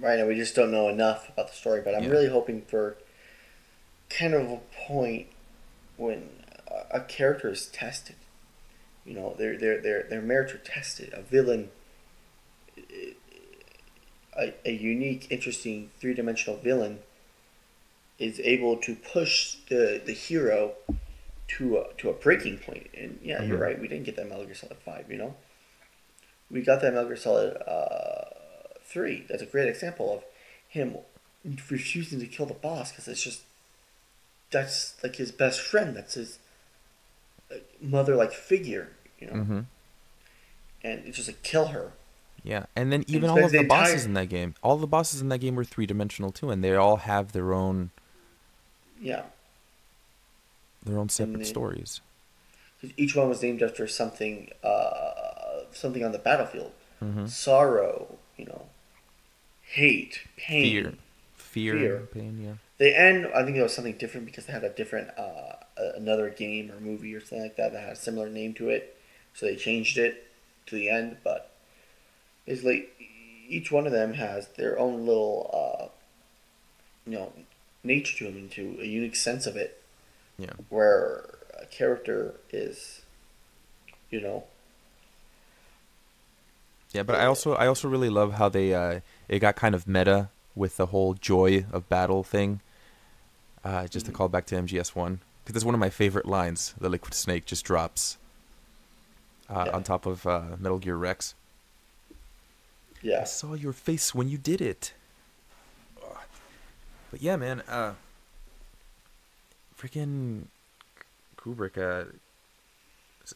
right 0.00 0.18
now 0.18 0.26
we 0.26 0.34
just 0.34 0.54
don't 0.54 0.70
know 0.70 0.88
enough 0.88 1.28
about 1.30 1.48
the 1.48 1.54
story. 1.54 1.80
But 1.80 1.94
I'm 1.94 2.02
Yeah. 2.04 2.10
really 2.10 2.28
hoping 2.28 2.62
for 2.62 2.96
kind 4.10 4.34
of 4.34 4.50
a 4.50 4.60
point 4.86 5.28
when 5.96 6.28
a, 6.66 6.98
a 6.98 7.00
character 7.00 7.48
is 7.48 7.66
tested. 7.68 8.16
You 9.04 9.14
know, 9.14 9.34
their 9.36 9.58
their 9.58 9.80
their 9.80 10.02
their 10.04 10.22
merits 10.22 10.54
are 10.54 10.58
tested. 10.58 11.12
A 11.12 11.22
villain, 11.22 11.70
a, 14.38 14.54
a 14.64 14.72
unique, 14.72 15.26
interesting, 15.30 15.90
three 16.00 16.14
dimensional 16.14 16.58
villain, 16.58 17.00
is 18.18 18.40
able 18.40 18.76
to 18.78 18.94
push 18.94 19.56
the 19.68 20.00
the 20.04 20.12
hero 20.12 20.74
to 21.58 21.78
a, 21.78 21.92
to 21.98 22.08
a 22.10 22.12
breaking 22.12 22.58
point. 22.58 22.88
And 22.96 23.18
yeah, 23.22 23.42
you're 23.42 23.58
Mhm. 23.58 23.62
right. 23.62 23.80
We 23.80 23.88
didn't 23.88 24.04
get 24.04 24.16
that 24.16 24.28
Metal 24.28 24.44
Gear 24.44 24.54
Solid 24.54 24.78
Five. 24.84 25.10
You 25.10 25.18
know, 25.18 25.36
we 26.50 26.62
got 26.62 26.80
that 26.82 26.92
Metal 26.94 27.08
Gear 27.08 27.16
Solid 27.16 27.56
uh, 27.66 28.24
Three. 28.84 29.24
That's 29.28 29.42
a 29.42 29.46
great 29.46 29.68
example 29.68 30.14
of 30.14 30.24
him 30.68 30.96
refusing 31.44 32.20
to 32.20 32.26
kill 32.26 32.46
the 32.46 32.54
boss 32.54 32.92
because 32.92 33.08
it's 33.08 33.22
just 33.22 33.42
that's 34.50 34.94
like 35.02 35.16
his 35.16 35.32
best 35.32 35.60
friend. 35.60 35.96
That's 35.96 36.14
his 36.14 36.38
mother 37.82 38.14
like 38.16 38.32
figure, 38.32 38.88
you 39.20 39.26
know. 39.26 39.32
Mhm. 39.34 39.64
And 40.84 41.04
it's 41.06 41.16
just 41.16 41.28
like 41.28 41.42
kill 41.42 41.66
her. 41.68 41.92
Yeah, 42.44 42.66
and 42.74 42.90
then 42.92 43.04
even 43.06 43.24
it's 43.24 43.30
all 43.30 43.44
of 43.44 43.52
the 43.52 43.58
the 43.58 43.64
bosses 43.64 44.04
entire- 44.04 44.08
in 44.08 44.14
that 44.14 44.26
game, 44.26 44.54
all 44.62 44.76
the 44.76 44.86
bosses 44.86 45.20
in 45.20 45.28
that 45.28 45.38
game 45.38 45.54
were 45.54 45.64
three 45.64 45.86
dimensional 45.86 46.32
too, 46.32 46.50
and 46.50 46.62
they 46.64 46.74
all 46.74 46.96
have 46.96 47.32
their 47.32 47.52
own 47.52 47.90
Yeah, 49.00 49.26
their 50.84 50.98
own 50.98 51.08
separate 51.08 51.38
they- 51.38 51.44
stories. 51.44 52.00
each 52.96 53.14
one 53.14 53.28
was 53.28 53.42
named 53.42 53.62
after 53.62 53.86
something, 53.86 54.50
uh, 54.64 55.60
something 55.70 56.04
on 56.04 56.10
the 56.10 56.18
battlefield. 56.18 56.72
Mhm. 57.00 57.28
Sorrow, 57.28 58.18
you 58.36 58.46
know, 58.46 58.68
hate, 59.62 60.22
pain. 60.36 60.64
Fear, 60.64 60.94
fear, 61.36 61.74
Fear. 61.78 61.98
pain. 62.12 62.42
Yeah. 62.44 62.54
The 62.78 62.98
End. 62.98 63.26
I 63.32 63.44
think 63.44 63.56
it 63.56 63.62
was 63.62 63.72
something 63.72 63.96
different 63.98 64.26
because 64.26 64.46
they 64.46 64.52
had 64.52 64.64
a 64.64 64.70
different, 64.70 65.16
uh, 65.16 65.61
another 65.76 66.30
game 66.30 66.70
or 66.70 66.80
movie 66.80 67.14
or 67.14 67.20
something 67.20 67.42
like 67.42 67.56
that 67.56 67.72
that 67.72 67.80
had 67.80 67.92
a 67.92 67.96
similar 67.96 68.28
name 68.28 68.54
to 68.54 68.68
it, 68.68 68.96
so 69.34 69.46
they 69.46 69.56
changed 69.56 69.98
it 69.98 70.30
to 70.66 70.74
the 70.74 70.88
end. 70.88 71.16
But 71.24 71.50
basically, 72.46 72.88
each 73.48 73.70
one 73.70 73.86
of 73.86 73.92
them 73.92 74.14
has 74.14 74.48
their 74.48 74.78
own 74.78 75.06
little, 75.06 75.50
uh, 75.52 75.88
you 77.06 77.18
know, 77.18 77.32
nature 77.84 78.18
to 78.18 78.24
them, 78.24 78.36
into 78.38 78.78
a 78.80 78.84
unique 78.84 79.16
sense 79.16 79.46
of 79.46 79.56
it, 79.56 79.82
Yeah. 80.38 80.52
where 80.68 81.38
a 81.60 81.66
character 81.66 82.34
is, 82.50 83.02
you 84.10 84.20
know, 84.20 84.44
Yeah, 86.92 87.02
but 87.02 87.16
I 87.16 87.24
also 87.24 87.54
I 87.54 87.66
also 87.66 87.88
really 87.88 88.10
love 88.10 88.34
how 88.34 88.50
they 88.50 88.74
uh 88.74 89.00
it 89.26 89.38
got 89.38 89.56
kind 89.56 89.74
of 89.74 89.88
meta 89.88 90.28
with 90.54 90.76
the 90.76 90.86
whole 90.86 91.14
joy 91.14 91.64
of 91.72 91.88
battle 91.88 92.22
thing. 92.22 92.60
Uh, 93.64 93.86
just 93.86 94.04
to 94.06 94.12
call 94.12 94.28
back 94.28 94.44
to 94.46 94.56
MGS 94.56 94.94
one 94.94 95.20
because 95.44 95.54
that's 95.54 95.64
one 95.64 95.74
of 95.74 95.80
my 95.80 95.90
favorite 95.90 96.26
lines. 96.26 96.74
The 96.80 96.88
Liquid 96.88 97.14
Snake 97.14 97.44
just 97.46 97.64
drops 97.64 98.16
uh, 99.50 99.64
Yeah. 99.66 99.72
on 99.72 99.82
top 99.84 100.06
of 100.06 100.26
uh, 100.26 100.56
Metal 100.58 100.78
Gear 100.78 100.96
Rex. 100.96 101.34
Yeah, 103.02 103.22
I 103.22 103.24
saw 103.24 103.54
your 103.54 103.72
face 103.72 104.14
when 104.14 104.28
you 104.28 104.38
did 104.38 104.60
it. 104.60 104.92
But 107.10 107.20
yeah, 107.20 107.36
man, 107.36 107.62
uh 107.68 107.94
freaking 109.78 110.44
Kubrick 111.36 111.76
uh 111.76 112.04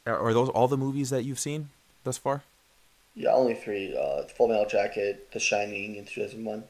are 0.07 0.33
those 0.33 0.49
all 0.51 0.69
the 0.69 0.77
movies 0.77 1.11
that 1.11 1.25
you've 1.25 1.39
seen 1.39 1.69
thus 2.05 2.17
far? 2.19 2.43
yeah. 3.15 3.31
Only 3.33 3.55
three: 3.55 3.97
uh, 3.97 4.23
Full 4.37 4.49
Metal 4.49 4.67
Jacket, 4.67 5.31
The 5.33 5.41
Shining, 5.41 6.05
thousand 6.05 6.45
one. 6.45 6.65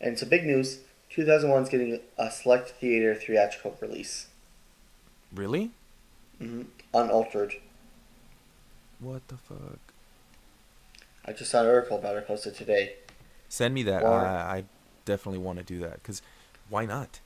And 0.00 0.18
some 0.18 0.28
big 0.28 0.44
news: 0.44 0.80
two 1.10 1.24
thousand 1.24 1.50
one 1.50 1.62
is 1.62 1.68
getting 1.68 2.00
a 2.18 2.30
select 2.30 2.70
theater 2.80 3.14
theatrical 3.14 3.76
release. 3.80 4.26
Really? 5.34 5.70
Mm-hmm. 6.40 6.62
Unaltered. 6.94 7.54
What 9.00 9.26
the 9.28 9.36
fuck? 9.36 9.78
I 11.24 11.32
just 11.32 11.50
saw 11.50 11.62
an 11.62 11.68
article 11.68 11.98
about 11.98 12.16
it 12.16 12.26
posted 12.26 12.54
today. 12.54 12.94
Send 13.48 13.74
me 13.74 13.82
that. 13.84 14.02
Or- 14.02 14.12
I, 14.12 14.58
I 14.58 14.64
definitely 15.04 15.38
want 15.38 15.58
to 15.58 15.64
do 15.64 15.78
that 15.80 15.94
because 15.94 16.22
why 16.68 16.84
not? 16.86 17.20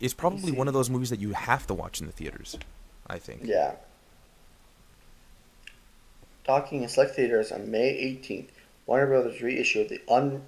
It's 0.00 0.14
probably 0.14 0.52
one 0.52 0.68
of 0.68 0.74
those 0.74 0.90
movies 0.90 1.10
that 1.10 1.20
you 1.20 1.32
have 1.32 1.66
to 1.68 1.74
watch 1.74 2.00
in 2.00 2.06
the 2.06 2.12
theaters. 2.12 2.58
I 3.06 3.18
think. 3.18 3.42
Yeah. 3.44 3.74
Docking 6.44 6.82
in 6.82 6.88
select 6.88 7.14
theaters 7.14 7.52
on 7.52 7.70
May 7.70 7.92
18th, 8.22 8.48
Warner 8.86 9.06
Brothers 9.06 9.40
reissued 9.40 9.88
the 9.88 10.00
un, 10.08 10.42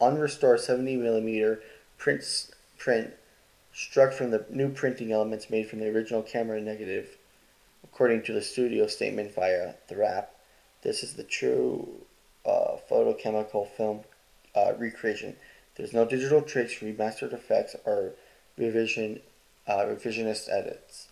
unrestored 0.00 0.60
70 0.60 0.96
millimeter 0.96 1.62
print, 1.98 2.22
print 2.78 3.12
struck 3.72 4.12
from 4.12 4.30
the 4.30 4.44
new 4.50 4.68
printing 4.68 5.12
elements 5.12 5.50
made 5.50 5.68
from 5.68 5.80
the 5.80 5.88
original 5.88 6.22
camera 6.22 6.60
negative. 6.60 7.16
According 7.84 8.22
to 8.24 8.32
the 8.32 8.42
studio 8.42 8.86
statement 8.86 9.34
via 9.34 9.74
TheWrap, 9.88 10.26
this 10.82 11.02
is 11.02 11.14
the 11.14 11.24
true 11.24 11.88
uh, 12.44 12.76
photochemical 12.90 13.68
film 13.68 14.00
uh, 14.54 14.72
recreation. 14.78 15.36
There's 15.76 15.92
no 15.92 16.04
digital 16.04 16.42
tricks, 16.42 16.74
remastered 16.74 17.32
effects, 17.32 17.76
or 17.84 18.12
revision 18.56 19.20
uh, 19.66 19.84
revisionist 19.84 20.48
edits. 20.50 21.08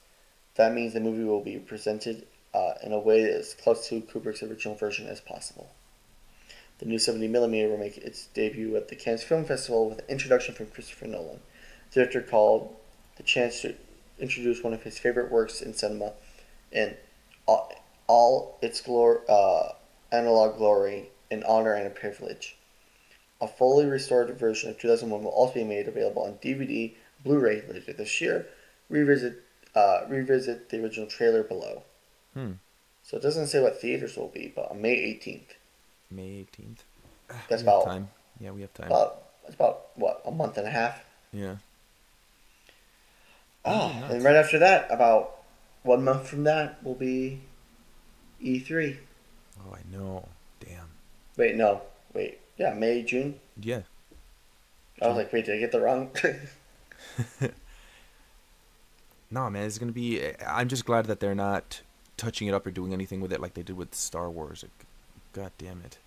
That 0.56 0.74
means 0.74 0.92
the 0.92 1.00
movie 1.00 1.24
will 1.24 1.42
be 1.42 1.58
presented 1.58 2.26
uh, 2.52 2.74
in 2.82 2.92
a 2.92 2.98
way 2.98 3.20
is 3.20 3.54
close 3.54 3.88
to 3.88 4.00
Kubrick's 4.00 4.42
original 4.42 4.74
version 4.74 5.06
as 5.06 5.20
possible. 5.20 5.70
The 6.78 6.86
new 6.86 6.96
70mm 6.96 7.70
will 7.70 7.78
make 7.78 7.98
its 7.98 8.26
debut 8.26 8.76
at 8.76 8.88
the 8.88 8.96
Cannes 8.96 9.22
Film 9.22 9.44
Festival 9.44 9.88
with 9.88 9.98
an 9.98 10.04
introduction 10.08 10.54
from 10.54 10.66
Christopher 10.66 11.06
Nolan. 11.06 11.40
The 11.90 12.00
director 12.00 12.22
called 12.22 12.76
the 13.16 13.22
chance 13.22 13.62
to 13.62 13.74
introduce 14.18 14.62
one 14.62 14.74
of 14.74 14.82
his 14.82 14.98
favorite 14.98 15.30
works 15.30 15.60
in 15.60 15.74
cinema 15.74 16.12
in 16.70 16.96
all, 17.46 17.72
all 18.06 18.58
its 18.62 18.82
glor- 18.82 19.22
uh, 19.28 19.72
analog 20.12 20.56
glory, 20.56 21.10
an 21.30 21.42
honor 21.44 21.74
and 21.74 21.86
a 21.86 21.90
privilege. 21.90 22.56
A 23.40 23.46
fully 23.46 23.86
restored 23.86 24.36
version 24.38 24.70
of 24.70 24.78
2001 24.78 25.22
will 25.22 25.30
also 25.30 25.54
be 25.54 25.64
made 25.64 25.86
available 25.86 26.22
on 26.22 26.34
DVD, 26.34 26.94
Blu-ray 27.24 27.62
later 27.68 27.92
this 27.92 28.20
year. 28.20 28.46
Revisit, 28.88 29.42
uh, 29.74 30.00
revisit 30.08 30.70
the 30.70 30.82
original 30.82 31.06
trailer 31.08 31.42
below. 31.42 31.82
Hmm. 32.34 32.52
So 33.02 33.16
it 33.16 33.22
doesn't 33.22 33.46
say 33.46 33.60
what 33.62 33.80
theaters 33.80 34.16
will 34.16 34.28
be, 34.28 34.52
but 34.54 34.70
on 34.70 34.82
May 34.82 34.96
18th. 34.96 35.56
May 36.10 36.46
18th. 36.46 36.78
That's 37.48 37.62
we 37.62 37.68
about, 37.68 37.84
time. 37.84 38.08
Yeah, 38.40 38.50
we 38.50 38.60
have 38.62 38.74
time. 38.74 38.86
about 38.86 39.24
that's 39.42 39.54
about 39.54 39.86
what 39.96 40.22
a 40.26 40.30
month 40.30 40.58
and 40.58 40.66
a 40.66 40.70
half. 40.70 41.02
yeah. 41.32 41.56
Oh, 43.68 44.04
and 44.10 44.24
right 44.24 44.36
after 44.36 44.58
that, 44.58 44.86
about 44.90 45.36
one 45.82 46.04
month 46.04 46.28
from 46.28 46.44
that 46.44 46.82
will 46.84 46.94
be 46.94 47.40
E3. 48.42 48.96
Oh, 49.60 49.74
I 49.74 49.96
know. 49.96 50.28
Damn. 50.60 50.88
Wait, 51.36 51.54
no, 51.56 51.82
wait, 52.14 52.40
yeah, 52.56 52.74
May, 52.74 53.02
June. 53.02 53.40
Yeah. 53.60 53.82
I 55.00 55.08
was 55.08 55.16
like, 55.16 55.32
wait, 55.32 55.44
did 55.46 55.54
I 55.56 55.58
get 55.58 55.72
the 55.72 55.80
wrong? 55.80 56.10
No, 59.30 59.50
man, 59.50 59.64
it's 59.66 59.78
gonna 59.78 59.92
be. 59.92 60.22
I'm 60.46 60.68
just 60.68 60.84
glad 60.84 61.06
that 61.06 61.20
they're 61.20 61.34
not 61.34 61.82
touching 62.16 62.48
it 62.48 62.54
up 62.54 62.66
or 62.66 62.70
doing 62.70 62.92
anything 62.92 63.20
with 63.20 63.32
it 63.32 63.40
like 63.40 63.54
they 63.54 63.62
did 63.62 63.76
with 63.76 63.94
Star 63.94 64.30
Wars. 64.30 64.64
God 65.32 65.52
damn 65.58 65.82
it. 65.84 65.98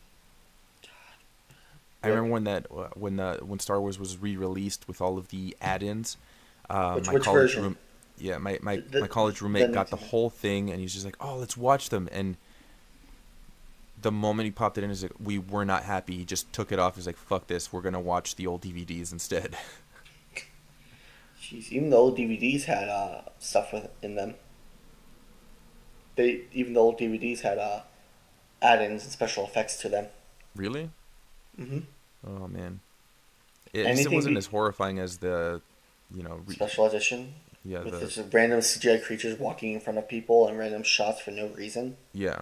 I 2.03 2.07
remember 2.07 2.31
when 2.31 2.43
that 2.45 2.65
uh, 2.75 2.87
when 2.95 3.17
the 3.17 3.39
when 3.45 3.59
Star 3.59 3.79
Wars 3.79 3.99
was 3.99 4.17
re-released 4.17 4.87
with 4.87 5.01
all 5.01 5.19
of 5.19 5.27
the 5.27 5.55
add-ins. 5.61 6.17
Uh, 6.71 6.93
Which- 6.95 7.07
my 7.07 7.13
which 7.13 7.23
college 7.23 7.41
version? 7.41 7.63
room, 7.63 7.77
yeah, 8.17 8.37
my 8.37 8.57
my, 8.61 8.77
The- 8.77 9.01
my 9.01 9.07
college 9.07 9.41
roommate 9.41 9.67
the 9.67 9.73
got 9.73 9.89
the 9.89 9.97
whole 9.97 10.29
thing, 10.29 10.69
and 10.71 10.79
he's 10.79 10.93
just 10.93 11.05
like, 11.05 11.17
"Oh, 11.19 11.35
let's 11.35 11.57
watch 11.57 11.89
them." 11.89 12.07
And 12.11 12.37
the 14.01 14.11
moment 14.11 14.45
he 14.45 14.51
popped 14.51 14.77
it 14.77 14.83
in, 14.83 14.89
is 14.89 15.03
like, 15.03 15.11
we 15.19 15.37
were 15.37 15.65
not 15.65 15.83
happy. 15.83 16.15
He 16.17 16.25
just 16.25 16.51
took 16.53 16.71
it 16.71 16.79
off. 16.79 16.95
He's 16.95 17.05
like, 17.05 17.17
"Fuck 17.17 17.47
this, 17.47 17.71
we're 17.73 17.81
gonna 17.81 17.99
watch 17.99 18.35
the 18.35 18.47
old 18.47 18.61
DVDs 18.61 19.11
instead." 19.11 19.55
Jeez, 21.41 21.71
even 21.71 21.89
the 21.89 21.97
old 21.97 22.17
DVDs 22.17 22.63
had 22.63 22.87
uh, 22.87 23.21
stuff 23.39 23.73
with 23.73 23.89
in 24.01 24.15
them. 24.15 24.35
They 26.15 26.41
even 26.53 26.73
the 26.73 26.79
old 26.79 26.97
DVDs 26.99 27.41
had 27.41 27.57
uh, 27.57 27.81
add-ins 28.61 29.03
and 29.03 29.11
special 29.11 29.43
effects 29.45 29.77
to 29.81 29.89
them. 29.89 30.07
really? 30.55 30.89
hmm 31.57 31.79
Oh 32.25 32.47
man, 32.47 32.79
it 33.73 33.85
Anything 33.87 34.13
wasn't 34.13 34.35
be- 34.35 34.37
as 34.37 34.45
horrifying 34.45 34.99
as 34.99 35.17
the, 35.17 35.61
you 36.15 36.23
know, 36.23 36.41
re- 36.45 36.55
Special 36.55 36.85
edition 36.85 37.33
yeah, 37.63 37.83
with 37.83 37.93
the, 37.93 37.99
just 38.07 38.33
random 38.33 38.59
CGI 38.59 39.03
creatures 39.03 39.37
walking 39.39 39.73
in 39.73 39.79
front 39.79 39.99
of 39.99 40.07
people 40.07 40.47
and 40.47 40.57
random 40.57 40.83
shots 40.83 41.21
for 41.21 41.31
no 41.31 41.47
reason. 41.47 41.97
yeah. 42.13 42.41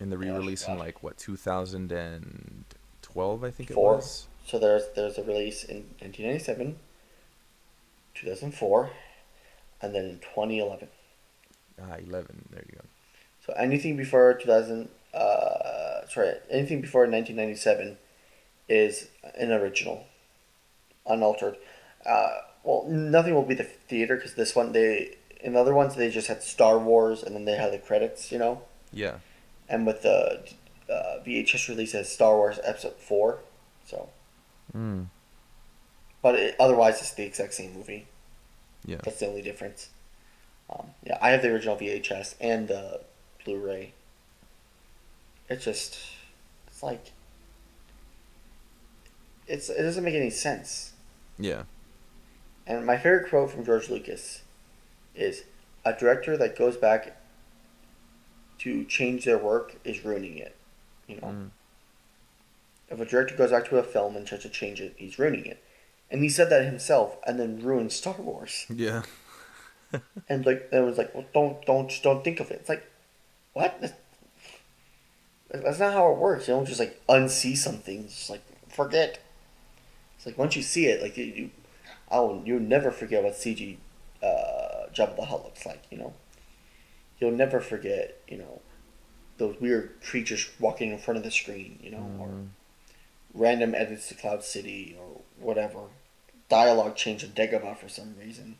In 0.00 0.10
the 0.10 0.18
re-release 0.18 0.66
in 0.66 0.76
like 0.76 1.04
what 1.04 1.16
2012, 1.18 3.44
I 3.44 3.50
think 3.50 3.70
it 3.70 3.76
was. 3.76 4.26
So 4.44 4.58
there's 4.58 4.82
there's 4.94 5.16
a 5.16 5.22
release 5.22 5.64
in 5.64 5.76
1997, 6.00 6.76
2004, 8.14 8.90
and 9.80 9.94
then 9.94 10.04
in 10.04 10.18
2011. 10.18 10.88
Ah, 11.80 11.94
11. 12.06 12.48
There 12.50 12.64
you 12.66 12.72
go. 12.74 12.84
So 13.46 13.52
anything 13.54 13.96
before 13.96 14.34
2000, 14.34 14.88
uh, 15.14 16.06
sorry, 16.08 16.34
anything 16.50 16.80
before 16.80 17.02
1997 17.02 17.96
is 18.68 19.08
an 19.36 19.52
original, 19.52 20.06
unaltered. 21.06 21.56
Uh, 22.06 22.38
well, 22.62 22.84
nothing 22.88 23.34
will 23.34 23.42
be 23.44 23.54
the 23.54 23.64
theater 23.64 24.16
because 24.16 24.34
this 24.34 24.54
one 24.56 24.72
they 24.72 25.16
in 25.40 25.52
the 25.52 25.60
other 25.60 25.74
ones 25.74 25.94
they 25.94 26.10
just 26.10 26.28
had 26.28 26.42
Star 26.42 26.78
Wars 26.78 27.22
and 27.22 27.34
then 27.34 27.44
they 27.44 27.56
had 27.56 27.72
the 27.72 27.78
credits, 27.78 28.32
you 28.32 28.38
know. 28.38 28.62
Yeah. 28.92 29.18
And 29.68 29.86
with 29.86 30.02
the 30.02 30.44
uh, 30.90 31.18
VHS 31.26 31.68
release 31.68 31.94
as 31.94 32.10
Star 32.10 32.36
Wars 32.36 32.58
Episode 32.64 32.94
Four, 32.94 33.38
so 33.86 34.08
Mm. 34.74 35.06
but 36.22 36.34
it, 36.36 36.56
otherwise 36.58 37.00
it's 37.00 37.12
the 37.12 37.24
exact 37.24 37.54
same 37.54 37.74
movie. 37.74 38.06
Yeah. 38.84 38.96
That's 39.04 39.20
the 39.20 39.26
only 39.28 39.42
difference. 39.42 39.90
Um, 40.70 40.88
yeah, 41.04 41.18
I 41.20 41.30
have 41.30 41.42
the 41.42 41.48
original 41.52 41.76
VHS 41.76 42.34
and 42.40 42.68
the 42.68 43.00
Blu-ray. 43.44 43.92
It's 45.48 45.64
just, 45.64 45.98
it's 46.66 46.82
like, 46.82 47.12
it's 49.46 49.68
it 49.68 49.82
doesn't 49.82 50.02
make 50.04 50.14
any 50.14 50.30
sense. 50.30 50.92
Yeah. 51.38 51.64
And 52.66 52.84
my 52.86 52.96
favorite 52.96 53.28
quote 53.28 53.50
from 53.50 53.64
George 53.64 53.88
Lucas 53.90 54.42
is, 55.14 55.44
"A 55.84 55.92
director 55.92 56.36
that 56.36 56.56
goes 56.56 56.76
back 56.76 57.16
to 58.60 58.84
change 58.84 59.24
their 59.24 59.38
work 59.38 59.76
is 59.84 60.04
ruining 60.04 60.38
it." 60.38 60.54
You 61.06 61.16
know, 61.16 61.26
Mm. 61.28 61.50
if 62.88 63.00
a 63.00 63.04
director 63.04 63.36
goes 63.36 63.50
back 63.50 63.66
to 63.68 63.78
a 63.78 63.82
film 63.82 64.16
and 64.16 64.26
tries 64.26 64.42
to 64.42 64.48
change 64.48 64.80
it, 64.80 64.94
he's 64.96 65.18
ruining 65.18 65.44
it. 65.46 65.62
And 66.10 66.22
he 66.22 66.28
said 66.28 66.48
that 66.50 66.64
himself, 66.64 67.16
and 67.26 67.38
then 67.40 67.60
ruined 67.62 67.92
Star 67.92 68.14
Wars. 68.14 68.66
Yeah. 68.68 69.02
And 70.28 70.44
like, 70.44 70.68
it 70.72 70.80
was 70.80 70.98
like, 70.98 71.14
well, 71.14 71.24
don't, 71.32 71.64
don't, 71.66 71.88
just 71.88 72.02
don't 72.02 72.24
think 72.24 72.40
of 72.40 72.50
it. 72.50 72.54
It's 72.60 72.68
like, 72.68 72.84
what? 73.52 73.80
That's, 73.80 73.92
that's 75.50 75.78
not 75.78 75.92
how 75.92 76.10
it 76.10 76.18
works. 76.18 76.48
You 76.48 76.54
don't 76.54 76.66
just 76.66 76.80
like 76.80 77.00
unsee 77.08 77.56
something. 77.56 78.04
It's 78.04 78.16
just 78.16 78.30
like 78.30 78.42
forget. 78.68 79.20
It's 80.16 80.26
like 80.26 80.36
once 80.36 80.56
you 80.56 80.62
see 80.62 80.86
it, 80.86 81.00
like 81.00 81.16
you, 81.16 81.24
you 81.26 81.50
I 82.14 82.20
will, 82.20 82.42
you'll 82.44 82.60
never 82.60 82.92
forget 82.92 83.24
what 83.24 83.32
CG 83.32 83.76
uh, 84.22 84.86
Jabba 84.94 85.16
the 85.16 85.24
Hutt 85.24 85.42
looks 85.44 85.66
like. 85.66 85.82
You 85.90 85.98
know, 85.98 86.14
you'll 87.18 87.32
never 87.32 87.60
forget. 87.60 88.20
You 88.28 88.38
know, 88.38 88.60
those 89.38 89.60
weird 89.60 90.00
creatures 90.00 90.48
walking 90.60 90.92
in 90.92 90.98
front 90.98 91.18
of 91.18 91.24
the 91.24 91.32
screen. 91.32 91.80
You 91.82 91.90
know, 91.90 92.10
or 92.20 92.30
random 93.34 93.74
edits 93.74 94.08
to 94.08 94.14
Cloud 94.14 94.44
City 94.44 94.96
or 94.98 95.22
whatever. 95.40 95.80
Dialogue 96.48 96.94
change 96.94 97.24
in 97.24 97.30
Dagobah 97.30 97.76
for 97.76 97.88
some 97.88 98.14
reason. 98.16 98.58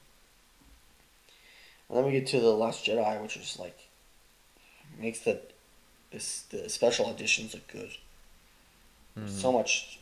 And 1.89 1.98
then 1.98 2.06
we 2.06 2.12
get 2.12 2.26
to 2.28 2.40
the 2.40 2.51
Last 2.51 2.85
Jedi, 2.85 3.22
which 3.22 3.36
is 3.36 3.56
like 3.59 3.89
makes 4.98 5.20
the 5.20 5.40
this 6.10 6.43
the 6.51 6.68
special 6.68 7.09
editions 7.09 7.55
look 7.55 7.68
good. 7.68 7.90
There's 9.16 9.40
So 9.40 9.52
much 9.52 10.01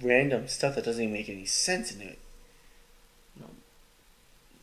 random 0.00 0.46
stuff 0.46 0.76
that 0.76 0.84
doesn't 0.84 1.02
even 1.02 1.12
make 1.12 1.28
any 1.28 1.46
sense 1.46 1.90
in 1.92 2.00
it. 2.00 2.20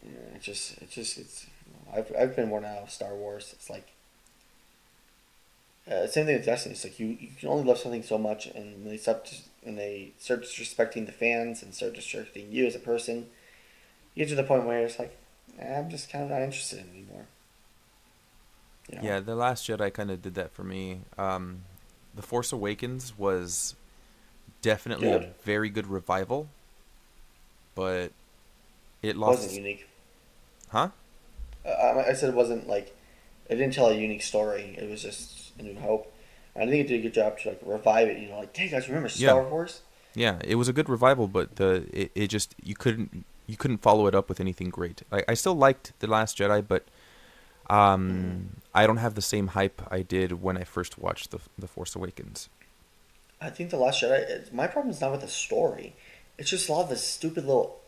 Yeah, 0.04 0.36
it 0.36 0.42
just 0.42 0.78
it 0.82 0.90
just 0.90 1.18
it's. 1.18 1.46
I've 1.94 2.12
I've 2.18 2.36
been 2.36 2.50
worn 2.50 2.66
out 2.66 2.84
of 2.84 2.92
Star 2.92 3.16
Wars. 3.16 3.52
It's 3.54 3.70
like. 3.70 3.88
Uh, 5.90 6.06
same 6.06 6.28
thing 6.28 6.36
with 6.36 6.46
Destiny. 6.46 6.74
It's 6.74 6.84
like 6.84 7.00
you, 7.00 7.08
you 7.08 7.30
can 7.40 7.50
only 7.50 7.64
love 7.64 7.80
something 7.80 8.04
so 8.04 8.20
much, 8.20 8.46
and 8.46 8.84
when 8.84 8.90
they 8.90 8.98
stop 8.98 9.26
dis- 9.26 9.50
and 9.66 9.78
they 9.78 10.12
start 10.20 10.44
disrespecting 10.44 11.08
the 11.08 11.12
fans 11.12 11.64
and 11.64 11.74
start 11.74 11.96
disrespecting 11.96 12.52
you 12.52 12.68
as 12.68 12.76
a 12.76 12.80
person, 12.80 13.26
you 14.14 14.24
get 14.24 14.30
to 14.30 14.36
the 14.36 14.44
point 14.44 14.66
where 14.66 14.86
it's 14.86 15.00
like, 15.00 15.18
eh, 15.58 15.80
I'm 15.80 15.90
just 15.90 16.12
kind 16.12 16.24
of 16.24 16.30
not 16.30 16.42
interested 16.42 16.80
anymore. 16.80 17.26
You 18.92 18.98
know? 18.98 19.04
Yeah, 19.04 19.20
The 19.20 19.36
Last 19.36 19.68
Jedi 19.68 19.92
kind 19.94 20.12
of 20.12 20.22
did 20.22 20.36
that 20.36 20.52
for 20.52 20.64
me. 20.64 21.02
Um, 21.18 21.64
the 22.16 22.22
Force 22.22 22.52
Awakens 22.52 23.18
was 23.18 23.76
definitely 24.62 25.12
a 25.12 25.32
very 25.44 25.70
good 25.70 25.88
revival, 25.88 26.50
but 27.76 28.12
it 29.02 29.16
lost. 29.16 29.40
wasn't 29.42 29.56
unique. 29.56 29.88
Huh? 30.70 30.90
Uh, 31.66 31.70
I 31.70 32.10
I 32.10 32.14
said 32.14 32.30
it 32.30 32.36
wasn't 32.36 32.68
like 32.68 32.96
it 33.50 33.56
didn't 33.56 33.74
tell 33.74 33.88
a 33.88 33.94
unique 33.96 34.22
story. 34.24 34.76
It 34.78 34.90
was 34.90 35.02
just 35.02 35.52
a 35.60 35.64
new 35.64 35.76
hope. 35.80 36.12
And 36.56 36.68
I 36.68 36.72
think 36.72 36.86
it 36.86 36.88
did 36.90 37.00
a 37.00 37.04
good 37.04 37.14
job 37.14 37.40
to 37.40 37.50
like 37.50 37.60
revive 37.64 38.08
it. 38.10 38.20
You 38.20 38.30
know, 38.30 38.40
like 38.40 38.56
hey 38.56 38.70
guys, 38.70 38.88
remember 38.88 39.10
Star 39.10 39.42
Yeah. 39.42 39.48
Wars? 39.50 39.82
Yeah, 40.16 40.40
it 40.44 40.56
was 40.56 40.68
a 40.68 40.74
good 40.74 40.90
revival, 40.90 41.28
but 41.28 41.56
the 41.58 41.88
it, 41.94 42.12
it 42.16 42.28
just 42.28 42.56
you 42.64 42.76
couldn't 42.76 43.26
you 43.48 43.58
couldn't 43.58 43.78
follow 43.80 44.08
it 44.08 44.16
up 44.16 44.28
with 44.30 44.40
anything 44.40 44.70
great. 44.70 45.04
I, 45.12 45.24
I 45.30 45.34
still 45.34 45.56
liked 45.56 45.94
The 46.00 46.08
Last 46.08 46.38
Jedi, 46.38 46.68
but 46.68 46.86
um, 47.70 48.58
I 48.74 48.88
don't 48.88 48.98
have 48.98 49.16
the 49.16 49.22
same 49.22 49.48
hype 49.50 49.82
I 49.92 50.02
did 50.02 50.42
when 50.42 50.58
I 50.58 50.64
first 50.64 50.98
watched 50.98 51.32
the 51.32 51.40
The 51.58 51.68
Force 51.68 51.96
Awakens. 51.96 52.50
I 53.42 53.50
think 53.50 53.70
the 53.70 53.78
Last 53.78 54.02
Jedi. 54.04 54.52
My 54.52 54.68
problem 54.68 54.92
is 54.92 55.02
not 55.02 55.12
with 55.12 55.22
the 55.22 55.28
story. 55.28 55.96
It's 56.38 56.50
just 56.50 56.70
a 56.70 56.74
lot 56.74 56.84
of 56.84 56.90
the 56.90 56.96
stupid 56.98 57.46
little 57.46 57.79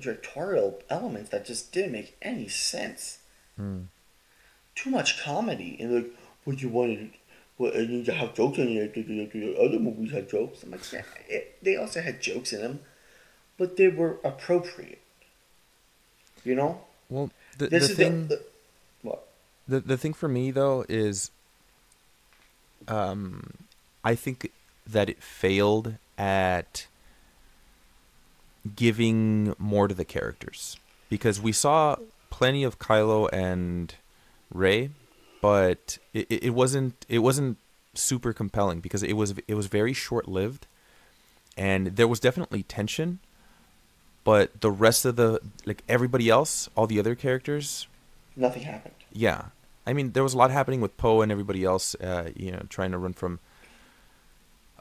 directorial 0.00 0.80
elements 0.90 1.30
that 1.30 1.44
just 1.44 1.72
didn't 1.72 1.92
make 1.92 2.16
any 2.22 2.48
sense. 2.48 3.18
Too 3.58 4.90
much 4.90 5.22
comedy 5.22 5.76
and 5.80 5.94
like, 5.94 6.10
what 6.44 6.60
you 6.62 6.68
wanted. 6.68 7.10
Well, 7.58 7.72
I 7.74 7.86
need 7.86 8.04
to 8.04 8.12
have 8.12 8.34
jokes 8.34 8.58
in 8.58 8.68
it. 8.68 8.94
The, 8.94 9.02
the, 9.02 9.24
the 9.32 9.58
other 9.58 9.78
movies 9.78 10.12
had 10.12 10.28
jokes. 10.28 10.62
I'm 10.62 10.72
like, 10.72 10.92
yeah, 10.92 11.02
it, 11.26 11.56
they 11.62 11.76
also 11.76 12.02
had 12.02 12.20
jokes 12.20 12.52
in 12.52 12.60
them, 12.60 12.80
but 13.56 13.78
they 13.78 13.88
were 13.88 14.18
appropriate. 14.22 15.00
You 16.44 16.54
know, 16.54 16.82
Well, 17.08 17.30
the 17.58 17.66
this 17.68 17.86
the 17.86 17.92
is 17.92 17.96
thing 17.96 18.28
the, 18.28 18.36
the 18.36 18.42
what 19.02 19.26
the 19.66 19.80
the 19.80 19.96
thing 19.96 20.12
for 20.12 20.28
me 20.28 20.52
though 20.52 20.84
is 20.88 21.30
um 22.86 23.52
I 24.04 24.14
think 24.14 24.52
that 24.86 25.08
it 25.08 25.22
failed 25.22 25.94
at 26.16 26.86
giving 28.74 29.54
more 29.58 29.86
to 29.88 29.94
the 29.94 30.04
characters 30.04 30.76
because 31.08 31.40
we 31.40 31.52
saw 31.52 31.96
plenty 32.30 32.64
of 32.64 32.78
Kylo 32.78 33.28
and 33.32 33.94
Rey, 34.52 34.90
but 35.40 35.98
it, 36.12 36.26
it 36.30 36.50
wasn't 36.54 37.06
it 37.08 37.20
wasn't 37.20 37.58
super 37.94 38.32
compelling 38.32 38.80
because 38.80 39.02
it 39.02 39.14
was 39.14 39.34
it 39.46 39.54
was 39.54 39.66
very 39.66 39.92
short 39.92 40.26
lived, 40.28 40.66
and 41.56 41.96
there 41.96 42.08
was 42.08 42.20
definitely 42.20 42.62
tension, 42.62 43.20
but 44.24 44.60
the 44.60 44.70
rest 44.70 45.04
of 45.04 45.16
the 45.16 45.40
like 45.64 45.82
everybody 45.88 46.28
else, 46.28 46.68
all 46.74 46.86
the 46.86 46.98
other 46.98 47.14
characters, 47.14 47.86
Nothing 48.34 48.62
happened. 48.62 48.94
yeah. 49.12 49.46
I 49.88 49.92
mean, 49.92 50.10
there 50.12 50.24
was 50.24 50.34
a 50.34 50.36
lot 50.36 50.50
happening 50.50 50.80
with 50.80 50.96
Poe 50.96 51.20
and 51.22 51.30
everybody 51.30 51.62
else, 51.64 51.94
uh, 51.96 52.30
you 52.34 52.50
know, 52.50 52.62
trying 52.68 52.90
to 52.90 52.98
run 52.98 53.12
from, 53.12 53.38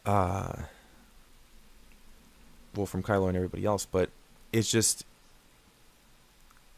uh, 0.04 0.54
well, 2.78 2.86
from 2.86 3.04
Kylo 3.04 3.28
and 3.28 3.36
everybody 3.36 3.66
else, 3.66 3.86
but 3.86 4.10
it's 4.52 4.70
just, 4.70 5.06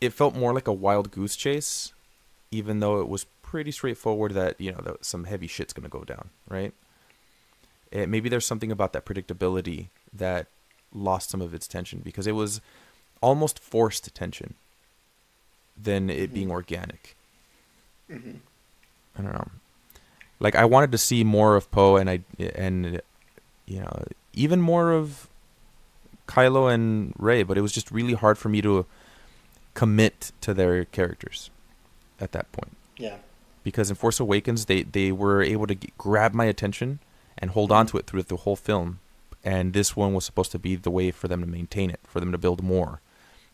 it 0.02 0.14
felt 0.14 0.36
more 0.36 0.54
like 0.54 0.68
a 0.68 0.74
wild 0.74 1.12
goose 1.12 1.36
chase, 1.36 1.94
even 2.52 2.80
though 2.80 3.00
it 3.02 3.10
was 3.10 3.26
pretty 3.42 3.72
straightforward 3.72 4.34
that, 4.34 4.60
you 4.60 4.72
know, 4.72 4.82
that 4.84 5.06
some 5.06 5.26
heavy 5.26 5.48
shit's 5.48 5.74
going 5.74 5.84
to 5.84 5.90
go 5.90 6.04
down, 6.04 6.30
right? 6.48 6.74
It, 7.92 8.10
maybe 8.10 8.30
there's 8.30 8.46
something 8.46 8.72
about 8.72 8.94
that 8.94 9.06
predictability 9.06 9.88
that 10.14 10.48
lost 10.94 11.30
some 11.30 11.42
of 11.42 11.54
its 11.54 11.68
tension 11.68 12.02
because 12.04 12.28
it 12.28 12.34
was 12.34 12.62
almost 13.22 13.60
forced 13.60 14.14
tension 14.14 14.54
than 15.82 16.10
it 16.10 16.26
mm-hmm. 16.26 16.34
being 16.34 16.52
organic. 16.52 17.16
Mm-hmm. 18.10 18.38
I 19.18 19.22
don't 19.22 19.34
know. 19.34 19.50
Like 20.40 20.56
I 20.56 20.66
wanted 20.66 20.92
to 20.92 20.98
see 20.98 21.24
more 21.24 21.56
of 21.56 21.70
Poe 21.72 21.96
and 21.96 22.10
I 22.10 22.22
and 22.56 23.02
you 23.66 23.80
know 23.80 24.04
even 24.34 24.62
more 24.62 24.92
of 24.92 25.27
Kylo 26.28 26.72
and 26.74 27.14
Rey, 27.18 27.44
but 27.44 27.58
it 27.58 27.62
was 27.62 27.72
just 27.72 27.92
really 27.92 28.14
hard 28.14 28.38
for 28.38 28.50
me 28.50 28.62
to 28.62 28.86
commit 29.74 30.32
to 30.42 30.54
their 30.54 30.86
characters 30.86 31.50
at 32.20 32.32
that 32.32 32.52
point 32.52 32.76
Yeah. 32.98 33.18
because 33.64 33.90
in 33.90 33.96
Force 33.96 34.20
Awakens 34.20 34.66
they 34.66 34.84
they 34.84 35.12
were 35.12 35.42
able 35.44 35.68
to 35.68 35.76
g 35.76 35.90
grab 35.98 36.34
my 36.34 36.46
attention 36.46 37.00
and 37.38 37.52
hold 37.52 37.72
on 37.72 37.86
to 37.88 37.98
it 37.98 38.08
through 38.08 38.24
the 38.24 38.38
whole 38.38 38.56
film, 38.56 39.00
and 39.44 39.74
this 39.74 39.96
one 39.96 40.14
was 40.16 40.26
supposed 40.26 40.52
to 40.52 40.60
be 40.60 40.76
the 40.76 40.90
way 40.90 41.12
for 41.12 41.28
them 41.28 41.42
to 41.42 41.48
maintain 41.48 41.92
it, 41.92 42.00
for 42.08 42.20
them 42.20 42.32
to 42.32 42.38
build 42.40 42.64
more, 42.64 43.02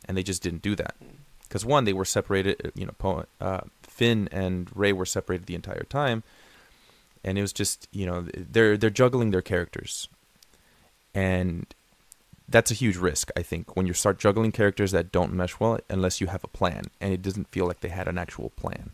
and 0.06 0.16
they 0.16 0.24
just 0.24 0.42
didn't 0.42 0.62
do 0.62 0.76
that. 0.76 0.96
Because 1.44 1.66
one, 1.66 1.84
they 1.84 1.92
were 1.94 2.06
separated. 2.06 2.72
You 2.76 2.88
know, 2.88 3.26
uh, 3.42 3.62
Finn 3.84 4.30
and 4.32 4.70
Rey 4.74 4.94
were 4.94 5.06
separated 5.06 5.46
the 5.46 5.54
entire 5.56 5.84
time, 5.84 6.24
and 7.26 7.38
it 7.38 7.42
was 7.42 7.52
just 7.54 7.88
you 7.92 8.06
know 8.06 8.26
they're 8.36 8.78
they're 8.78 8.90
juggling 8.90 9.32
their 9.32 9.42
characters, 9.42 10.08
and 11.14 11.66
that's 12.48 12.72
a 12.72 12.74
huge 12.74 12.98
risk. 12.98 13.30
I 13.36 13.42
think 13.42 13.76
when 13.76 13.88
you 13.88 13.94
start 13.94 14.20
juggling 14.20 14.52
characters 14.52 14.92
that 14.92 15.12
don't 15.12 15.34
mesh 15.34 15.60
well, 15.60 15.80
unless 15.90 16.22
you 16.22 16.28
have 16.28 16.44
a 16.44 16.48
plan, 16.48 16.86
and 17.00 17.14
it 17.14 17.22
doesn't 17.22 17.50
feel 17.50 17.66
like 17.66 17.80
they 17.82 17.90
had 17.90 18.08
an 18.08 18.18
actual 18.18 18.50
plan. 18.52 18.92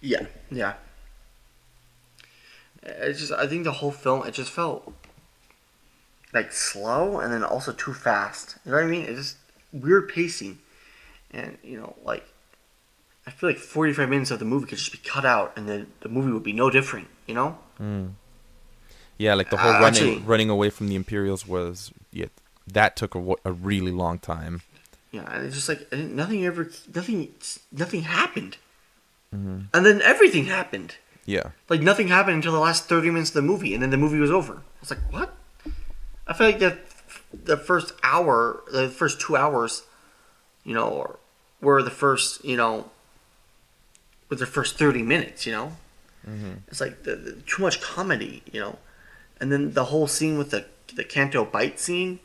Yeah, 0.00 0.26
yeah. 0.50 0.74
It's 2.82 3.20
just 3.20 3.32
I 3.32 3.46
think 3.46 3.64
the 3.64 3.72
whole 3.72 3.92
film 3.92 4.26
it 4.26 4.34
just 4.34 4.50
felt 4.50 4.92
like 6.34 6.52
slow 6.52 7.20
and 7.20 7.32
then 7.32 7.44
also 7.44 7.72
too 7.72 7.94
fast. 7.94 8.56
You 8.64 8.72
know 8.72 8.78
what 8.78 8.84
I 8.84 8.88
mean? 8.88 9.06
It's 9.06 9.18
just 9.18 9.36
weird 9.72 10.08
pacing, 10.08 10.58
and 11.30 11.56
you 11.62 11.78
know, 11.78 11.94
like 12.04 12.26
I 13.26 13.30
feel 13.30 13.48
like 13.48 13.58
forty-five 13.58 14.08
minutes 14.08 14.30
of 14.30 14.38
the 14.38 14.44
movie 14.44 14.66
could 14.66 14.78
just 14.78 14.92
be 14.92 14.98
cut 14.98 15.24
out, 15.24 15.52
and 15.56 15.68
then 15.68 15.86
the 16.00 16.08
movie 16.08 16.32
would 16.32 16.42
be 16.42 16.52
no 16.52 16.68
different. 16.68 17.08
You 17.26 17.34
know? 17.34 17.58
Mm. 17.80 18.12
Yeah, 19.18 19.34
like 19.34 19.50
the 19.50 19.56
whole 19.56 19.70
Uh, 19.72 19.80
running 19.80 19.86
actually- 19.86 20.18
running 20.26 20.50
away 20.50 20.70
from 20.70 20.88
the 20.88 20.96
Imperials 20.96 21.46
was 21.46 21.92
yeah, 22.12 22.26
that 22.66 22.96
took 22.96 23.14
a, 23.14 23.34
a 23.44 23.52
really 23.52 23.92
long 23.92 24.18
time. 24.18 24.62
Yeah, 25.12 25.22
and 25.32 25.46
it's 25.46 25.54
just 25.54 25.68
like 25.68 25.92
nothing 25.92 26.44
ever, 26.44 26.68
nothing, 26.94 27.32
nothing 27.70 28.02
happened, 28.02 28.56
and 29.32 29.68
then 29.72 30.02
everything 30.02 30.46
happened. 30.46 30.96
Yeah, 31.26 31.50
Like 31.68 31.80
nothing 31.80 32.08
happened 32.08 32.36
until 32.36 32.52
the 32.52 32.58
last 32.60 32.86
thirty 32.88 33.10
minutes 33.10 33.30
of 33.30 33.34
the 33.34 33.42
movie, 33.42 33.72
and 33.74 33.82
then 33.82 33.90
the 33.90 33.96
movie 33.96 34.18
was 34.18 34.30
over. 34.30 34.54
I 34.54 34.80
was 34.80 34.90
like, 34.90 35.12
what? 35.12 35.34
I 36.26 36.32
feel 36.34 36.46
like 36.48 36.58
the 36.58 36.78
the 37.32 37.56
first 37.56 37.92
hour, 38.02 38.62
the 38.72 38.88
first 38.90 39.20
two 39.20 39.36
hours, 39.36 39.82
you 40.64 40.74
know, 40.74 41.16
were 41.60 41.82
the 41.82 41.90
first, 41.90 42.44
you 42.44 42.56
know, 42.56 42.90
were 44.28 44.36
the 44.36 44.46
first 44.46 44.76
thirty 44.76 45.02
minutes. 45.02 45.46
You 45.46 45.52
know, 45.52 45.76
it's 46.68 46.80
like 46.80 47.04
the, 47.04 47.14
the, 47.16 47.32
too 47.46 47.62
much 47.62 47.80
comedy, 47.80 48.42
you 48.52 48.60
know, 48.60 48.78
and 49.44 49.52
then 49.52 49.72
the 49.76 49.84
whole 49.92 50.06
scene 50.08 50.38
with 50.40 50.50
the 50.50 50.64
the 50.96 51.04
Canto 51.04 51.44
Bight 51.44 51.76
scene, 51.78 52.18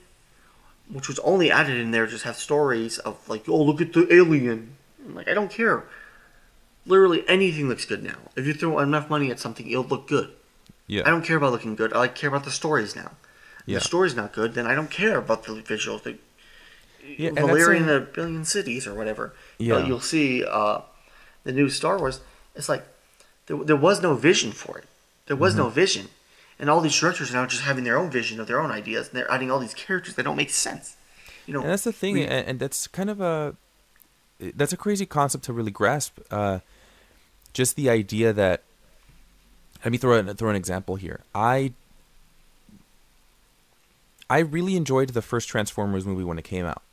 which 0.96 1.08
was 1.12 1.20
only 1.20 1.52
added 1.52 1.76
in 1.78 1.92
there, 1.92 2.08
just 2.08 2.24
have 2.24 2.38
stories 2.38 2.98
of 3.00 3.18
like, 3.28 3.44
oh 3.50 3.62
look 3.62 3.82
at 3.82 3.92
the 3.92 4.08
alien. 4.14 4.78
I'm 5.06 5.16
like 5.16 5.28
I 5.28 5.34
don't 5.34 5.52
care. 5.52 5.84
Literally 6.86 7.28
anything 7.28 7.68
looks 7.68 7.84
good 7.86 8.04
now. 8.04 8.18
If 8.36 8.48
you 8.48 8.54
throw 8.54 8.80
enough 8.80 9.10
money 9.10 9.30
at 9.32 9.40
something, 9.40 9.70
it'll 9.70 9.84
look 9.84 10.08
good. 10.08 10.30
yeah, 10.88 11.04
I 11.06 11.10
don't 11.12 11.26
care 11.26 11.38
about 11.38 11.52
looking 11.52 11.76
good. 11.76 11.92
I 11.94 11.98
like 12.00 12.16
care 12.16 12.30
about 12.30 12.46
the 12.46 12.52
stories 12.52 12.96
now. 12.96 13.12
If 13.60 13.68
Yeah. 13.68 13.80
the 13.80 13.86
story's 13.92 14.16
not 14.16 14.32
good, 14.40 14.54
then 14.56 14.66
I 14.66 14.74
don't 14.78 14.90
care 14.90 15.18
about 15.26 15.44
the 15.44 15.52
visuals. 15.74 16.02
The 16.04 16.16
yeah. 17.18 17.32
Valerian 17.32 17.90
a- 17.90 17.98
a 17.98 18.00
billion 18.02 18.46
cities 18.46 18.88
or 18.88 18.94
whatever. 19.00 19.34
Yeah. 19.58 19.76
Uh, 19.76 19.86
you'll 19.88 20.08
see 20.16 20.44
uh, 20.46 20.78
the 21.44 21.52
new 21.52 21.70
Star 21.70 21.98
Wars. 22.00 22.22
It's 22.56 22.70
like 22.70 22.84
there, 23.48 23.58
there 23.70 23.76
was 23.88 24.02
no 24.02 24.12
vision 24.16 24.52
for 24.64 24.74
it. 24.80 24.86
There 25.28 25.36
was 25.46 25.54
Mm-hmm. 25.54 25.64
no 25.64 25.70
vision, 25.84 26.06
and 26.60 26.70
all 26.70 26.82
these 26.82 26.98
directors 27.00 27.32
are 27.32 27.36
now 27.36 27.46
just 27.46 27.64
having 27.64 27.84
their 27.86 27.98
own 27.98 28.10
vision 28.12 28.40
of 28.40 28.48
their 28.48 28.60
own 28.60 28.72
ideas, 28.72 29.08
and 29.08 29.18
they're 29.18 29.32
adding 29.32 29.50
all 29.50 29.60
these 29.60 29.74
characters 29.74 30.16
that 30.16 30.24
don't 30.24 30.36
make 30.38 30.50
sense. 30.50 30.98
You 31.46 31.54
know, 31.54 31.62
and 31.62 31.70
that's 31.70 31.84
the 31.84 31.94
thing, 31.94 32.14
we- 32.16 32.24
and, 32.26 32.48
and 32.48 32.60
that's 32.60 32.88
kind 32.88 33.10
of 33.10 33.22
a 33.22 33.56
that's 34.56 34.72
a 34.74 34.78
crazy 34.78 35.06
concept 35.06 35.44
to 35.46 35.54
really 35.54 35.72
grasp. 35.72 36.20
Uh, 36.30 36.60
just 37.54 37.76
the 37.76 37.90
idea 37.90 38.32
that 38.34 38.62
let 39.84 39.92
me 39.92 39.98
throw 39.98 40.14
an, 40.18 40.36
throw 40.36 40.50
an 40.50 40.56
example 40.56 40.96
here. 40.96 41.22
I 41.34 41.74
I 44.30 44.40
really 44.40 44.76
enjoyed 44.76 45.10
the 45.10 45.22
first 45.22 45.48
Transformers 45.50 46.06
movie 46.06 46.24
when 46.24 46.38
it 46.38 46.44
came 46.44 46.66
out 46.66 46.84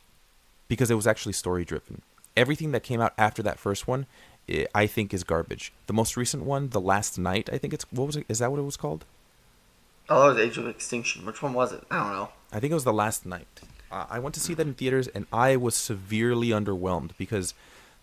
because 0.67 0.89
it 0.89 0.95
was 0.95 1.05
actually 1.07 1.33
story 1.33 1.63
driven. 1.63 2.01
Everything 2.35 2.71
that 2.71 2.83
came 2.83 2.99
out 3.01 3.13
after 3.17 3.43
that 3.43 3.59
first 3.59 3.87
one, 3.87 4.05
i 4.49 4.65
I 4.73 4.87
think, 4.87 5.13
is 5.13 5.23
garbage. 5.23 5.71
The 5.87 5.93
most 5.93 6.17
recent 6.17 6.43
one, 6.43 6.69
The 6.69 6.81
Last 6.81 7.17
Knight, 7.17 7.49
I 7.51 7.57
think 7.57 7.73
it's 7.73 7.85
what 7.91 8.07
was 8.07 8.15
it? 8.15 8.25
Is 8.29 8.39
that 8.39 8.49
what 8.51 8.59
it 8.59 8.63
was 8.63 8.77
called? 8.77 9.05
Oh, 10.09 10.21
that 10.21 10.35
was 10.35 10.37
Age 10.37 10.57
of 10.57 10.67
Extinction. 10.67 11.25
Which 11.25 11.41
one 11.41 11.53
was 11.53 11.73
it? 11.73 11.83
I 11.91 11.99
don't 11.99 12.11
know. 12.13 12.29
I 12.51 12.59
think 12.59 12.71
it 12.71 12.75
was 12.75 12.85
the 12.85 12.93
Last 12.93 13.25
Knight. 13.25 13.47
Uh, 13.91 14.05
I 14.09 14.19
went 14.19 14.35
to 14.35 14.41
see 14.41 14.53
that 14.53 14.67
in 14.67 14.73
theaters, 14.73 15.07
and 15.07 15.25
I 15.31 15.55
was 15.55 15.75
severely 15.75 16.49
underwhelmed 16.49 17.11
because 17.17 17.53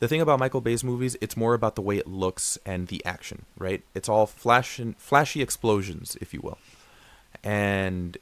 the 0.00 0.08
thing 0.08 0.20
about 0.20 0.38
Michael 0.38 0.60
Bay's 0.60 0.84
movies, 0.84 1.16
it's 1.20 1.36
more 1.36 1.54
about 1.54 1.76
the 1.76 1.82
way 1.82 1.96
it 1.96 2.06
looks 2.06 2.58
and 2.66 2.88
the 2.88 3.04
action, 3.04 3.44
right? 3.58 3.82
It's 3.94 4.08
all 4.08 4.26
flash 4.26 4.78
and 4.78 4.96
flashy 4.98 5.40
explosions, 5.40 6.16
if 6.20 6.34
you 6.34 6.40
will, 6.40 6.58
and 7.42 8.18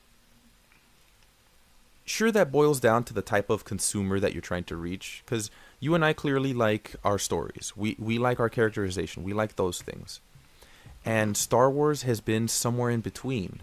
sure 2.05 2.31
that 2.31 2.53
boils 2.53 2.79
down 2.79 3.05
to 3.05 3.15
the 3.15 3.23
type 3.23 3.49
of 3.51 3.65
consumer 3.65 4.21
that 4.21 4.33
you're 4.33 4.43
trying 4.43 4.65
to 4.65 4.77
reach 4.77 5.23
because 5.25 5.51
you 5.81 5.95
and 5.95 6.05
I 6.05 6.13
clearly 6.13 6.53
like 6.53 6.95
our 7.05 7.19
stories. 7.19 7.73
We 7.77 7.97
we 7.99 8.19
like 8.19 8.39
our 8.39 8.49
characterization. 8.49 9.25
We 9.25 9.33
like 9.33 9.57
those 9.57 9.83
things. 9.83 10.21
And 11.05 11.37
Star 11.37 11.69
Wars 11.71 12.03
has 12.03 12.21
been 12.21 12.47
somewhere 12.47 12.91
in 12.91 13.01
between 13.01 13.61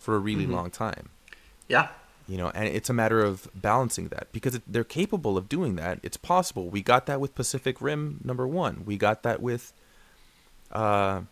for 0.00 0.16
a 0.16 0.18
really 0.18 0.46
long 0.46 0.70
time. 0.70 1.10
Yeah, 1.68 1.88
you 2.26 2.36
know 2.36 2.50
and 2.54 2.68
it's 2.68 2.88
a 2.88 2.92
matter 2.92 3.20
of 3.20 3.48
balancing 3.54 4.08
that 4.08 4.28
because 4.32 4.54
it, 4.54 4.62
they're 4.66 4.84
capable 4.84 5.36
of 5.36 5.48
doing 5.48 5.76
that. 5.76 6.00
It's 6.02 6.16
possible. 6.16 6.68
We 6.68 6.82
got 6.82 7.06
that 7.06 7.20
with 7.20 7.34
pacific 7.34 7.80
rim 7.80 8.20
number 8.24 8.46
one. 8.46 8.84
We 8.84 8.96
got 8.96 9.22
that 9.24 9.42
with 9.42 9.72
uh 10.72 11.22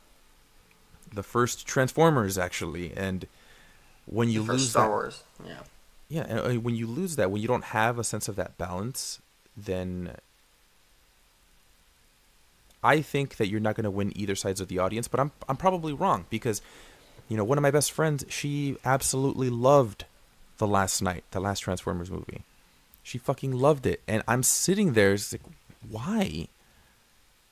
the 1.12 1.22
first 1.22 1.66
transformers 1.66 2.36
actually. 2.36 2.92
And 2.96 3.26
when 4.06 4.28
you 4.28 4.42
lose 4.42 4.70
Star 4.70 4.84
that, 4.84 4.90
Wars. 4.90 5.22
Yeah. 5.46 5.60
yeah 6.08 6.26
and 6.28 6.38
uh, 6.40 6.60
when 6.60 6.74
you 6.74 6.86
lose 6.86 7.16
that 7.16 7.30
when 7.30 7.42
you 7.42 7.48
don't 7.48 7.64
have 7.64 7.98
a 7.98 8.04
sense 8.04 8.28
of 8.28 8.36
that 8.36 8.58
balance 8.58 9.20
then 9.56 10.12
i 12.82 13.00
think 13.00 13.36
that 13.36 13.48
you're 13.48 13.60
not 13.60 13.74
going 13.74 13.84
to 13.84 13.90
win 13.90 14.12
either 14.16 14.34
sides 14.34 14.60
of 14.60 14.68
the 14.68 14.78
audience 14.78 15.08
but 15.08 15.20
i'm 15.20 15.32
i'm 15.48 15.56
probably 15.56 15.92
wrong 15.92 16.24
because 16.30 16.62
you 17.28 17.36
know 17.36 17.44
one 17.44 17.58
of 17.58 17.62
my 17.62 17.70
best 17.70 17.92
friends 17.92 18.24
she 18.28 18.76
absolutely 18.84 19.50
loved 19.50 20.04
the 20.58 20.66
Last 20.66 21.00
Knight 21.02 21.24
the 21.30 21.40
last 21.40 21.60
transformers 21.60 22.10
movie. 22.10 22.42
She 23.02 23.18
fucking 23.18 23.52
loved 23.52 23.86
it. 23.86 24.02
And 24.08 24.22
i'm 24.28 24.42
sitting 24.42 24.92
there 24.94 25.12
it's 25.14 25.32
like 25.32 25.42
why? 25.88 26.48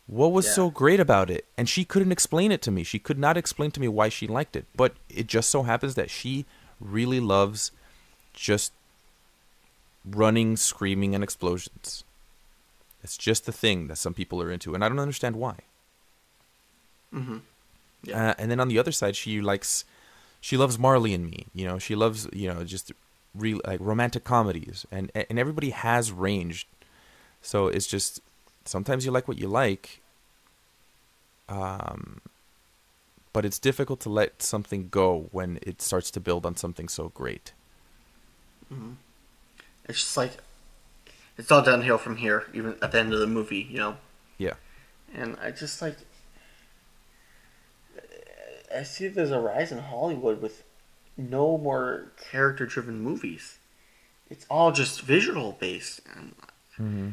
What 0.09 0.33
was 0.33 0.47
Yeah. 0.47 0.53
so 0.53 0.71
great 0.71 1.01
about 1.01 1.31
it? 1.31 1.45
And 1.57 1.69
she 1.69 1.85
couldn't 1.85 2.13
explain 2.13 2.53
it 2.53 2.63
to 2.63 2.71
me. 2.71 2.85
She 2.85 2.99
could 2.99 3.19
not 3.19 3.37
explain 3.37 3.71
to 3.73 3.81
me 3.81 3.89
why 3.89 4.09
she 4.09 4.27
liked 4.27 4.55
it. 4.57 4.67
But 4.77 4.95
it 5.09 5.27
just 5.27 5.49
so 5.51 5.63
happens 5.65 5.95
that 5.97 6.11
she 6.11 6.45
really 6.81 7.19
loves 7.21 7.73
just 8.35 8.73
running 10.05 10.57
screaming 10.57 11.15
and 11.15 11.25
explosions. 11.25 12.05
It's 13.03 13.17
just 13.17 13.47
the 13.47 13.53
thing 13.53 13.87
that 13.89 13.97
some 13.99 14.15
people 14.15 14.41
are 14.43 14.51
into 14.53 14.75
and 14.75 14.85
i 14.85 14.89
don't 14.89 15.01
understand 15.01 15.37
why. 15.37 15.57
Mhm. 17.13 17.41
Yeah. 18.07 18.31
uh, 18.31 18.35
and 18.39 18.51
then 18.51 18.61
on 18.61 18.69
the 18.69 18.79
other 18.79 18.93
side 18.93 19.17
she 19.17 19.41
likes 19.41 19.85
she 20.41 20.57
loves 20.57 20.79
Marley 20.79 21.13
and 21.13 21.29
Me. 21.29 21.47
You 21.55 21.67
know, 21.67 21.79
she 21.79 21.95
loves 21.95 22.29
you 22.33 22.53
know 22.53 22.63
just 22.63 22.93
real 23.35 23.61
like 23.65 23.81
romantic 23.81 24.25
comedies, 24.25 24.87
and 24.91 25.11
and 25.15 25.39
everybody 25.39 25.71
has 25.71 26.13
range. 26.13 26.69
So 27.43 27.67
it's 27.69 27.87
just 27.87 28.21
sometimes 28.65 29.05
you 29.05 29.11
like 29.11 29.27
what 29.27 29.39
you 29.39 29.49
like. 29.49 30.01
Um, 31.49 32.21
but 33.33 33.45
it's 33.45 33.59
difficult 33.59 34.01
to 34.01 34.09
let 34.09 34.43
something 34.43 34.89
go 34.89 35.29
when 35.31 35.59
it 35.63 35.83
starts 35.83 36.11
to 36.13 36.21
build 36.21 36.47
on 36.47 36.57
something 36.57 36.89
so 36.89 37.11
great. 37.11 37.53
Mm-hmm. 38.73 38.93
It's 39.89 40.01
just 40.01 40.17
like 40.17 40.39
it's 41.39 41.51
all 41.51 41.63
downhill 41.63 41.99
from 41.99 42.17
here, 42.17 42.47
even 42.55 42.77
at 42.83 42.93
the 42.93 42.99
end 42.99 43.13
of 43.13 43.21
the 43.21 43.27
movie, 43.27 43.67
you 43.71 43.79
know. 43.79 43.97
Yeah. 44.39 44.55
And 45.15 45.37
I 45.43 45.51
just 45.51 45.83
like 45.83 45.97
I 48.75 48.83
see 48.83 49.09
there's 49.09 49.31
a 49.31 49.41
rise 49.41 49.73
in 49.73 49.79
Hollywood 49.79 50.41
with 50.41 50.63
no 51.17 51.59
more 51.59 52.13
character-driven 52.31 53.01
movies. 53.01 53.59
It's 54.29 54.47
all 54.51 54.73
just 54.73 55.03
visual 55.03 55.57
based. 55.59 56.01
And, 56.15 56.35
mm-hmm. 56.79 57.11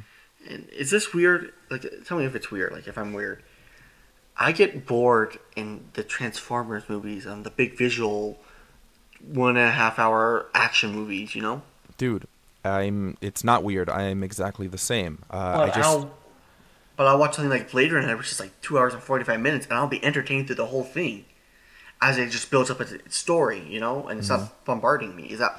and 0.49 0.69
is 0.69 0.91
this 0.91 1.13
weird? 1.13 1.53
Like, 1.69 1.85
tell 2.05 2.17
me 2.17 2.25
if 2.25 2.35
it's 2.35 2.51
weird. 2.51 2.71
Like, 2.71 2.87
if 2.87 2.97
I'm 2.97 3.13
weird. 3.13 3.43
I 4.35 4.51
get 4.51 4.87
bored 4.87 5.37
in 5.55 5.85
the 5.93 6.03
Transformers 6.03 6.89
movies 6.89 7.25
and 7.25 7.45
the 7.45 7.51
big 7.51 7.77
visual 7.77 8.39
one 9.21 9.57
and 9.57 9.69
a 9.69 9.71
half 9.71 9.99
hour 9.99 10.47
action 10.53 10.91
movies. 10.91 11.35
You 11.35 11.43
know, 11.43 11.61
dude. 11.97 12.27
I'm. 12.65 13.17
It's 13.19 13.43
not 13.43 13.61
weird. 13.61 13.89
I 13.89 14.03
am 14.03 14.23
exactly 14.23 14.67
the 14.67 14.77
same. 14.77 15.19
Uh, 15.29 15.57
but 15.57 15.63
I 15.63 15.75
just. 15.75 15.79
I'll, 15.89 16.11
but 16.95 17.07
I'll 17.07 17.19
watch 17.19 17.35
something 17.35 17.49
like 17.49 17.69
Blade 17.69 17.91
Runner, 17.91 18.15
which 18.15 18.31
is 18.31 18.39
like 18.39 18.59
two 18.61 18.79
hours 18.79 18.93
and 18.93 19.03
forty 19.03 19.25
five 19.25 19.41
minutes, 19.41 19.65
and 19.65 19.75
I'll 19.75 19.87
be 19.87 20.03
entertained 20.03 20.47
through 20.47 20.55
the 20.55 20.67
whole 20.67 20.83
thing, 20.83 21.25
as 22.01 22.17
it 22.17 22.29
just 22.29 22.51
builds 22.51 22.69
up 22.69 22.81
its 22.81 23.17
story. 23.17 23.63
You 23.67 23.79
know, 23.79 24.07
and 24.07 24.19
it's 24.19 24.29
mm-hmm. 24.29 24.43
not 24.43 24.65
bombarding 24.65 25.15
me. 25.15 25.23
Is 25.23 25.39
that, 25.39 25.57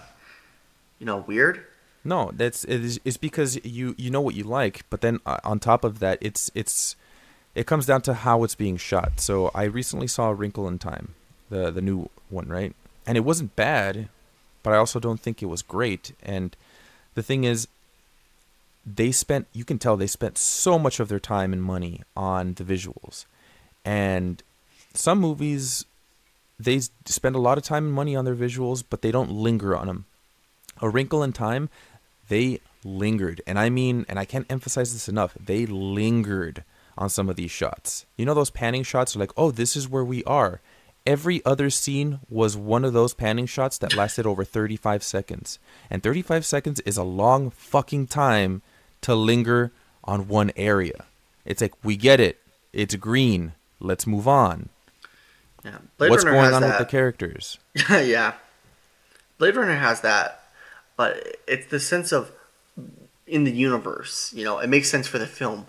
you 0.98 1.06
know, 1.06 1.18
weird? 1.18 1.64
No, 2.04 2.30
that's 2.34 2.64
it 2.64 2.84
is, 2.84 3.00
it's 3.04 3.16
because 3.16 3.64
you 3.64 3.94
you 3.96 4.10
know 4.10 4.20
what 4.20 4.34
you 4.34 4.44
like, 4.44 4.84
but 4.90 5.00
then 5.00 5.20
uh, 5.24 5.38
on 5.42 5.58
top 5.58 5.84
of 5.84 6.00
that, 6.00 6.18
it's 6.20 6.50
it's 6.54 6.96
it 7.54 7.66
comes 7.66 7.86
down 7.86 8.02
to 8.02 8.14
how 8.14 8.44
it's 8.44 8.54
being 8.54 8.76
shot. 8.76 9.20
So 9.20 9.50
I 9.54 9.64
recently 9.64 10.06
saw 10.06 10.28
Wrinkle 10.30 10.68
in 10.68 10.78
Time, 10.78 11.14
the 11.48 11.70
the 11.70 11.80
new 11.80 12.10
one, 12.28 12.48
right? 12.48 12.74
And 13.06 13.16
it 13.16 13.22
wasn't 13.22 13.56
bad, 13.56 14.08
but 14.62 14.74
I 14.74 14.76
also 14.76 15.00
don't 15.00 15.20
think 15.20 15.42
it 15.42 15.46
was 15.46 15.62
great. 15.62 16.12
And 16.22 16.54
the 17.14 17.22
thing 17.22 17.44
is, 17.44 17.68
they 18.84 19.10
spent 19.10 19.46
you 19.54 19.64
can 19.64 19.78
tell 19.78 19.96
they 19.96 20.06
spent 20.06 20.36
so 20.36 20.78
much 20.78 21.00
of 21.00 21.08
their 21.08 21.20
time 21.20 21.54
and 21.54 21.62
money 21.62 22.02
on 22.14 22.52
the 22.54 22.64
visuals, 22.64 23.24
and 23.82 24.42
some 24.92 25.20
movies 25.20 25.86
they 26.58 26.80
spend 27.06 27.34
a 27.34 27.40
lot 27.40 27.58
of 27.58 27.64
time 27.64 27.86
and 27.86 27.94
money 27.94 28.14
on 28.14 28.24
their 28.24 28.36
visuals, 28.36 28.84
but 28.88 29.02
they 29.02 29.10
don't 29.10 29.30
linger 29.30 29.76
on 29.76 29.86
them. 29.86 30.04
A 30.80 30.88
Wrinkle 30.88 31.22
in 31.22 31.32
Time, 31.32 31.68
they 32.28 32.60
lingered, 32.84 33.40
and 33.46 33.58
I 33.58 33.70
mean, 33.70 34.04
and 34.08 34.18
I 34.18 34.24
can't 34.24 34.50
emphasize 34.50 34.92
this 34.92 35.08
enough. 35.08 35.36
They 35.38 35.66
lingered 35.66 36.64
on 36.96 37.08
some 37.08 37.28
of 37.28 37.36
these 37.36 37.50
shots. 37.50 38.06
You 38.16 38.26
know 38.26 38.34
those 38.34 38.50
panning 38.50 38.82
shots 38.82 39.14
are 39.14 39.18
like, 39.18 39.32
oh, 39.36 39.50
this 39.50 39.76
is 39.76 39.88
where 39.88 40.04
we 40.04 40.22
are. 40.24 40.60
Every 41.06 41.44
other 41.44 41.68
scene 41.68 42.20
was 42.30 42.56
one 42.56 42.84
of 42.84 42.94
those 42.94 43.12
panning 43.12 43.46
shots 43.46 43.76
that 43.78 43.94
lasted 43.94 44.26
over 44.26 44.42
35 44.42 45.02
seconds. 45.02 45.58
And 45.90 46.02
35 46.02 46.46
seconds 46.46 46.80
is 46.80 46.96
a 46.96 47.02
long 47.02 47.50
fucking 47.50 48.06
time 48.06 48.62
to 49.02 49.14
linger 49.14 49.70
on 50.02 50.28
one 50.28 50.50
area. 50.56 51.04
It's 51.44 51.60
like, 51.60 51.74
we 51.84 51.96
get 51.96 52.20
it. 52.20 52.40
It's 52.72 52.94
green. 52.94 53.52
Let's 53.80 54.06
move 54.06 54.26
on. 54.26 54.70
Yeah. 55.64 55.78
Blade 55.96 56.10
What's 56.10 56.24
Runner 56.24 56.36
going 56.36 56.54
on 56.54 56.62
that. 56.62 56.78
with 56.78 56.78
the 56.78 56.90
characters? 56.90 57.58
yeah. 57.90 58.34
Blade 59.38 59.56
Runner 59.56 59.74
has 59.76 60.02
that, 60.02 60.44
but 60.96 61.36
it's 61.46 61.66
the 61.66 61.80
sense 61.80 62.12
of 62.12 62.30
in 63.26 63.44
the 63.44 63.50
universe. 63.50 64.32
You 64.34 64.44
know, 64.44 64.58
it 64.58 64.68
makes 64.68 64.90
sense 64.90 65.06
for 65.06 65.18
the 65.18 65.26
film 65.26 65.66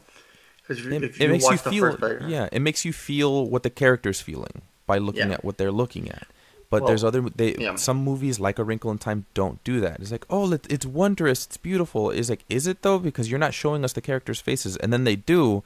because 0.62 0.86
it, 0.86 1.22
it 1.22 1.30
makes 1.30 1.50
you 1.50 1.58
feel 1.58 2.28
yeah, 2.28 2.50
it 2.52 2.60
makes 2.60 2.86
you 2.86 2.94
feel 2.94 3.46
what 3.48 3.64
the 3.64 3.70
character's 3.70 4.22
feeling 4.22 4.62
by 4.86 4.98
looking 4.98 5.30
yeah. 5.30 5.36
at 5.36 5.46
what 5.46 5.58
they're 5.58 5.72
looking 5.72 6.10
at. 6.10 6.28
But 6.70 6.82
well, 6.82 6.88
there's 6.90 7.04
other 7.04 7.22
they 7.22 7.56
yeah. 7.56 7.76
some 7.76 7.98
movies 7.98 8.40
like 8.40 8.60
A 8.60 8.64
Wrinkle 8.64 8.92
in 8.92 8.98
Time 8.98 9.26
don't 9.34 9.64
do 9.64 9.80
that. 9.82 10.00
It's 10.00 10.12
like 10.12 10.26
oh 10.30 10.52
it's 10.70 10.86
wondrous, 10.86 11.46
it's 11.46 11.58
beautiful. 11.58 12.10
Is 12.10 12.30
like 12.30 12.44
is 12.50 12.68
it 12.68 12.82
though 12.82 13.00
because 13.00 13.30
you're 13.30 13.40
not 13.40 13.54
showing 13.54 13.84
us 13.84 13.94
the 13.94 14.02
characters' 14.02 14.42
faces, 14.42 14.76
and 14.78 14.92
then 14.92 15.04
they 15.04 15.16
do, 15.16 15.64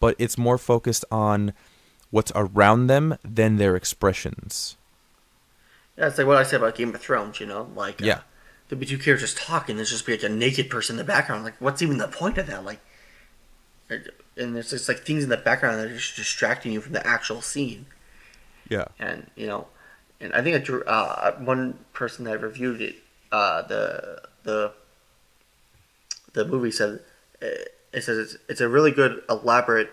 but 0.00 0.16
it's 0.18 0.38
more 0.38 0.58
focused 0.58 1.04
on 1.10 1.52
what's 2.10 2.32
around 2.34 2.86
them 2.86 3.16
than 3.24 3.56
their 3.56 3.76
expressions. 3.76 4.76
Yeah, 5.96 6.08
it's 6.08 6.18
like 6.18 6.26
what 6.26 6.36
I 6.36 6.42
said 6.42 6.60
about 6.60 6.76
Game 6.76 6.94
of 6.94 7.00
Thrones. 7.00 7.40
You 7.40 7.46
know, 7.46 7.68
like 7.74 8.00
uh, 8.02 8.06
yeah, 8.06 8.20
there'd 8.68 8.80
be 8.80 8.86
two 8.86 8.98
characters 8.98 9.34
talking. 9.34 9.76
There's 9.76 9.90
just 9.90 10.06
be 10.06 10.12
like 10.12 10.22
a 10.22 10.28
naked 10.28 10.70
person 10.70 10.94
in 10.94 10.98
the 10.98 11.04
background. 11.04 11.44
Like, 11.44 11.60
what's 11.60 11.82
even 11.82 11.98
the 11.98 12.08
point 12.08 12.38
of 12.38 12.46
that? 12.46 12.64
Like, 12.64 12.80
and 13.88 14.56
there's 14.56 14.70
just 14.70 14.88
like 14.88 15.00
things 15.00 15.24
in 15.24 15.30
the 15.30 15.36
background 15.36 15.78
that 15.78 15.88
are 15.88 15.96
just 15.96 16.16
distracting 16.16 16.72
you 16.72 16.80
from 16.80 16.92
the 16.92 17.06
actual 17.06 17.42
scene. 17.42 17.86
Yeah. 18.68 18.86
And 18.98 19.30
you 19.36 19.46
know, 19.46 19.66
and 20.20 20.32
I 20.32 20.42
think 20.42 20.68
uh, 20.86 21.32
one 21.32 21.78
person 21.92 22.24
that 22.24 22.40
reviewed 22.40 22.80
it, 22.80 22.96
uh, 23.32 23.62
the 23.62 24.22
the 24.44 24.72
the 26.32 26.44
movie 26.44 26.70
said 26.70 27.00
uh, 27.42 27.46
it 27.92 28.02
says 28.02 28.18
it's, 28.18 28.36
it's 28.48 28.60
a 28.60 28.68
really 28.68 28.90
good 28.92 29.22
elaborate 29.28 29.90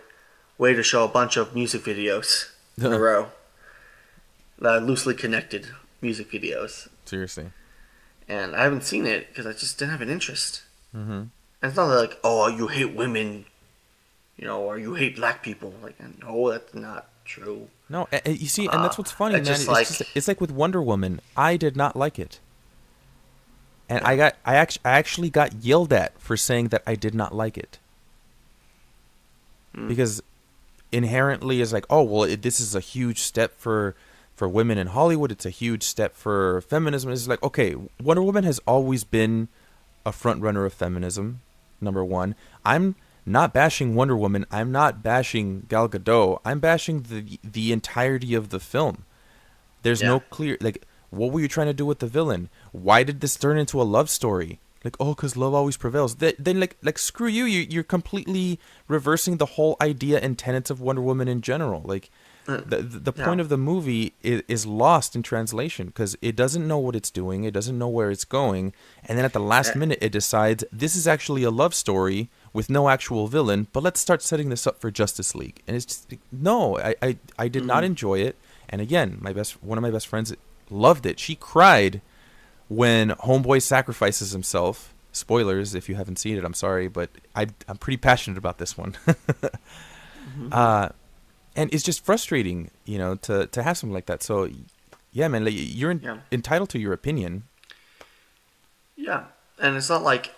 way 0.58 0.74
to 0.74 0.84
show 0.84 1.04
a 1.04 1.08
bunch 1.08 1.38
of 1.38 1.54
music 1.54 1.84
videos 1.84 2.50
in 2.78 2.92
a 2.92 3.00
row, 3.00 3.28
uh, 4.62 4.78
loosely 4.78 5.14
connected 5.14 5.68
music 6.02 6.32
videos. 6.32 6.88
Seriously. 7.06 7.52
And 8.28 8.56
I 8.56 8.64
haven't 8.64 8.84
seen 8.84 9.06
it 9.06 9.30
because 9.30 9.46
I 9.46 9.54
just 9.54 9.78
didn't 9.78 9.92
have 9.92 10.02
an 10.02 10.10
interest. 10.10 10.64
Mm-hmm. 10.96 11.12
And 11.12 11.32
it's 11.64 11.76
not 11.76 11.86
like, 11.86 12.20
oh, 12.24 12.48
you 12.48 12.68
hate 12.68 12.94
women 12.94 13.46
you 14.38 14.46
know, 14.46 14.62
or 14.62 14.78
you 14.78 14.94
hate 14.94 15.16
black 15.16 15.44
people. 15.44 15.74
Like, 15.82 15.96
no, 16.22 16.52
that's 16.52 16.74
not 16.74 17.08
true. 17.26 17.68
No, 17.90 18.08
you 18.26 18.48
see, 18.48 18.68
and 18.68 18.84
that's 18.84 18.98
what's 18.98 19.12
funny, 19.12 19.36
uh, 19.36 19.40
man. 19.40 19.48
It's, 19.48 19.68
like, 19.68 19.88
just, 19.88 20.04
it's 20.16 20.28
like 20.28 20.40
with 20.40 20.52
Wonder 20.52 20.82
Woman. 20.82 21.20
I 21.36 21.58
did 21.58 21.76
not 21.76 21.96
like 21.96 22.20
it, 22.20 22.40
and 23.90 24.04
I 24.04 24.16
got, 24.16 24.36
I 24.46 24.56
actually, 24.56 24.82
I 24.86 24.92
actually 24.98 25.30
got 25.30 25.54
yelled 25.56 25.92
at 25.92 26.20
for 26.20 26.38
saying 26.38 26.68
that 26.70 26.84
I 26.86 26.96
did 26.96 27.16
not 27.16 27.34
like 27.34 27.58
it, 27.58 27.80
mm. 29.76 29.88
because 29.88 30.22
inherently 30.98 31.62
is 31.62 31.72
like, 31.72 31.86
oh 31.90 32.04
well, 32.04 32.24
it, 32.24 32.42
this 32.42 32.60
is 32.60 32.76
a 32.76 32.80
huge 32.80 33.20
step 33.20 33.54
for 33.58 33.96
for 34.36 34.48
women 34.48 34.78
in 34.78 34.88
Hollywood. 34.88 35.32
It's 35.32 35.46
a 35.46 35.52
huge 35.52 35.84
step 35.84 36.16
for 36.16 36.62
feminism. 36.62 37.12
It's 37.12 37.28
like, 37.28 37.42
okay, 37.44 37.76
Wonder 38.02 38.24
Woman 38.24 38.44
has 38.44 38.60
always 38.68 39.04
been 39.04 39.48
a 40.06 40.12
front 40.12 40.42
runner 40.42 40.66
of 40.66 40.74
feminism. 40.74 41.42
Number 41.80 42.04
one, 42.04 42.36
I'm 42.66 42.96
not 43.26 43.54
bashing 43.54 43.94
Wonder 43.94 44.18
Woman. 44.18 44.46
I'm 44.52 44.72
not 44.72 45.04
bashing 45.04 45.66
Gal 45.70 45.88
Gadot. 45.88 46.40
I'm 46.44 46.60
bashing 46.60 47.04
the 47.04 47.40
the 47.44 47.72
entirety 47.72 48.34
of 48.34 48.50
the 48.50 48.60
film. 48.60 49.06
There's 49.84 50.02
yeah. 50.02 50.10
no 50.10 50.20
clear 50.20 50.58
like 50.60 50.86
what 51.10 51.32
were 51.32 51.40
you 51.40 51.48
trying 51.48 51.68
to 51.68 51.74
do 51.74 51.86
with 51.86 52.00
the 52.00 52.08
villain? 52.08 52.50
Why 52.72 53.04
did 53.04 53.22
this 53.22 53.36
turn 53.36 53.58
into 53.58 53.82
a 53.82 53.84
love 53.84 54.10
story? 54.10 54.60
Like 54.88 54.96
oh, 55.02 55.14
because 55.14 55.36
love 55.36 55.54
always 55.54 55.76
prevails. 55.76 56.16
Then 56.16 56.62
like 56.62 56.78
like 56.82 56.98
screw 56.98 57.28
you. 57.28 57.44
You 57.44 57.68
you're 57.70 57.84
completely 57.84 58.58
reversing 58.88 59.36
the 59.36 59.46
whole 59.46 59.76
idea 59.82 60.18
and 60.20 60.38
tenets 60.38 60.70
of 60.70 60.80
Wonder 60.80 61.02
Woman 61.02 61.28
in 61.28 61.42
general. 61.42 61.82
Like 61.84 62.10
uh, 62.48 62.62
the 62.66 62.78
the, 62.78 63.12
the 63.12 63.14
yeah. 63.18 63.26
point 63.26 63.42
of 63.42 63.50
the 63.50 63.58
movie 63.58 64.14
is, 64.24 64.44
is 64.48 64.66
lost 64.66 65.14
in 65.14 65.24
translation 65.24 65.88
because 65.88 66.16
it 66.22 66.38
doesn't 66.38 66.66
know 66.66 66.78
what 66.78 66.96
it's 66.96 67.12
doing. 67.12 67.44
It 67.44 67.54
doesn't 67.54 67.78
know 67.78 67.90
where 67.90 68.10
it's 68.12 68.24
going, 68.24 68.72
and 69.04 69.18
then 69.18 69.26
at 69.26 69.34
the 69.34 69.42
last 69.42 69.76
uh, 69.76 69.80
minute, 69.80 69.98
it 70.00 70.14
decides 70.14 70.64
this 70.72 70.96
is 70.96 71.06
actually 71.06 71.44
a 71.44 71.52
love 71.52 71.76
story 71.76 72.30
with 72.54 72.70
no 72.70 72.88
actual 72.88 73.28
villain, 73.28 73.68
but 73.74 73.84
let's 73.84 74.00
start 74.00 74.22
setting 74.22 74.48
this 74.48 74.66
up 74.66 74.80
for 74.80 74.90
Justice 74.90 75.36
League. 75.36 75.62
And 75.68 75.76
it's 75.76 75.86
just 75.86 76.14
no, 76.32 76.78
I 76.80 76.96
I, 77.02 77.18
I 77.38 77.48
did 77.50 77.64
mm-hmm. 77.64 77.68
not 77.68 77.84
enjoy 77.84 78.20
it. 78.20 78.38
And 78.70 78.80
again, 78.80 79.18
my 79.20 79.34
best 79.34 79.62
one 79.62 79.78
of 79.78 79.82
my 79.82 79.92
best 79.92 80.08
friends 80.08 80.34
loved 80.70 81.06
it. 81.06 81.20
She 81.20 81.36
cried 81.36 82.02
when 82.68 83.10
Homeboy 83.12 83.62
sacrifices 83.62 84.32
himself. 84.32 84.94
Spoilers 85.14 85.74
if 85.74 85.90
you 85.90 85.96
haven't 85.96 86.18
seen 86.18 86.38
it, 86.38 86.44
I'm 86.44 86.54
sorry, 86.54 86.88
but 86.88 87.10
I 87.36 87.48
I'm 87.68 87.78
pretty 87.78 87.98
passionate 87.98 88.38
about 88.38 88.60
this 88.60 88.78
one. 88.78 88.96
mm-hmm. 89.08 90.50
Uh 90.52 90.90
and 91.56 91.74
it's 91.74 91.84
just 91.84 92.06
frustrating, 92.06 92.70
you 92.86 93.00
know, 93.00 93.16
to 93.16 93.48
to 93.48 93.64
have 93.64 93.78
something 93.78 93.96
like 93.96 94.06
that. 94.06 94.22
So 94.22 94.48
yeah, 95.12 95.28
man, 95.28 95.44
like 95.44 95.56
you're 95.58 95.92
in, 95.92 96.02
yeah. 96.02 96.20
entitled 96.32 96.70
to 96.70 96.80
your 96.80 96.94
opinion. 96.94 97.44
Yeah, 98.96 99.24
and 99.60 99.76
it's 99.76 99.90
not 99.90 100.04
like 100.04 100.36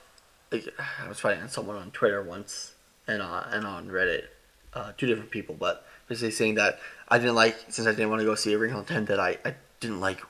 like, 0.51 0.67
I 1.03 1.09
was 1.09 1.19
fighting 1.19 1.47
someone 1.49 1.75
on 1.75 1.91
Twitter 1.91 2.23
once 2.23 2.73
and 3.05 3.21
on 3.21 3.51
and 3.51 3.65
on 3.65 3.89
Reddit, 3.89 4.25
uh, 4.73 4.93
two 4.97 5.07
different 5.07 5.31
people, 5.31 5.55
but 5.59 5.85
basically 6.07 6.31
saying 6.31 6.55
that 6.55 6.79
I 7.09 7.17
didn't 7.17 7.35
like 7.35 7.57
since 7.69 7.87
I 7.87 7.91
didn't 7.91 8.09
want 8.09 8.21
to 8.21 8.25
go 8.25 8.35
see 8.35 8.53
a 8.53 8.57
Ring 8.57 8.83
Ten 8.85 9.05
that 9.05 9.19
I, 9.19 9.37
I 9.43 9.55
didn't 9.81 9.99
like 9.99 10.21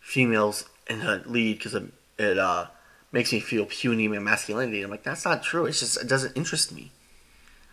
females 0.00 0.66
in 0.88 1.00
the 1.00 1.22
lead 1.26 1.58
because 1.58 1.74
it, 1.74 1.84
it 2.18 2.38
uh, 2.38 2.66
makes 3.10 3.32
me 3.32 3.40
feel 3.40 3.66
puny 3.66 4.08
my 4.08 4.18
masculinity. 4.18 4.82
I'm 4.82 4.90
like 4.90 5.02
that's 5.02 5.24
not 5.24 5.42
true. 5.42 5.66
It's 5.66 5.80
just 5.80 6.00
it 6.00 6.08
doesn't 6.08 6.36
interest 6.36 6.72
me. 6.72 6.90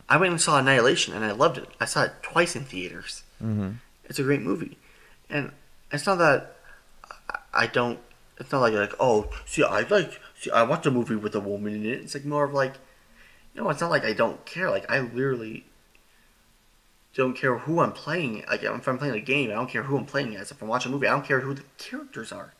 I 0.07 0.17
went 0.17 0.31
and 0.31 0.41
saw 0.41 0.57
Annihilation 0.57 1.13
and 1.13 1.23
I 1.23 1.31
loved 1.31 1.57
it. 1.57 1.69
I 1.79 1.85
saw 1.85 2.03
it 2.03 2.13
twice 2.23 2.55
in 2.55 2.63
theaters. 2.63 3.23
Mm-hmm. 3.43 3.71
It's 4.05 4.19
a 4.19 4.23
great 4.23 4.41
movie, 4.41 4.77
and 5.29 5.51
it's 5.91 6.05
not 6.05 6.17
that 6.17 6.55
I- 7.53 7.67
don't. 7.67 7.99
It's 8.39 8.51
not 8.51 8.61
like 8.61 8.73
like 8.73 8.93
oh, 8.99 9.29
see, 9.45 9.63
I 9.63 9.81
like. 9.81 10.19
See, 10.39 10.49
I 10.51 10.63
watched 10.63 10.85
a 10.85 10.91
movie 10.91 11.17
with 11.17 11.35
a 11.35 11.39
woman 11.41 11.75
in 11.75 11.85
it. 11.85 11.99
It's 12.01 12.15
like 12.15 12.23
more 12.23 12.45
of 12.45 12.53
like, 12.53 12.75
no, 13.53 13.69
it's 13.69 13.81
not 13.81 13.91
like 13.91 14.05
I 14.05 14.13
don't 14.13 14.45
care. 14.45 14.69
Like 14.69 14.89
I 14.89 14.99
literally 15.01 15.65
don't 17.13 17.35
care 17.35 17.57
who 17.57 17.81
I'm 17.81 17.91
playing. 17.91 18.45
Like 18.49 18.63
if 18.63 18.87
I'm 18.87 18.97
playing 18.97 19.15
a 19.15 19.19
game, 19.19 19.51
I 19.51 19.55
don't 19.55 19.69
care 19.69 19.83
who 19.83 19.97
I'm 19.97 20.05
playing 20.05 20.37
as. 20.37 20.51
If 20.51 20.61
I'm 20.61 20.69
watching 20.69 20.91
a 20.91 20.95
movie, 20.95 21.07
I 21.07 21.11
don't 21.11 21.25
care 21.25 21.41
who 21.41 21.53
the 21.53 21.63
characters 21.77 22.31
are. 22.31 22.53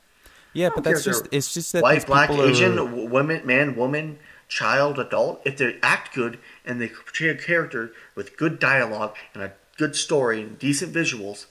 Yeah, 0.54 0.70
but 0.74 0.84
that's 0.84 1.04
just 1.04 1.28
it's 1.32 1.54
just 1.54 1.74
that 1.74 1.84
white, 1.84 2.06
black, 2.08 2.30
are- 2.30 2.48
Asian, 2.48 3.10
woman, 3.10 3.46
man, 3.46 3.76
woman, 3.76 4.20
child, 4.48 4.98
adult. 5.00 5.42
If 5.46 5.58
they 5.58 5.78
act 5.84 6.14
good 6.16 6.40
and 6.66 6.82
they 6.82 6.88
portray 6.88 7.30
a 7.30 7.36
character 7.36 7.92
with 8.16 8.36
good 8.38 8.60
dialogue 8.60 9.16
and 9.34 9.44
a 9.44 9.54
good 9.78 9.96
story 9.96 10.42
and 10.42 10.58
decent 10.58 10.94
visuals, 10.94 11.46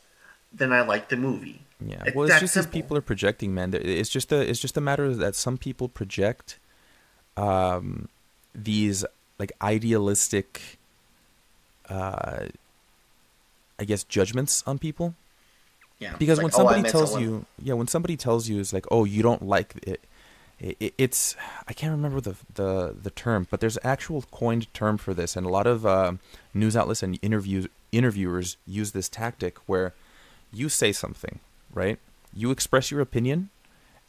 then 0.53 0.73
I 0.73 0.83
like 0.83 1.09
the 1.09 1.17
movie. 1.17 1.63
Yeah, 1.81 2.03
It's 2.07 2.17
well, 2.17 2.25
it's 2.27 2.35
that 2.35 2.41
just 2.41 2.55
simple. 2.55 2.73
people 2.73 2.97
are 2.97 3.01
projecting, 3.01 3.55
man. 3.55 3.73
It's 3.73 4.11
just 4.11 4.33
a 4.33 4.41
it's 4.41 4.59
just 4.59 4.77
a 4.77 4.81
matter 4.81 5.15
that 5.15 5.37
some 5.37 5.57
people 5.59 5.89
project, 5.89 6.59
um, 7.37 8.09
these 8.53 9.05
like 9.39 9.53
idealistic, 9.63 10.79
uh, 11.89 12.47
I 13.79 13.85
guess 13.85 14.03
judgments 14.03 14.65
on 14.67 14.81
people. 14.81 15.15
Yeah, 15.99 16.15
Because 16.17 16.39
it's 16.39 16.45
when 16.45 16.53
like, 16.53 16.55
oh, 16.55 16.59
somebody 16.59 16.83
met 16.83 16.93
tells 16.93 17.11
someone- 17.13 17.31
you, 17.31 17.47
yeah, 17.63 17.75
when 17.75 17.89
somebody 17.89 18.17
tells 18.17 18.49
you, 18.49 18.61
it's 18.61 18.73
like, 18.73 18.87
oh, 18.91 19.05
you 19.05 19.23
don't 19.23 19.43
like 19.43 19.75
it. 19.83 20.01
it 20.61 20.95
it's 20.97 21.35
I 21.67 21.73
can't 21.73 21.91
remember 21.93 22.21
the 22.21 22.37
the 22.55 22.95
the 23.03 23.11
term, 23.11 23.47
but 23.51 23.61
there's 23.61 23.77
an 23.79 23.87
actual 23.87 24.23
coined 24.31 24.73
term 24.75 24.97
for 24.99 25.13
this, 25.15 25.37
and 25.37 25.45
a 25.47 25.49
lot 25.51 25.67
of 25.67 25.85
uh, 25.87 26.13
news 26.55 26.77
outlets 26.77 27.03
and 27.03 27.19
interviews 27.23 27.67
interviewers 27.91 28.57
use 28.67 28.93
this 28.93 29.09
tactic 29.09 29.59
where 29.67 29.93
you 30.53 30.69
say 30.69 30.93
something, 30.93 31.41
right? 31.73 31.99
You 32.35 32.51
express 32.51 32.91
your 32.91 33.01
opinion, 33.01 33.51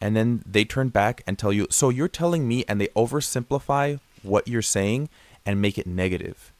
and 0.01 0.15
then 0.15 0.43
they 0.45 0.65
turn 0.65 0.89
back 0.89 1.23
and 1.25 1.37
tell 1.39 1.53
you, 1.53 1.67
so 1.69 1.89
you're 1.89 2.07
telling 2.07 2.47
me, 2.47 2.65
and 2.67 2.79
they 2.79 2.87
oversimplify 2.89 3.99
what 4.23 4.47
you're 4.47 4.61
saying 4.61 5.09
and 5.45 5.61
make 5.61 5.77
it 5.77 5.87
negative. 5.87 6.51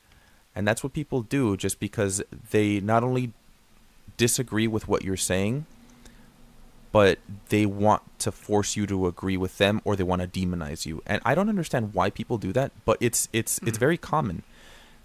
And 0.56 0.68
that's 0.68 0.84
what 0.84 0.94
people 0.94 1.22
do 1.22 1.56
just 1.56 1.80
because 1.80 2.22
they 2.52 2.80
not 2.80 3.04
only 3.04 3.34
disagree 4.18 4.68
with 4.68 4.88
what 4.88 5.04
you're 5.04 5.18
saying, 5.18 5.66
but 6.92 7.20
they 7.50 7.66
want 7.66 8.02
to 8.20 8.32
force 8.32 8.76
you 8.76 8.88
to 8.88 9.08
agree 9.08 9.38
with 9.38 9.58
them 9.58 9.82
or 9.84 9.96
they 9.96 10.04
want 10.04 10.22
to 10.22 10.28
demonize 10.28 10.86
you. 10.86 11.02
And 11.06 11.22
I 11.24 11.36
don't 11.36 11.50
understand 11.50 11.94
why 11.94 12.10
people 12.10 12.38
do 12.38 12.52
that, 12.54 12.72
but 12.86 12.98
it's 13.00 13.30
it's 13.32 13.60
it's 13.60 13.72
mm-hmm. 13.72 13.80
very 13.80 13.98
common. 13.98 14.44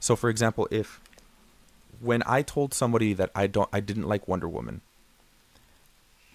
So 0.01 0.17
for 0.17 0.31
example, 0.31 0.69
if 0.71 1.01
when 2.01 2.23
I 2.27 2.43
told 2.43 2.75
somebody 2.75 3.13
that 3.15 3.31
I 3.35 3.47
don't 3.47 3.69
I 3.73 3.81
didn't 3.81 4.09
like 4.09 4.29
Wonder 4.29 4.49
Woman 4.49 4.81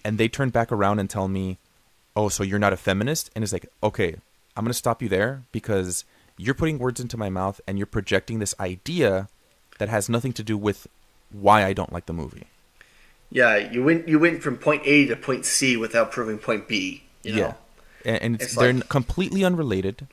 and 0.04 0.18
they 0.18 0.28
turn 0.28 0.50
back 0.50 0.70
around 0.72 0.98
and 0.98 1.10
tell 1.10 1.28
me, 1.28 1.58
"Oh, 2.14 2.28
so 2.28 2.42
you're 2.42 2.58
not 2.58 2.72
a 2.72 2.76
feminist?" 2.76 3.30
and 3.34 3.42
it's 3.42 3.52
like, 3.52 3.66
"Okay, 3.82 4.16
I'm 4.56 4.64
going 4.64 4.72
to 4.72 4.74
stop 4.74 5.02
you 5.02 5.08
there 5.08 5.42
because 5.52 6.04
you're 6.36 6.54
putting 6.54 6.78
words 6.78 7.00
into 7.00 7.16
my 7.16 7.28
mouth 7.28 7.60
and 7.66 7.78
you're 7.78 7.86
projecting 7.86 8.38
this 8.38 8.54
idea 8.60 9.28
that 9.78 9.88
has 9.88 10.08
nothing 10.08 10.32
to 10.34 10.42
do 10.42 10.56
with 10.56 10.86
why 11.30 11.64
I 11.64 11.72
don't 11.72 11.92
like 11.92 12.06
the 12.06 12.12
movie." 12.12 12.46
Yeah, 13.30 13.56
you 13.56 13.82
went 13.84 14.08
you 14.08 14.18
went 14.18 14.42
from 14.42 14.56
point 14.56 14.82
A 14.84 15.06
to 15.06 15.16
point 15.16 15.44
C 15.44 15.76
without 15.76 16.10
proving 16.10 16.38
point 16.38 16.66
B. 16.68 17.04
You 17.22 17.32
know? 17.34 17.38
Yeah, 17.40 17.54
and, 18.04 18.22
and 18.22 18.34
it's, 18.36 18.44
It's 18.44 18.54
they're 18.56 18.72
like- 18.72 18.88
completely 18.88 19.44
unrelated. 19.44 20.06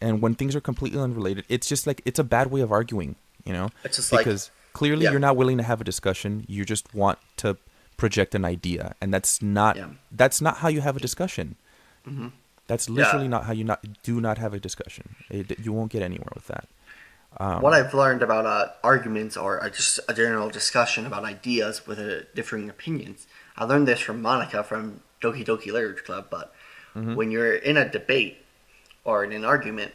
And 0.00 0.22
when 0.22 0.34
things 0.36 0.54
are 0.54 0.60
completely 0.60 1.00
unrelated, 1.00 1.44
it's 1.48 1.68
just 1.68 1.86
like 1.86 2.00
it's 2.04 2.20
a 2.20 2.24
bad 2.24 2.50
way 2.52 2.60
of 2.60 2.70
arguing, 2.70 3.16
you 3.44 3.52
know. 3.52 3.70
It's 3.84 3.96
just 3.96 4.12
like- 4.12 4.24
because 4.24 4.50
clearly 4.72 5.04
yeah. 5.04 5.10
you're 5.10 5.20
not 5.20 5.36
willing 5.36 5.58
to 5.58 5.64
have 5.64 5.80
a 5.80 5.84
discussion. 5.84 6.44
You 6.48 6.64
just 6.64 6.94
want 6.94 7.18
to 7.38 7.56
project 7.96 8.34
an 8.36 8.44
idea, 8.44 8.94
and 9.00 9.12
that's 9.12 9.42
not 9.42 9.76
Yeah. 9.76 9.88
that's 10.12 10.40
not 10.40 10.58
how 10.58 10.68
you 10.68 10.80
have 10.82 10.96
a 10.96 11.00
discussion. 11.00 11.56
Mhm. 12.08 12.30
That's 12.68 12.88
literally 12.88 13.24
Yeah. 13.24 13.30
not 13.30 13.44
how 13.44 13.52
you 13.52 13.64
not 13.64 13.84
do 14.04 14.20
not 14.20 14.38
have 14.38 14.54
a 14.54 14.60
discussion. 14.60 15.16
It, 15.30 15.58
you 15.58 15.72
won't 15.72 15.90
get 15.90 16.02
anywhere 16.02 16.30
with 16.34 16.46
that. 16.46 16.68
Um, 17.40 17.62
what 17.62 17.72
I've 17.72 17.94
learned 17.94 18.22
about 18.22 18.46
uh, 18.46 18.68
arguments 18.82 19.36
or 19.36 19.62
uh, 19.62 19.68
just 19.70 20.00
a 20.08 20.14
general 20.14 20.48
discussion 20.50 21.06
about 21.06 21.24
ideas 21.24 21.86
with 21.86 21.98
uh, 22.00 22.24
differing 22.34 22.68
opinions, 22.68 23.26
I 23.56 23.64
learned 23.64 23.86
this 23.86 24.00
from 24.00 24.20
Monica 24.20 24.64
from 24.64 25.00
Doki 25.22 25.44
Doki 25.44 25.72
Literature 25.72 26.02
Club. 26.02 26.26
But 26.30 26.52
Mhm. 26.96 27.14
when 27.14 27.30
you're 27.30 27.54
in 27.54 27.76
a 27.76 27.88
debate 27.88 28.44
or 29.04 29.22
in 29.22 29.32
an 29.32 29.44
argument, 29.44 29.92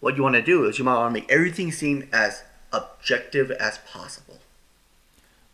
what 0.00 0.16
you 0.16 0.22
want 0.22 0.36
to 0.36 0.42
do 0.42 0.66
is 0.66 0.78
you 0.78 0.84
might 0.84 0.94
want 0.94 1.12
to 1.14 1.20
make 1.20 1.30
everything 1.30 1.72
seem 1.72 2.08
as 2.12 2.42
objective 2.72 3.50
as 3.50 3.78
possible. 3.78 4.38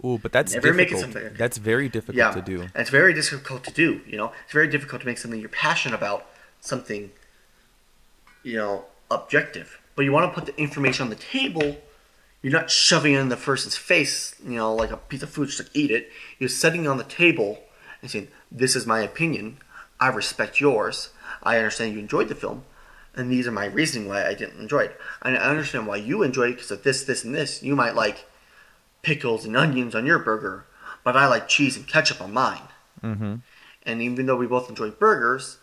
Ooh, 0.04 0.18
but 0.18 0.32
that's 0.32 0.52
Never 0.52 0.72
difficult. 0.72 1.38
That's 1.38 1.56
very 1.56 1.88
difficult 1.88 2.16
yeah, 2.18 2.32
to 2.32 2.42
do. 2.42 2.60
and 2.62 2.70
it's 2.76 2.90
very 2.90 3.14
difficult 3.14 3.64
to 3.64 3.72
do. 3.72 4.02
You 4.06 4.18
know, 4.18 4.32
it's 4.44 4.52
very 4.52 4.68
difficult 4.68 5.00
to 5.02 5.06
make 5.06 5.16
something 5.16 5.40
you're 5.40 5.48
passionate 5.48 5.94
about 5.94 6.26
something, 6.60 7.12
you 8.42 8.56
know, 8.58 8.84
objective. 9.10 9.78
But 9.94 10.04
you 10.04 10.12
want 10.12 10.32
to 10.32 10.34
put 10.34 10.46
the 10.46 10.60
information 10.60 11.04
on 11.04 11.10
the 11.10 11.16
table. 11.16 11.76
You're 12.42 12.52
not 12.52 12.70
shoving 12.70 13.14
it 13.14 13.20
in 13.20 13.28
the 13.28 13.36
person's 13.36 13.76
face, 13.76 14.34
you 14.44 14.56
know, 14.56 14.74
like 14.74 14.90
a 14.90 14.96
piece 14.96 15.22
of 15.22 15.30
food, 15.30 15.48
just 15.48 15.60
like 15.60 15.70
eat 15.74 15.90
it. 15.90 16.10
You're 16.38 16.48
setting 16.48 16.84
it 16.84 16.88
on 16.88 16.98
the 16.98 17.04
table 17.04 17.62
and 18.02 18.10
saying, 18.10 18.28
"This 18.50 18.76
is 18.76 18.86
my 18.86 19.00
opinion. 19.00 19.58
I 20.00 20.08
respect 20.08 20.60
yours. 20.60 21.10
I 21.42 21.56
understand 21.56 21.94
you 21.94 22.00
enjoyed 22.00 22.28
the 22.28 22.34
film, 22.34 22.64
and 23.14 23.30
these 23.30 23.46
are 23.46 23.52
my 23.52 23.66
reasoning 23.66 24.08
why 24.08 24.26
I 24.26 24.34
didn't 24.34 24.60
enjoy 24.60 24.80
it. 24.80 25.00
And 25.22 25.36
I 25.36 25.40
understand 25.40 25.86
why 25.86 25.96
you 25.96 26.22
enjoyed 26.22 26.50
it 26.50 26.54
because 26.56 26.70
of 26.70 26.82
this, 26.82 27.04
this, 27.04 27.24
and 27.24 27.34
this. 27.34 27.62
You 27.62 27.76
might 27.76 27.94
like 27.94 28.26
pickles 29.02 29.44
and 29.44 29.56
onions 29.56 29.94
on 29.94 30.06
your 30.06 30.18
burger, 30.18 30.66
but 31.02 31.16
I 31.16 31.26
like 31.26 31.48
cheese 31.48 31.76
and 31.76 31.86
ketchup 31.86 32.20
on 32.20 32.32
mine. 32.32 32.68
Mm-hmm. 33.02 33.36
And 33.84 34.02
even 34.02 34.26
though 34.26 34.36
we 34.36 34.46
both 34.46 34.68
enjoy 34.68 34.90
burgers, 34.90 35.58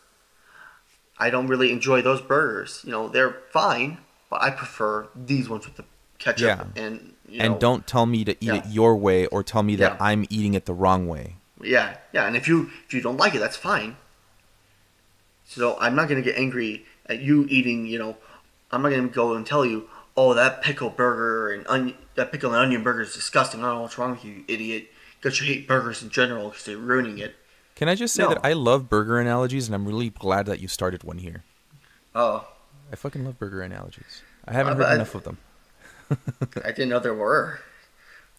I 1.18 1.30
don't 1.30 1.48
really 1.48 1.72
enjoy 1.72 2.02
those 2.02 2.22
burgers. 2.22 2.82
You 2.84 2.92
know, 2.92 3.08
they're 3.08 3.38
fine, 3.52 3.98
but 4.32 4.42
I 4.42 4.50
prefer 4.50 5.08
these 5.16 5.48
ones 5.48 5.66
with 5.68 5.76
the 5.76 5.86
ketchup 6.18 6.40
Yeah. 6.76 6.84
and 6.84 7.14
you 7.28 7.42
and 7.42 7.60
don't 7.60 7.86
tell 7.86 8.06
me 8.08 8.24
to 8.26 8.32
eat 8.32 8.38
yeah. 8.42 8.56
it 8.56 8.66
your 8.68 8.96
way 8.96 9.28
or 9.28 9.44
tell 9.44 9.62
me 9.62 9.76
that 9.76 9.94
Yeah. 9.94 9.98
I'm 10.04 10.26
eating 10.32 10.56
it 10.56 10.66
the 10.66 10.74
wrong 10.74 11.08
way. 11.08 11.36
Yeah, 11.62 11.98
yeah, 12.14 12.26
and 12.26 12.36
if 12.36 12.48
you 12.48 12.72
if 12.88 12.94
you 12.96 13.02
don't 13.02 13.18
like 13.18 13.36
it, 13.36 13.40
that's 13.40 13.58
fine. 13.58 13.98
So 15.46 15.78
I'm 15.80 15.96
not 15.96 16.08
gonna 16.10 16.22
get 16.22 16.38
angry 16.38 16.86
at 17.08 17.20
you 17.22 17.46
eating. 17.50 17.86
You 17.86 18.00
know, 18.00 18.18
I'm 18.72 18.82
not 18.82 18.90
gonna 18.90 19.08
go 19.10 19.36
and 19.36 19.46
tell 19.46 19.66
you, 19.66 19.88
oh, 20.18 20.34
that 20.34 20.62
pickle 20.62 20.90
burger 20.90 21.52
and 21.52 21.68
onion, 21.68 21.98
that 22.16 22.32
pickle 22.32 22.52
and 22.54 22.60
onion 22.60 22.84
burger 22.84 23.02
is 23.02 23.14
disgusting. 23.14 23.60
I 23.60 23.64
don't 23.68 23.76
know 23.76 23.82
what's 23.82 23.98
wrong 23.98 24.12
with 24.12 24.26
you, 24.26 24.32
you 24.34 24.44
idiot. 24.48 24.88
Because 25.22 25.40
you 25.40 25.46
hate 25.46 25.68
burgers 25.68 26.02
in 26.02 26.10
general 26.10 26.50
because 26.50 26.66
they're 26.66 26.78
ruining 26.78 27.20
it. 27.20 27.36
Can 27.76 27.88
I 27.88 27.94
just 27.94 28.16
say 28.16 28.24
No. 28.24 28.30
that 28.30 28.40
I 28.44 28.54
love 28.54 28.90
burger 28.90 29.20
analogies 29.20 29.68
and 29.68 29.76
I'm 29.76 29.86
really 29.86 30.10
glad 30.10 30.48
that 30.48 30.60
you 30.60 30.68
started 30.68 31.04
one 31.04 31.20
here. 31.20 31.44
Oh, 32.16 32.48
I 32.92 32.96
fucking 32.96 33.24
love 33.26 33.40
burger 33.40 33.62
analogies. 33.62 34.22
I 34.48 34.54
haven't 34.54 34.74
Uh, 34.82 34.86
heard 34.86 34.96
enough 34.96 35.16
of 35.16 35.24
them. 35.24 35.38
I 36.64 36.72
didn't 36.72 36.90
know 36.90 37.00
there 37.00 37.14
were. 37.14 37.60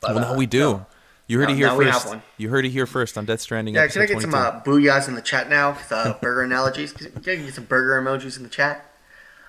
But, 0.00 0.14
well, 0.14 0.20
now 0.24 0.32
uh, 0.34 0.36
we 0.36 0.46
do. 0.46 0.58
no. 0.58 0.86
You 1.28 1.38
heard 1.38 1.48
No, 1.48 1.54
it 1.54 1.56
here 1.56 1.66
now 1.68 1.76
we 1.78 1.84
have 1.86 1.94
first. 1.94 2.08
one. 2.08 2.22
You 2.36 2.50
heard 2.50 2.66
it 2.66 2.70
here 2.70 2.84
first 2.84 3.16
on 3.16 3.24
Death 3.24 3.40
Stranding. 3.40 3.74
Yeah, 3.74 3.86
can 3.86 4.02
I 4.02 4.06
get 4.06 4.20
some 4.20 4.32
22. 4.32 4.36
uh, 4.36 4.62
booyahs 4.64 5.08
in 5.08 5.14
the 5.14 5.22
chat 5.22 5.48
now? 5.48 5.78
uh, 5.90 6.12
burger 6.20 6.42
analogies. 6.42 6.92
Can 6.92 7.12
I 7.16 7.20
get 7.36 7.54
some 7.54 7.64
burger 7.64 7.98
emojis 8.02 8.36
in 8.36 8.42
the 8.42 8.48
chat? 8.50 8.90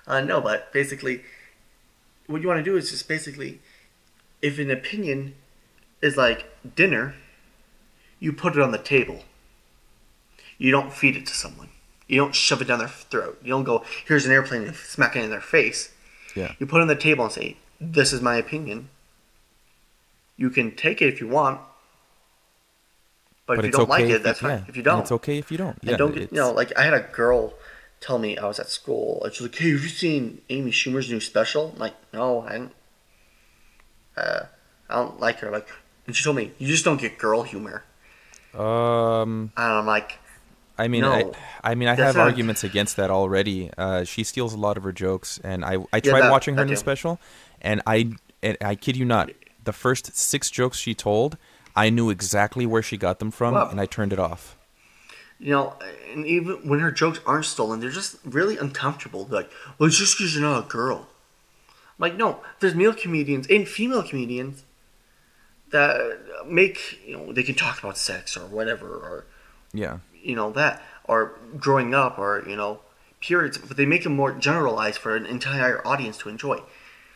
Uh, 0.08 0.22
no, 0.22 0.40
but 0.40 0.72
basically, 0.72 1.24
what 2.28 2.42
you 2.42 2.48
want 2.48 2.60
to 2.60 2.64
do 2.64 2.78
is 2.78 2.92
just 2.92 3.08
basically, 3.10 3.60
if 4.42 4.60
an 4.60 4.70
opinion 4.72 5.34
is 6.02 6.16
like 6.16 6.46
dinner, 6.76 7.16
you 8.20 8.32
put 8.32 8.56
it 8.56 8.62
on 8.62 8.72
the 8.72 8.78
table. 8.78 9.24
You 10.58 10.72
don't 10.72 10.94
feed 10.94 11.18
it 11.18 11.26
to 11.26 11.34
someone. 11.34 11.70
You 12.14 12.20
don't 12.20 12.36
shove 12.36 12.62
it 12.62 12.66
down 12.66 12.78
their 12.80 12.88
throat. 12.88 13.40
You 13.44 13.50
don't 13.50 13.64
go, 13.64 13.84
here's 14.06 14.26
an 14.26 14.32
airplane 14.32 14.64
and 14.64 14.76
smack 14.76 15.16
it 15.16 15.24
in 15.24 15.32
their 15.32 15.42
face. 15.42 15.92
Yeah. 16.36 16.54
You 16.60 16.68
put 16.68 16.78
it 16.78 16.82
on 16.84 16.88
the 16.88 16.96
table 16.96 17.24
and 17.26 17.34
say, 17.34 17.58
this 17.82 18.14
is 18.14 18.22
my 18.22 18.36
opinion. 18.36 18.90
You 20.38 20.52
can 20.52 20.76
take 20.76 21.02
it 21.02 21.08
if 21.08 21.20
you 21.20 21.28
want. 21.28 21.60
But, 23.48 23.60
if 23.60 23.66
you 23.66 23.72
don't 23.72 23.90
like 23.90 24.06
it, 24.06 24.22
that's 24.22 24.40
fine. 24.40 24.60
yeah, 24.60 24.66
If 24.68 24.78
you 24.78 24.84
don't, 24.84 25.00
it's 25.02 25.12
okay 25.12 25.38
if 25.40 25.52
you 25.52 25.58
don't. 25.58 25.78
and 25.82 25.90
Yeah, 25.92 25.98
don't 25.98 26.14
get, 26.14 26.32
you 26.32 26.38
know, 26.38 26.52
like 26.52 26.72
I 26.78 26.84
had 26.84 26.94
a 26.94 27.02
girl 27.02 27.56
tell 28.00 28.20
me 28.20 28.38
I 28.38 28.46
was 28.46 28.60
at 28.60 28.70
school. 28.70 29.22
And 29.24 29.34
she's 29.34 29.42
like, 29.42 29.56
"Hey, 29.56 29.72
have 29.72 29.82
you 29.82 29.90
seen 29.90 30.42
Amy 30.50 30.72
Schumer's 30.72 31.10
new 31.10 31.20
special?" 31.20 31.72
I'm 31.74 31.80
like, 31.80 31.96
no, 32.14 32.42
I 32.42 32.52
didn't. 32.54 32.72
Uh, 34.16 34.44
I 34.90 34.96
don't 34.96 35.20
like 35.20 35.40
her. 35.40 35.50
Like, 35.52 35.68
and 36.08 36.16
she 36.16 36.24
told 36.24 36.38
me, 36.38 36.52
"You 36.58 36.68
just 36.68 36.86
don't 36.86 37.02
get 37.02 37.18
girl 37.18 37.44
humor." 37.44 37.84
Um, 38.54 39.52
And 39.58 39.74
I'm 39.74 39.86
like, 39.86 40.20
I 40.78 40.88
mean, 40.88 41.02
No. 41.02 41.12
I, 41.64 41.72
I 41.72 41.76
mean, 41.76 41.88
I 41.88 41.96
have 41.96 42.16
not- 42.16 42.24
arguments 42.24 42.64
against 42.64 42.96
that 42.98 43.10
already. 43.12 43.70
Uh, 43.78 44.04
she 44.04 44.24
steals 44.24 44.54
a 44.54 44.58
lot 44.58 44.76
of 44.78 44.84
her 44.84 44.92
jokes, 44.92 45.40
and 45.44 45.64
I, 45.64 45.76
I 45.94 45.98
Yeah, 45.98 46.00
tried 46.12 46.22
that- 46.22 46.32
watching 46.32 46.56
her 46.58 46.66
new 46.66 46.76
special, 46.76 47.20
and 47.62 47.82
I, 47.86 48.14
and 48.42 48.58
I 48.62 48.76
kid 48.76 48.98
you 48.98 49.06
not, 49.06 49.30
the 49.64 49.74
first 49.74 50.16
six 50.18 50.50
jokes 50.50 50.78
she 50.78 50.94
told, 50.96 51.38
I 51.76 51.90
knew 51.90 52.10
exactly 52.10 52.66
where 52.66 52.82
she 52.82 52.98
got 52.98 53.20
them 53.20 53.32
from, 53.32 53.54
Wow. 53.54 53.70
and 53.70 53.80
I 53.80 53.86
turned 53.86 54.14
it 54.14 54.20
off. 54.20 54.58
you 55.40 55.50
know, 55.52 55.76
and 56.14 56.26
even 56.26 56.68
when 56.70 56.80
her 56.80 56.92
jokes 56.92 57.20
aren't 57.26 57.46
stolen, 57.46 57.80
they're 57.82 57.90
just 57.90 58.16
really 58.24 58.58
uncomfortable. 58.58 59.26
They're 59.26 59.42
like, 59.42 59.52
well, 59.78 59.88
it's 59.88 59.98
just 59.98 60.18
because 60.18 60.34
you're 60.34 60.44
not 60.44 60.66
a 60.66 60.68
girl. 60.70 61.08
I'm 61.70 61.76
like, 62.00 62.16
no, 62.16 62.40
there's 62.62 62.76
male 62.76 62.94
comedians 62.94 63.48
and 63.48 63.68
female 63.68 64.04
comedians 64.04 64.64
that 65.72 66.20
make 66.48 67.00
you 67.06 67.18
know 67.18 67.34
they 67.34 67.44
can 67.44 67.56
talk 67.56 67.80
about 67.80 67.98
sex 67.98 68.38
or 68.38 68.46
whatever 68.46 68.88
or 68.88 69.26
Yeah. 69.74 69.98
You 70.24 70.36
know 70.36 70.52
that 70.52 70.82
or 71.06 71.38
growing 71.58 71.94
up 71.94 72.18
or 72.18 72.44
you 72.48 72.56
know 72.56 72.80
periods 73.20 73.58
but 73.58 73.78
they 73.78 73.86
make 73.86 74.04
them 74.04 74.16
more 74.16 74.32
generalized 74.32 74.98
for 74.98 75.16
an 75.16 75.26
entire 75.26 75.86
audience 75.88 76.18
to 76.18 76.30
enjoy. 76.30 76.62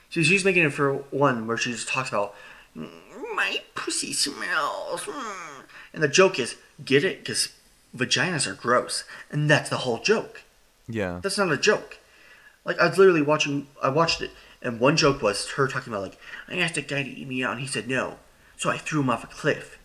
So 0.10 0.24
she's 0.24 0.46
making 0.46 0.64
it 0.64 0.74
for 0.74 0.94
one 1.12 1.48
where 1.48 1.58
she 1.58 1.72
just 1.72 1.88
talks 1.88 2.10
about 2.10 2.34
"Mm, 2.76 2.90
my 3.36 3.62
pussy 3.76 4.14
smells 4.14 5.02
mm." 5.02 5.64
and 5.94 6.02
the 6.02 6.08
joke 6.08 6.40
is 6.40 6.56
get 6.84 7.04
it? 7.04 7.20
Because 7.20 7.50
vaginas 7.96 8.48
are 8.48 8.54
gross. 8.54 9.04
And 9.32 9.50
that's 9.50 9.70
the 9.70 9.78
whole 9.78 10.00
joke. 10.00 10.44
Yeah. 10.88 11.20
that's 11.22 11.38
not 11.38 11.52
a 11.52 11.58
joke. 11.58 12.00
Like 12.64 12.80
i 12.80 12.88
was 12.88 12.98
literally 12.98 13.22
watching 13.22 13.68
i 13.82 13.90
watched 13.90 14.22
it 14.22 14.32
and 14.62 14.80
one 14.80 14.98
joke 14.98 15.22
was 15.22 15.52
her 15.52 15.68
talking 15.68 15.92
about 15.92 16.04
like 16.04 16.18
i 16.48 16.58
asked 16.58 16.78
a 16.78 16.82
guy 16.82 17.04
to 17.04 17.10
eat 17.10 17.28
me 17.28 17.44
out 17.44 17.54
and 17.54 17.62
he 17.62 17.68
said 17.68 17.88
no. 17.88 18.20
So 18.56 18.70
i 18.70 18.78
threw 18.78 19.02
him 19.02 19.10
off 19.10 19.24
a 19.24 19.28
cliff 19.28 19.78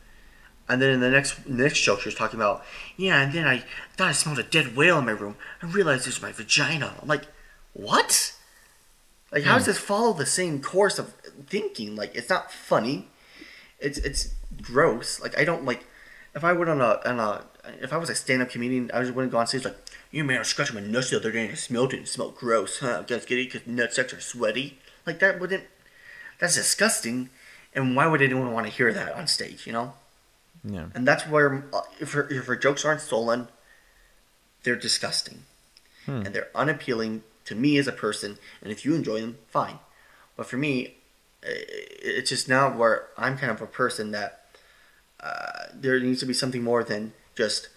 and 0.73 0.81
then 0.81 0.91
in 0.91 1.01
the 1.01 1.11
next 1.11 1.47
next 1.47 1.81
joke, 1.83 2.01
she 2.01 2.09
was 2.09 2.15
talking 2.15 2.41
about, 2.41 2.65
yeah, 2.97 3.21
and 3.21 3.33
then 3.33 3.47
I 3.47 3.65
thought 3.97 4.09
I 4.09 4.13
smelled 4.13 4.39
a 4.39 4.43
dead 4.43 4.75
whale 4.75 4.99
in 4.99 5.05
my 5.05 5.13
room. 5.13 5.37
I 5.63 5.67
realized 5.67 6.07
it 6.07 6.09
was 6.09 6.23
my 6.23 6.33
vagina. 6.33 6.95
I'm 7.01 7.09
like, 7.09 7.27
what? 7.75 8.35
Like, 9.31 9.45
how 9.45 9.55
does 9.55 9.65
hmm. 9.65 9.71
this 9.71 9.79
follow 9.79 10.13
the 10.13 10.27
same 10.27 10.61
course 10.61 10.99
of 10.99 11.13
thinking? 11.47 11.97
Like, 11.97 12.15
it's 12.15 12.31
not 12.31 12.51
funny. 12.51 13.09
It's 13.79 13.99
it's 13.99 14.35
gross. 14.61 15.21
Like, 15.21 15.39
I 15.39 15.45
don't 15.45 15.65
like. 15.65 15.85
If 16.35 16.45
I 16.45 16.55
went 16.55 16.71
on 16.71 16.81
a 16.81 17.01
on 17.05 17.21
a 17.21 17.45
if 17.81 17.93
I 17.93 17.97
was 17.97 18.11
a 18.11 18.15
stand 18.15 18.43
up 18.43 18.51
comedian, 18.51 18.91
I 18.93 19.01
just 19.01 19.15
wouldn't 19.15 19.33
go 19.33 19.39
on 19.39 19.47
stage 19.47 19.65
like, 19.65 19.77
you 20.11 20.25
man, 20.25 20.37
I 20.37 20.41
was 20.41 20.49
scratching 20.49 20.75
my 20.75 20.81
nuts 20.81 21.11
the 21.11 21.17
other 21.17 21.31
day 21.31 21.45
and 21.45 21.53
I 21.53 21.55
smelled 21.55 21.93
it. 21.93 21.99
and 21.99 22.07
It 22.07 22.11
smelled 22.11 22.35
gross, 22.35 22.81
huh? 22.81 23.03
Guys, 23.03 23.27
get 23.27 23.39
it 23.39 23.53
because 23.53 23.67
nut 23.67 23.93
sacks 23.93 24.13
are 24.13 24.21
sweaty. 24.21 24.79
Like 25.07 25.19
that 25.21 25.39
wouldn't. 25.41 25.65
That's 26.39 26.55
disgusting. 26.55 27.31
And 27.75 27.97
why 27.97 28.07
would 28.07 28.21
anyone 28.21 28.53
want 28.53 28.67
to 28.67 28.73
hear 28.73 28.93
that 28.93 29.15
on 29.15 29.27
stage? 29.27 29.67
You 29.67 29.73
know. 29.73 29.95
Yeah. 30.65 30.87
And 30.95 31.07
that's 31.07 31.27
where, 31.27 31.65
if 32.01 32.13
her, 32.13 32.29
if 32.31 32.47
her 32.47 32.57
jokes 32.57 32.85
aren't 32.85 33.01
stolen, 33.01 33.49
they're 34.63 34.77
disgusting. 34.77 35.45
And 36.07 36.27
they're 36.27 36.49
unappealing 36.53 37.23
to 37.45 37.55
me 37.55 37.79
as 37.79 37.87
a 37.87 37.93
person. 37.93 38.39
And 38.61 38.73
if 38.73 38.85
you 38.85 38.95
enjoy 38.95 39.21
them, 39.21 39.39
fine. 39.49 39.79
But 40.37 40.47
for 40.47 40.57
me, 40.57 40.97
it's 41.43 42.31
just 42.31 42.49
now 42.49 42.77
where 42.77 43.07
I'm 43.17 43.39
kind 43.39 43.53
of 43.53 43.63
a 43.63 43.67
person 43.67 44.11
that 44.11 44.45
uh, 45.21 45.67
there 45.73 46.01
needs 46.01 46.19
to 46.21 46.27
be 46.27 46.35
something 46.35 46.63
more 46.63 46.83
than 46.83 47.13
just 47.37 47.69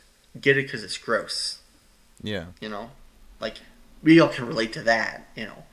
get 0.41 0.57
it 0.57 0.63
because 0.63 0.83
it's 0.83 0.97
gross. 0.97 1.59
Yeah. 2.23 2.45
You 2.59 2.69
know? 2.69 2.89
Like, 3.39 3.57
we 4.01 4.19
all 4.19 4.29
can 4.29 4.47
relate 4.47 4.73
to 4.73 4.81
that, 4.81 5.27
you 5.35 5.45
know? 5.45 5.63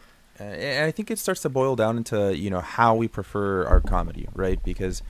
Uh, 0.41 0.45
and 0.45 0.85
I 0.87 0.91
think 0.91 1.11
it 1.11 1.19
starts 1.19 1.43
to 1.43 1.49
boil 1.49 1.77
down 1.77 1.97
into 1.99 2.37
you 2.37 2.51
know 2.51 2.61
how 2.61 2.95
we 2.95 3.07
prefer 3.09 3.65
our 3.67 3.81
comedy, 3.81 4.29
right? 4.35 4.63
Because 4.65 5.03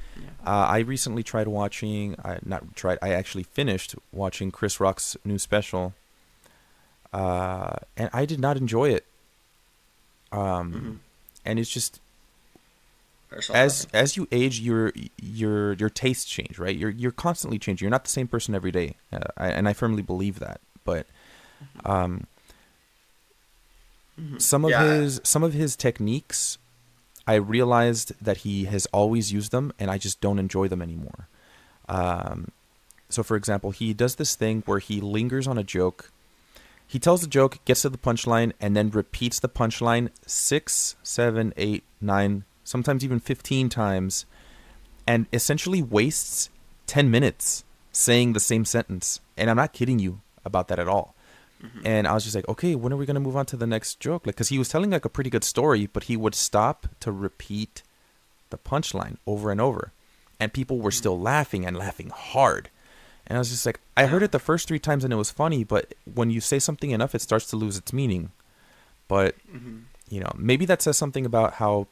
uh, 0.44 0.50
I 0.68 0.78
recently 0.80 1.22
tried 1.22 1.48
watching, 1.48 2.16
I 2.24 2.38
not 2.44 2.74
tried, 2.74 2.98
I 3.00 3.10
actually 3.10 3.44
finished 3.44 3.94
watching 4.12 4.50
Chris 4.50 4.80
Rock's 4.80 5.16
new 5.24 5.38
special, 5.38 5.94
uh, 7.12 7.76
and 7.96 8.10
I 8.12 8.24
did 8.26 8.40
not 8.40 8.56
enjoy 8.56 8.90
it. 8.90 9.06
Um, 10.32 11.00
and 11.44 11.58
it's 11.58 11.70
just 11.70 12.00
Or 13.30 13.42
so- 13.42 13.54
as 13.54 13.86
as 13.92 14.16
you 14.16 14.26
age, 14.32 14.60
your 14.60 14.92
your 15.20 15.74
your 15.74 15.90
tastes 15.90 16.24
change, 16.24 16.58
right? 16.58 16.76
You're 16.76 16.90
you're 16.90 17.12
constantly 17.12 17.58
changing. 17.58 17.84
You're 17.86 17.90
not 17.90 18.04
the 18.04 18.10
same 18.10 18.28
person 18.28 18.54
every 18.54 18.72
day, 18.72 18.96
uh, 19.12 19.20
I, 19.36 19.48
and 19.48 19.68
I 19.68 19.72
firmly 19.72 20.02
believe 20.02 20.38
that. 20.40 20.60
But 20.84 21.06
um, 21.84 22.26
some 24.38 24.64
of 24.64 24.70
Yeah. 24.70 24.84
his 24.84 25.20
some 25.24 25.42
of 25.42 25.52
his 25.52 25.76
techniques, 25.76 26.58
I 27.26 27.34
realized 27.34 28.12
that 28.20 28.38
he 28.38 28.64
has 28.66 28.86
always 28.86 29.32
used 29.32 29.52
them, 29.52 29.72
and 29.78 29.90
I 29.90 29.98
just 29.98 30.20
don't 30.20 30.38
enjoy 30.38 30.68
them 30.68 30.82
anymore. 30.82 31.28
Um, 31.88 32.48
so, 33.08 33.22
for 33.22 33.36
example, 33.36 33.70
he 33.70 33.92
does 33.92 34.16
this 34.16 34.34
thing 34.34 34.62
where 34.66 34.78
he 34.78 35.00
lingers 35.00 35.46
on 35.46 35.58
a 35.58 35.62
joke. 35.64 36.10
He 36.86 36.98
tells 36.98 37.20
the 37.22 37.26
joke, 37.26 37.58
gets 37.64 37.82
to 37.82 37.88
the 37.90 37.98
punchline, 37.98 38.52
and 38.60 38.76
then 38.76 38.90
repeats 38.90 39.38
the 39.40 39.48
punchline 39.48 40.10
six, 40.26 40.96
seven, 41.02 41.52
eight, 41.56 41.84
nine, 42.00 42.44
sometimes 42.64 43.04
even 43.04 43.18
15 43.20 43.68
times, 43.68 44.26
and 45.06 45.26
essentially 45.32 45.82
wastes 45.82 46.50
10 46.86 47.10
minutes 47.10 47.64
saying 47.92 48.32
the 48.32 48.40
same 48.40 48.64
sentence. 48.64 49.20
And 49.36 49.48
I'm 49.48 49.56
not 49.56 49.72
kidding 49.72 49.98
you 49.98 50.20
about 50.44 50.68
that 50.68 50.78
at 50.78 50.88
all. 50.88 51.14
Mm-hmm. 51.64 51.86
And 51.86 52.06
I 52.08 52.12
was 52.12 52.24
just 52.24 52.34
like, 52.34 52.48
okay, 52.48 52.74
when 52.74 52.92
are 52.92 52.96
we 52.96 53.06
going 53.06 53.14
to 53.14 53.20
move 53.20 53.36
on 53.36 53.46
to 53.46 53.56
the 53.56 53.66
next 53.66 54.00
joke? 54.00 54.26
Like, 54.26 54.34
because 54.34 54.48
he 54.48 54.58
was 54.58 54.68
telling 54.68 54.90
like 54.90 55.04
a 55.04 55.10
pretty 55.10 55.30
good 55.30 55.44
story, 55.44 55.86
but 55.86 56.04
he 56.04 56.16
would 56.16 56.34
stop 56.34 56.86
to 57.00 57.12
repeat 57.12 57.82
the 58.50 58.58
punchline 58.58 59.16
over 59.26 59.50
and 59.50 59.60
over. 59.60 59.92
And 60.40 60.52
people 60.52 60.78
were 60.78 60.90
mm-hmm. 60.90 60.98
still 60.98 61.20
laughing 61.20 61.64
and 61.64 61.76
laughing 61.76 62.10
hard. 62.10 62.68
And 63.26 63.36
I 63.36 63.40
was 63.40 63.50
just 63.50 63.64
like, 63.64 63.80
I 63.96 64.06
heard 64.06 64.22
it 64.24 64.32
the 64.32 64.40
first 64.40 64.66
three 64.66 64.80
times 64.80 65.04
and 65.04 65.12
it 65.12 65.16
was 65.16 65.30
funny, 65.30 65.62
but 65.62 65.94
when 66.12 66.30
you 66.30 66.40
say 66.40 66.58
something 66.58 66.90
enough, 66.90 67.14
it 67.14 67.22
starts 67.22 67.48
to 67.50 67.56
lose 67.56 67.76
its 67.76 67.92
meaning. 67.92 68.32
But, 69.06 69.36
mm-hmm. 69.48 69.78
you 70.08 70.20
know, 70.20 70.32
maybe 70.36 70.64
that 70.66 70.82
says 70.82 70.96
something 70.96 71.24
about 71.24 71.54
how 71.54 71.86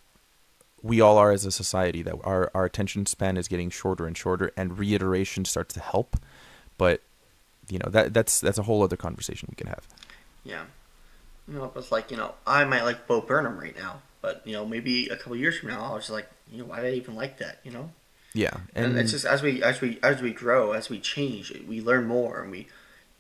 we 0.82 1.00
all 1.00 1.18
are 1.18 1.30
as 1.30 1.44
a 1.44 1.52
society, 1.52 2.02
that 2.02 2.16
our, 2.24 2.50
our 2.54 2.64
attention 2.64 3.06
span 3.06 3.36
is 3.36 3.46
getting 3.46 3.70
shorter 3.70 4.06
and 4.06 4.16
shorter, 4.16 4.50
and 4.56 4.78
reiteration 4.78 5.44
starts 5.44 5.74
to 5.74 5.80
help. 5.80 6.16
But, 6.78 7.02
you 7.70 7.78
know, 7.78 7.90
that 7.90 8.12
that's 8.12 8.40
that's 8.40 8.58
a 8.58 8.62
whole 8.62 8.82
other 8.82 8.96
conversation 8.96 9.48
we 9.50 9.56
can 9.56 9.68
have. 9.68 9.86
Yeah. 10.44 10.64
You 11.48 11.54
know, 11.54 11.72
it's 11.74 11.90
like, 11.90 12.10
you 12.10 12.16
know, 12.16 12.34
I 12.46 12.64
might 12.64 12.82
like 12.82 13.06
Bo 13.06 13.20
Burnham 13.20 13.58
right 13.58 13.76
now, 13.76 14.02
but, 14.22 14.42
you 14.44 14.52
know, 14.52 14.64
maybe 14.64 15.08
a 15.08 15.16
couple 15.16 15.36
years 15.36 15.58
from 15.58 15.70
now, 15.70 15.84
I 15.84 15.94
was 15.94 16.04
just 16.04 16.12
like, 16.12 16.28
you 16.52 16.58
know, 16.58 16.64
why 16.66 16.80
did 16.80 16.94
I 16.94 16.96
even 16.96 17.16
like 17.16 17.38
that, 17.38 17.58
you 17.64 17.72
know? 17.72 17.90
Yeah, 18.32 18.58
And, 18.76 18.96
it's 18.96 19.10
just 19.10 19.24
as 19.24 19.42
we 19.42 19.60
as 19.60 19.80
we 19.80 19.98
as 20.04 20.22
we 20.22 20.32
grow, 20.32 20.70
as 20.70 20.88
we 20.88 21.00
change, 21.00 21.52
we 21.66 21.80
learn 21.80 22.06
more, 22.06 22.40
and 22.40 22.50
we 22.52 22.68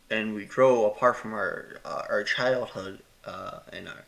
and 0.08 0.34
we 0.34 0.44
grow 0.44 0.86
apart 0.86 1.16
from 1.16 1.32
our 1.34 1.80
uh, 1.84 2.02
our 2.08 2.22
childhood 2.22 3.00
uh, 3.24 3.58
and 3.72 3.88
our 3.88 4.04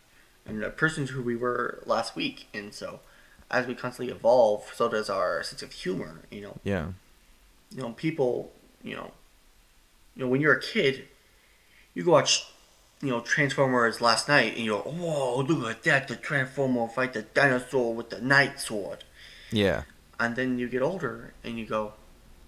and 0.47 0.62
the 0.62 0.70
persons 0.70 1.10
who 1.10 1.20
we 1.20 1.35
were 1.35 1.82
last 1.86 2.14
week. 2.14 2.47
And 2.55 2.73
so, 2.73 3.01
as 3.51 3.66
we 3.66 3.74
constantly 3.74 4.14
evolve, 4.14 4.73
so 4.77 4.89
does 4.89 5.10
our 5.10 5.43
sense 5.43 5.60
of 5.60 5.73
humor. 5.73 6.20
You 6.31 6.43
know, 6.43 6.56
yeah, 6.62 6.93
you 7.74 7.82
know, 7.82 7.90
people, 7.94 8.52
you 8.85 8.94
know, 8.94 9.10
you 10.14 10.24
know, 10.24 10.28
when 10.30 10.40
you're 10.40 10.52
a 10.55 10.60
kid, 10.60 11.05
you 11.94 12.02
go 12.05 12.12
watch, 12.12 12.44
you 13.01 13.09
know, 13.10 13.20
Transformers 13.20 14.01
last 14.01 14.28
night, 14.28 14.55
and 14.56 14.64
you 14.64 14.72
go, 14.72 14.80
"Whoa, 14.82 15.40
look 15.43 15.70
at 15.70 15.82
that! 15.84 16.09
The 16.09 16.16
Transformer 16.16 16.89
fight 16.89 17.12
the 17.12 17.22
dinosaur 17.22 17.94
with 17.94 18.10
the 18.10 18.20
night 18.20 18.60
sword." 18.60 19.05
yeah, 19.51 19.82
And 20.20 20.36
then 20.36 20.59
you 20.59 20.68
get 20.68 20.82
older, 20.82 21.34
and 21.44 21.59
you 21.59 21.66
go, 21.66 21.94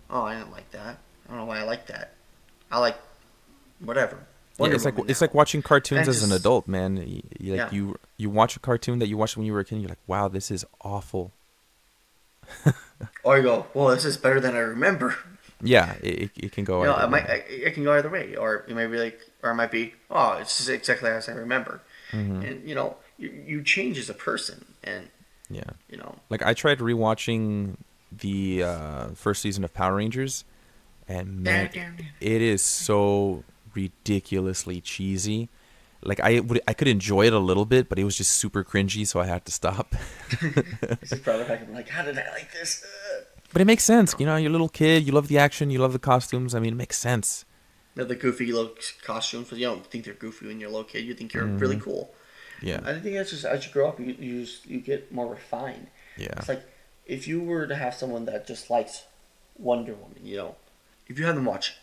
"Oh, 0.08 0.22
I 0.22 0.36
didn't 0.36 0.52
like 0.52 0.70
that. 0.70 0.98
I 1.26 1.28
don't 1.30 1.38
know 1.38 1.44
why 1.46 1.58
I 1.58 1.64
like 1.64 1.86
that. 1.88 2.12
I 2.70 2.78
like 2.78 2.96
whatever." 3.80 4.18
yeah. 4.58 4.66
It's 4.68 4.84
like 4.84 4.96
Woman 4.96 5.10
it's 5.10 5.20
like 5.20 5.34
watching 5.34 5.62
cartoons 5.62 6.06
as 6.06 6.22
an 6.22 6.30
adult, 6.32 6.68
man. 6.68 6.96
Y- 6.96 7.22
y- 7.40 7.50
Like 7.50 7.56
Yeah. 7.58 7.68
you 7.72 7.98
you 8.16 8.30
watch 8.30 8.56
a 8.56 8.60
cartoon 8.60 9.00
that 9.00 9.08
you 9.08 9.16
watched 9.16 9.36
when 9.36 9.44
you 9.46 9.52
were 9.52 9.60
a 9.60 9.64
kid, 9.64 9.72
and 9.76 9.82
you're 9.82 9.88
like, 9.88 10.06
wow, 10.06 10.28
this 10.28 10.50
is 10.50 10.64
awful. 10.82 11.32
Or 13.24 13.36
you 13.38 13.42
go, 13.42 13.66
"Well, 13.74 13.88
this 13.88 14.04
is 14.04 14.16
better 14.16 14.38
than 14.40 14.54
I 14.54 14.60
remember." 14.60 15.16
Yeah, 15.64 15.94
it, 16.02 16.22
it, 16.22 16.30
it 16.36 16.52
can 16.52 16.64
go. 16.64 16.80
you 16.80 16.86
know, 16.86 16.94
either 16.94 17.04
it 17.04 17.10
might 17.10 17.28
way. 17.28 17.44
it 17.48 17.74
can 17.74 17.84
go 17.84 17.92
either 17.92 18.10
way, 18.10 18.36
or 18.36 18.64
it 18.68 18.74
might 18.74 18.88
be 18.88 18.98
like, 18.98 19.20
or 19.42 19.50
it 19.50 19.54
might 19.54 19.70
be, 19.70 19.94
"Oh, 20.10 20.38
it's 20.40 20.68
exactly 20.68 21.10
as 21.10 21.28
I 21.28 21.32
remember." 21.32 21.82
Mm-hmm. 22.12 22.42
And 22.42 22.68
you 22.68 22.74
know, 22.74 22.96
you, 23.18 23.30
you 23.46 23.62
change 23.62 23.98
as 23.98 24.08
a 24.08 24.14
person, 24.14 24.64
and 24.82 25.08
yeah. 25.50 25.62
you 25.90 25.96
know, 25.96 26.16
Like 26.30 26.42
I 26.42 26.54
tried 26.54 26.78
rewatching 26.78 27.76
the 28.12 28.62
uh, 28.62 29.06
first 29.14 29.42
season 29.42 29.64
of 29.64 29.74
Power 29.74 29.96
Rangers, 29.96 30.44
and 31.08 31.40
man, 31.40 31.70
it 32.20 32.42
is 32.42 32.62
so 32.62 33.44
ridiculously 33.74 34.80
cheesy. 34.80 35.48
Like 36.02 36.20
I 36.20 36.40
would, 36.40 36.60
I 36.68 36.74
could 36.74 36.88
enjoy 36.88 37.26
it 37.26 37.32
a 37.32 37.38
little 37.38 37.64
bit, 37.64 37.88
but 37.88 37.98
it 37.98 38.04
was 38.04 38.16
just 38.16 38.32
super 38.32 38.62
cringy, 38.62 39.06
so 39.06 39.20
I 39.20 39.26
had 39.26 39.44
to 39.46 39.52
stop. 39.52 39.94
this 40.40 41.12
is 41.12 41.20
probably 41.20 41.44
back. 41.44 41.62
I'm 41.62 41.74
like, 41.74 41.88
how 41.88 42.02
did 42.02 42.18
I 42.18 42.28
like 42.30 42.52
this? 42.52 42.84
Uh, 42.84 43.33
but 43.54 43.62
it 43.62 43.66
makes 43.66 43.84
sense, 43.84 44.16
you 44.18 44.26
know. 44.26 44.34
You're 44.34 44.50
a 44.50 44.52
little 44.52 44.68
kid, 44.68 45.06
you 45.06 45.12
love 45.12 45.28
the 45.28 45.38
action, 45.38 45.70
you 45.70 45.78
love 45.78 45.92
the 45.92 46.00
costumes. 46.00 46.56
I 46.56 46.58
mean, 46.58 46.72
it 46.72 46.76
makes 46.76 46.98
sense. 46.98 47.44
the 47.94 48.16
goofy 48.16 48.52
little 48.52 48.74
costumes, 49.04 49.48
but 49.48 49.58
you 49.58 49.66
don't 49.66 49.86
think 49.86 50.04
they're 50.04 50.14
goofy 50.14 50.48
when 50.48 50.58
you're 50.58 50.68
a 50.68 50.72
little 50.72 50.84
kid. 50.84 51.04
You 51.04 51.14
think 51.14 51.32
you're 51.32 51.44
mm-hmm. 51.44 51.58
really 51.58 51.78
cool. 51.78 52.12
Yeah, 52.60 52.80
I 52.84 52.94
think 52.94 53.14
that's 53.14 53.30
just 53.30 53.44
as 53.44 53.64
you 53.64 53.72
grow 53.72 53.88
up, 53.88 54.00
you 54.00 54.06
you, 54.18 54.44
just, 54.44 54.66
you 54.66 54.80
get 54.80 55.12
more 55.12 55.28
refined. 55.28 55.86
yeah, 56.16 56.34
It's 56.36 56.48
like 56.48 56.64
if 57.06 57.28
you 57.28 57.42
were 57.42 57.66
to 57.68 57.76
have 57.76 57.94
someone 57.94 58.24
that 58.24 58.44
just 58.46 58.70
likes 58.70 59.04
Wonder 59.56 59.94
Woman, 59.94 60.18
you 60.24 60.36
know, 60.36 60.56
if 61.06 61.16
you 61.18 61.24
have 61.26 61.36
them 61.36 61.44
watch, 61.44 61.76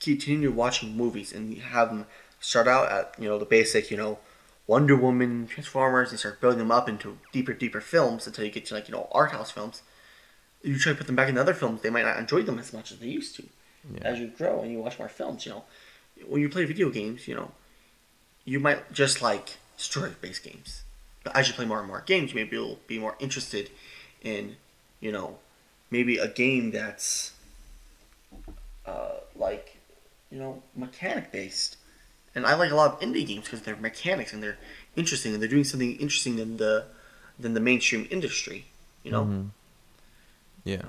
continue 0.00 0.50
watching 0.50 0.96
movies 0.96 1.32
and 1.34 1.52
you 1.52 1.60
have 1.60 1.88
them 1.90 2.06
start 2.40 2.66
out 2.66 2.90
at 2.90 3.14
you 3.18 3.28
know 3.28 3.38
the 3.38 3.44
basic, 3.44 3.90
you 3.90 3.98
know, 3.98 4.18
Wonder 4.66 4.96
Woman, 4.96 5.46
Transformers, 5.48 6.10
and 6.10 6.18
start 6.18 6.40
building 6.40 6.60
them 6.60 6.72
up 6.72 6.88
into 6.88 7.18
deeper, 7.30 7.52
deeper 7.52 7.82
films 7.82 8.26
until 8.26 8.46
you 8.46 8.50
get 8.50 8.64
to 8.66 8.74
like 8.74 8.88
you 8.88 8.94
know 8.94 9.08
art 9.12 9.32
house 9.32 9.50
films. 9.50 9.82
You 10.64 10.78
try 10.78 10.92
to 10.92 10.98
put 10.98 11.06
them 11.06 11.16
back 11.16 11.28
in 11.28 11.38
other 11.38 11.54
films, 11.54 11.82
they 11.82 11.90
might 11.90 12.04
not 12.04 12.18
enjoy 12.18 12.42
them 12.42 12.58
as 12.58 12.72
much 12.72 12.90
as 12.90 12.98
they 12.98 13.06
used 13.06 13.36
to. 13.36 13.44
Yeah. 13.92 14.00
As 14.08 14.18
you 14.18 14.28
grow 14.28 14.62
and 14.62 14.72
you 14.72 14.78
watch 14.78 14.98
more 14.98 15.08
films, 15.08 15.44
you 15.44 15.52
know, 15.52 15.64
when 16.26 16.40
you 16.40 16.48
play 16.48 16.64
video 16.64 16.90
games, 16.90 17.28
you 17.28 17.34
know, 17.34 17.50
you 18.44 18.58
might 18.60 18.92
just 18.92 19.20
like 19.20 19.56
story-based 19.76 20.42
games. 20.42 20.82
But 21.22 21.36
as 21.36 21.48
you 21.48 21.54
play 21.54 21.64
more 21.64 21.78
and 21.78 21.88
more 21.88 22.02
games, 22.04 22.34
maybe 22.34 22.56
you'll 22.56 22.78
be 22.86 22.98
more 22.98 23.16
interested 23.18 23.70
in, 24.22 24.56
you 25.00 25.12
know, 25.12 25.38
maybe 25.90 26.18
a 26.18 26.28
game 26.28 26.70
that's 26.70 27.32
uh, 28.86 29.20
like 29.36 29.76
you 30.30 30.38
know 30.38 30.62
mechanic 30.74 31.32
based. 31.32 31.76
And 32.34 32.44
I 32.44 32.54
like 32.54 32.72
a 32.72 32.74
lot 32.74 32.92
of 32.92 33.00
indie 33.00 33.26
games 33.26 33.44
because 33.44 33.62
they're 33.62 33.76
mechanics 33.76 34.32
and 34.32 34.42
they're 34.42 34.58
interesting 34.96 35.32
and 35.32 35.40
they're 35.40 35.48
doing 35.48 35.64
something 35.64 35.92
interesting 35.96 36.36
than 36.36 36.56
the 36.56 36.86
than 37.38 37.54
the 37.54 37.60
mainstream 37.60 38.06
industry. 38.10 38.66
You 39.02 39.12
know. 39.12 39.24
Mm-hmm. 39.24 39.48
Yeah. 40.64 40.82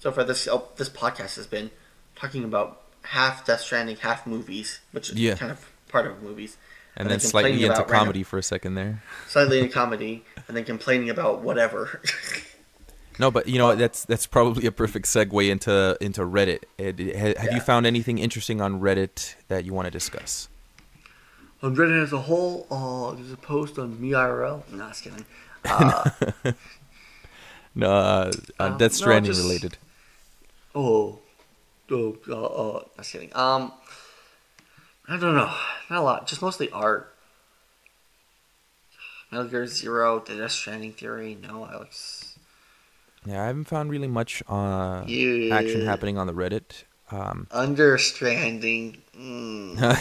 So 0.00 0.12
far, 0.12 0.24
this 0.24 0.46
oh, 0.48 0.68
this 0.76 0.88
podcast 0.88 1.36
has 1.36 1.46
been 1.46 1.70
talking 2.14 2.44
about 2.44 2.82
half 3.02 3.46
Death 3.46 3.60
Stranding, 3.60 3.96
half 3.96 4.26
movies, 4.26 4.80
which 4.92 5.10
is 5.10 5.16
Yeah. 5.16 5.34
kind 5.36 5.52
of 5.52 5.64
part 5.88 6.06
of 6.06 6.22
movies, 6.22 6.56
And, 6.96 7.02
And 7.02 7.10
then 7.10 7.18
then 7.18 7.28
slightly 7.28 7.52
into 7.52 7.66
about 7.66 7.78
random- 7.90 7.98
comedy 7.98 8.22
for 8.22 8.38
a 8.38 8.42
second 8.42 8.74
there. 8.74 9.02
slightly 9.28 9.58
into 9.60 9.72
comedy, 9.72 10.24
and 10.48 10.56
then 10.56 10.64
complaining 10.64 11.10
about 11.10 11.40
whatever. 11.40 12.00
No, 13.18 13.30
but 13.30 13.48
you 13.48 13.56
know 13.56 13.74
that's 13.74 14.04
that's 14.04 14.26
probably 14.26 14.66
a 14.66 14.70
perfect 14.72 15.06
segue 15.06 15.48
into 15.48 15.96
into 16.02 16.20
Reddit. 16.20 16.64
Ed, 16.78 17.00
ha- 17.00 17.40
Have 17.42 17.52
you 17.54 17.60
found 17.62 17.86
anything 17.86 18.18
interesting 18.18 18.60
on 18.60 18.78
Reddit 18.78 19.36
that 19.48 19.64
you 19.64 19.72
want 19.72 19.86
to 19.86 19.90
discuss? 19.90 20.48
on 21.62 21.74
Reddit 21.74 22.02
as 22.02 22.12
a 22.12 22.20
whole, 22.20 22.66
uh, 22.70 23.16
there's 23.16 23.32
a 23.32 23.38
post 23.38 23.78
on 23.78 23.98
me 23.98 24.10
IRL. 24.10 24.70
No, 24.70 24.88
just 24.88 25.02
kidding. 25.02 25.24
Uh, 25.64 26.10
No, 27.76 27.90
uh, 27.92 28.32
uh, 28.58 28.62
Uh, 28.62 28.68
Death 28.78 28.92
no, 28.92 28.96
Stranding 28.96 29.32
just- 29.32 29.42
related. 29.44 29.76
oh, 30.74 31.18
oh, 31.90 32.16
uh, 32.28 32.44
uh, 32.44 32.84
just 32.96 33.12
kidding. 33.12 33.30
Um, 33.36 33.72
I 35.06 35.16
don't 35.18 35.34
know, 35.36 35.54
not 35.90 36.00
a 36.00 36.02
lot. 36.02 36.26
Just 36.26 36.40
mostly 36.42 36.70
art. 36.70 37.12
Metal 39.30 39.46
Gear 39.48 39.66
Zero, 39.66 40.20
the 40.20 40.36
Death 40.36 40.52
Stranding 40.52 40.92
theory. 40.94 41.36
No, 41.40 41.66
Alex. 41.66 42.36
Yeah, 43.26 43.42
I 43.42 43.46
haven't 43.46 43.64
found 43.64 43.90
really 43.90 44.06
much 44.08 44.42
uh, 44.48 45.02
Yeah. 45.06 45.54
action 45.54 45.84
happening 45.84 46.16
on 46.16 46.26
the 46.26 46.32
Reddit. 46.32 46.84
Um, 47.10 47.46
Understranding. 47.50 48.98
Mm. 49.16 50.00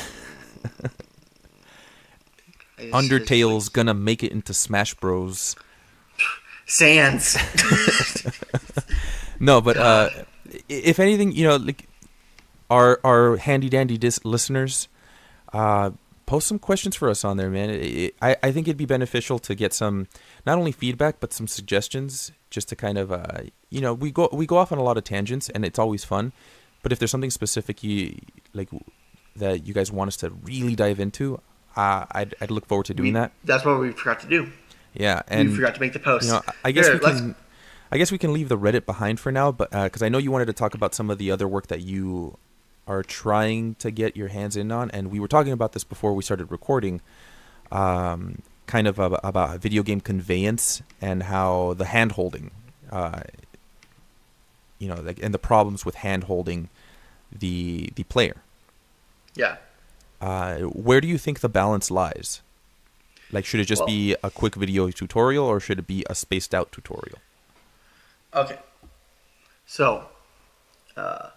Undertale's 2.92 3.70
gonna 3.70 3.94
make 3.94 4.24
it 4.24 4.32
into 4.32 4.54
Smash 4.54 4.94
Bros. 4.96 5.56
Sans. 6.66 7.38
No, 9.40 9.60
but 9.60 9.76
uh, 9.76 10.10
if 10.70 10.98
anything, 10.98 11.34
you 11.34 11.44
know, 11.46 11.58
like 11.58 11.90
our 12.70 13.02
our 13.04 13.36
handy 13.36 13.68
dandy 13.68 13.98
dis- 13.98 14.24
listeners, 14.24 14.88
uh, 15.52 15.92
post 16.26 16.48
some 16.48 16.58
questions 16.58 16.96
for 16.96 17.10
us 17.10 17.26
on 17.26 17.36
there, 17.36 17.50
man. 17.50 17.70
It, 17.70 17.84
it, 17.84 18.16
I 18.22 18.38
I 18.42 18.52
think 18.54 18.68
it'd 18.70 18.78
be 18.78 18.86
beneficial 18.86 19.38
to 19.40 19.54
get 19.54 19.74
some 19.74 20.08
not 20.46 20.58
only 20.58 20.72
feedback 20.72 21.20
but 21.20 21.34
some 21.34 21.48
suggestions, 21.48 22.32
just 22.50 22.70
to 22.70 22.78
kind 22.78 22.98
of 22.98 23.12
uh, 23.12 23.42
you 23.70 23.82
know, 23.82 23.94
we 23.94 24.10
go 24.10 24.30
we 24.32 24.46
go 24.46 24.56
off 24.58 24.72
on 24.72 24.78
a 24.78 24.84
lot 24.84 24.96
of 24.98 25.04
tangents, 25.04 25.50
and 25.50 25.66
it's 25.66 25.78
always 25.78 26.06
fun. 26.06 26.32
But 26.82 26.94
if 26.94 27.00
there's 27.00 27.12
something 27.12 27.30
specific 27.32 27.84
you 27.84 28.18
like 28.54 28.70
that 29.36 29.68
you 29.68 29.74
guys 29.74 29.92
want 29.92 30.08
us 30.08 30.16
to 30.18 30.30
really 30.30 30.76
dive 30.78 31.02
into, 31.02 31.42
uh, 31.76 32.06
I'd 32.12 32.36
I'd 32.40 32.52
look 32.52 32.68
forward 32.68 32.86
to 32.86 32.94
doing 32.94 33.14
We- 33.14 33.20
that. 33.20 33.34
That's 33.44 33.66
what 33.66 33.82
we 33.82 33.92
forgot 33.92 34.22
to 34.22 34.28
do. 34.28 34.50
Yeah, 34.96 35.22
and 35.28 35.50
we 35.50 35.56
forgot 35.56 35.76
to 35.76 35.82
make 35.82 35.94
the 35.94 36.00
post. 36.00 36.26
you 36.26 36.32
know, 36.32 36.42
I 36.64 36.72
guess 36.72 36.88
Here, 36.88 36.96
we 36.96 37.00
can. 37.00 37.36
I 37.92 37.98
guess 37.98 38.12
we 38.12 38.18
can 38.18 38.34
leave 38.34 38.50
the 38.50 38.58
Reddit 38.58 38.86
behind 38.86 39.20
for 39.20 39.32
now, 39.32 39.52
but 39.52 39.70
because 39.72 40.02
I 40.02 40.10
know 40.10 40.18
you 40.18 40.32
wanted 40.32 40.46
to 40.46 40.54
talk 40.54 40.74
about 40.74 40.96
some 40.96 41.10
of 41.10 41.18
the 41.18 41.32
other 41.32 41.48
work 41.48 41.68
that 41.68 41.82
you 41.82 42.38
are 42.88 43.04
trying 43.04 43.76
to 43.76 43.92
get 43.92 44.18
your 44.18 44.30
hands 44.30 44.58
in 44.58 44.72
on, 44.72 44.90
and 44.92 45.12
we 45.12 45.20
were 45.20 45.28
talking 45.28 45.54
about 45.54 45.74
this 45.74 45.84
before 45.84 46.14
we 46.14 46.24
started 46.24 46.52
recording. 46.52 47.02
Um, 47.72 48.42
kind 48.68 48.88
of 48.88 49.00
about, 49.00 49.20
about 49.24 49.60
video 49.60 49.84
game 49.84 50.02
conveyance 50.02 50.82
and 51.02 51.24
how 51.24 51.74
the 51.76 51.86
hand 51.86 52.14
holding, 52.14 52.52
uh, 52.92 53.22
you 54.80 54.88
know, 54.88 55.02
like, 55.02 55.20
and 55.22 55.34
the 55.34 55.40
problems 55.40 55.86
with 55.86 55.96
hand 55.96 56.26
holding 56.26 56.70
the 57.32 57.92
the 57.96 58.04
player. 58.04 58.38
Yeah. 59.36 59.58
Uh, 60.22 60.60
where 60.60 61.02
do 61.02 61.08
you 61.08 61.18
think 61.18 61.42
the 61.42 61.50
balance 61.50 61.92
lies? 61.92 62.42
Like, 63.32 63.46
should 63.46 63.60
it 63.60 63.66
just 63.66 63.82
Well- 63.82 63.88
be 63.88 64.16
a 64.24 64.30
quick 64.30 64.56
video 64.56 64.90
tutorial, 64.92 65.46
or 65.46 65.60
should 65.60 65.80
it 65.80 65.88
be 65.88 66.06
a 66.10 66.16
spaced 66.16 66.54
out 66.54 66.72
tutorial? 66.72 67.20
Okay. 68.34 68.60
So, 69.66 70.10
uh, 70.96 71.30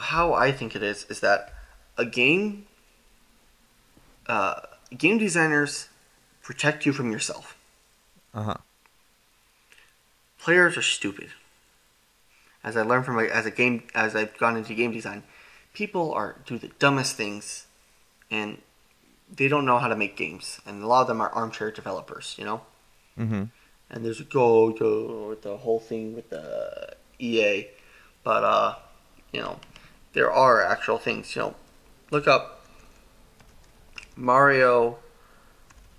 how 0.00 0.32
I 0.34 0.52
think 0.52 0.74
it 0.76 0.82
is 0.82 1.04
is 1.04 1.20
that 1.20 1.54
a 1.96 2.04
game, 2.04 2.66
uh, 4.26 4.60
game 4.96 5.18
designers 5.18 5.88
protect 6.42 6.84
you 6.84 6.92
from 6.92 7.10
yourself. 7.10 7.56
Uh 8.34 8.42
huh. 8.42 8.56
Players 10.38 10.76
are 10.76 10.82
stupid. 10.82 11.30
As 12.62 12.76
I 12.76 12.82
learned 12.82 13.06
from 13.06 13.16
my, 13.16 13.26
as 13.26 13.46
a 13.46 13.50
game 13.50 13.84
as 13.94 14.14
I've 14.14 14.36
gone 14.36 14.56
into 14.56 14.74
game 14.74 14.92
design, 14.92 15.22
people 15.72 16.12
are 16.12 16.36
do 16.44 16.58
the 16.58 16.68
dumbest 16.78 17.16
things, 17.16 17.66
and 18.30 18.60
they 19.34 19.48
don't 19.48 19.64
know 19.64 19.78
how 19.78 19.88
to 19.88 19.96
make 19.96 20.16
games. 20.16 20.60
And 20.66 20.82
a 20.82 20.86
lot 20.86 21.02
of 21.02 21.08
them 21.08 21.20
are 21.20 21.30
armchair 21.30 21.70
developers. 21.70 22.34
You 22.38 22.44
know. 22.44 22.60
Mm-hmm. 23.18 23.44
and 23.90 24.04
there's 24.04 24.20
a 24.20 24.24
go 24.24 24.70
go 24.70 25.28
with 25.30 25.42
the 25.42 25.56
whole 25.56 25.80
thing 25.80 26.14
with 26.14 26.30
the 26.30 26.94
EA, 27.18 27.66
but 28.22 28.44
uh, 28.44 28.76
you 29.32 29.40
know, 29.40 29.58
there 30.12 30.30
are 30.30 30.62
actual 30.62 30.98
things. 30.98 31.34
You 31.34 31.42
know, 31.42 31.54
look 32.12 32.28
up 32.28 32.64
Mario, 34.14 34.98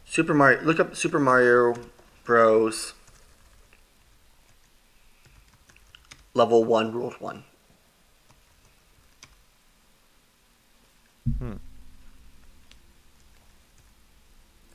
Super 0.06 0.34
Mario. 0.34 0.61
Look 0.61 0.80
up 0.80 0.95
Super 0.95 1.19
Mario 1.19 1.76
Bros. 2.23 2.93
Level 6.34 6.64
one, 6.64 6.93
World 6.93 7.15
one. 7.19 7.43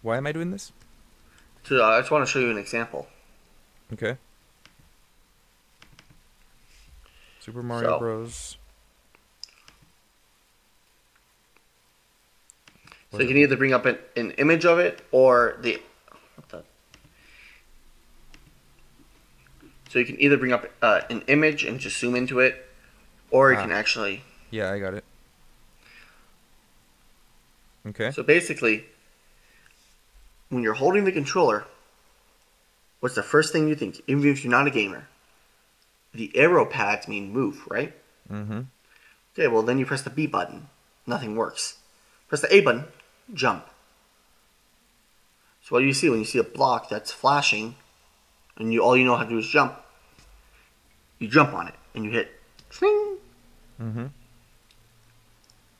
Why 0.04 0.18
am 0.18 0.26
I 0.26 0.32
doing 0.32 0.50
this? 0.50 0.70
Uh, 1.70 1.82
I 1.82 1.98
just 2.00 2.10
want 2.10 2.26
to 2.26 2.30
show 2.30 2.38
you 2.38 2.50
an 2.50 2.58
example. 2.58 3.06
Okay. 3.94 4.18
Super 7.40 7.62
Mario 7.62 7.88
So- 7.88 7.98
Bros. 7.98 8.56
So 13.12 13.20
you 13.20 13.28
can 13.28 13.36
either 13.38 13.56
bring 13.56 13.72
up 13.72 13.86
an, 13.86 13.96
an 14.16 14.32
image 14.32 14.66
of 14.66 14.78
it 14.80 15.00
or 15.12 15.56
the, 15.60 15.80
the. 16.48 16.64
So 19.88 20.00
you 20.00 20.04
can 20.04 20.20
either 20.20 20.36
bring 20.36 20.52
up 20.52 20.66
uh, 20.82 21.02
an 21.08 21.22
image 21.28 21.64
and 21.64 21.78
just 21.80 21.96
zoom 21.98 22.14
into 22.16 22.40
it, 22.40 22.66
or 23.30 23.52
you 23.52 23.58
Ah. 23.58 23.62
can 23.62 23.70
actually. 23.72 24.22
Yeah, 24.50 24.70
I 24.72 24.80
got 24.80 24.94
it. 24.94 25.04
Okay. 27.86 28.10
So 28.10 28.22
basically, 28.24 28.84
when 30.54 30.62
you're 30.62 30.74
holding 30.74 31.04
the 31.04 31.12
controller, 31.12 31.66
what's 33.00 33.16
the 33.16 33.22
first 33.22 33.52
thing 33.52 33.68
you 33.68 33.74
think? 33.74 34.00
Even 34.06 34.26
if 34.30 34.44
you're 34.44 34.50
not 34.50 34.68
a 34.68 34.70
gamer, 34.70 35.08
the 36.12 36.30
arrow 36.36 36.64
pads 36.64 37.08
mean 37.08 37.32
move, 37.32 37.66
right? 37.68 37.92
Mm-hmm. 38.30 38.60
Okay, 39.32 39.48
well 39.48 39.62
then 39.62 39.78
you 39.78 39.86
press 39.86 40.02
the 40.02 40.10
B 40.10 40.26
button, 40.28 40.68
nothing 41.06 41.34
works. 41.34 41.78
Press 42.28 42.40
the 42.40 42.54
A 42.54 42.60
button, 42.60 42.84
jump. 43.32 43.66
So 45.62 45.74
what 45.74 45.80
do 45.80 45.86
you 45.86 45.92
see 45.92 46.08
when 46.08 46.20
you 46.20 46.24
see 46.24 46.38
a 46.38 46.44
block 46.44 46.88
that's 46.88 47.10
flashing, 47.10 47.74
and 48.56 48.72
you 48.72 48.80
all 48.80 48.96
you 48.96 49.04
know 49.04 49.16
how 49.16 49.24
to 49.24 49.30
do 49.30 49.38
is 49.38 49.48
jump? 49.48 49.76
You 51.18 51.26
jump 51.26 51.52
on 51.52 51.66
it 51.68 51.74
and 51.94 52.04
you 52.04 52.10
hit, 52.10 52.30
swing. 52.70 53.16
Mm-hmm. 53.80 53.98
And 53.98 54.12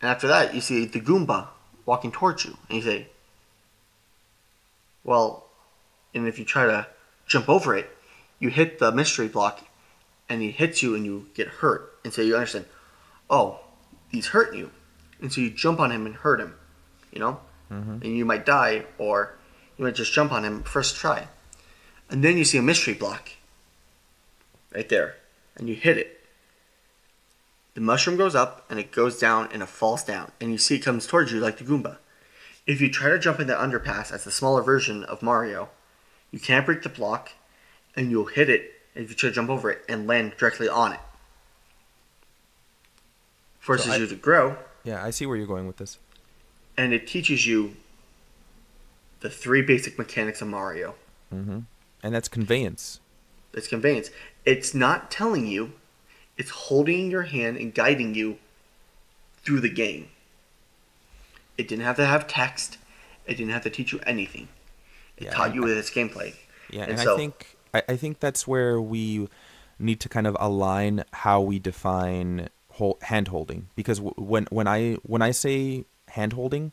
after 0.02 0.26
that, 0.26 0.54
you 0.54 0.60
see 0.60 0.84
the 0.84 1.00
Goomba 1.00 1.48
walking 1.86 2.10
towards 2.10 2.44
you, 2.44 2.56
and 2.68 2.76
you 2.78 2.82
say, 2.82 3.08
"Well," 5.04 5.46
and 6.14 6.26
if 6.26 6.38
you 6.38 6.44
try 6.44 6.66
to 6.66 6.86
jump 7.26 7.48
over 7.48 7.76
it, 7.76 7.88
you 8.38 8.48
hit 8.48 8.78
the 8.78 8.90
mystery 8.90 9.28
block, 9.28 9.64
and 10.28 10.42
he 10.42 10.50
hits 10.50 10.82
you, 10.82 10.94
and 10.94 11.04
you 11.04 11.28
get 11.34 11.46
hurt. 11.46 11.92
And 12.04 12.12
so 12.12 12.22
you 12.22 12.34
understand, 12.34 12.66
oh, 13.30 13.60
he's 14.10 14.28
hurting 14.28 14.58
you, 14.58 14.70
and 15.20 15.32
so 15.32 15.40
you 15.40 15.50
jump 15.50 15.80
on 15.80 15.90
him 15.90 16.06
and 16.06 16.16
hurt 16.16 16.40
him, 16.40 16.54
you 17.12 17.18
know, 17.20 17.40
mm-hmm. 17.70 18.02
and 18.02 18.16
you 18.16 18.24
might 18.24 18.44
die, 18.44 18.84
or 18.98 19.36
you 19.76 19.84
might 19.84 19.94
just 19.94 20.12
jump 20.12 20.32
on 20.32 20.44
him 20.44 20.62
first 20.62 20.96
try, 20.96 21.28
and 22.10 22.22
then 22.22 22.36
you 22.36 22.44
see 22.44 22.58
a 22.58 22.62
mystery 22.62 22.94
block, 22.94 23.30
right 24.74 24.88
there, 24.88 25.16
and 25.56 25.68
you 25.68 25.74
hit 25.74 25.96
it. 25.96 26.20
The 27.74 27.80
mushroom 27.80 28.16
goes 28.16 28.36
up 28.36 28.64
and 28.70 28.78
it 28.78 28.92
goes 28.92 29.18
down 29.18 29.48
and 29.52 29.62
it 29.62 29.68
falls 29.68 30.04
down, 30.04 30.30
and 30.40 30.52
you 30.52 30.58
see 30.58 30.76
it 30.76 30.84
comes 30.84 31.06
towards 31.06 31.32
you 31.32 31.40
like 31.40 31.58
the 31.58 31.64
Goomba. 31.64 31.98
If 32.66 32.80
you 32.80 32.90
try 32.90 33.10
to 33.10 33.18
jump 33.18 33.40
in 33.40 33.46
the 33.46 33.54
underpass 33.54 34.12
as 34.12 34.24
the 34.24 34.30
smaller 34.30 34.62
version 34.62 35.04
of 35.04 35.22
Mario, 35.22 35.68
you 36.30 36.38
can't 36.40 36.64
break 36.64 36.82
the 36.82 36.88
block, 36.88 37.32
and 37.94 38.10
you'll 38.10 38.24
hit 38.26 38.48
it 38.48 38.72
if 38.94 39.10
you 39.10 39.14
try 39.16 39.28
to 39.28 39.34
jump 39.34 39.50
over 39.50 39.70
it 39.70 39.84
and 39.88 40.06
land 40.06 40.34
directly 40.38 40.68
on 40.68 40.92
it. 40.94 41.00
Forces 43.60 43.86
So 43.86 43.92
I- 43.92 43.96
you 43.96 44.06
to 44.06 44.14
grow, 44.16 44.58
Yeah, 44.82 45.04
I 45.04 45.10
see 45.10 45.26
where 45.26 45.36
you're 45.36 45.46
going 45.46 45.66
with 45.66 45.76
this. 45.78 45.98
and 46.76 46.92
it 46.92 47.06
teaches 47.06 47.46
you 47.46 47.76
the 49.20 49.30
three 49.30 49.62
basic 49.62 49.98
mechanics 49.98 50.42
of 50.42 50.48
Mario. 50.48 50.94
Mm-hmm. 51.32 51.60
And 52.02 52.14
that's 52.14 52.28
conveyance. 52.28 53.00
It's 53.54 53.68
conveyance. 53.68 54.10
It's 54.44 54.74
not 54.74 55.10
telling 55.10 55.46
you, 55.46 55.72
it's 56.36 56.50
holding 56.50 57.10
your 57.10 57.22
hand 57.22 57.56
and 57.56 57.72
guiding 57.74 58.14
you 58.14 58.38
through 59.42 59.60
the 59.60 59.70
game. 59.70 60.10
It 61.58 61.68
didn't 61.68 61.84
have 61.84 61.96
to 61.96 62.06
have 62.06 62.26
text. 62.26 62.78
It 63.26 63.36
didn't 63.36 63.52
have 63.52 63.62
to 63.62 63.70
teach 63.70 63.92
you 63.92 64.00
anything. 64.06 64.48
It 65.16 65.24
Yeah, 65.24 65.30
taught 65.32 65.54
you 65.54 65.62
I- 65.62 65.66
with 65.66 65.78
its 65.78 65.90
gameplay. 65.90 66.34
Yeah, 66.70 66.82
And 66.82 66.92
and, 66.92 67.00
so- 67.00 67.14
I 67.14 67.16
think 67.16 67.56
I, 67.72 67.82
I 67.90 67.96
think 67.96 68.20
that's 68.20 68.46
where 68.46 68.80
we 68.80 69.28
need 69.78 70.00
to 70.00 70.08
kind 70.08 70.26
of 70.26 70.36
align 70.40 71.04
how 71.12 71.40
we 71.40 71.58
define 71.58 72.48
hand 73.02 73.28
holding 73.28 73.68
because 73.76 74.00
when 74.00 74.46
when 74.50 74.66
I 74.66 74.94
when 75.04 75.22
I 75.22 75.30
say 75.30 75.84
hand 76.08 76.32
holding, 76.32 76.72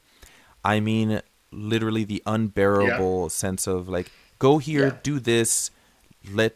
I 0.65 0.79
mean 0.79 1.21
literally 1.51 2.03
the 2.05 2.23
unbearable 2.25 3.29
sense 3.29 3.67
of 3.67 3.87
like 3.89 4.11
go 4.39 4.57
here, 4.57 4.85
Yeah. 4.87 4.97
do 5.03 5.19
this, 5.19 5.69
let 6.31 6.55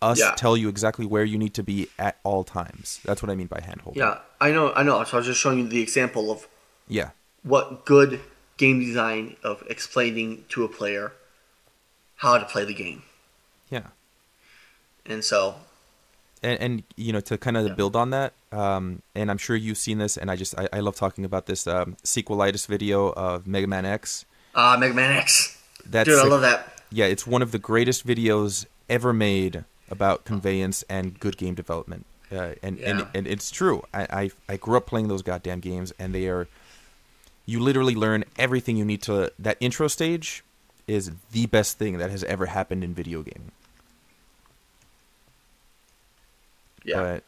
us 0.00 0.18
Yeah. 0.20 0.34
tell 0.36 0.56
you 0.56 0.68
exactly 0.68 1.04
where 1.04 1.24
you 1.24 1.36
need 1.36 1.52
to 1.54 1.62
be 1.62 1.88
at 1.98 2.18
all 2.22 2.44
times. 2.44 3.00
That's 3.04 3.20
what 3.22 3.30
I 3.30 3.34
mean 3.34 3.48
by 3.48 3.60
hand 3.60 3.80
holding. 3.82 4.00
Yeah, 4.02 4.18
I 4.40 4.50
know, 4.52 4.72
I 4.74 4.82
know. 4.84 5.02
So 5.04 5.16
I 5.16 5.20
was 5.20 5.26
just 5.26 5.40
showing 5.40 5.58
you 5.58 5.68
the 5.68 5.82
example 5.82 6.30
of 6.30 6.46
Yeah. 6.86 7.10
What 7.42 7.84
good 7.84 8.20
game 8.56 8.80
design 8.80 9.36
of 9.42 9.62
explaining 9.68 10.44
to 10.50 10.64
a 10.64 10.68
player 10.68 11.12
how 12.16 12.36
to 12.38 12.44
play 12.44 12.64
the 12.64 12.74
game. 12.74 13.02
Yeah. 13.70 13.88
And 15.06 15.24
so, 15.24 15.54
and, 16.42 16.60
and 16.60 16.82
you 16.96 17.12
know 17.12 17.20
to 17.20 17.38
kind 17.38 17.56
of 17.56 17.66
Yeah. 17.66 17.74
build 17.74 17.96
on 17.96 18.10
that 18.10 18.32
um, 18.52 19.02
and 19.14 19.28
i'm 19.30 19.38
sure 19.38 19.56
you've 19.56 19.76
seen 19.78 19.98
this 19.98 20.16
and 20.16 20.30
i 20.30 20.36
just 20.36 20.56
i, 20.58 20.68
I 20.72 20.80
love 20.80 20.94
talking 20.96 21.24
about 21.24 21.46
this 21.46 21.66
um, 21.66 21.96
sequelitis 22.04 22.66
video 22.66 23.08
of 23.12 23.46
mega 23.46 23.66
man 23.66 23.84
x 23.84 24.24
uh, 24.54 24.76
Mega 24.78 24.94
Man 24.94 25.12
X. 25.12 25.60
that's 25.84 26.08
Dude, 26.08 26.18
I 26.18 26.26
love 26.28 26.40
that. 26.42 26.80
yeah 26.90 27.06
it's 27.06 27.26
one 27.26 27.42
of 27.42 27.50
the 27.52 27.58
greatest 27.58 28.06
videos 28.06 28.66
ever 28.88 29.12
made 29.12 29.64
about 29.90 30.24
conveyance 30.24 30.84
and 30.88 31.18
good 31.18 31.36
game 31.36 31.54
development 31.54 32.06
uh, 32.30 32.52
and, 32.62 32.78
and 32.80 33.06
and 33.14 33.26
it's 33.26 33.50
true 33.50 33.82
I, 33.92 34.02
I 34.22 34.30
i 34.48 34.56
grew 34.56 34.76
up 34.76 34.86
playing 34.86 35.08
those 35.08 35.22
goddamn 35.22 35.58
games 35.60 35.92
and 35.98 36.14
they 36.14 36.28
are 36.28 36.46
you 37.48 37.58
literally 37.58 37.94
learn 37.94 38.24
everything 38.38 38.76
you 38.76 38.84
need 38.84 39.00
to 39.00 39.32
that 39.38 39.56
intro 39.58 39.88
stage 39.88 40.44
is 40.86 41.10
the 41.32 41.46
best 41.46 41.78
thing 41.78 41.96
that 41.96 42.10
has 42.10 42.22
ever 42.24 42.44
happened 42.46 42.84
in 42.84 42.92
video 42.94 43.22
gaming 43.22 43.52
Yeah. 46.84 47.00
but 47.00 47.24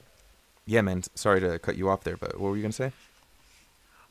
yeah 0.67 0.81
man 0.83 1.03
sorry 1.15 1.41
to 1.41 1.59
cut 1.59 1.77
you 1.77 1.89
off 1.89 2.05
there 2.05 2.17
but 2.19 2.39
what 2.39 2.51
were 2.51 2.57
you 2.57 2.63
gonna 2.63 2.73
say 2.73 2.93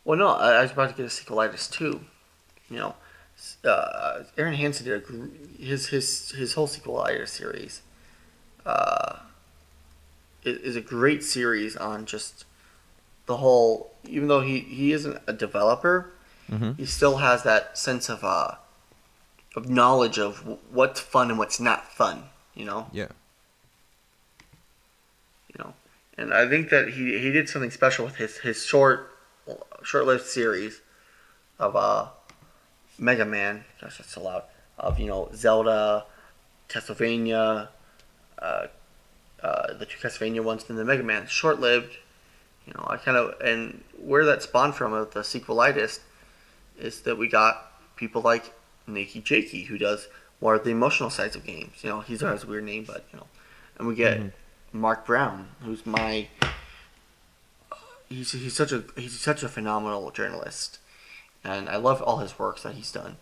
Well, 0.03 0.17
no, 0.17 0.27
I, 0.29 0.53
I 0.59 0.61
was 0.63 0.71
about 0.71 0.89
to 0.89 0.95
get 0.95 1.05
a 1.05 1.09
sequelitis 1.09 1.69
too. 1.71 2.01
You 2.69 2.77
know, 2.77 2.95
uh, 3.63 4.23
Arin 4.37 4.55
Hanson 4.55 4.85
did 4.85 4.95
a, 4.95 4.99
gr- 4.99 5.27
his 5.59 5.87
his 5.87 6.31
his 6.31 6.53
whole 6.53 6.67
sequelitis 6.67 7.27
series. 7.29 7.81
Uh, 8.65 9.19
is 10.43 10.75
a 10.75 10.81
great 10.81 11.23
series 11.23 11.75
on 11.75 12.05
just 12.05 12.45
the 13.29 13.37
whole. 13.37 13.91
Even 14.05 14.27
though 14.27 14.41
he 14.41 14.59
he 14.59 14.91
isn't 14.91 15.17
a 15.27 15.31
developer, 15.33 16.11
Mhm. 16.51 16.75
he 16.77 16.85
still 16.85 17.17
has 17.17 17.43
that 17.43 17.77
sense 17.77 18.09
of 18.09 18.23
uh 18.23 18.55
of 19.55 19.69
knowledge 19.69 20.17
of 20.19 20.39
what's 20.71 20.99
fun 20.99 21.29
and 21.29 21.37
what's 21.39 21.59
not 21.59 21.91
fun. 21.93 22.29
You 22.55 22.65
know. 22.65 22.89
yeah 22.91 23.07
you 25.49 25.63
know. 25.63 25.73
And 26.17 26.33
I 26.33 26.47
think 26.49 26.69
that 26.69 26.89
he 26.89 27.17
he 27.19 27.31
did 27.31 27.47
something 27.47 27.71
special 27.71 28.03
with 28.05 28.15
his 28.17 28.37
his 28.39 28.65
short 28.65 29.15
short-lived 29.83 30.25
series 30.25 30.81
of 31.59 31.75
uh 31.75 32.07
Mega 32.97 33.25
Man. 33.25 33.63
Gosh, 33.81 33.97
that's 33.99 34.13
so 34.13 34.23
loud. 34.23 34.43
Of 34.77 34.99
you 34.99 35.07
know 35.07 35.29
Zelda, 35.35 36.05
Castlevania, 36.67 37.67
uh, 38.41 38.67
uh, 39.43 39.73
the 39.73 39.85
two 39.85 39.99
Castlevania 39.99 40.43
ones, 40.43 40.65
and 40.69 40.77
the 40.77 40.85
Mega 40.85 41.03
Man. 41.03 41.27
Short-lived. 41.27 41.97
You 42.69 42.75
know, 42.75 42.85
I 42.87 42.97
kind 42.97 43.17
of 43.17 43.33
and 43.41 43.83
where 43.97 44.25
that 44.25 44.43
spawned 44.43 44.75
from 44.75 44.93
of 44.93 45.11
the 45.11 45.21
sequelitis 45.21 45.99
is 46.77 47.01
that 47.01 47.17
we 47.17 47.27
got 47.27 47.71
people 47.95 48.21
like 48.21 48.53
Nikki 48.85 49.21
Jakey 49.21 49.63
who 49.63 49.79
does 49.79 50.07
more 50.39 50.53
of 50.53 50.63
the 50.63 50.69
emotional 50.69 51.09
sides 51.09 51.35
of 51.35 51.43
games. 51.43 51.77
You 51.81 51.89
know, 51.89 52.01
he's 52.01 52.21
has 52.21 52.43
a 52.43 52.47
weird 52.47 52.63
name, 52.65 52.83
but 52.85 53.05
you 53.11 53.17
know, 53.17 53.25
and 53.79 53.87
we 53.87 53.95
get 53.95 54.21
Mark 54.71 55.07
Brown, 55.07 55.49
who's 55.61 55.83
my 55.83 56.27
he's 58.07 58.33
he's 58.33 58.55
such 58.55 58.71
a 58.71 58.83
he's 58.95 59.19
such 59.19 59.41
a 59.41 59.49
phenomenal 59.49 60.11
journalist, 60.11 60.77
and 61.43 61.67
I 61.69 61.77
love 61.77 62.03
all 62.03 62.17
his 62.17 62.37
works 62.37 62.61
that 62.61 62.75
he's 62.75 62.91
done 62.91 63.17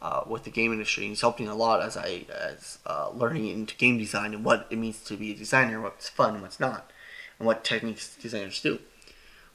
uh, 0.00 0.22
with 0.26 0.44
the 0.44 0.50
game 0.50 0.72
industry. 0.72 1.08
He's 1.08 1.20
helped 1.20 1.40
me 1.40 1.46
a 1.46 1.54
lot 1.54 1.82
as 1.82 1.98
I 1.98 2.24
as 2.32 2.78
uh, 2.86 3.10
learning 3.10 3.48
into 3.48 3.76
game 3.76 3.98
design 3.98 4.32
and 4.32 4.42
what 4.42 4.66
it 4.70 4.78
means 4.78 5.02
to 5.04 5.16
be 5.16 5.32
a 5.32 5.34
designer, 5.34 5.80
what's 5.80 6.08
fun 6.08 6.34
and 6.34 6.42
what's 6.42 6.60
not, 6.60 6.90
and 7.38 7.46
what 7.46 7.64
techniques 7.64 8.16
designers 8.16 8.60
do. 8.60 8.78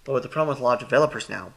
But 0.03 0.14
what 0.14 0.24
the 0.24 0.30
problem 0.30 0.56
with 0.56 0.60
a 0.60 0.64
lot 0.64 0.82
of 0.82 0.88
developers 0.88 1.30
now 1.30 1.53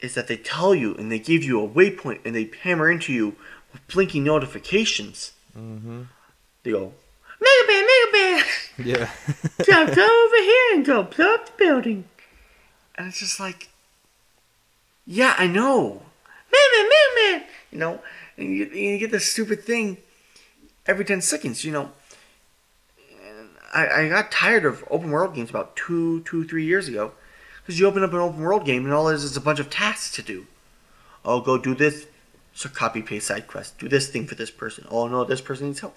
is 0.00 0.14
that 0.14 0.28
they 0.28 0.36
tell 0.36 0.74
you 0.74 0.94
and 0.94 1.10
they 1.10 1.18
give 1.18 1.44
you 1.44 1.62
a 1.62 1.68
waypoint 1.68 2.20
and 2.24 2.34
they 2.34 2.50
hammer 2.62 2.90
into 2.90 3.12
you 3.12 3.36
with 3.72 3.86
blinking 3.88 4.24
notifications. 4.24 5.32
Mm-hmm. 5.56 6.02
They 6.62 6.72
go, 6.72 6.92
Mega 7.40 7.66
Man, 7.66 7.86
Mega 7.86 8.12
Man! 8.12 8.44
yeah 8.86 9.10
go, 9.66 9.94
go 9.94 10.26
over 10.26 10.42
here 10.42 10.74
and 10.74 10.84
go 10.84 11.02
blow 11.02 11.34
up 11.34 11.46
the 11.46 11.52
building. 11.58 12.04
And 12.94 13.08
it's 13.08 13.20
just 13.20 13.40
like, 13.40 13.68
yeah, 15.06 15.34
I 15.38 15.46
know. 15.46 16.02
Man, 16.52 16.62
man, 16.76 16.88
man, 16.88 17.32
man. 17.32 17.48
You 17.70 17.78
know, 17.78 18.02
and 18.36 18.54
you, 18.54 18.64
and 18.64 18.74
you 18.74 18.98
get 18.98 19.10
this 19.10 19.30
stupid 19.30 19.64
thing 19.64 19.98
every 20.86 21.04
10 21.04 21.20
seconds, 21.20 21.64
you 21.64 21.72
know. 21.72 21.92
I, 23.72 24.02
I 24.02 24.08
got 24.08 24.32
tired 24.32 24.64
of 24.64 24.84
open 24.90 25.10
world 25.10 25.34
games 25.34 25.50
about 25.50 25.76
two, 25.76 26.22
two, 26.22 26.46
three 26.46 26.64
years 26.64 26.88
ago. 26.88 27.12
Because 27.62 27.78
you 27.78 27.86
open 27.86 28.02
up 28.02 28.12
an 28.12 28.18
open 28.18 28.40
world 28.40 28.64
game 28.64 28.84
and 28.84 28.92
all 28.92 29.08
it 29.08 29.14
is 29.14 29.24
is 29.24 29.36
a 29.36 29.40
bunch 29.40 29.60
of 29.60 29.70
tasks 29.70 30.10
to 30.16 30.22
do. 30.22 30.46
Oh, 31.24 31.40
go 31.40 31.58
do 31.58 31.74
this. 31.74 32.06
So 32.52 32.68
copy 32.68 33.02
paste 33.02 33.28
side 33.28 33.46
quest. 33.46 33.78
Do 33.78 33.88
this 33.88 34.08
thing 34.08 34.26
for 34.26 34.34
this 34.34 34.50
person. 34.50 34.86
Oh 34.90 35.06
no, 35.06 35.24
this 35.24 35.40
person 35.40 35.68
needs 35.68 35.80
help. 35.80 35.96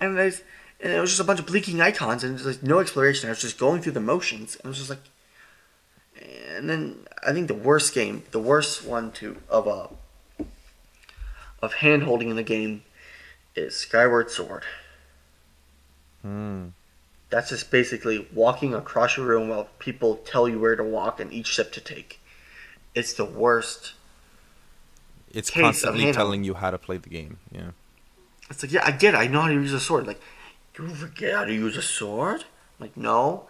And 0.00 0.16
there's 0.16 0.42
and 0.80 0.92
it 0.92 1.00
was 1.00 1.10
just 1.10 1.20
a 1.20 1.24
bunch 1.24 1.38
of 1.38 1.46
blinking 1.46 1.80
icons 1.80 2.24
and 2.24 2.36
just 2.36 2.46
like 2.46 2.62
no 2.62 2.80
exploration. 2.80 3.28
I 3.28 3.32
was 3.32 3.40
just 3.40 3.58
going 3.58 3.82
through 3.82 3.92
the 3.92 4.00
motions. 4.00 4.56
And 4.56 4.64
it 4.64 4.68
was 4.68 4.78
just 4.78 4.90
like, 4.90 4.98
and 6.54 6.68
then 6.68 7.06
I 7.26 7.32
think 7.32 7.48
the 7.48 7.54
worst 7.54 7.94
game, 7.94 8.24
the 8.30 8.40
worst 8.40 8.84
one 8.84 9.12
to 9.12 9.36
of 9.48 9.68
uh 9.68 9.88
of 11.62 11.74
hand 11.74 12.02
holding 12.02 12.30
in 12.30 12.36
the 12.36 12.42
game 12.42 12.82
is 13.54 13.76
Skyward 13.76 14.30
Sword. 14.30 14.64
Hmm. 16.22 16.68
That's 17.30 17.48
just 17.50 17.70
basically 17.70 18.26
walking 18.32 18.72
across 18.74 19.16
your 19.16 19.26
room 19.26 19.48
while 19.48 19.68
people 19.78 20.16
tell 20.16 20.48
you 20.48 20.60
where 20.60 20.76
to 20.76 20.84
walk 20.84 21.18
and 21.18 21.32
each 21.32 21.54
step 21.54 21.72
to 21.72 21.80
take. 21.80 22.20
It's 22.94 23.12
the 23.12 23.24
worst. 23.24 23.94
it's 25.32 25.50
constantly 25.50 26.12
telling 26.12 26.44
you 26.44 26.54
how 26.54 26.70
to 26.70 26.78
play 26.78 26.96
the 26.96 27.10
game 27.10 27.38
yeah 27.52 27.70
It's 28.48 28.62
like, 28.62 28.72
yeah, 28.72 28.84
I 28.84 28.92
get 28.92 29.14
it. 29.14 29.18
I 29.18 29.26
know 29.26 29.40
how 29.42 29.48
to 29.48 29.54
use 29.54 29.72
a 29.72 29.80
sword. 29.80 30.06
Like, 30.06 30.20
you 30.78 30.88
forget 30.88 31.34
how 31.34 31.44
to 31.44 31.52
use 31.52 31.76
a 31.76 31.82
sword? 31.82 32.42
I'm 32.42 32.86
like, 32.86 32.96
no. 32.96 33.48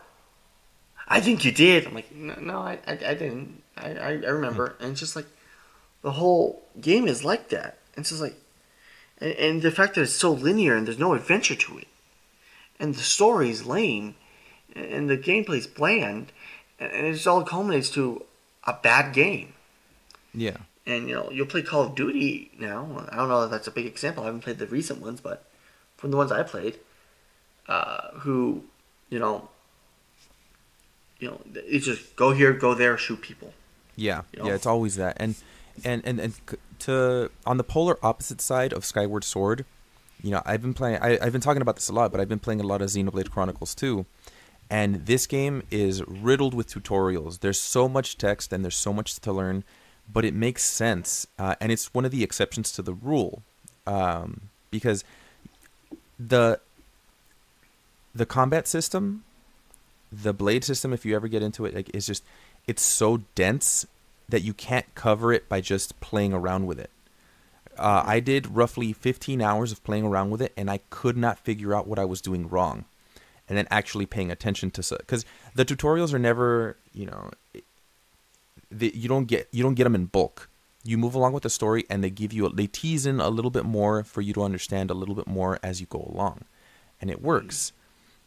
I 1.06 1.20
think 1.20 1.44
you 1.44 1.52
did. 1.52 1.86
I'm 1.86 1.94
like, 1.94 2.10
no, 2.14 2.34
no 2.40 2.58
I, 2.58 2.78
I, 2.86 2.92
I 2.92 3.14
didn't. 3.14 3.62
I, 3.76 3.90
I, 3.94 4.08
I 4.08 4.30
remember. 4.30 4.70
Hmm. 4.70 4.82
And 4.82 4.92
it's 4.92 5.00
just 5.00 5.16
like, 5.16 5.26
the 6.02 6.12
whole 6.12 6.62
game 6.80 7.06
is 7.06 7.24
like 7.24 7.50
that. 7.50 7.78
And 7.94 8.02
It's 8.02 8.10
just 8.10 8.22
like, 8.22 8.36
and, 9.18 9.32
and 9.32 9.62
the 9.62 9.70
fact 9.70 9.94
that 9.94 10.02
it's 10.02 10.12
so 10.12 10.32
linear 10.32 10.74
and 10.76 10.86
there's 10.86 10.98
no 10.98 11.12
adventure 11.14 11.54
to 11.56 11.78
it, 11.78 11.88
and 12.78 12.94
the 12.94 13.02
story's 13.02 13.64
lame, 13.64 14.14
and 14.74 15.08
the 15.08 15.16
gameplay's 15.16 15.66
bland, 15.66 16.32
and 16.78 17.06
it 17.06 17.12
just 17.12 17.26
all 17.26 17.42
culminates 17.42 17.90
to 17.90 18.24
a 18.64 18.74
bad 18.82 19.14
game. 19.14 19.54
yeah 20.34 20.56
And 20.86 21.08
you 21.08 21.14
know, 21.14 21.30
you'll 21.30 21.46
play 21.46 21.62
Call 21.62 21.82
of 21.84 21.94
Duty 21.94 22.50
now. 22.58 23.06
I 23.10 23.16
don't 23.16 23.28
know 23.28 23.44
if 23.44 23.50
that's 23.50 23.66
a 23.66 23.70
big 23.70 23.86
example. 23.86 24.22
I 24.22 24.26
haven't 24.26 24.42
played 24.42 24.58
the 24.58 24.66
recent 24.66 25.00
ones, 25.00 25.20
but 25.20 25.44
from 25.96 26.10
the 26.10 26.16
ones 26.16 26.30
I 26.32 26.42
played, 26.42 26.78
uh, 27.68 28.10
who, 28.20 28.64
you 29.08 29.18
know, 29.18 29.48
you 31.18 31.28
know, 31.28 31.40
it's 31.54 31.86
just 31.86 32.14
go 32.16 32.32
here, 32.32 32.52
go 32.52 32.74
there, 32.74 32.98
shoot 32.98 33.20
people. 33.22 33.54
Yeah, 33.96 34.22
You 34.32 34.42
know? 34.42 34.48
yeah, 34.48 34.54
it's 34.54 34.66
always 34.66 34.96
that, 34.96 35.16
and 35.18 35.34
and 35.84 36.02
and 36.04 36.20
and 36.20 36.34
to 36.80 37.30
on 37.46 37.56
the 37.56 37.64
polar 37.64 37.96
opposite 38.02 38.40
side 38.42 38.72
of 38.74 38.84
Skyward 38.84 39.24
Sword, 39.24 39.64
you 40.22 40.30
know, 40.30 40.42
I've 40.44 40.62
been 40.62 40.74
playing. 40.74 40.98
I, 41.00 41.18
I've 41.20 41.32
been 41.32 41.40
talking 41.40 41.62
about 41.62 41.76
this 41.76 41.88
a 41.88 41.92
lot, 41.92 42.10
but 42.10 42.20
I've 42.20 42.28
been 42.28 42.38
playing 42.38 42.60
a 42.60 42.66
lot 42.66 42.82
of 42.82 42.88
Xenoblade 42.88 43.30
Chronicles 43.30 43.74
too, 43.74 44.06
and 44.70 45.06
this 45.06 45.26
game 45.26 45.62
is 45.70 46.02
riddled 46.06 46.54
with 46.54 46.68
tutorials. 46.68 47.40
There's 47.40 47.60
so 47.60 47.88
much 47.88 48.18
text 48.18 48.52
and 48.52 48.64
there's 48.64 48.76
so 48.76 48.92
much 48.92 49.18
to 49.20 49.32
learn, 49.32 49.64
but 50.12 50.24
it 50.24 50.34
makes 50.34 50.64
sense, 50.64 51.26
uh, 51.38 51.54
and 51.60 51.70
it's 51.70 51.92
one 51.92 52.04
of 52.04 52.10
the 52.10 52.22
exceptions 52.22 52.72
to 52.72 52.82
the 52.82 52.94
rule, 52.94 53.42
um, 53.86 54.42
because 54.70 55.04
the 56.18 56.60
the 58.14 58.26
combat 58.26 58.66
system 58.66 59.22
the 60.10 60.32
blade 60.32 60.64
system 60.64 60.92
if 60.92 61.04
you 61.04 61.14
ever 61.14 61.28
get 61.28 61.42
into 61.42 61.64
it 61.64 61.74
like 61.74 61.94
is 61.94 62.06
just 62.06 62.24
it's 62.66 62.82
so 62.82 63.18
dense 63.34 63.86
that 64.28 64.42
you 64.42 64.52
can't 64.52 64.86
cover 64.94 65.32
it 65.32 65.48
by 65.48 65.60
just 65.60 65.98
playing 66.00 66.32
around 66.32 66.66
with 66.66 66.78
it 66.78 66.90
uh, 67.78 68.02
i 68.06 68.20
did 68.20 68.54
roughly 68.56 68.92
15 68.92 69.40
hours 69.40 69.72
of 69.72 69.82
playing 69.84 70.04
around 70.04 70.30
with 70.30 70.42
it 70.42 70.52
and 70.56 70.70
i 70.70 70.80
could 70.90 71.16
not 71.16 71.38
figure 71.38 71.74
out 71.74 71.86
what 71.86 71.98
i 71.98 72.04
was 72.04 72.20
doing 72.20 72.48
wrong 72.48 72.84
and 73.48 73.56
then 73.56 73.66
actually 73.70 74.06
paying 74.06 74.30
attention 74.30 74.70
to 74.70 74.96
because 74.98 75.24
the 75.54 75.64
tutorials 75.64 76.12
are 76.12 76.18
never 76.18 76.76
you 76.92 77.06
know 77.06 77.30
the, 78.70 78.92
you 78.94 79.08
don't 79.08 79.26
get 79.26 79.48
you 79.52 79.62
don't 79.62 79.74
get 79.74 79.84
them 79.84 79.94
in 79.94 80.06
bulk. 80.06 80.48
You 80.84 80.98
move 80.98 81.14
along 81.14 81.32
with 81.32 81.42
the 81.42 81.50
story 81.50 81.84
and 81.90 82.02
they 82.02 82.10
give 82.10 82.32
you 82.32 82.48
they 82.48 82.66
tease 82.66 83.06
in 83.06 83.20
a 83.20 83.28
little 83.28 83.50
bit 83.50 83.64
more 83.64 84.04
for 84.04 84.20
you 84.20 84.32
to 84.34 84.42
understand 84.42 84.90
a 84.90 84.94
little 84.94 85.14
bit 85.14 85.26
more 85.26 85.58
as 85.62 85.80
you 85.80 85.86
go 85.86 86.08
along 86.12 86.42
and 87.00 87.10
it 87.10 87.22
works. 87.22 87.72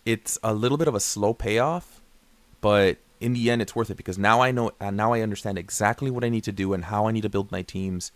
It's 0.05 0.37
a 0.43 0.53
little 0.53 0.77
bit 0.77 0.87
of 0.87 0.95
a 0.95 0.99
slow 0.99 1.33
payoff 1.33 2.01
but 2.61 2.97
in 3.19 3.33
the 3.33 3.49
end 3.49 3.61
it's 3.61 3.75
worth 3.75 3.89
it 3.89 3.95
because 3.95 4.17
now 4.17 4.41
i 4.41 4.51
know 4.51 4.71
uh, 4.79 4.89
now 4.89 5.13
i 5.13 5.21
understand 5.21 5.57
exactly 5.57 6.09
what 6.09 6.23
i 6.23 6.29
need 6.29 6.43
to 6.43 6.51
do 6.51 6.73
and 6.73 6.85
how 6.85 7.05
i 7.05 7.11
need 7.11 7.21
to 7.21 7.29
build 7.29 7.51
my 7.51 7.61
teams 7.61 8.11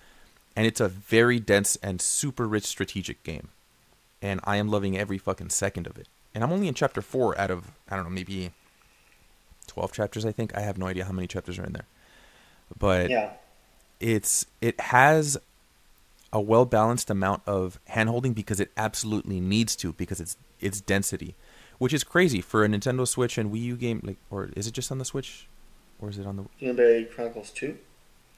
and 0.55 0.65
it's 0.67 0.79
a 0.81 0.87
very 0.87 1.39
dense 1.39 1.75
and 1.77 2.01
super 2.01 2.47
rich 2.47 2.65
strategic 2.65 3.23
game 3.23 3.49
and 4.21 4.39
i 4.43 4.55
am 4.57 4.67
loving 4.69 4.97
every 4.97 5.17
fucking 5.17 5.49
second 5.49 5.87
of 5.87 5.97
it 5.97 6.07
and 6.33 6.43
i'm 6.43 6.51
only 6.51 6.67
in 6.67 6.73
chapter 6.73 7.01
4 7.01 7.37
out 7.39 7.51
of 7.51 7.71
i 7.89 7.95
don't 7.95 8.05
know 8.05 8.09
maybe 8.11 8.51
12 9.67 9.91
chapters 9.91 10.25
i 10.25 10.31
think 10.31 10.55
i 10.55 10.61
have 10.61 10.77
no 10.77 10.87
idea 10.87 11.05
how 11.05 11.11
many 11.11 11.27
chapters 11.27 11.57
are 11.59 11.65
in 11.65 11.73
there 11.73 11.87
but 12.77 13.09
Yeah. 13.09 13.33
it's 13.99 14.45
it 14.61 14.79
has 14.79 15.37
a 16.31 16.41
well 16.41 16.65
balanced 16.65 17.09
amount 17.09 17.43
of 17.45 17.79
handholding 17.91 18.33
because 18.33 18.59
it 18.59 18.71
absolutely 18.75 19.39
needs 19.39 19.75
to 19.75 19.93
because 19.93 20.19
it's 20.19 20.35
its 20.59 20.81
density, 20.81 21.35
which 21.77 21.93
is 21.93 22.03
crazy 22.03 22.41
for 22.41 22.63
a 22.65 22.67
Nintendo 22.67 23.07
Switch 23.07 23.37
and 23.37 23.51
Wii 23.53 23.61
U 23.65 23.75
game. 23.75 24.01
Like, 24.03 24.17
or 24.31 24.49
is 24.55 24.65
it 24.65 24.71
just 24.73 24.91
on 24.91 24.97
the 24.97 25.05
Switch, 25.05 25.47
or 26.01 26.09
is 26.09 26.17
it 26.17 26.25
on 26.25 26.37
the? 26.37 26.43
Xenoblade 26.59 27.11
Chronicles 27.11 27.51
2? 27.51 27.77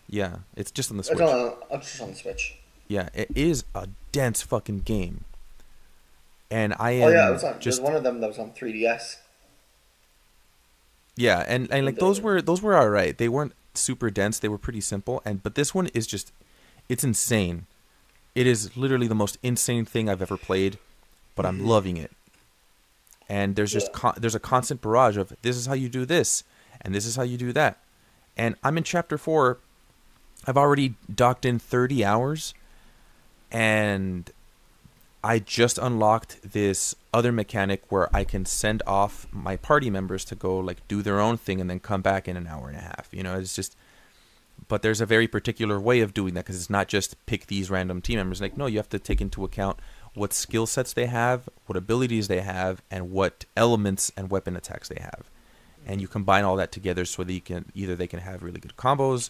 Yeah, 0.07 0.38
it's 0.56 0.72
just 0.72 0.91
on 0.91 0.98
the 0.98 1.02
It's 1.02 1.10
Switch. 1.10 1.22
on, 1.22 1.53
it's 1.72 1.90
just 1.91 2.02
on 2.02 2.10
the 2.10 2.15
Switch. 2.15 2.57
Yeah, 2.88 3.10
it 3.14 3.30
is 3.36 3.64
a 3.73 3.88
dense 4.11 4.41
fucking 4.41 4.80
game. 4.82 5.26
And 6.52 6.76
I 6.80 6.91
am 6.91 7.03
Oh, 7.03 7.10
yeah, 7.10 7.30
it 7.30 7.32
was 7.32 7.44
on. 7.44 7.60
just 7.60 7.80
There's 7.80 7.80
one 7.82 7.95
of 7.95 8.03
them 8.03 8.22
that 8.22 8.27
was 8.27 8.38
on 8.38 8.52
3DS. 8.52 9.18
Yeah, 11.15 11.44
and, 11.48 11.72
and 11.72 11.86
like 11.86 11.98
uh, 11.98 12.02
those 12.02 12.22
were 12.22 12.41
those 12.41 12.61
were 12.61 12.76
all 12.76 12.90
right. 12.90 13.18
They 13.18 13.30
weren't 13.30 13.53
super 13.73 14.10
dense. 14.10 14.38
They 14.38 14.49
were 14.49 14.57
pretty 14.57 14.82
simple. 14.82 15.22
And 15.26 15.41
but 15.41 15.56
this 15.56 15.73
one 15.73 15.88
is 15.88 16.06
just 16.06 16.32
it's 16.90 17.03
insane. 17.03 17.65
It 18.36 18.45
is 18.45 18.76
literally 18.76 19.07
the 19.07 19.15
most 19.15 19.38
insane 19.41 19.86
thing 19.86 20.10
I've 20.10 20.22
ever 20.22 20.38
played, 20.38 20.77
but 21.36 21.45
I'm 21.45 21.60
mm-hmm. 21.60 21.68
loving 21.68 21.98
it. 21.98 22.11
And 23.30 23.56
there's 23.56 23.72
just 23.72 23.88
Yeah. 23.88 23.99
con- 23.99 24.15
there's 24.18 24.36
a 24.36 24.40
constant 24.40 24.82
barrage 24.82 25.18
of 25.18 25.34
this 25.41 25.56
is 25.56 25.65
how 25.65 25.73
you 25.73 25.90
do 25.90 26.06
this 26.06 26.44
and 26.82 26.94
this 26.94 27.06
is 27.06 27.15
how 27.15 27.23
you 27.23 27.38
do 27.38 27.53
that. 27.53 27.80
And 28.38 28.56
I'm 28.64 28.77
in 28.77 28.84
chapter 28.84 29.18
4. 29.18 29.57
I've 30.48 30.58
already 30.58 30.96
docked 31.14 31.46
in 31.46 31.60
30 31.60 32.06
hours 32.06 32.54
and 33.52 34.30
I 35.24 35.40
just 35.40 35.78
unlocked 35.78 36.52
this 36.54 36.96
other 37.14 37.32
mechanic 37.32 37.84
where 37.90 38.16
I 38.16 38.24
can 38.24 38.46
send 38.46 38.84
off 38.86 39.28
my 39.32 39.56
party 39.56 39.90
members 39.90 40.24
to 40.26 40.36
go 40.36 40.60
like 40.60 40.88
do 40.88 41.02
their 41.02 41.20
own 41.20 41.38
thing 41.38 41.60
and 41.60 41.70
then 41.70 41.80
come 41.80 42.02
back 42.02 42.28
in 42.28 42.38
an 42.38 42.48
hour 42.48 42.68
and 42.68 42.78
a 42.78 42.82
half. 42.82 43.10
You 43.12 43.24
know, 43.24 43.38
it's 43.38 43.56
just 43.56 43.76
but 44.68 44.82
there's 44.82 45.02
a 45.02 45.06
very 45.06 45.28
particular 45.28 45.80
way 45.80 46.02
of 46.02 46.14
doing 46.14 46.34
that 46.34 46.46
because 46.46 46.56
it's 46.56 46.70
not 46.70 46.88
just 46.88 47.24
pick 47.26 47.48
these 47.48 47.70
random 47.70 48.02
team 48.02 48.18
members. 48.18 48.42
Like, 48.42 48.58
no, 48.58 48.66
you 48.66 48.78
have 48.78 48.90
to 48.90 49.00
take 49.00 49.22
into 49.22 49.44
account 49.44 49.80
what 50.14 50.34
skill 50.34 50.66
sets 50.66 50.94
they 50.94 51.06
have, 51.08 51.50
what 51.66 51.78
abilities 51.78 52.28
they 52.28 52.42
have, 52.42 52.82
and 52.90 53.12
what 53.12 53.46
elements 53.56 54.12
and 54.16 54.30
weapon 54.30 54.56
attacks 54.56 54.88
they 54.90 55.02
have. 55.02 55.30
And 55.86 56.02
you 56.02 56.08
combine 56.08 56.44
all 56.44 56.56
that 56.56 56.72
together 56.72 57.06
so 57.06 57.24
that 57.24 57.34
you 57.34 57.42
can 57.42 57.66
either 57.76 57.96
they 57.96 58.08
can 58.08 58.20
have 58.20 58.42
really 58.42 58.60
good 58.60 58.76
combos, 58.76 59.30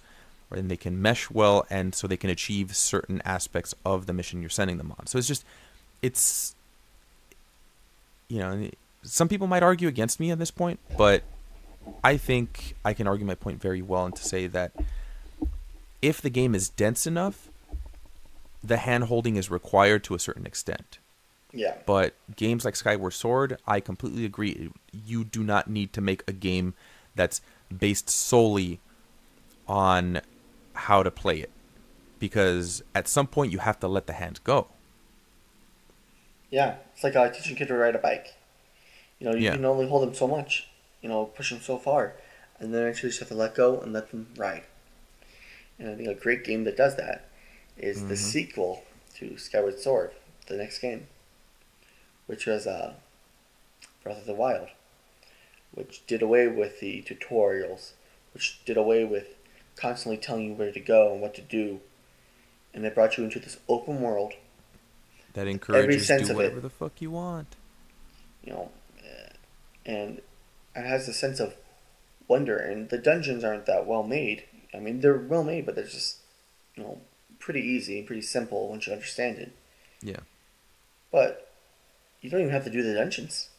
then 0.51 0.67
they 0.67 0.77
can 0.77 1.01
mesh 1.01 1.29
well, 1.29 1.65
and 1.69 1.93
so 1.93 2.07
they 2.07 2.17
can 2.17 2.29
achieve 2.29 2.75
certain 2.75 3.21
aspects 3.25 3.73
of 3.85 4.05
the 4.05 4.13
mission 4.13 4.41
you're 4.41 4.49
sending 4.49 4.77
them 4.77 4.93
on. 4.97 5.07
So 5.07 5.17
it's 5.17 5.27
just, 5.27 5.43
it's, 6.01 6.55
you 8.27 8.39
know, 8.39 8.69
some 9.03 9.27
people 9.27 9.47
might 9.47 9.63
argue 9.63 9.87
against 9.87 10.19
me 10.19 10.31
at 10.31 10.39
this 10.39 10.51
point, 10.51 10.79
but 10.97 11.23
I 12.03 12.17
think 12.17 12.75
I 12.83 12.93
can 12.93 13.07
argue 13.07 13.25
my 13.25 13.35
point 13.35 13.61
very 13.61 13.81
well 13.81 14.05
and 14.05 14.15
to 14.15 14.23
say 14.23 14.47
that 14.47 14.71
if 16.01 16.21
the 16.21 16.29
game 16.29 16.55
is 16.55 16.69
dense 16.69 17.05
enough, 17.05 17.49
the 18.63 18.77
hand 18.77 19.05
holding 19.05 19.35
is 19.35 19.51
required 19.51 20.03
to 20.05 20.15
a 20.15 20.19
certain 20.19 20.45
extent. 20.45 20.99
Yeah. 21.53 21.75
But 21.85 22.15
games 22.35 22.65
like 22.65 22.75
Skyward 22.75 23.13
Sword, 23.13 23.57
I 23.67 23.79
completely 23.79 24.25
agree. 24.25 24.71
You 24.91 25.23
do 25.23 25.43
not 25.43 25.69
need 25.69 25.93
to 25.93 26.01
make 26.01 26.23
a 26.27 26.33
game 26.33 26.73
that's 27.15 27.41
based 27.75 28.09
solely 28.09 28.79
on 29.67 30.21
how 30.75 31.03
to 31.03 31.11
play 31.11 31.39
it. 31.39 31.51
Because 32.19 32.83
at 32.93 33.07
some 33.07 33.27
point 33.27 33.51
you 33.51 33.59
have 33.59 33.79
to 33.81 33.87
let 33.87 34.07
the 34.07 34.13
hands 34.13 34.39
go. 34.39 34.67
Yeah. 36.49 36.75
It's 36.93 37.03
like 37.03 37.15
uh, 37.15 37.29
teaching 37.29 37.53
a 37.55 37.59
kid 37.59 37.67
to 37.67 37.75
ride 37.75 37.95
a 37.95 37.99
bike. 37.99 38.33
You 39.19 39.29
know, 39.29 39.35
you 39.35 39.43
Yeah. 39.45 39.55
can 39.55 39.65
only 39.65 39.87
hold 39.87 40.03
them 40.07 40.13
so 40.13 40.27
much. 40.27 40.67
You 41.01 41.09
know, 41.09 41.25
push 41.25 41.49
them 41.51 41.61
so 41.61 41.77
far. 41.77 42.13
And 42.59 42.73
then 42.73 42.87
actually 42.87 43.09
just 43.09 43.19
have 43.19 43.29
to 43.29 43.35
let 43.35 43.53
go 43.55 43.79
and 43.81 43.91
let 43.91 44.11
them 44.11 44.27
ride. 44.37 44.63
And 45.77 45.89
I 45.89 45.95
think 45.95 46.07
a 46.07 46.13
great 46.13 46.43
game 46.45 46.63
that 46.63 46.77
does 46.77 46.95
that 46.95 47.27
is 47.77 48.07
the 48.07 48.15
sequel 48.15 48.85
to 49.15 49.37
Skyward 49.37 49.77
Sword, 49.79 50.11
the 50.47 50.55
next 50.55 50.79
game, 50.79 51.07
which 52.27 52.45
was 52.45 52.65
uh, 52.65 52.93
Breath 54.01 54.19
of 54.19 54.25
the 54.25 54.33
Wild, 54.33 54.69
which 55.73 56.07
did 56.07 56.21
away 56.21 56.47
with 56.47 56.79
the 56.79 57.01
tutorials, 57.03 57.91
which 58.33 58.63
did 58.63 58.77
away 58.77 59.03
with 59.03 59.35
constantly 59.75 60.17
telling 60.17 60.45
you 60.45 60.53
where 60.53 60.71
to 60.71 60.79
go 60.79 61.11
and 61.13 61.21
what 61.21 61.33
to 61.35 61.41
do, 61.41 61.79
and 62.73 62.83
they 62.83 62.89
brought 62.89 63.17
you 63.17 63.23
into 63.23 63.39
this 63.39 63.57
open 63.67 64.01
world. 64.01 64.33
That 65.33 65.47
encourages 65.47 66.07
sense 66.07 66.27
do 66.27 66.33
of 66.33 66.39
it. 66.39 66.43
whatever 66.43 66.61
the 66.61 66.69
fuck 66.69 67.01
you 67.01 67.11
want. 67.11 67.55
you 68.43 68.53
know, 68.53 68.71
uh, 68.99 69.29
and 69.85 70.21
it 70.75 70.85
has 70.85 71.07
a 71.07 71.13
sense 71.13 71.39
of 71.39 71.55
wonder. 72.27 72.57
And 72.57 72.89
the 72.89 72.97
dungeons 72.97 73.43
aren't 73.43 73.65
that 73.65 73.85
well 73.85 74.03
made. 74.03 74.43
I 74.73 74.79
mean, 74.79 75.01
they're 75.01 75.17
well 75.17 75.43
made, 75.43 75.65
but 75.65 75.75
they're 75.75 75.85
just, 75.85 76.17
you 76.75 76.83
know, 76.83 77.01
pretty 77.39 77.61
easy 77.61 77.97
and 77.97 78.07
pretty 78.07 78.21
simple 78.21 78.69
once 78.69 78.87
you 78.87 78.93
understand 78.93 79.37
it. 79.37 79.51
Yeah. 80.01 80.21
But 81.11 81.51
you 82.21 82.29
don't 82.29 82.41
even 82.41 82.53
have 82.53 82.63
to 82.65 82.69
do 82.69 82.83
the 82.83 82.93
dungeons. 82.93 83.49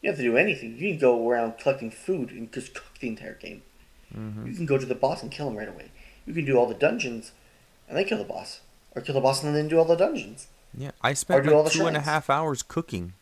You 0.00 0.08
don't 0.08 0.16
have 0.16 0.24
to 0.24 0.30
do 0.30 0.36
anything. 0.36 0.76
You 0.76 0.90
can 0.90 0.98
go 0.98 1.28
around 1.28 1.58
collecting 1.58 1.90
food 1.90 2.30
and 2.30 2.52
just 2.52 2.74
cook 2.74 2.98
the 3.00 3.08
entire 3.08 3.34
game. 3.34 3.62
You 4.14 4.54
can 4.54 4.66
go 4.66 4.78
to 4.78 4.86
the 4.86 4.94
boss 4.94 5.22
and 5.22 5.30
kill 5.30 5.48
him 5.48 5.56
right 5.56 5.68
away. 5.68 5.90
You 6.26 6.32
can 6.34 6.44
do 6.44 6.56
all 6.56 6.66
the 6.66 6.74
dungeons 6.74 7.32
and 7.88 7.96
then 7.96 8.04
kill 8.06 8.18
the 8.18 8.24
boss, 8.24 8.60
or 8.94 9.02
kill 9.02 9.14
the 9.14 9.20
boss 9.20 9.42
and 9.44 9.54
then 9.54 9.68
do 9.68 9.78
all 9.78 9.84
the 9.84 9.94
dungeons. 9.96 10.48
Yeah. 10.76 10.90
I 11.02 11.12
spent 11.14 11.46
like 11.46 11.70
two 11.72 11.86
and 11.86 11.96
a 11.96 12.00
half 12.00 12.28
hours 12.30 12.62
cooking. 12.62 13.12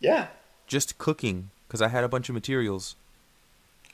Yeah, 0.00 0.28
Just 0.66 0.98
cooking. 0.98 1.50
Because 1.66 1.82
I 1.82 1.88
had 1.88 2.02
a 2.04 2.08
bunch 2.08 2.28
of 2.28 2.34
materials. 2.34 2.96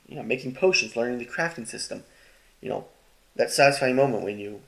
you 0.08 0.16
know, 0.16 0.22
making 0.22 0.54
potions, 0.54 0.96
learning 0.96 1.18
the 1.18 1.26
crafting 1.26 1.66
system. 1.66 2.04
You 2.60 2.68
know, 2.68 2.84
that 3.36 3.50
satisfying 3.50 3.96
moment 3.96 4.22
when 4.24 4.38
you 4.38 4.60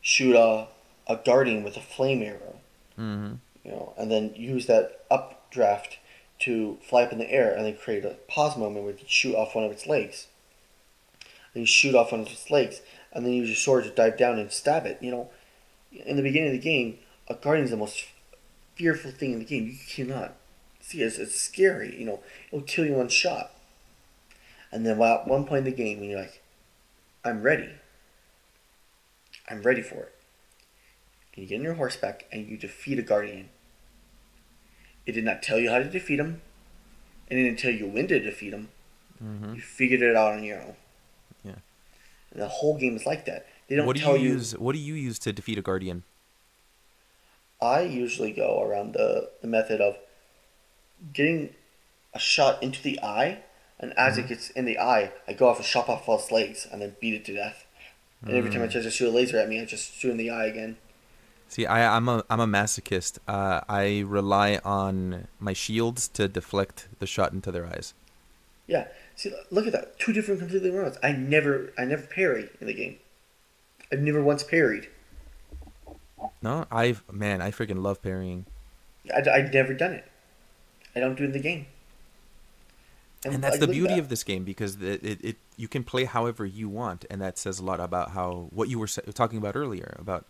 shoot 0.00 0.36
a, 0.36 0.66
a 1.06 1.16
guardian 1.16 1.62
with 1.64 1.76
a 1.76 1.80
flame 1.80 2.22
arrow, 2.22 2.56
Mm-hmm. 2.98 3.34
you 3.64 3.70
know, 3.72 3.92
and 3.98 4.08
then 4.10 4.32
use 4.36 4.66
that 4.66 5.00
updraft 5.10 5.98
to 6.44 6.78
fly 6.82 7.02
up 7.04 7.12
in 7.12 7.18
the 7.18 7.30
air 7.30 7.54
and 7.54 7.64
then 7.64 7.76
create 7.76 8.04
a 8.04 8.16
pause 8.28 8.56
moment 8.56 8.84
where 8.84 8.94
you 8.94 9.04
shoot 9.06 9.34
off 9.34 9.54
one 9.54 9.64
of 9.64 9.72
its 9.72 9.86
legs. 9.86 10.28
Then 11.52 11.62
you 11.62 11.66
shoot 11.66 11.94
off 11.94 12.12
one 12.12 12.20
of 12.20 12.26
its 12.26 12.50
legs, 12.50 12.82
and 13.12 13.24
then 13.24 13.32
use 13.32 13.48
your 13.48 13.56
sword 13.56 13.84
to 13.84 13.90
dive 13.90 14.18
down 14.18 14.38
and 14.38 14.50
stab 14.50 14.86
it. 14.86 14.98
You 15.00 15.10
know, 15.10 15.30
in 15.92 16.16
the 16.16 16.22
beginning 16.22 16.48
of 16.48 16.54
the 16.54 16.58
game, 16.58 16.98
a 17.28 17.34
guardian 17.34 17.64
is 17.64 17.70
the 17.70 17.76
most 17.76 18.04
fearful 18.74 19.12
thing 19.12 19.32
in 19.32 19.38
the 19.38 19.44
game. 19.44 19.66
You 19.66 19.76
cannot 19.88 20.34
see 20.80 21.00
it. 21.00 21.18
It's, 21.18 21.40
scary. 21.40 21.96
You 21.96 22.06
know, 22.06 22.20
it'll 22.48 22.64
kill 22.64 22.86
you 22.86 22.94
one 22.94 23.08
shot. 23.08 23.52
And 24.72 24.84
then 24.84 25.00
at 25.00 25.28
one 25.28 25.44
point 25.44 25.66
in 25.66 25.72
the 25.72 25.76
game, 25.76 26.00
when 26.00 26.10
you're 26.10 26.20
like, 26.20 26.42
I'm 27.24 27.42
ready. 27.42 27.70
I'm 29.48 29.62
ready 29.62 29.82
for 29.82 29.96
it. 29.96 30.14
You 31.36 31.46
get 31.46 31.58
on 31.58 31.62
your 31.62 31.74
horseback 31.74 32.26
and 32.32 32.48
you 32.48 32.56
defeat 32.56 32.98
a 32.98 33.02
guardian. 33.02 33.48
It 35.06 35.12
did 35.12 35.24
not 35.24 35.42
tell 35.42 35.58
you 35.58 35.70
how 35.70 35.78
to 35.78 35.84
defeat 35.84 36.18
him. 36.18 36.40
And 37.28 37.38
it 37.38 37.44
didn't 37.44 37.58
tell 37.58 37.70
you 37.72 37.86
when 37.86 38.06
to 38.08 38.20
defeat 38.20 38.52
him. 38.52 38.68
Mm-hmm. 39.22 39.54
You 39.54 39.60
figured 39.60 40.02
it 40.02 40.16
out 40.16 40.32
on 40.32 40.44
your 40.44 40.60
own. 40.60 40.74
Yeah. 41.42 41.56
And 42.32 42.42
the 42.42 42.48
whole 42.48 42.76
game 42.76 42.96
is 42.96 43.06
like 43.06 43.24
that. 43.26 43.46
They 43.68 43.76
don't 43.76 43.86
What 43.86 43.96
do 43.96 44.02
tell 44.02 44.16
you 44.16 44.24
you. 44.24 44.32
use? 44.34 44.52
What 44.52 44.74
do 44.74 44.78
you 44.80 44.94
use 44.94 45.18
to 45.20 45.32
defeat 45.32 45.58
a 45.58 45.62
guardian? 45.62 46.04
I 47.62 47.82
usually 47.82 48.32
go 48.32 48.62
around 48.62 48.92
the, 48.92 49.30
the 49.40 49.48
method 49.48 49.80
of 49.80 49.96
getting 51.12 51.54
a 52.12 52.18
shot 52.18 52.62
into 52.62 52.82
the 52.82 53.00
eye, 53.02 53.38
and 53.80 53.92
as 53.98 54.18
it 54.18 54.22
mm-hmm. 54.22 54.28
gets 54.30 54.50
in 54.50 54.64
the 54.66 54.78
eye, 54.78 55.12
I 55.26 55.32
go 55.32 55.48
off 55.48 55.56
and 55.56 55.66
chop 55.66 55.88
off 55.88 56.08
all 56.08 56.18
its 56.18 56.30
legs 56.30 56.66
and 56.70 56.82
then 56.82 56.96
beat 57.00 57.14
it 57.14 57.24
to 57.26 57.34
death. 57.34 57.66
And 58.22 58.36
every 58.36 58.50
mm. 58.50 58.54
time 58.54 58.62
it 58.62 58.70
tries 58.70 58.84
to 58.84 58.90
shoot 58.90 59.08
a 59.08 59.10
laser 59.10 59.38
at 59.38 59.48
me, 59.48 59.60
I 59.60 59.64
just 59.64 59.94
shoot 59.94 60.10
in 60.10 60.16
the 60.16 60.30
eye 60.30 60.46
again. 60.46 60.76
See, 61.54 61.66
I, 61.66 61.96
I'm 61.96 62.08
a 62.08 62.24
I'm 62.28 62.40
a 62.40 62.48
masochist. 62.48 63.20
Uh, 63.28 63.60
I 63.68 64.00
rely 64.00 64.58
on 64.64 65.28
my 65.38 65.52
shields 65.52 66.08
to 66.08 66.26
deflect 66.26 66.88
the 66.98 67.06
shot 67.06 67.32
into 67.32 67.52
their 67.52 67.64
eyes. 67.64 67.94
Yeah. 68.66 68.88
See, 69.14 69.32
look 69.52 69.64
at 69.68 69.72
that. 69.72 69.96
Two 70.00 70.12
different 70.12 70.40
completely 70.40 70.70
rounds. 70.70 70.98
I 71.00 71.12
never, 71.12 71.72
I 71.78 71.84
never 71.84 72.02
parry 72.02 72.48
in 72.60 72.66
the 72.66 72.74
game. 72.74 72.96
I've 73.92 74.00
never 74.00 74.20
once 74.20 74.42
parried. 74.42 74.88
No, 76.42 76.66
I've 76.72 77.04
man, 77.12 77.40
I 77.40 77.52
freaking 77.52 77.84
love 77.84 78.02
parrying. 78.02 78.46
I, 79.14 79.22
I've 79.30 79.54
never 79.54 79.74
done 79.74 79.92
it. 79.92 80.10
I 80.96 80.98
don't 80.98 81.14
do 81.14 81.22
it 81.22 81.26
in 81.26 81.32
the 81.34 81.38
game. 81.38 81.66
and 83.24 83.44
that's 83.44 83.58
I 83.58 83.60
the 83.60 83.68
beauty 83.68 83.94
that. 83.94 84.00
of 84.00 84.08
this 84.08 84.24
game 84.24 84.42
because 84.42 84.74
it, 84.82 85.04
it, 85.04 85.24
it 85.24 85.36
you 85.56 85.68
can 85.68 85.84
play 85.84 86.02
however 86.02 86.44
you 86.44 86.68
want 86.68 87.04
and 87.08 87.20
that 87.20 87.38
says 87.38 87.60
a 87.60 87.64
lot 87.64 87.78
about 87.78 88.10
how 88.10 88.48
what 88.50 88.68
you 88.68 88.80
were 88.80 88.88
talking 88.88 89.38
about 89.38 89.54
earlier 89.54 89.94
about 90.00 90.26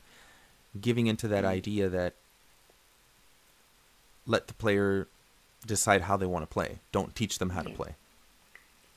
giving 0.80 1.06
into 1.06 1.28
that 1.28 1.44
idea 1.44 1.88
that 1.88 2.14
let 4.26 4.46
the 4.48 4.54
player 4.54 5.08
decide 5.66 6.02
how 6.02 6.16
they 6.16 6.26
want 6.26 6.42
to 6.42 6.46
play. 6.46 6.78
Don't 6.92 7.14
teach 7.14 7.38
them 7.38 7.50
how 7.50 7.62
to 7.62 7.70
play. 7.70 7.94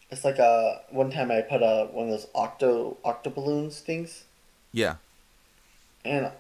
It's 0.10 0.24
like 0.24 0.40
uh 0.40 0.76
one 0.90 1.12
time 1.12 1.32
I 1.32 1.42
put 1.42 1.62
a 1.62 1.90
one 1.92 2.06
of 2.06 2.12
those 2.12 2.28
octo 2.34 2.98
octo 3.04 3.30
balloons 3.30 3.80
things, 3.80 4.24
yeah. 4.72 4.96
And 6.06 6.32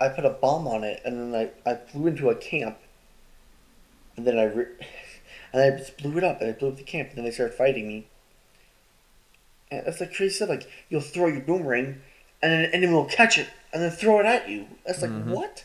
I 0.00 0.08
put 0.08 0.24
a 0.24 0.30
bomb 0.30 0.66
on 0.66 0.82
it, 0.82 1.00
and 1.04 1.34
then 1.34 1.52
I, 1.66 1.70
I 1.70 1.74
flew 1.76 2.06
into 2.08 2.30
a 2.30 2.34
camp, 2.34 2.78
and 4.16 4.26
then 4.26 4.38
I 4.38 4.44
re- 4.44 4.66
and 5.52 5.62
I 5.62 5.76
just 5.76 5.98
blew 5.98 6.18
it 6.18 6.24
up, 6.24 6.40
and 6.40 6.50
I 6.50 6.52
blew 6.52 6.68
up 6.68 6.76
the 6.76 6.82
camp, 6.82 7.10
and 7.10 7.18
then 7.18 7.24
they 7.24 7.30
started 7.30 7.54
fighting 7.54 7.86
me. 7.86 8.06
And 9.70 9.86
it's 9.86 10.00
like 10.00 10.14
crazy 10.14 10.34
stuff. 10.34 10.48
Like 10.48 10.68
you'll 10.88 11.00
throw 11.00 11.26
your 11.26 11.42
boomerang, 11.42 12.00
and 12.42 12.52
then 12.52 12.64
an 12.64 12.70
enemy 12.72 12.92
will 12.92 13.04
catch 13.04 13.38
it, 13.38 13.48
and 13.72 13.82
then 13.82 13.90
throw 13.90 14.20
it 14.20 14.26
at 14.26 14.48
you. 14.48 14.66
It's 14.86 15.02
like 15.02 15.10
mm-hmm. 15.10 15.30
what? 15.30 15.64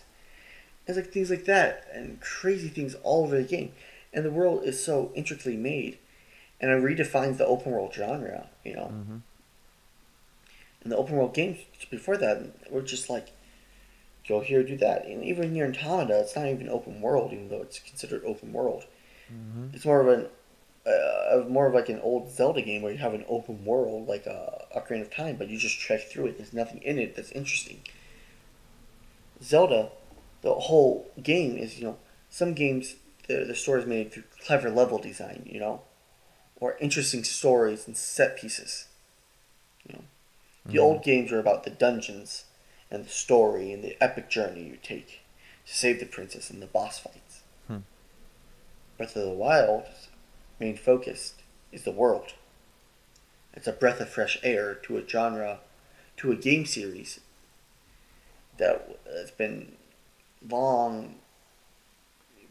It's 0.88 0.98
like 0.98 1.12
things 1.12 1.30
like 1.30 1.46
that, 1.46 1.88
and 1.94 2.22
crazy 2.22 2.68
things 2.68 2.96
all 3.04 3.24
over 3.24 3.38
the 3.38 3.44
game, 3.44 3.72
and 4.14 4.24
the 4.24 4.32
world 4.32 4.64
is 4.64 4.84
so 4.84 5.12
intricately 5.16 5.58
made, 5.58 5.98
and 6.62 6.72
it 6.72 6.84
redefines 6.84 7.38
the 7.38 7.46
open 7.46 7.72
world 7.72 7.94
genre. 7.94 8.50
You 8.64 8.76
know. 8.76 8.92
Mm-hmm. 8.94 9.18
And 10.84 10.92
the 10.92 10.98
open 10.98 11.16
world 11.16 11.34
games 11.34 11.58
before 11.90 12.16
that 12.18 12.72
were 12.72 12.84
just 12.84 13.10
like 13.10 13.30
go 14.28 14.40
here, 14.40 14.64
do 14.64 14.78
that. 14.78 15.06
And 15.06 15.24
even 15.24 15.54
Nier 15.54 15.70
Automata, 15.70 16.20
it's 16.20 16.36
not 16.36 16.48
even 16.48 16.70
open 16.70 17.02
world, 17.02 17.34
even 17.34 17.50
though 17.50 17.62
it's 17.62 17.80
considered 17.80 18.24
open 18.26 18.54
world. 18.54 18.86
Mm-hmm. 19.32 19.68
It's 19.74 19.86
more 19.86 20.02
of 20.02 20.08
an 20.08 20.28
uh, 20.86 21.40
of 21.40 21.50
more 21.50 21.68
of 21.68 21.74
like 21.74 21.90
an 21.90 22.00
old 22.02 22.32
Zelda 22.32 22.62
game 22.62 22.84
where 22.84 22.92
you 22.92 23.00
have 23.00 23.14
an 23.16 23.26
open 23.28 23.66
world, 23.66 24.08
like 24.08 24.28
a 24.28 24.66
Ocarina 24.76 25.02
of 25.02 25.14
Time, 25.14 25.36
but 25.36 25.50
you 25.50 25.58
just 25.58 25.80
trek 25.80 26.02
through 26.02 26.28
it. 26.28 26.38
There's 26.38 26.54
nothing 26.54 26.82
in 26.84 27.00
it 27.00 27.16
that's 27.16 27.32
interesting. 27.32 27.82
Zelda, 29.44 29.90
the 30.42 30.54
whole 30.54 31.12
game 31.22 31.58
is 31.58 31.80
you 31.80 31.86
know 31.86 31.98
some 32.30 32.54
games 32.54 32.96
the 33.28 33.46
the 33.46 33.56
story 33.56 33.82
is 33.82 33.88
made 33.88 34.12
through 34.12 34.24
clever 34.46 34.70
level 34.70 34.98
design, 34.98 35.44
you 35.46 35.60
know, 35.60 35.82
or 36.60 36.78
interesting 36.80 37.24
stories 37.24 37.88
and 37.88 37.98
set 37.98 38.38
pieces. 38.38 38.88
You 39.88 39.96
know, 39.96 40.04
the 40.66 40.80
old 40.80 41.04
games 41.04 41.32
were 41.32 41.40
about 41.40 41.64
the 41.64 41.70
dungeons 41.70 42.46
and 42.90 43.06
the 43.06 43.10
story 43.10 43.72
and 43.72 43.84
the 43.84 43.98
epic 44.02 44.30
journey 44.30 44.64
you 44.64 44.78
take 44.82 45.22
to 45.66 45.74
save 45.74 46.00
the 46.00 46.06
princess 46.06 46.50
and 46.50 46.62
the 46.62 46.68
boss 46.68 47.00
fights. 47.00 47.42
Hmm. 47.68 47.80
Breath 48.98 49.16
of 49.16 49.24
the 49.24 49.30
Wild's 49.30 50.10
main 50.60 50.78
focus 50.78 51.34
is 51.72 51.84
the 51.84 51.92
world. 51.92 52.34
It's 53.54 53.68
a 53.68 53.74
breath 53.74 54.00
of 54.02 54.10
fresh 54.10 54.38
air 54.44 54.76
to 54.84 54.98
a 54.98 55.08
genre, 55.08 55.60
to 56.18 56.32
a 56.32 56.36
game 56.36 56.66
series 56.66 57.20
that 58.58 59.00
has 59.12 59.32
been 59.32 59.74
long 60.48 61.16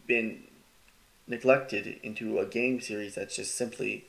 been 0.06 0.44
neglected 1.26 1.98
into 2.02 2.38
a 2.38 2.44
game 2.46 2.80
series 2.80 3.14
that's 3.14 3.36
just 3.36 3.56
simply 3.56 4.04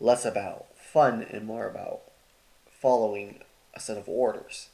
less 0.00 0.24
about 0.24 0.66
fun 0.76 1.22
and 1.30 1.46
more 1.46 1.68
about 1.68 2.00
following 2.80 3.38
a 3.74 3.80
set 3.80 3.96
of 3.96 4.08
orders. 4.08 4.68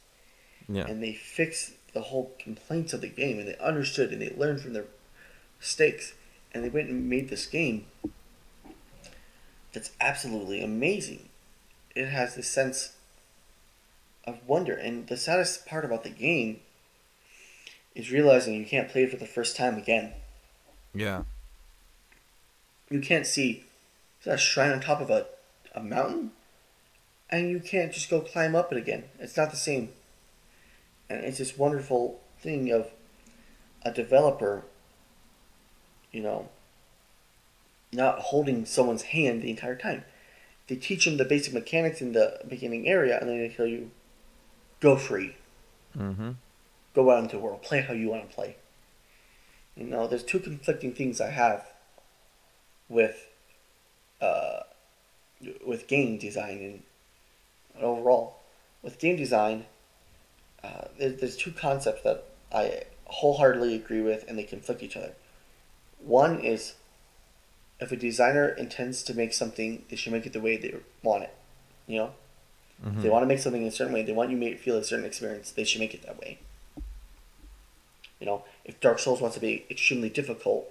Yeah. 0.67 0.87
And 0.87 1.03
they 1.03 1.13
fixed 1.13 1.73
the 1.93 2.01
whole 2.01 2.35
complaints 2.39 2.93
of 2.93 3.01
the 3.01 3.07
game 3.07 3.39
and 3.39 3.47
they 3.47 3.57
understood 3.57 4.11
and 4.11 4.21
they 4.21 4.33
learned 4.35 4.61
from 4.61 4.73
their 4.73 4.85
mistakes 5.59 6.13
and 6.51 6.63
they 6.63 6.69
went 6.69 6.89
and 6.89 7.09
made 7.09 7.29
this 7.29 7.45
game 7.45 7.85
that's 9.71 9.91
absolutely 10.01 10.63
amazing. 10.63 11.29
It 11.95 12.07
has 12.07 12.35
this 12.35 12.47
sense 12.47 12.93
of 14.25 14.39
wonder. 14.47 14.73
And 14.73 15.07
the 15.07 15.17
saddest 15.17 15.65
part 15.65 15.85
about 15.85 16.03
the 16.03 16.09
game 16.09 16.59
is 17.95 18.11
realizing 18.11 18.53
you 18.53 18.65
can't 18.65 18.89
play 18.89 19.03
it 19.03 19.11
for 19.11 19.17
the 19.17 19.25
first 19.25 19.55
time 19.55 19.77
again. 19.77 20.13
Yeah. 20.93 21.23
You 22.89 22.99
can't 22.99 23.25
see 23.25 23.65
a 24.25 24.37
shrine 24.37 24.71
on 24.71 24.79
top 24.79 25.01
of 25.01 25.09
a, 25.09 25.27
a 25.75 25.81
mountain? 25.81 26.31
And 27.29 27.49
you 27.49 27.59
can't 27.59 27.91
just 27.91 28.09
go 28.09 28.21
climb 28.21 28.55
up 28.55 28.71
it 28.71 28.77
again. 28.77 29.03
It's 29.19 29.37
not 29.37 29.51
the 29.51 29.57
same. 29.57 29.89
And 31.09 31.23
it's 31.23 31.37
this 31.37 31.57
wonderful 31.57 32.19
thing 32.41 32.71
of 32.71 32.89
a 33.83 33.91
developer 33.91 34.63
you 36.11 36.21
know 36.21 36.49
not 37.91 38.19
holding 38.19 38.65
someone's 38.65 39.01
hand 39.01 39.41
the 39.41 39.49
entire 39.49 39.75
time. 39.75 40.03
They 40.67 40.75
teach 40.75 41.05
them 41.05 41.17
the 41.17 41.25
basic 41.25 41.53
mechanics 41.53 42.01
in 42.01 42.13
the 42.13 42.39
beginning 42.47 42.87
area 42.87 43.17
and 43.19 43.27
then 43.27 43.39
they 43.39 43.49
tell 43.49 43.65
you 43.65 43.89
go 44.79 44.95
free 44.95 45.35
mm-hmm. 45.97 46.31
go 46.93 47.11
out 47.11 47.23
into 47.23 47.35
the 47.35 47.41
world 47.41 47.61
play 47.61 47.81
how 47.81 47.93
you 47.93 48.09
want 48.09 48.27
to 48.27 48.35
play 48.35 48.55
you 49.75 49.85
know 49.85 50.07
there's 50.07 50.23
two 50.23 50.39
conflicting 50.39 50.93
things 50.93 51.19
i 51.21 51.29
have 51.29 51.65
with 52.87 53.27
uh, 54.21 54.61
with 55.65 55.87
game 55.87 56.17
design 56.17 56.81
and 57.75 57.83
overall 57.83 58.39
with 58.81 58.99
game 58.99 59.15
design 59.15 59.65
uh, 60.63 60.85
there, 60.97 61.11
there's 61.11 61.37
two 61.37 61.51
concepts 61.51 62.03
that 62.03 62.25
I 62.51 62.83
wholeheartedly 63.05 63.75
agree 63.75 64.01
with 64.01 64.25
and 64.27 64.37
they 64.37 64.43
conflict 64.43 64.83
each 64.83 64.97
other. 64.97 65.13
One 65.99 66.39
is 66.39 66.75
if 67.79 67.91
a 67.91 67.95
designer 67.95 68.49
intends 68.49 69.03
to 69.03 69.13
make 69.13 69.33
something, 69.33 69.85
they 69.89 69.95
should 69.95 70.11
make 70.11 70.25
it 70.25 70.33
the 70.33 70.41
way 70.41 70.57
they 70.57 70.75
want 71.01 71.23
it. 71.23 71.33
You 71.87 71.97
know, 71.97 72.11
if 72.85 73.01
they 73.01 73.09
want 73.09 73.23
to 73.23 73.27
make 73.27 73.39
something 73.39 73.61
in 73.61 73.67
a 73.67 73.71
certain 73.71 73.93
way, 73.93 74.03
they 74.03 74.13
want 74.13 74.31
you 74.31 74.39
to 74.39 74.57
feel 74.57 74.77
a 74.77 74.83
certain 74.83 75.05
experience. 75.05 75.51
They 75.51 75.65
should 75.65 75.81
make 75.81 75.93
it 75.93 76.03
that 76.03 76.19
way. 76.19 76.39
You 78.19 78.25
know, 78.25 78.43
if 78.63 78.79
Dark 78.79 78.99
Souls 78.99 79.21
wants 79.21 79.35
to 79.35 79.41
be 79.41 79.65
extremely 79.69 80.09
difficult 80.09 80.67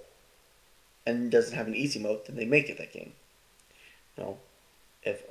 and 1.05 1.31
doesn't 1.31 1.55
have 1.55 1.67
an 1.67 1.75
easy 1.75 1.99
mode, 1.99 2.25
then 2.25 2.35
they 2.35 2.45
make 2.45 2.69
it 2.69 2.77
that 2.77 2.93
game. 2.93 3.13
You 4.17 4.23
know, 4.23 4.37
if 5.03 5.23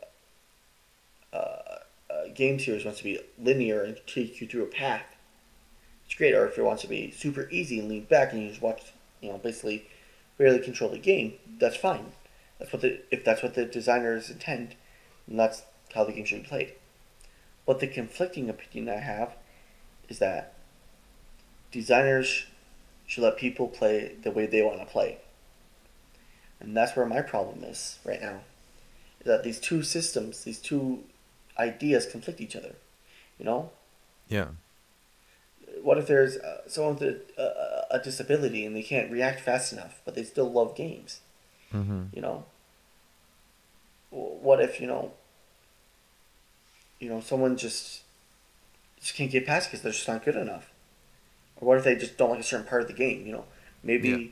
uh, 1.33 1.79
a 2.11 2.29
game 2.31 2.59
series 2.59 2.85
wants 2.85 2.99
to 2.99 3.05
be 3.05 3.21
linear 3.39 3.83
and 3.83 3.97
take 4.07 4.41
you 4.41 4.47
through 4.47 4.65
a 4.65 4.67
path, 4.67 5.17
it's 6.07 6.15
great. 6.15 6.35
Or 6.35 6.47
if 6.47 6.59
it 6.59 6.63
wants 6.63 6.83
to 6.83 6.89
be 6.89 7.11
super 7.11 7.49
easy 7.51 7.81
and 7.81 7.89
lean 7.89 8.05
back 8.05 8.33
and 8.33 8.43
you 8.43 8.49
just 8.49 8.63
watch, 8.63 8.93
you 9.21 9.31
know, 9.31 9.39
basically 9.39 9.87
barely 10.37 10.61
control 10.61 10.91
the 10.91 10.99
game, 10.99 11.35
that's 11.59 11.77
fine. 11.77 12.13
That's 12.59 12.73
what 12.73 12.83
the 12.83 13.01
if 13.11 13.25
that's 13.25 13.43
what 13.43 13.55
the 13.55 13.65
designers 13.65 14.31
intend, 14.31 14.75
and 15.29 15.39
that's 15.39 15.63
how 15.95 16.05
the 16.05 16.13
game 16.13 16.25
should 16.25 16.43
be 16.43 16.49
played. 16.49 16.73
But 17.67 17.81
the 17.81 17.87
conflicting 17.87 18.49
opinion 18.49 18.95
I 18.95 19.01
have 19.01 19.37
is 20.09 20.19
that 20.21 20.55
designers 21.71 22.47
should 23.07 23.25
let 23.25 23.37
people 23.37 23.69
play 23.69 24.17
the 24.23 24.31
way 24.31 24.47
they 24.47 24.63
want 24.63 24.81
to 24.81 24.87
play. 24.87 25.19
And 26.61 26.77
that's 26.77 26.97
where 26.97 27.07
my 27.07 27.23
problem 27.23 27.63
is 27.63 27.99
right 28.05 28.21
now. 28.21 28.41
Is 29.21 29.27
that 29.27 29.45
these 29.45 29.61
two 29.61 29.83
systems, 29.83 30.45
these 30.45 30.59
two 30.59 31.05
ideas 31.59 32.07
conflict 32.07 32.41
each 32.41 32.57
other. 32.57 32.75
You 33.39 33.45
know? 33.45 33.71
yeah 34.29 34.49
What 35.83 35.99
if 35.99 36.07
there's 36.07 36.37
uh, 36.37 36.69
someone 36.69 36.97
with 36.97 37.03
a, 37.39 37.87
a, 37.93 37.97
a 37.97 38.03
disability 38.03 38.65
and 38.67 38.75
they 38.75 38.83
can't 38.83 39.11
react 39.11 39.41
fast 39.41 39.73
enough, 39.73 40.01
but 40.05 40.15
they 40.15 40.25
still 40.25 40.51
love 40.51 40.75
games? 40.75 41.21
mm-hmm. 41.73 42.05
You 42.13 42.23
know? 42.23 42.45
What 44.11 44.61
if, 44.61 44.81
you 44.81 44.87
know, 44.87 45.13
you 46.99 47.09
know, 47.09 47.21
someone 47.21 47.57
just 47.57 48.03
just 49.01 49.15
can't 49.15 49.31
get 49.31 49.47
past 49.47 49.69
because 49.71 49.83
they're 49.83 49.93
just 49.93 50.09
not 50.09 50.25
good 50.25 50.37
enough? 50.37 50.71
Or 51.57 51.69
what 51.69 51.79
if 51.79 51.85
they 51.85 51.95
just 51.97 52.17
don't 52.17 52.31
like 52.31 52.41
a 52.41 52.45
certain 52.45 52.67
part 52.67 52.83
of 52.83 52.89
the 52.89 52.95
game? 52.95 53.27
You 53.27 53.33
know, 53.33 53.45
maybe 53.83 54.09
Yeah. 54.09 54.27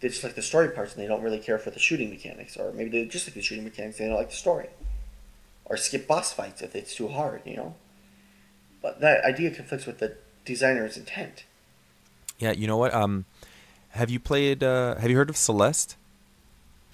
they 0.00 0.08
just 0.08 0.22
like 0.24 0.34
the 0.36 0.42
story 0.42 0.68
parts 0.70 0.94
and 0.94 1.02
they 1.02 1.08
don't 1.08 1.22
really 1.22 1.38
care 1.40 1.58
for 1.58 1.70
the 1.70 1.78
shooting 1.80 2.10
mechanics, 2.10 2.56
or 2.56 2.72
maybe 2.72 2.90
they 2.90 3.04
just 3.06 3.26
like 3.26 3.34
the 3.34 3.42
shooting 3.42 3.64
mechanics 3.64 3.98
and 3.98 4.06
they 4.06 4.10
don't 4.10 4.18
like 4.18 4.30
the 4.30 4.36
story, 4.36 4.68
or 5.64 5.76
skip 5.76 6.06
boss 6.06 6.32
fights 6.32 6.62
if 6.62 6.74
it's 6.76 6.94
too 6.94 7.08
hard. 7.08 7.42
You 7.44 7.56
know, 7.56 7.74
but 8.80 9.00
that 9.00 9.24
idea 9.24 9.50
conflicts 9.50 9.86
with 9.86 9.98
the 9.98 10.16
designer's 10.44 10.96
intent. 10.96 11.44
yeah 12.38 12.52
you 12.52 12.66
know 12.66 12.76
what 12.78 12.94
um 12.94 13.24
have 13.90 14.08
you 14.08 14.18
played 14.20 14.62
uh 14.62 14.94
have 14.96 15.10
you 15.10 15.16
heard 15.16 15.28
of 15.28 15.36
celeste 15.36 15.96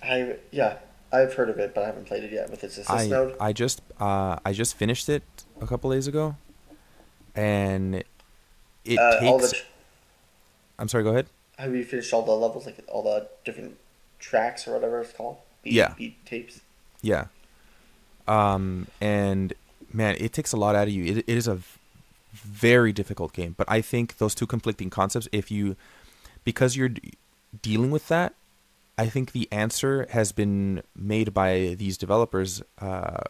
I 0.02 0.36
yeah, 0.50 0.78
I've 1.14 1.34
heard 1.34 1.48
of 1.48 1.58
it, 1.58 1.74
but 1.74 1.82
I 1.84 1.86
haven't 1.86 2.06
played 2.06 2.24
it 2.24 2.32
yet 2.32 2.50
with 2.50 2.64
its 2.64 2.74
assist 2.78 2.90
I 2.90 3.06
node. 3.06 3.36
I 3.40 3.52
just 3.52 3.80
uh 4.00 4.38
I 4.44 4.52
just 4.52 4.76
finished 4.76 5.08
it 5.08 5.22
a 5.60 5.66
couple 5.66 5.90
days 5.90 6.06
ago, 6.06 6.36
and 7.34 8.02
it 8.84 8.98
Uh, 8.98 9.20
takes. 9.20 9.52
tr- 9.52 9.64
I'm 10.78 10.88
sorry. 10.88 11.04
Go 11.04 11.10
ahead. 11.10 11.26
have 11.58 11.74
you 11.74 11.84
finished 11.84 12.12
all 12.12 12.22
the 12.22 12.32
levels, 12.32 12.66
like 12.66 12.76
all 12.88 13.02
the 13.04 13.28
different 13.44 13.76
tracks 14.18 14.66
or 14.66 14.72
whatever 14.74 15.00
it's 15.00 15.12
called? 15.12 15.36
Beat, 15.62 15.72
Yeah. 15.74 15.94
beat 15.96 16.24
tapes. 16.26 16.60
Yeah. 17.00 17.26
Um 18.26 18.88
and 19.00 19.52
man, 19.92 20.16
it 20.18 20.32
takes 20.32 20.52
a 20.52 20.56
lot 20.56 20.74
out 20.74 20.88
of 20.88 20.94
you. 20.94 21.04
It, 21.04 21.18
it 21.18 21.36
is 21.36 21.46
a 21.46 21.60
very 22.32 22.92
difficult 22.92 23.32
game, 23.32 23.54
but 23.56 23.66
I 23.70 23.80
think 23.80 24.16
those 24.18 24.34
two 24.34 24.46
conflicting 24.46 24.90
concepts. 24.90 25.28
If 25.30 25.50
you 25.50 25.76
because 26.42 26.74
you're 26.76 26.88
d- 26.90 27.12
dealing 27.62 27.90
with 27.92 28.08
that, 28.08 28.34
I 28.96 29.06
think 29.06 29.32
the 29.32 29.48
answer 29.50 30.06
has 30.10 30.32
been 30.32 30.82
made 30.94 31.34
by 31.34 31.74
these 31.78 31.98
developers 31.98 32.62
uh, 32.80 33.22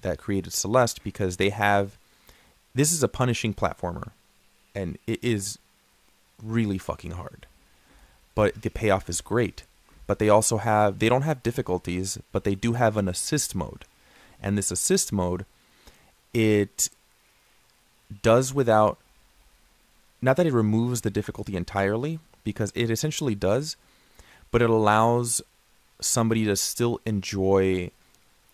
that 0.00 0.18
created 0.18 0.52
Celeste 0.52 1.02
because 1.04 1.36
they 1.36 1.50
have. 1.50 1.98
This 2.74 2.92
is 2.92 3.02
a 3.02 3.08
punishing 3.08 3.52
platformer, 3.52 4.12
and 4.74 4.96
it 5.06 5.22
is 5.22 5.58
really 6.42 6.78
fucking 6.78 7.12
hard. 7.12 7.46
But 8.34 8.62
the 8.62 8.70
payoff 8.70 9.10
is 9.10 9.20
great. 9.20 9.64
But 10.06 10.18
they 10.18 10.28
also 10.28 10.56
have 10.58 10.98
they 10.98 11.08
don't 11.08 11.22
have 11.22 11.42
difficulties, 11.42 12.18
but 12.32 12.44
they 12.44 12.54
do 12.54 12.72
have 12.72 12.96
an 12.96 13.08
assist 13.08 13.54
mode. 13.54 13.84
And 14.42 14.58
this 14.58 14.70
assist 14.70 15.12
mode 15.12 15.44
it 16.34 16.88
does 18.22 18.52
without 18.52 18.98
not 20.20 20.36
that 20.36 20.46
it 20.46 20.52
removes 20.52 21.00
the 21.00 21.10
difficulty 21.10 21.56
entirely 21.56 22.18
because 22.44 22.72
it 22.74 22.90
essentially 22.90 23.34
does, 23.34 23.76
but 24.52 24.62
it 24.62 24.70
allows 24.70 25.42
somebody 26.00 26.44
to 26.44 26.54
still 26.54 27.00
enjoy 27.04 27.90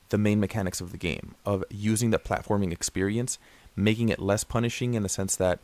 the 0.09 0.17
main 0.17 0.41
mechanics 0.41 0.81
of 0.81 0.93
the 0.93 0.97
game 0.97 1.35
of 1.45 1.63
using 1.71 2.11
the 2.11 2.19
platforming 2.19 2.73
experience, 2.73 3.39
making 3.77 4.09
it 4.09 4.19
less 4.19 4.45
punishing 4.45 4.95
in 4.95 5.03
the 5.03 5.09
sense 5.09 5.37
that 5.37 5.59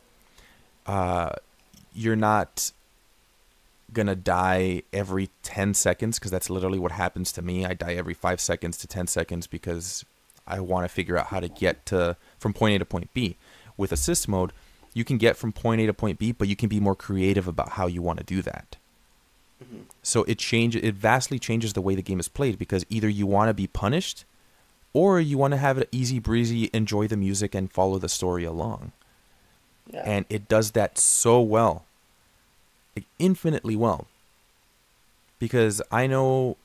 uh, 0.85 1.31
you're 1.95 2.15
not 2.15 2.71
gonna 3.93 4.15
die 4.15 4.83
every 4.93 5.29
10 5.43 5.73
seconds 5.73 6.19
because 6.19 6.29
that's 6.29 6.49
literally 6.49 6.77
what 6.77 6.91
happens 6.91 7.31
to 7.31 7.41
me. 7.41 7.65
I 7.65 7.73
die 7.73 7.93
every 7.93 8.13
5 8.13 8.39
seconds 8.39 8.77
to 8.77 8.87
10 8.87 9.07
seconds 9.07 9.47
because 9.47 10.05
I 10.45 10.59
want 10.59 10.85
to 10.85 10.89
figure 10.89 11.17
out 11.17 11.27
how 11.27 11.39
to 11.39 11.47
get 11.47 11.85
to 11.87 12.17
from 12.37 12.53
point 12.53 12.75
A 12.75 12.79
to 12.79 12.85
point 12.85 13.13
B. 13.13 13.37
With 13.77 13.91
assist 13.91 14.27
mode, 14.27 14.53
you 14.93 15.03
can 15.03 15.17
get 15.17 15.37
from 15.37 15.51
point 15.51 15.81
A 15.81 15.87
to 15.87 15.93
point 15.93 16.19
B, 16.19 16.31
but 16.31 16.47
you 16.47 16.55
can 16.55 16.69
be 16.69 16.79
more 16.79 16.95
creative 16.95 17.47
about 17.47 17.69
how 17.69 17.87
you 17.87 18.01
want 18.01 18.19
to 18.19 18.25
do 18.25 18.41
that. 18.43 18.77
Mm-hmm. 19.63 19.83
So 20.03 20.23
it 20.23 20.37
changes 20.37 20.83
it 20.83 20.95
vastly 20.95 21.39
changes 21.39 21.73
the 21.73 21.81
way 21.81 21.95
the 21.95 22.01
game 22.01 22.19
is 22.19 22.27
played 22.27 22.57
because 22.57 22.85
either 22.89 23.07
you 23.07 23.25
want 23.25 23.49
to 23.49 23.53
be 23.53 23.67
punished 23.67 24.25
or 24.93 25.19
you 25.19 25.37
want 25.37 25.51
to 25.51 25.57
have 25.57 25.77
it 25.77 25.89
easy 25.91 26.19
breezy, 26.19 26.69
enjoy 26.73 27.07
the 27.07 27.17
music 27.17 27.55
and 27.55 27.71
follow 27.71 27.97
the 27.97 28.09
story 28.09 28.43
along. 28.43 28.91
Yeah. 29.91 30.03
And 30.05 30.25
it 30.29 30.47
does 30.47 30.71
that 30.71 30.97
so 30.97 31.41
well. 31.41 31.85
Like 32.95 33.05
infinitely 33.19 33.75
well. 33.75 34.07
Because 35.39 35.81
I 35.91 36.07
know 36.07 36.57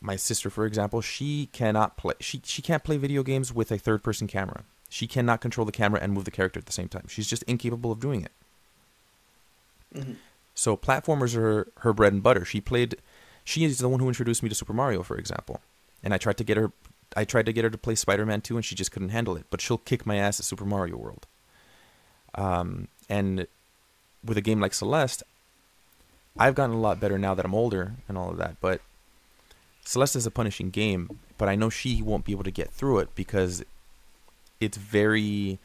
my 0.00 0.16
sister 0.16 0.50
for 0.50 0.66
example, 0.66 1.00
she 1.00 1.48
cannot 1.52 1.96
play 1.96 2.14
she 2.20 2.40
she 2.44 2.60
can't 2.60 2.82
play 2.82 2.96
video 2.96 3.22
games 3.22 3.52
with 3.52 3.70
a 3.70 3.78
third 3.78 4.02
person 4.02 4.26
camera. 4.26 4.64
She 4.88 5.06
cannot 5.06 5.40
control 5.40 5.64
the 5.64 5.72
camera 5.72 6.00
and 6.02 6.12
move 6.12 6.24
the 6.24 6.30
character 6.30 6.58
at 6.58 6.66
the 6.66 6.72
same 6.72 6.88
time. 6.88 7.06
She's 7.08 7.26
just 7.26 7.44
incapable 7.44 7.92
of 7.92 8.00
doing 8.00 8.24
it. 8.24 8.32
Mm-hmm. 9.94 10.12
So 10.54 10.76
platformers 10.76 11.36
are 11.36 11.70
her 11.78 11.92
bread 11.92 12.12
and 12.12 12.22
butter. 12.22 12.44
She 12.44 12.60
played. 12.60 12.96
She 13.44 13.64
is 13.64 13.78
the 13.78 13.88
one 13.88 14.00
who 14.00 14.08
introduced 14.08 14.42
me 14.42 14.48
to 14.48 14.54
Super 14.54 14.72
Mario, 14.72 15.02
for 15.02 15.16
example. 15.16 15.60
And 16.02 16.12
I 16.12 16.18
tried 16.18 16.36
to 16.38 16.44
get 16.44 16.56
her. 16.56 16.72
I 17.16 17.24
tried 17.24 17.46
to 17.46 17.52
get 17.52 17.64
her 17.64 17.70
to 17.70 17.78
play 17.78 17.94
Spider-Man 17.94 18.40
2, 18.40 18.56
and 18.56 18.64
she 18.64 18.74
just 18.74 18.90
couldn't 18.90 19.10
handle 19.10 19.36
it. 19.36 19.44
But 19.50 19.60
she'll 19.60 19.78
kick 19.78 20.06
my 20.06 20.16
ass 20.16 20.40
at 20.40 20.46
Super 20.46 20.64
Mario 20.64 20.96
World. 20.96 21.26
Um, 22.34 22.88
and 23.08 23.46
with 24.24 24.38
a 24.38 24.40
game 24.40 24.60
like 24.60 24.72
Celeste, 24.72 25.22
I've 26.38 26.54
gotten 26.54 26.74
a 26.74 26.80
lot 26.80 27.00
better 27.00 27.18
now 27.18 27.34
that 27.34 27.44
I'm 27.44 27.54
older 27.54 27.94
and 28.08 28.16
all 28.16 28.30
of 28.30 28.38
that. 28.38 28.56
But 28.60 28.80
Celeste 29.84 30.16
is 30.16 30.26
a 30.26 30.30
punishing 30.30 30.70
game, 30.70 31.18
but 31.36 31.48
I 31.48 31.56
know 31.56 31.68
she 31.68 32.02
won't 32.02 32.24
be 32.24 32.32
able 32.32 32.44
to 32.44 32.50
get 32.50 32.70
through 32.70 33.00
it 33.00 33.14
because 33.14 33.62
it's 34.60 34.78
very 34.78 35.58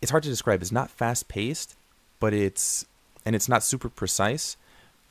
it's 0.00 0.10
hard 0.10 0.22
to 0.22 0.28
describe. 0.28 0.60
It's 0.60 0.72
not 0.72 0.90
fast 0.90 1.28
paced, 1.28 1.76
but 2.20 2.34
it's 2.34 2.86
and 3.24 3.34
it's 3.34 3.48
not 3.48 3.62
super 3.62 3.88
precise, 3.88 4.56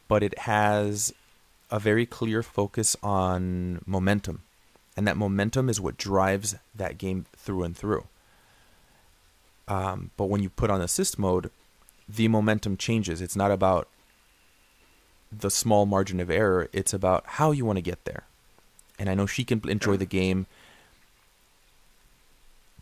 but 0.08 0.24
it 0.24 0.40
has 0.40 1.14
a 1.72 1.80
very 1.80 2.06
clear 2.06 2.44
focus 2.44 2.96
on 3.02 3.82
momentum. 3.86 4.44
And 4.96 5.08
that 5.08 5.18
momentum 5.18 5.70
is 5.70 5.82
what 5.82 5.98
drives 5.98 6.56
that 6.76 6.98
game 6.98 7.26
through 7.36 7.64
and 7.64 7.76
through. 7.76 8.06
Um, 9.68 10.12
but 10.18 10.26
when 10.26 10.44
you 10.44 10.50
put 10.50 10.70
on 10.70 10.82
assist 10.82 11.18
mode, 11.18 11.50
the 12.08 12.28
momentum 12.28 12.78
changes. 12.78 13.22
It's 13.22 13.36
not 13.36 13.52
about 13.52 13.88
the 15.32 15.50
small 15.50 15.86
margin 15.86 16.20
of 16.20 16.30
error, 16.30 16.70
it's 16.72 16.94
about 16.94 17.24
how 17.26 17.52
you 17.52 17.66
want 17.66 17.78
to 17.78 17.82
get 17.82 18.06
there. 18.06 18.24
And 19.00 19.10
I 19.10 19.16
know 19.16 19.26
she 19.26 19.44
can 19.44 19.68
enjoy 19.68 19.98
the 19.98 20.06
game 20.06 20.46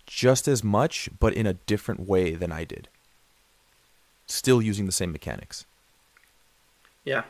just 0.06 0.48
as 0.50 0.62
much, 0.62 1.10
but 1.20 1.34
in 1.34 1.48
a 1.48 1.54
different 1.54 2.08
way 2.08 2.36
than 2.36 2.52
I 2.52 2.66
did. 2.66 2.90
Still 4.32 4.62
using 4.62 4.86
the 4.86 4.92
same 4.92 5.12
mechanics. 5.12 5.66
Yeah, 7.04 7.24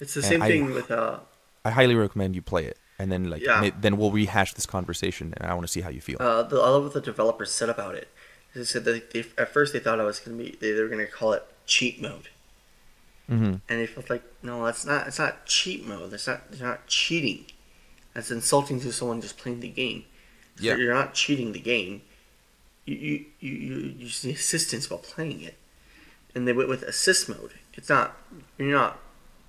it's 0.00 0.14
the 0.14 0.20
and 0.20 0.28
same 0.28 0.42
I, 0.42 0.48
thing 0.48 0.72
with. 0.72 0.90
Uh, 0.90 1.18
I 1.64 1.70
highly 1.70 1.94
recommend 1.94 2.34
you 2.34 2.42
play 2.42 2.64
it, 2.64 2.78
and 2.98 3.10
then 3.10 3.28
like 3.28 3.42
yeah. 3.42 3.70
then 3.78 3.96
we'll 3.96 4.12
rehash 4.12 4.54
this 4.54 4.66
conversation, 4.66 5.34
and 5.36 5.50
I 5.50 5.54
want 5.54 5.66
to 5.66 5.72
see 5.72 5.80
how 5.80 5.90
you 5.90 6.00
feel. 6.00 6.16
Uh, 6.20 6.42
the, 6.42 6.56
I 6.56 6.68
love 6.68 6.84
what 6.84 6.94
the 6.94 7.00
developers 7.00 7.52
said 7.52 7.68
about 7.68 7.94
it. 7.94 8.08
They 8.54 8.64
said 8.64 8.84
that 8.84 9.12
they, 9.12 9.24
at 9.36 9.52
first 9.52 9.72
they 9.72 9.78
thought 9.80 10.00
I 10.00 10.04
was 10.04 10.18
gonna 10.20 10.36
be 10.36 10.56
they, 10.60 10.72
they 10.72 10.80
were 10.80 10.88
gonna 10.88 11.06
call 11.06 11.32
it 11.32 11.44
cheat 11.66 12.00
mode, 12.00 12.28
mm-hmm. 13.28 13.44
and 13.44 13.60
they 13.68 13.86
felt 13.86 14.08
like 14.08 14.22
no, 14.42 14.64
that's 14.64 14.86
not. 14.86 15.06
It's 15.06 15.18
not 15.18 15.44
cheat 15.44 15.86
mode. 15.86 16.10
That's 16.10 16.26
not. 16.26 16.50
They're 16.50 16.66
not 16.66 16.86
cheating. 16.86 17.46
That's 18.14 18.30
insulting 18.30 18.80
to 18.80 18.92
someone 18.92 19.20
just 19.20 19.36
playing 19.36 19.60
the 19.60 19.68
game. 19.68 20.04
Yeah. 20.58 20.76
You're 20.76 20.94
not 20.94 21.12
cheating 21.12 21.52
the 21.52 21.60
game. 21.60 22.00
You 22.86 22.94
you 22.94 23.24
you, 23.40 23.52
you 23.52 23.76
use 23.98 24.22
the 24.22 24.32
assistance 24.32 24.88
while 24.88 25.00
playing 25.00 25.42
it, 25.42 25.56
and 26.36 26.46
they 26.46 26.52
went 26.52 26.68
with 26.68 26.82
assist 26.82 27.28
mode. 27.28 27.54
It's 27.74 27.88
not 27.88 28.16
you're 28.58 28.70
not 28.70 29.00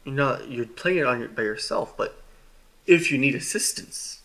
you're 0.05 0.15
not 0.15 0.49
you're 0.49 0.65
playing 0.65 0.99
it 0.99 1.05
on 1.05 1.19
your, 1.19 1.29
by 1.29 1.43
yourself, 1.43 1.95
but 1.97 2.23
if 2.85 3.11
you 3.11 3.17
need 3.17 3.35
assistance, 3.35 4.21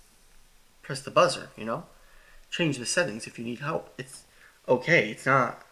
press 0.80 1.02
the 1.02 1.10
buzzer. 1.10 1.48
You 1.56 1.64
know, 1.64 1.84
change 2.50 2.78
the 2.78 2.86
settings 2.86 3.26
if 3.26 3.38
you 3.38 3.44
need 3.44 3.58
help. 3.58 3.92
It's 3.98 4.22
okay. 4.68 5.10
It's 5.10 5.26
not 5.26 5.62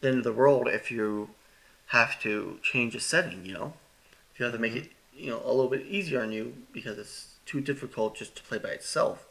the 0.00 0.08
end 0.08 0.18
of 0.18 0.24
the 0.24 0.32
world 0.32 0.68
if 0.68 0.90
you 0.90 1.30
have 1.86 2.20
to 2.20 2.58
change 2.62 2.94
a 2.94 3.00
setting. 3.00 3.46
You 3.46 3.54
know, 3.54 3.72
if 4.32 4.38
you 4.38 4.44
have 4.44 4.54
to 4.54 4.60
make 4.60 4.76
it 4.76 4.90
you 5.16 5.30
know 5.30 5.40
a 5.44 5.50
little 5.50 5.70
bit 5.70 5.86
easier 5.86 6.22
on 6.22 6.30
you 6.30 6.54
because 6.72 6.98
it's 6.98 7.34
too 7.46 7.62
difficult 7.62 8.16
just 8.16 8.36
to 8.36 8.42
play 8.42 8.58
by 8.58 8.68
itself 8.68 9.26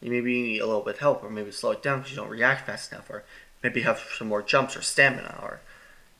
you 0.00 0.10
maybe 0.10 0.40
need 0.40 0.60
a 0.60 0.66
little 0.66 0.82
bit 0.82 0.94
of 0.94 1.00
help, 1.00 1.24
or 1.24 1.30
maybe 1.30 1.50
slow 1.50 1.72
it 1.72 1.82
down 1.82 1.98
because 1.98 2.12
you 2.12 2.16
don't 2.16 2.28
react 2.28 2.66
fast 2.66 2.92
enough, 2.92 3.10
or 3.10 3.24
maybe 3.62 3.82
have 3.82 3.98
some 4.16 4.28
more 4.28 4.42
jumps 4.42 4.76
or 4.76 4.82
stamina, 4.82 5.38
or 5.42 5.60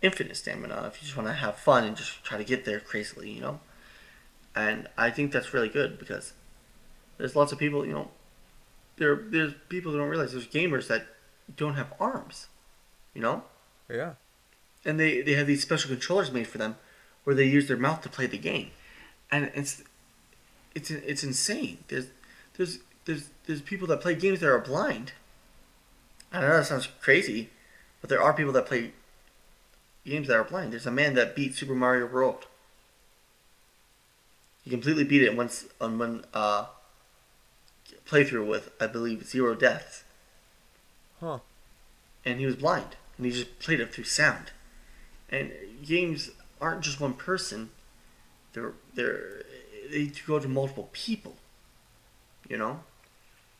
infinite 0.01 0.37
stamina 0.37 0.85
if 0.87 1.01
you 1.01 1.07
just 1.07 1.17
want 1.17 1.29
to 1.29 1.35
have 1.35 1.57
fun 1.57 1.85
and 1.85 1.97
just 1.97 2.23
try 2.25 2.39
to 2.39 2.45
get 2.45 2.65
there 2.65 2.81
crazily, 2.81 3.31
you 3.31 3.41
know. 3.41 3.61
And 4.55 4.89
I 4.97 5.11
think 5.11 5.33
that's 5.33 5.53
really 5.53 5.69
good 5.69 5.99
because 5.99 6.33
there's 7.17 7.37
lots 7.37 7.53
of 7.53 7.59
people, 7.59 7.87
you 7.87 7.93
know, 7.93 8.11
there 8.97 9.17
there's 9.17 9.55
people 9.69 9.93
who 9.93 9.99
don't 9.99 10.09
realize 10.09 10.33
there's 10.33 10.49
gamers 10.49 10.89
that 10.89 11.07
don't 11.57 11.75
have 11.75 11.93
arms, 12.01 12.49
you 13.15 13.23
know. 13.23 13.45
Yeah. 13.89 14.15
And 14.85 14.99
they 14.99 15.23
they 15.23 15.35
have 15.35 15.47
these 15.47 15.63
special 15.63 15.91
controllers 15.91 16.31
made 16.31 16.47
for 16.47 16.59
them, 16.59 16.77
where 17.25 17.35
they 17.35 17.45
use 17.45 17.69
their 17.69 17.77
mouth 17.77 18.03
to 18.03 18.09
play 18.09 18.27
the 18.27 18.39
game, 18.39 18.71
and 19.31 19.51
it's 19.55 19.83
it's 20.75 20.91
it's 20.91 21.25
insane. 21.25 21.79
There's 21.89 22.07
there's 22.57 22.79
there's 23.05 23.31
there's 23.47 23.63
people 23.63 23.89
that 23.89 24.01
play 24.01 24.15
games 24.15 24.41
that 24.41 24.49
are 24.49 24.59
blind. 24.59 25.13
I 26.33 26.41
know 26.41 26.49
that 26.49 26.67
sounds 26.67 26.89
crazy, 27.01 27.51
but 28.01 28.11
there 28.11 28.23
are 28.23 28.35
people 28.35 28.53
that 28.53 28.67
play 28.67 28.93
games 30.09 30.29
that 30.29 30.37
are 30.37 30.45
blind. 30.45 30.73
There's 30.73 30.87
a 30.87 30.91
man 30.91 31.15
that 31.15 31.37
beat 31.37 31.55
Super 31.55 31.75
Mario 31.75 32.07
World. 32.07 32.47
He 34.65 34.71
completely 34.71 35.05
beat 35.05 35.23
it 35.23 35.37
once 35.37 35.67
on 35.81 35.99
one 35.99 36.25
uh, 36.35 36.67
playthrough 38.07 38.47
with 38.47 38.71
I 38.81 38.87
believe 38.87 39.27
zero 39.27 39.55
deaths. 39.55 40.05
Huh. 41.21 41.39
And 42.25 42.39
he 42.39 42.47
was 42.47 42.57
blind, 42.57 42.97
and 43.17 43.27
he 43.27 43.33
just 43.33 43.59
played 43.59 43.81
it 43.81 43.93
through 43.93 44.05
sound. 44.05 44.51
And 45.31 45.53
games 45.85 46.31
aren't 46.61 46.83
just 46.83 47.01
one 47.01 47.15
person; 47.15 47.71
they're 48.53 48.73
they're 48.95 49.43
they 49.91 50.13
go 50.27 50.39
to 50.39 50.49
multiple 50.49 50.91
people. 50.93 51.37
You 52.49 52.59
know. 52.59 52.81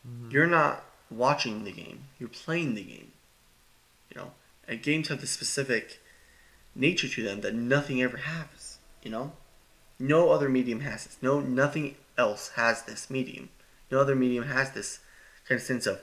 Mm-hmm. 0.07 0.31
You're 0.31 0.47
not 0.47 0.85
watching 1.09 1.63
the 1.63 1.71
game. 1.71 2.05
You're 2.19 2.29
playing 2.29 2.75
the 2.75 2.83
game. 2.83 3.11
You 4.13 4.21
know, 4.21 4.31
and 4.67 4.81
games 4.81 5.09
have 5.09 5.21
the 5.21 5.27
specific 5.27 5.99
nature 6.75 7.07
to 7.07 7.23
them 7.23 7.41
that 7.41 7.55
nothing 7.55 8.01
ever 8.01 8.17
has. 8.17 8.79
You 9.03 9.11
know, 9.11 9.31
no 9.97 10.31
other 10.31 10.49
medium 10.49 10.81
has 10.81 11.05
this. 11.05 11.17
No, 11.21 11.39
nothing 11.39 11.95
else 12.17 12.51
has 12.55 12.83
this 12.83 13.09
medium. 13.09 13.49
No 13.91 13.99
other 13.99 14.15
medium 14.15 14.45
has 14.45 14.71
this 14.71 14.99
kind 15.47 15.59
of 15.59 15.65
sense 15.65 15.87
of 15.87 16.01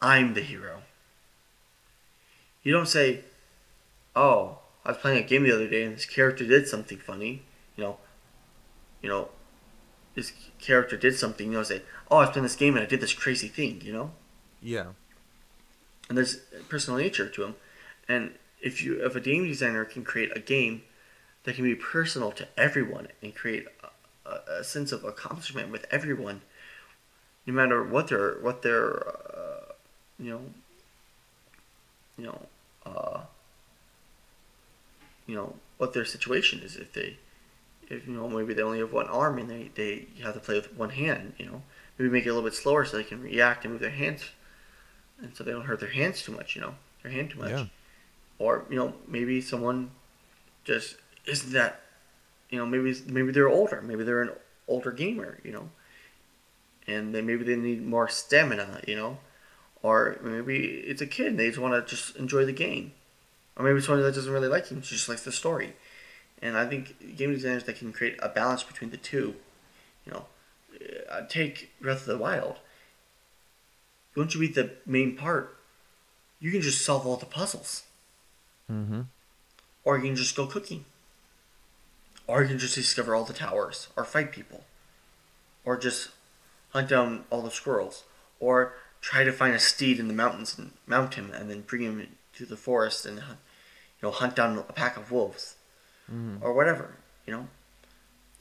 I'm 0.00 0.34
the 0.34 0.42
hero. 0.42 0.82
You 2.62 2.72
don't 2.72 2.88
say, 2.88 3.24
"Oh, 4.14 4.58
I 4.84 4.90
was 4.90 4.98
playing 4.98 5.22
a 5.24 5.26
game 5.26 5.44
the 5.44 5.54
other 5.54 5.68
day 5.68 5.84
and 5.84 5.96
this 5.96 6.06
character 6.06 6.46
did 6.46 6.68
something 6.68 6.98
funny." 6.98 7.42
You 7.76 7.84
know, 7.84 7.98
you 9.02 9.08
know, 9.08 9.28
this 10.14 10.32
character 10.58 10.96
did 10.96 11.16
something. 11.16 11.46
You 11.46 11.58
know, 11.58 11.62
say, 11.62 11.82
oh, 12.10 12.18
I 12.18 12.20
was 12.20 12.30
playing 12.30 12.42
this 12.44 12.56
game 12.56 12.76
and 12.76 12.84
I 12.84 12.88
did 12.88 13.00
this 13.00 13.12
crazy 13.12 13.48
thing, 13.48 13.80
you 13.82 13.92
know? 13.92 14.10
Yeah. 14.60 14.86
And 16.08 16.16
there's 16.16 16.36
personal 16.68 16.98
nature 16.98 17.28
to 17.28 17.44
him, 17.44 17.54
And 18.08 18.34
if 18.60 18.82
you 18.82 19.04
if 19.04 19.14
a 19.14 19.20
game 19.20 19.46
designer 19.46 19.84
can 19.84 20.04
create 20.04 20.36
a 20.36 20.40
game 20.40 20.82
that 21.44 21.54
can 21.54 21.64
be 21.64 21.74
personal 21.74 22.32
to 22.32 22.46
everyone 22.56 23.08
and 23.22 23.34
create 23.34 23.66
a, 24.26 24.30
a, 24.60 24.64
sense 24.64 24.92
of 24.92 25.04
accomplishment 25.04 25.70
with 25.70 25.86
everyone, 25.90 26.42
no 27.46 27.52
matter 27.52 27.82
what 27.82 28.08
their 28.08 28.34
what 28.40 28.62
their 28.62 29.08
uh, 29.08 29.72
you 30.18 30.30
know 30.30 30.40
you 32.18 32.24
know 32.24 32.40
uh, 32.84 33.20
you 35.26 35.34
know 35.34 35.54
what 35.78 35.92
their 35.92 36.04
situation 36.04 36.60
is 36.60 36.76
if 36.76 36.92
they 36.92 37.16
if 37.88 38.06
you 38.06 38.14
know 38.14 38.28
maybe 38.28 38.52
they 38.52 38.62
only 38.62 38.80
have 38.80 38.92
one 38.92 39.06
arm 39.06 39.38
and 39.38 39.48
they, 39.48 39.70
they 39.74 40.06
have 40.22 40.34
to 40.34 40.40
play 40.40 40.56
with 40.56 40.74
one 40.76 40.90
hand 40.90 41.34
you 41.38 41.46
know 41.46 41.62
maybe 41.96 42.10
make 42.10 42.26
it 42.26 42.28
a 42.28 42.34
little 42.34 42.48
bit 42.48 42.56
slower 42.56 42.84
so 42.84 42.96
they 42.96 43.04
can 43.04 43.22
react 43.22 43.64
and 43.64 43.72
move 43.72 43.80
their 43.80 43.90
hands 43.90 44.30
and 45.22 45.34
so 45.36 45.44
they 45.44 45.52
don't 45.52 45.64
hurt 45.64 45.80
their 45.80 45.90
hands 45.90 46.22
too 46.22 46.32
much 46.32 46.54
you 46.56 46.60
know 46.60 46.74
their 47.02 47.12
hand 47.12 47.30
too 47.30 47.38
much 47.38 47.50
Yeah. 47.50 47.64
Or 48.38 48.64
you 48.70 48.76
know 48.76 48.94
maybe 49.06 49.40
someone 49.40 49.90
just 50.64 50.96
isn't 51.26 51.52
that 51.52 51.80
you 52.50 52.58
know 52.58 52.66
maybe 52.66 52.94
maybe 53.06 53.32
they're 53.32 53.48
older 53.48 53.82
maybe 53.82 54.04
they're 54.04 54.22
an 54.22 54.30
older 54.66 54.90
gamer 54.90 55.38
you 55.44 55.52
know 55.52 55.68
and 56.86 57.14
then 57.14 57.26
maybe 57.26 57.44
they 57.44 57.56
need 57.56 57.84
more 57.84 58.08
stamina 58.08 58.80
you 58.86 58.96
know 58.96 59.18
or 59.82 60.18
maybe 60.22 60.56
it's 60.58 61.02
a 61.02 61.06
kid 61.06 61.26
and 61.26 61.38
they 61.38 61.48
just 61.48 61.58
want 61.58 61.74
to 61.74 61.94
just 61.94 62.16
enjoy 62.16 62.44
the 62.44 62.52
game 62.52 62.92
or 63.56 63.64
maybe 63.64 63.80
someone 63.80 64.02
that 64.02 64.14
doesn't 64.14 64.32
really 64.32 64.48
like 64.48 64.68
games 64.68 64.88
just 64.88 65.08
likes 65.08 65.24
the 65.24 65.32
story 65.32 65.74
and 66.40 66.56
i 66.56 66.66
think 66.66 67.16
game 67.16 67.32
designers 67.32 67.64
that 67.64 67.76
can 67.76 67.92
create 67.92 68.18
a 68.22 68.28
balance 68.28 68.62
between 68.62 68.90
the 68.90 68.96
two 68.96 69.34
you 70.04 70.12
know 70.12 70.24
uh, 71.10 71.22
take 71.28 71.72
breath 71.80 72.02
of 72.02 72.06
the 72.06 72.18
wild. 72.18 72.56
Once 74.14 74.34
you 74.34 74.40
beat 74.40 74.54
the 74.54 74.70
main 74.84 75.16
part 75.16 75.56
you 76.40 76.50
can 76.50 76.60
just 76.60 76.84
solve 76.84 77.06
all 77.06 77.16
the 77.16 77.26
puzzles 77.26 77.84
Mm-hmm. 78.70 79.00
or 79.84 79.96
you 79.96 80.04
can 80.04 80.16
just 80.16 80.36
go 80.36 80.46
cooking. 80.46 80.84
Or 82.26 82.42
you 82.42 82.48
can 82.48 82.58
just 82.58 82.74
discover 82.74 83.14
all 83.14 83.24
the 83.24 83.32
towers, 83.32 83.88
or 83.96 84.04
fight 84.04 84.30
people, 84.32 84.64
or 85.64 85.78
just 85.78 86.10
hunt 86.70 86.90
down 86.90 87.24
all 87.30 87.40
the 87.40 87.50
squirrels, 87.50 88.04
or 88.38 88.74
try 89.00 89.24
to 89.24 89.32
find 89.32 89.54
a 89.54 89.58
steed 89.58 89.98
in 89.98 90.08
the 90.08 90.14
mountains 90.14 90.58
and 90.58 90.72
mount 90.86 91.14
him, 91.14 91.30
and 91.32 91.48
then 91.48 91.62
bring 91.62 91.80
him 91.80 92.06
to 92.34 92.44
the 92.44 92.58
forest 92.58 93.06
and 93.06 93.16
you 93.16 93.22
know 94.02 94.10
hunt 94.10 94.36
down 94.36 94.58
a 94.58 94.72
pack 94.74 94.98
of 94.98 95.10
wolves, 95.10 95.54
or 96.42 96.52
whatever 96.52 96.96
you 97.26 97.32
know. 97.32 97.48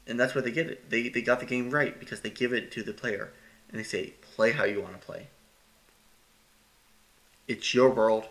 And 0.05 0.19
that's 0.19 0.33
where 0.35 0.41
they 0.41 0.51
get 0.51 0.67
it. 0.67 0.89
They 0.89 1.07
they 1.07 1.21
got 1.21 1.39
the 1.39 1.45
game 1.45 1.69
right 1.71 1.97
because 1.97 2.21
they 2.21 2.29
give 2.29 2.51
it 2.51 2.71
to 2.71 2.83
the 2.83 2.93
player 2.93 3.31
and 3.69 3.79
they 3.79 3.83
say 3.83 4.13
play 4.35 4.51
how 4.51 4.65
you 4.65 4.81
want 4.81 4.99
to 4.99 5.05
play. 5.05 5.27
It's 7.47 7.73
your 7.73 7.89
world, 7.89 8.25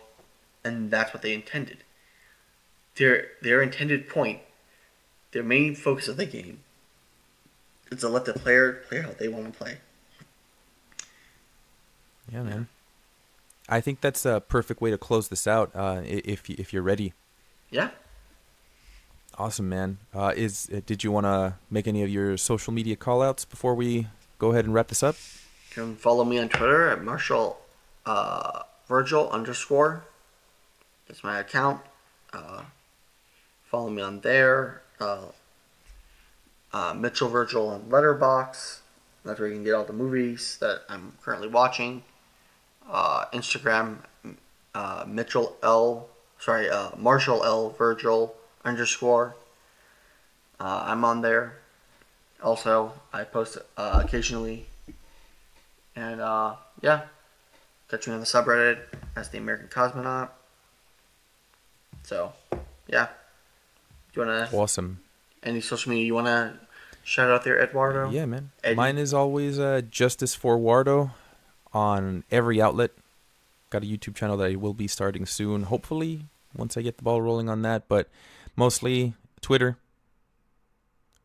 and 0.63 0.91
that's 0.91 1.15
what 1.15 1.23
they 1.23 1.33
intended 1.33 1.79
their 2.97 3.29
their 3.43 3.63
intended 3.63 4.09
point, 4.09 4.41
their 5.33 5.43
main 5.43 5.75
focus 5.75 6.09
of 6.09 6.17
the 6.17 6.27
game, 6.27 6.61
is 7.91 8.01
to 8.01 8.09
let 8.09 8.25
the 8.25 8.33
player 8.33 8.83
play 8.89 9.01
how 9.01 9.11
they 9.19 9.29
want 9.29 9.53
to 9.53 9.59
play. 9.59 9.79
Yeah, 12.33 12.43
man. 12.43 12.69
I 13.69 13.81
think 13.81 14.01
that's 14.01 14.25
a 14.25 14.41
perfect 14.41 14.81
way 14.81 14.91
to 14.91 14.99
close 14.99 15.29
this 15.29 15.47
out. 15.47 15.71
Uh, 15.75 16.03
if 16.05 16.49
if 16.49 16.73
you're 16.73 16.83
ready. 16.83 17.13
Yeah. 17.71 17.91
Awesome, 19.39 19.69
man. 19.69 19.99
Uh, 20.15 20.33
is 20.35 20.71
uh, 20.75 20.81
did 20.87 21.05
you 21.05 21.13
want 21.13 21.25
to 21.25 21.55
make 21.71 21.87
any 21.87 22.03
of 22.03 22.09
your 22.09 22.37
social 22.37 22.73
media 22.73 22.97
callouts 22.97 23.49
before 23.49 23.75
we 23.75 24.07
go 24.39 24.53
ahead 24.53 24.65
and 24.65 24.73
wrap 24.73 24.89
this 24.89 25.03
up? 25.03 25.17
You 25.71 25.83
can 25.83 25.97
follow 25.97 26.25
me 26.25 26.39
on 26.39 26.49
Twitter 26.49 26.89
at 26.89 27.03
Marshall 27.03 27.59
uh, 28.07 28.63
Virgil 28.89 29.29
underscore. 29.31 30.05
That's 31.07 31.23
my 31.23 31.39
account. 31.39 31.83
Uh, 32.33 32.63
follow 33.77 33.91
me 33.91 34.01
on 34.01 34.21
there. 34.21 34.81
Uh, 34.99 35.27
uh, 36.73 36.95
Mitchell 36.95 37.29
Virgil 37.29 37.69
on 37.69 37.83
Letterboxd. 37.91 38.79
That's 39.23 39.39
where 39.39 39.51
you 39.51 39.55
can 39.57 39.65
get 39.65 39.75
all 39.75 39.85
the 39.85 39.93
movies 39.93 40.57
that 40.63 40.81
I'm 40.89 41.13
currently 41.23 41.49
watching. 41.49 42.03
Uh, 42.91 43.27
Instagram 43.35 43.99
uh, 44.75 45.05
Mitchell 45.07 45.59
L. 45.63 46.09
Sorry, 46.39 46.71
uh, 46.71 46.93
Marshall 46.97 47.45
L. 47.45 47.69
Virgil 47.69 48.35
underscore. 48.65 49.37
Uh, 50.59 50.85
I'm 50.87 51.05
on 51.05 51.21
there. 51.21 51.59
Also, 52.43 52.95
I 53.13 53.25
post 53.25 53.59
uh, 53.77 54.01
occasionally. 54.03 54.69
And 55.95 56.23
uh, 56.23 56.55
yeah, 56.81 57.03
catch 57.91 58.09
me 58.09 58.15
on 58.15 58.21
the 58.21 58.27
subreddit 58.27 58.79
as 59.15 59.29
the 59.29 59.37
American 59.37 59.69
Cosmonaut. 59.69 60.31
So, 62.05 62.33
yeah. 62.89 63.09
Do 64.17 64.23
you 64.23 64.27
wanna 64.29 64.49
Awesome. 64.53 65.01
any 65.43 65.61
social 65.61 65.91
media 65.91 66.07
you 66.07 66.15
wanna 66.15 66.59
shout 67.05 67.31
out 67.31 67.45
there, 67.45 67.63
Eduardo? 67.63 68.09
Yeah, 68.11 68.25
man. 68.25 68.51
Mine 68.75 68.97
is 68.97 69.13
always 69.13 69.59
uh, 69.59 69.83
Justice 69.91 70.35
for 70.35 70.57
Wardo 70.59 71.11
on 71.75 72.25
every 72.31 72.61
outlet. 72.61 72.93
Got 73.69 73.83
a 73.83 73.87
YouTube 73.87 74.15
channel 74.15 74.39
that 74.39 74.51
I 74.51 74.55
will 74.57 74.73
be 74.73 74.89
starting 74.89 75.27
soon. 75.27 75.65
Hopefully, 75.65 76.23
once 76.57 76.79
I 76.79 76.83
get 76.83 76.97
the 76.97 77.03
ball 77.03 77.21
rolling 77.21 77.51
on 77.51 77.61
that, 77.63 77.89
but 77.89 78.09
mostly 78.57 79.13
Twitter. 79.43 79.77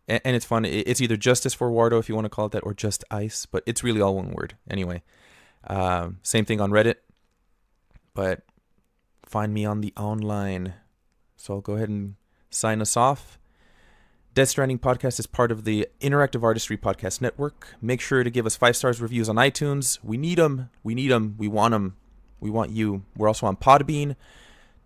A- 0.10 0.26
And 0.28 0.36
it's 0.36 0.46
fun. 0.46 0.66
It's 0.66 1.00
either 1.00 1.16
Justice 1.16 1.54
for 1.54 1.70
Wardo 1.72 1.98
if 1.98 2.10
you 2.10 2.16
want 2.16 2.26
to 2.26 2.30
call 2.30 2.48
it 2.48 2.52
that, 2.52 2.66
or 2.66 2.74
just 2.74 3.06
Ice, 3.10 3.46
but 3.46 3.64
it's 3.66 3.84
really 3.86 4.02
all 4.02 4.16
one 4.18 4.32
word. 4.32 4.56
Anyway, 4.70 5.02
um, 5.68 6.20
same 6.24 6.44
thing 6.44 6.60
on 6.60 6.72
Reddit. 6.72 6.96
But 8.14 8.42
find 9.26 9.54
me 9.54 9.64
on 9.64 9.80
the 9.80 9.94
online. 9.96 10.74
So 11.38 11.54
I'll 11.54 11.62
go 11.62 11.76
ahead 11.76 11.88
and 11.88 12.16
sign 12.52 12.82
us 12.82 12.95
off. 12.95 13.40
Death 14.34 14.49
Stranding 14.49 14.80
podcast 14.80 15.19
is 15.19 15.28
part 15.28 15.52
of 15.52 15.65
the 15.65 15.88
Interactive 15.99 16.41
Artistry 16.41 16.78
Podcast 16.78 17.19
Network. 17.19 17.76
Make 17.82 17.99
sure 17.99 18.23
to 18.23 18.30
give 18.30 18.45
us 18.45 18.56
five 18.56 18.78
stars 18.78 19.02
reviews 19.02 19.28
on 19.28 19.36
iTunes. 19.36 19.99
We 20.03 20.15
need 20.15 20.38
them. 20.38 20.69
We 20.84 20.95
need 20.95 21.10
them. 21.10 21.36
We 21.38 21.49
want 21.49 21.73
them. 21.73 21.98
We 22.40 22.49
want 22.49 22.72
you. 22.72 23.03
We're 23.18 23.28
also 23.28 23.45
on 23.45 23.57
Podbean, 23.57 24.15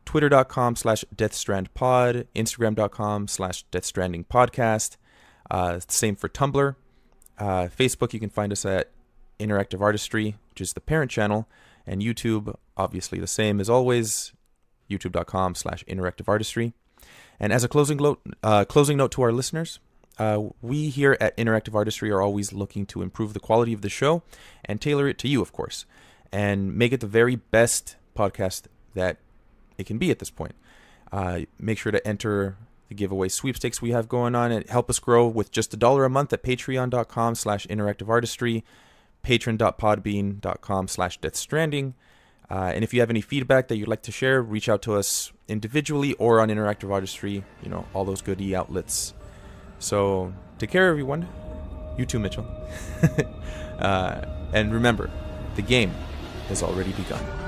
twitter.com 0.04 0.76
slash 0.76 1.06
deathstrandpod, 1.16 2.26
instagram.com 2.36 3.28
slash 3.28 3.66
deathstrandingpodcast. 3.72 4.98
Uh, 5.52 5.80
same 5.88 6.16
for 6.16 6.28
Tumblr. 6.28 6.76
Uh, 7.38 7.68
Facebook, 7.68 8.14
you 8.14 8.20
can 8.20 8.30
find 8.30 8.52
us 8.52 8.66
at 8.66 8.90
Interactive 9.40 9.82
Artistry, 9.82 10.38
which 10.50 10.62
is 10.62 10.74
the 10.74 10.82
parent 10.82 11.12
channel. 11.12 11.48
And 11.86 12.02
YouTube, 12.02 12.56
obviously 12.76 13.20
the 13.20 13.28
same 13.28 13.60
as 13.60 13.70
always, 13.70 14.34
youtube.com 14.90 15.54
slash 15.54 15.84
interactive 15.86 16.28
artistry. 16.28 16.74
And 17.40 17.52
as 17.52 17.64
a 17.64 17.68
closing, 17.68 17.98
lo- 17.98 18.20
uh, 18.44 18.66
closing 18.66 18.98
note 18.98 19.12
to 19.14 19.22
our 19.22 19.32
listeners, 19.32 19.80
uh, 20.18 20.42
we 20.62 20.90
here 20.90 21.18
at 21.20 21.36
Interactive 21.38 21.76
Artistry 21.76 22.10
are 22.12 22.22
always 22.22 22.54
looking 22.54 22.86
to 22.88 23.02
improve 23.02 23.34
the 23.34 23.40
quality 23.40 23.74
of 23.74 23.82
the 23.82 23.90
show 23.90 24.24
and 24.64 24.80
tailor 24.80 25.08
it 25.08 25.18
to 25.20 25.28
you, 25.28 25.42
of 25.42 25.52
course, 25.52 25.86
and 26.32 26.76
make 26.76 26.94
it 26.94 27.02
the 27.02 27.08
very 27.08 27.36
best 27.36 27.98
podcast 28.16 28.64
that 28.94 29.18
it 29.78 29.86
can 29.86 29.98
be 29.98 30.12
at 30.12 30.20
this 30.20 30.30
point. 30.30 30.56
Uh, 31.12 31.42
make 31.60 31.78
sure 31.78 31.92
to 31.92 32.06
enter 32.08 32.58
the 32.88 32.96
giveaway 32.96 33.28
sweepstakes 33.28 33.82
we 33.82 33.92
have 33.92 34.08
going 34.08 34.36
on 34.36 34.52
and 34.52 34.68
help 34.70 34.90
us 34.90 35.00
grow 35.00 35.28
with 35.28 35.52
just 35.52 35.74
a 35.74 35.78
dollar 35.78 36.06
a 36.06 36.10
month 36.10 36.32
at 36.32 36.44
patreon.com 36.44 37.36
slash 37.36 37.66
interactive 37.68 38.10
artistry, 38.10 38.64
patron.podbean.com 39.22 40.88
slash 40.88 41.18
death 41.18 41.36
stranding. 41.36 41.94
Uh, 42.50 42.72
and 42.74 42.84
if 42.84 42.94
you 42.94 43.00
have 43.00 43.10
any 43.10 43.22
feedback 43.22 43.68
that 43.68 43.78
you'd 43.78 43.88
like 43.88 44.04
to 44.04 44.12
share, 44.12 44.42
reach 44.42 44.70
out 44.70 44.82
to 44.84 44.94
us 44.94 45.32
individually 45.48 46.14
or 46.14 46.40
on 46.40 46.50
Interactive 46.50 46.92
Artistry, 46.92 47.44
you 47.64 47.70
know, 47.70 47.86
all 47.94 48.06
those 48.06 48.22
good 48.22 48.40
e 48.42 48.56
outlets. 48.56 49.14
So 49.80 50.34
take 50.60 50.72
care, 50.72 50.90
everyone. 50.90 51.28
You 51.98 52.06
too, 52.06 52.20
Mitchell. 52.20 52.46
uh, 53.80 54.22
and 54.54 54.74
remember, 54.74 55.10
the 55.56 55.62
game 55.62 55.92
has 56.50 56.62
already 56.62 56.92
begun. 56.94 57.45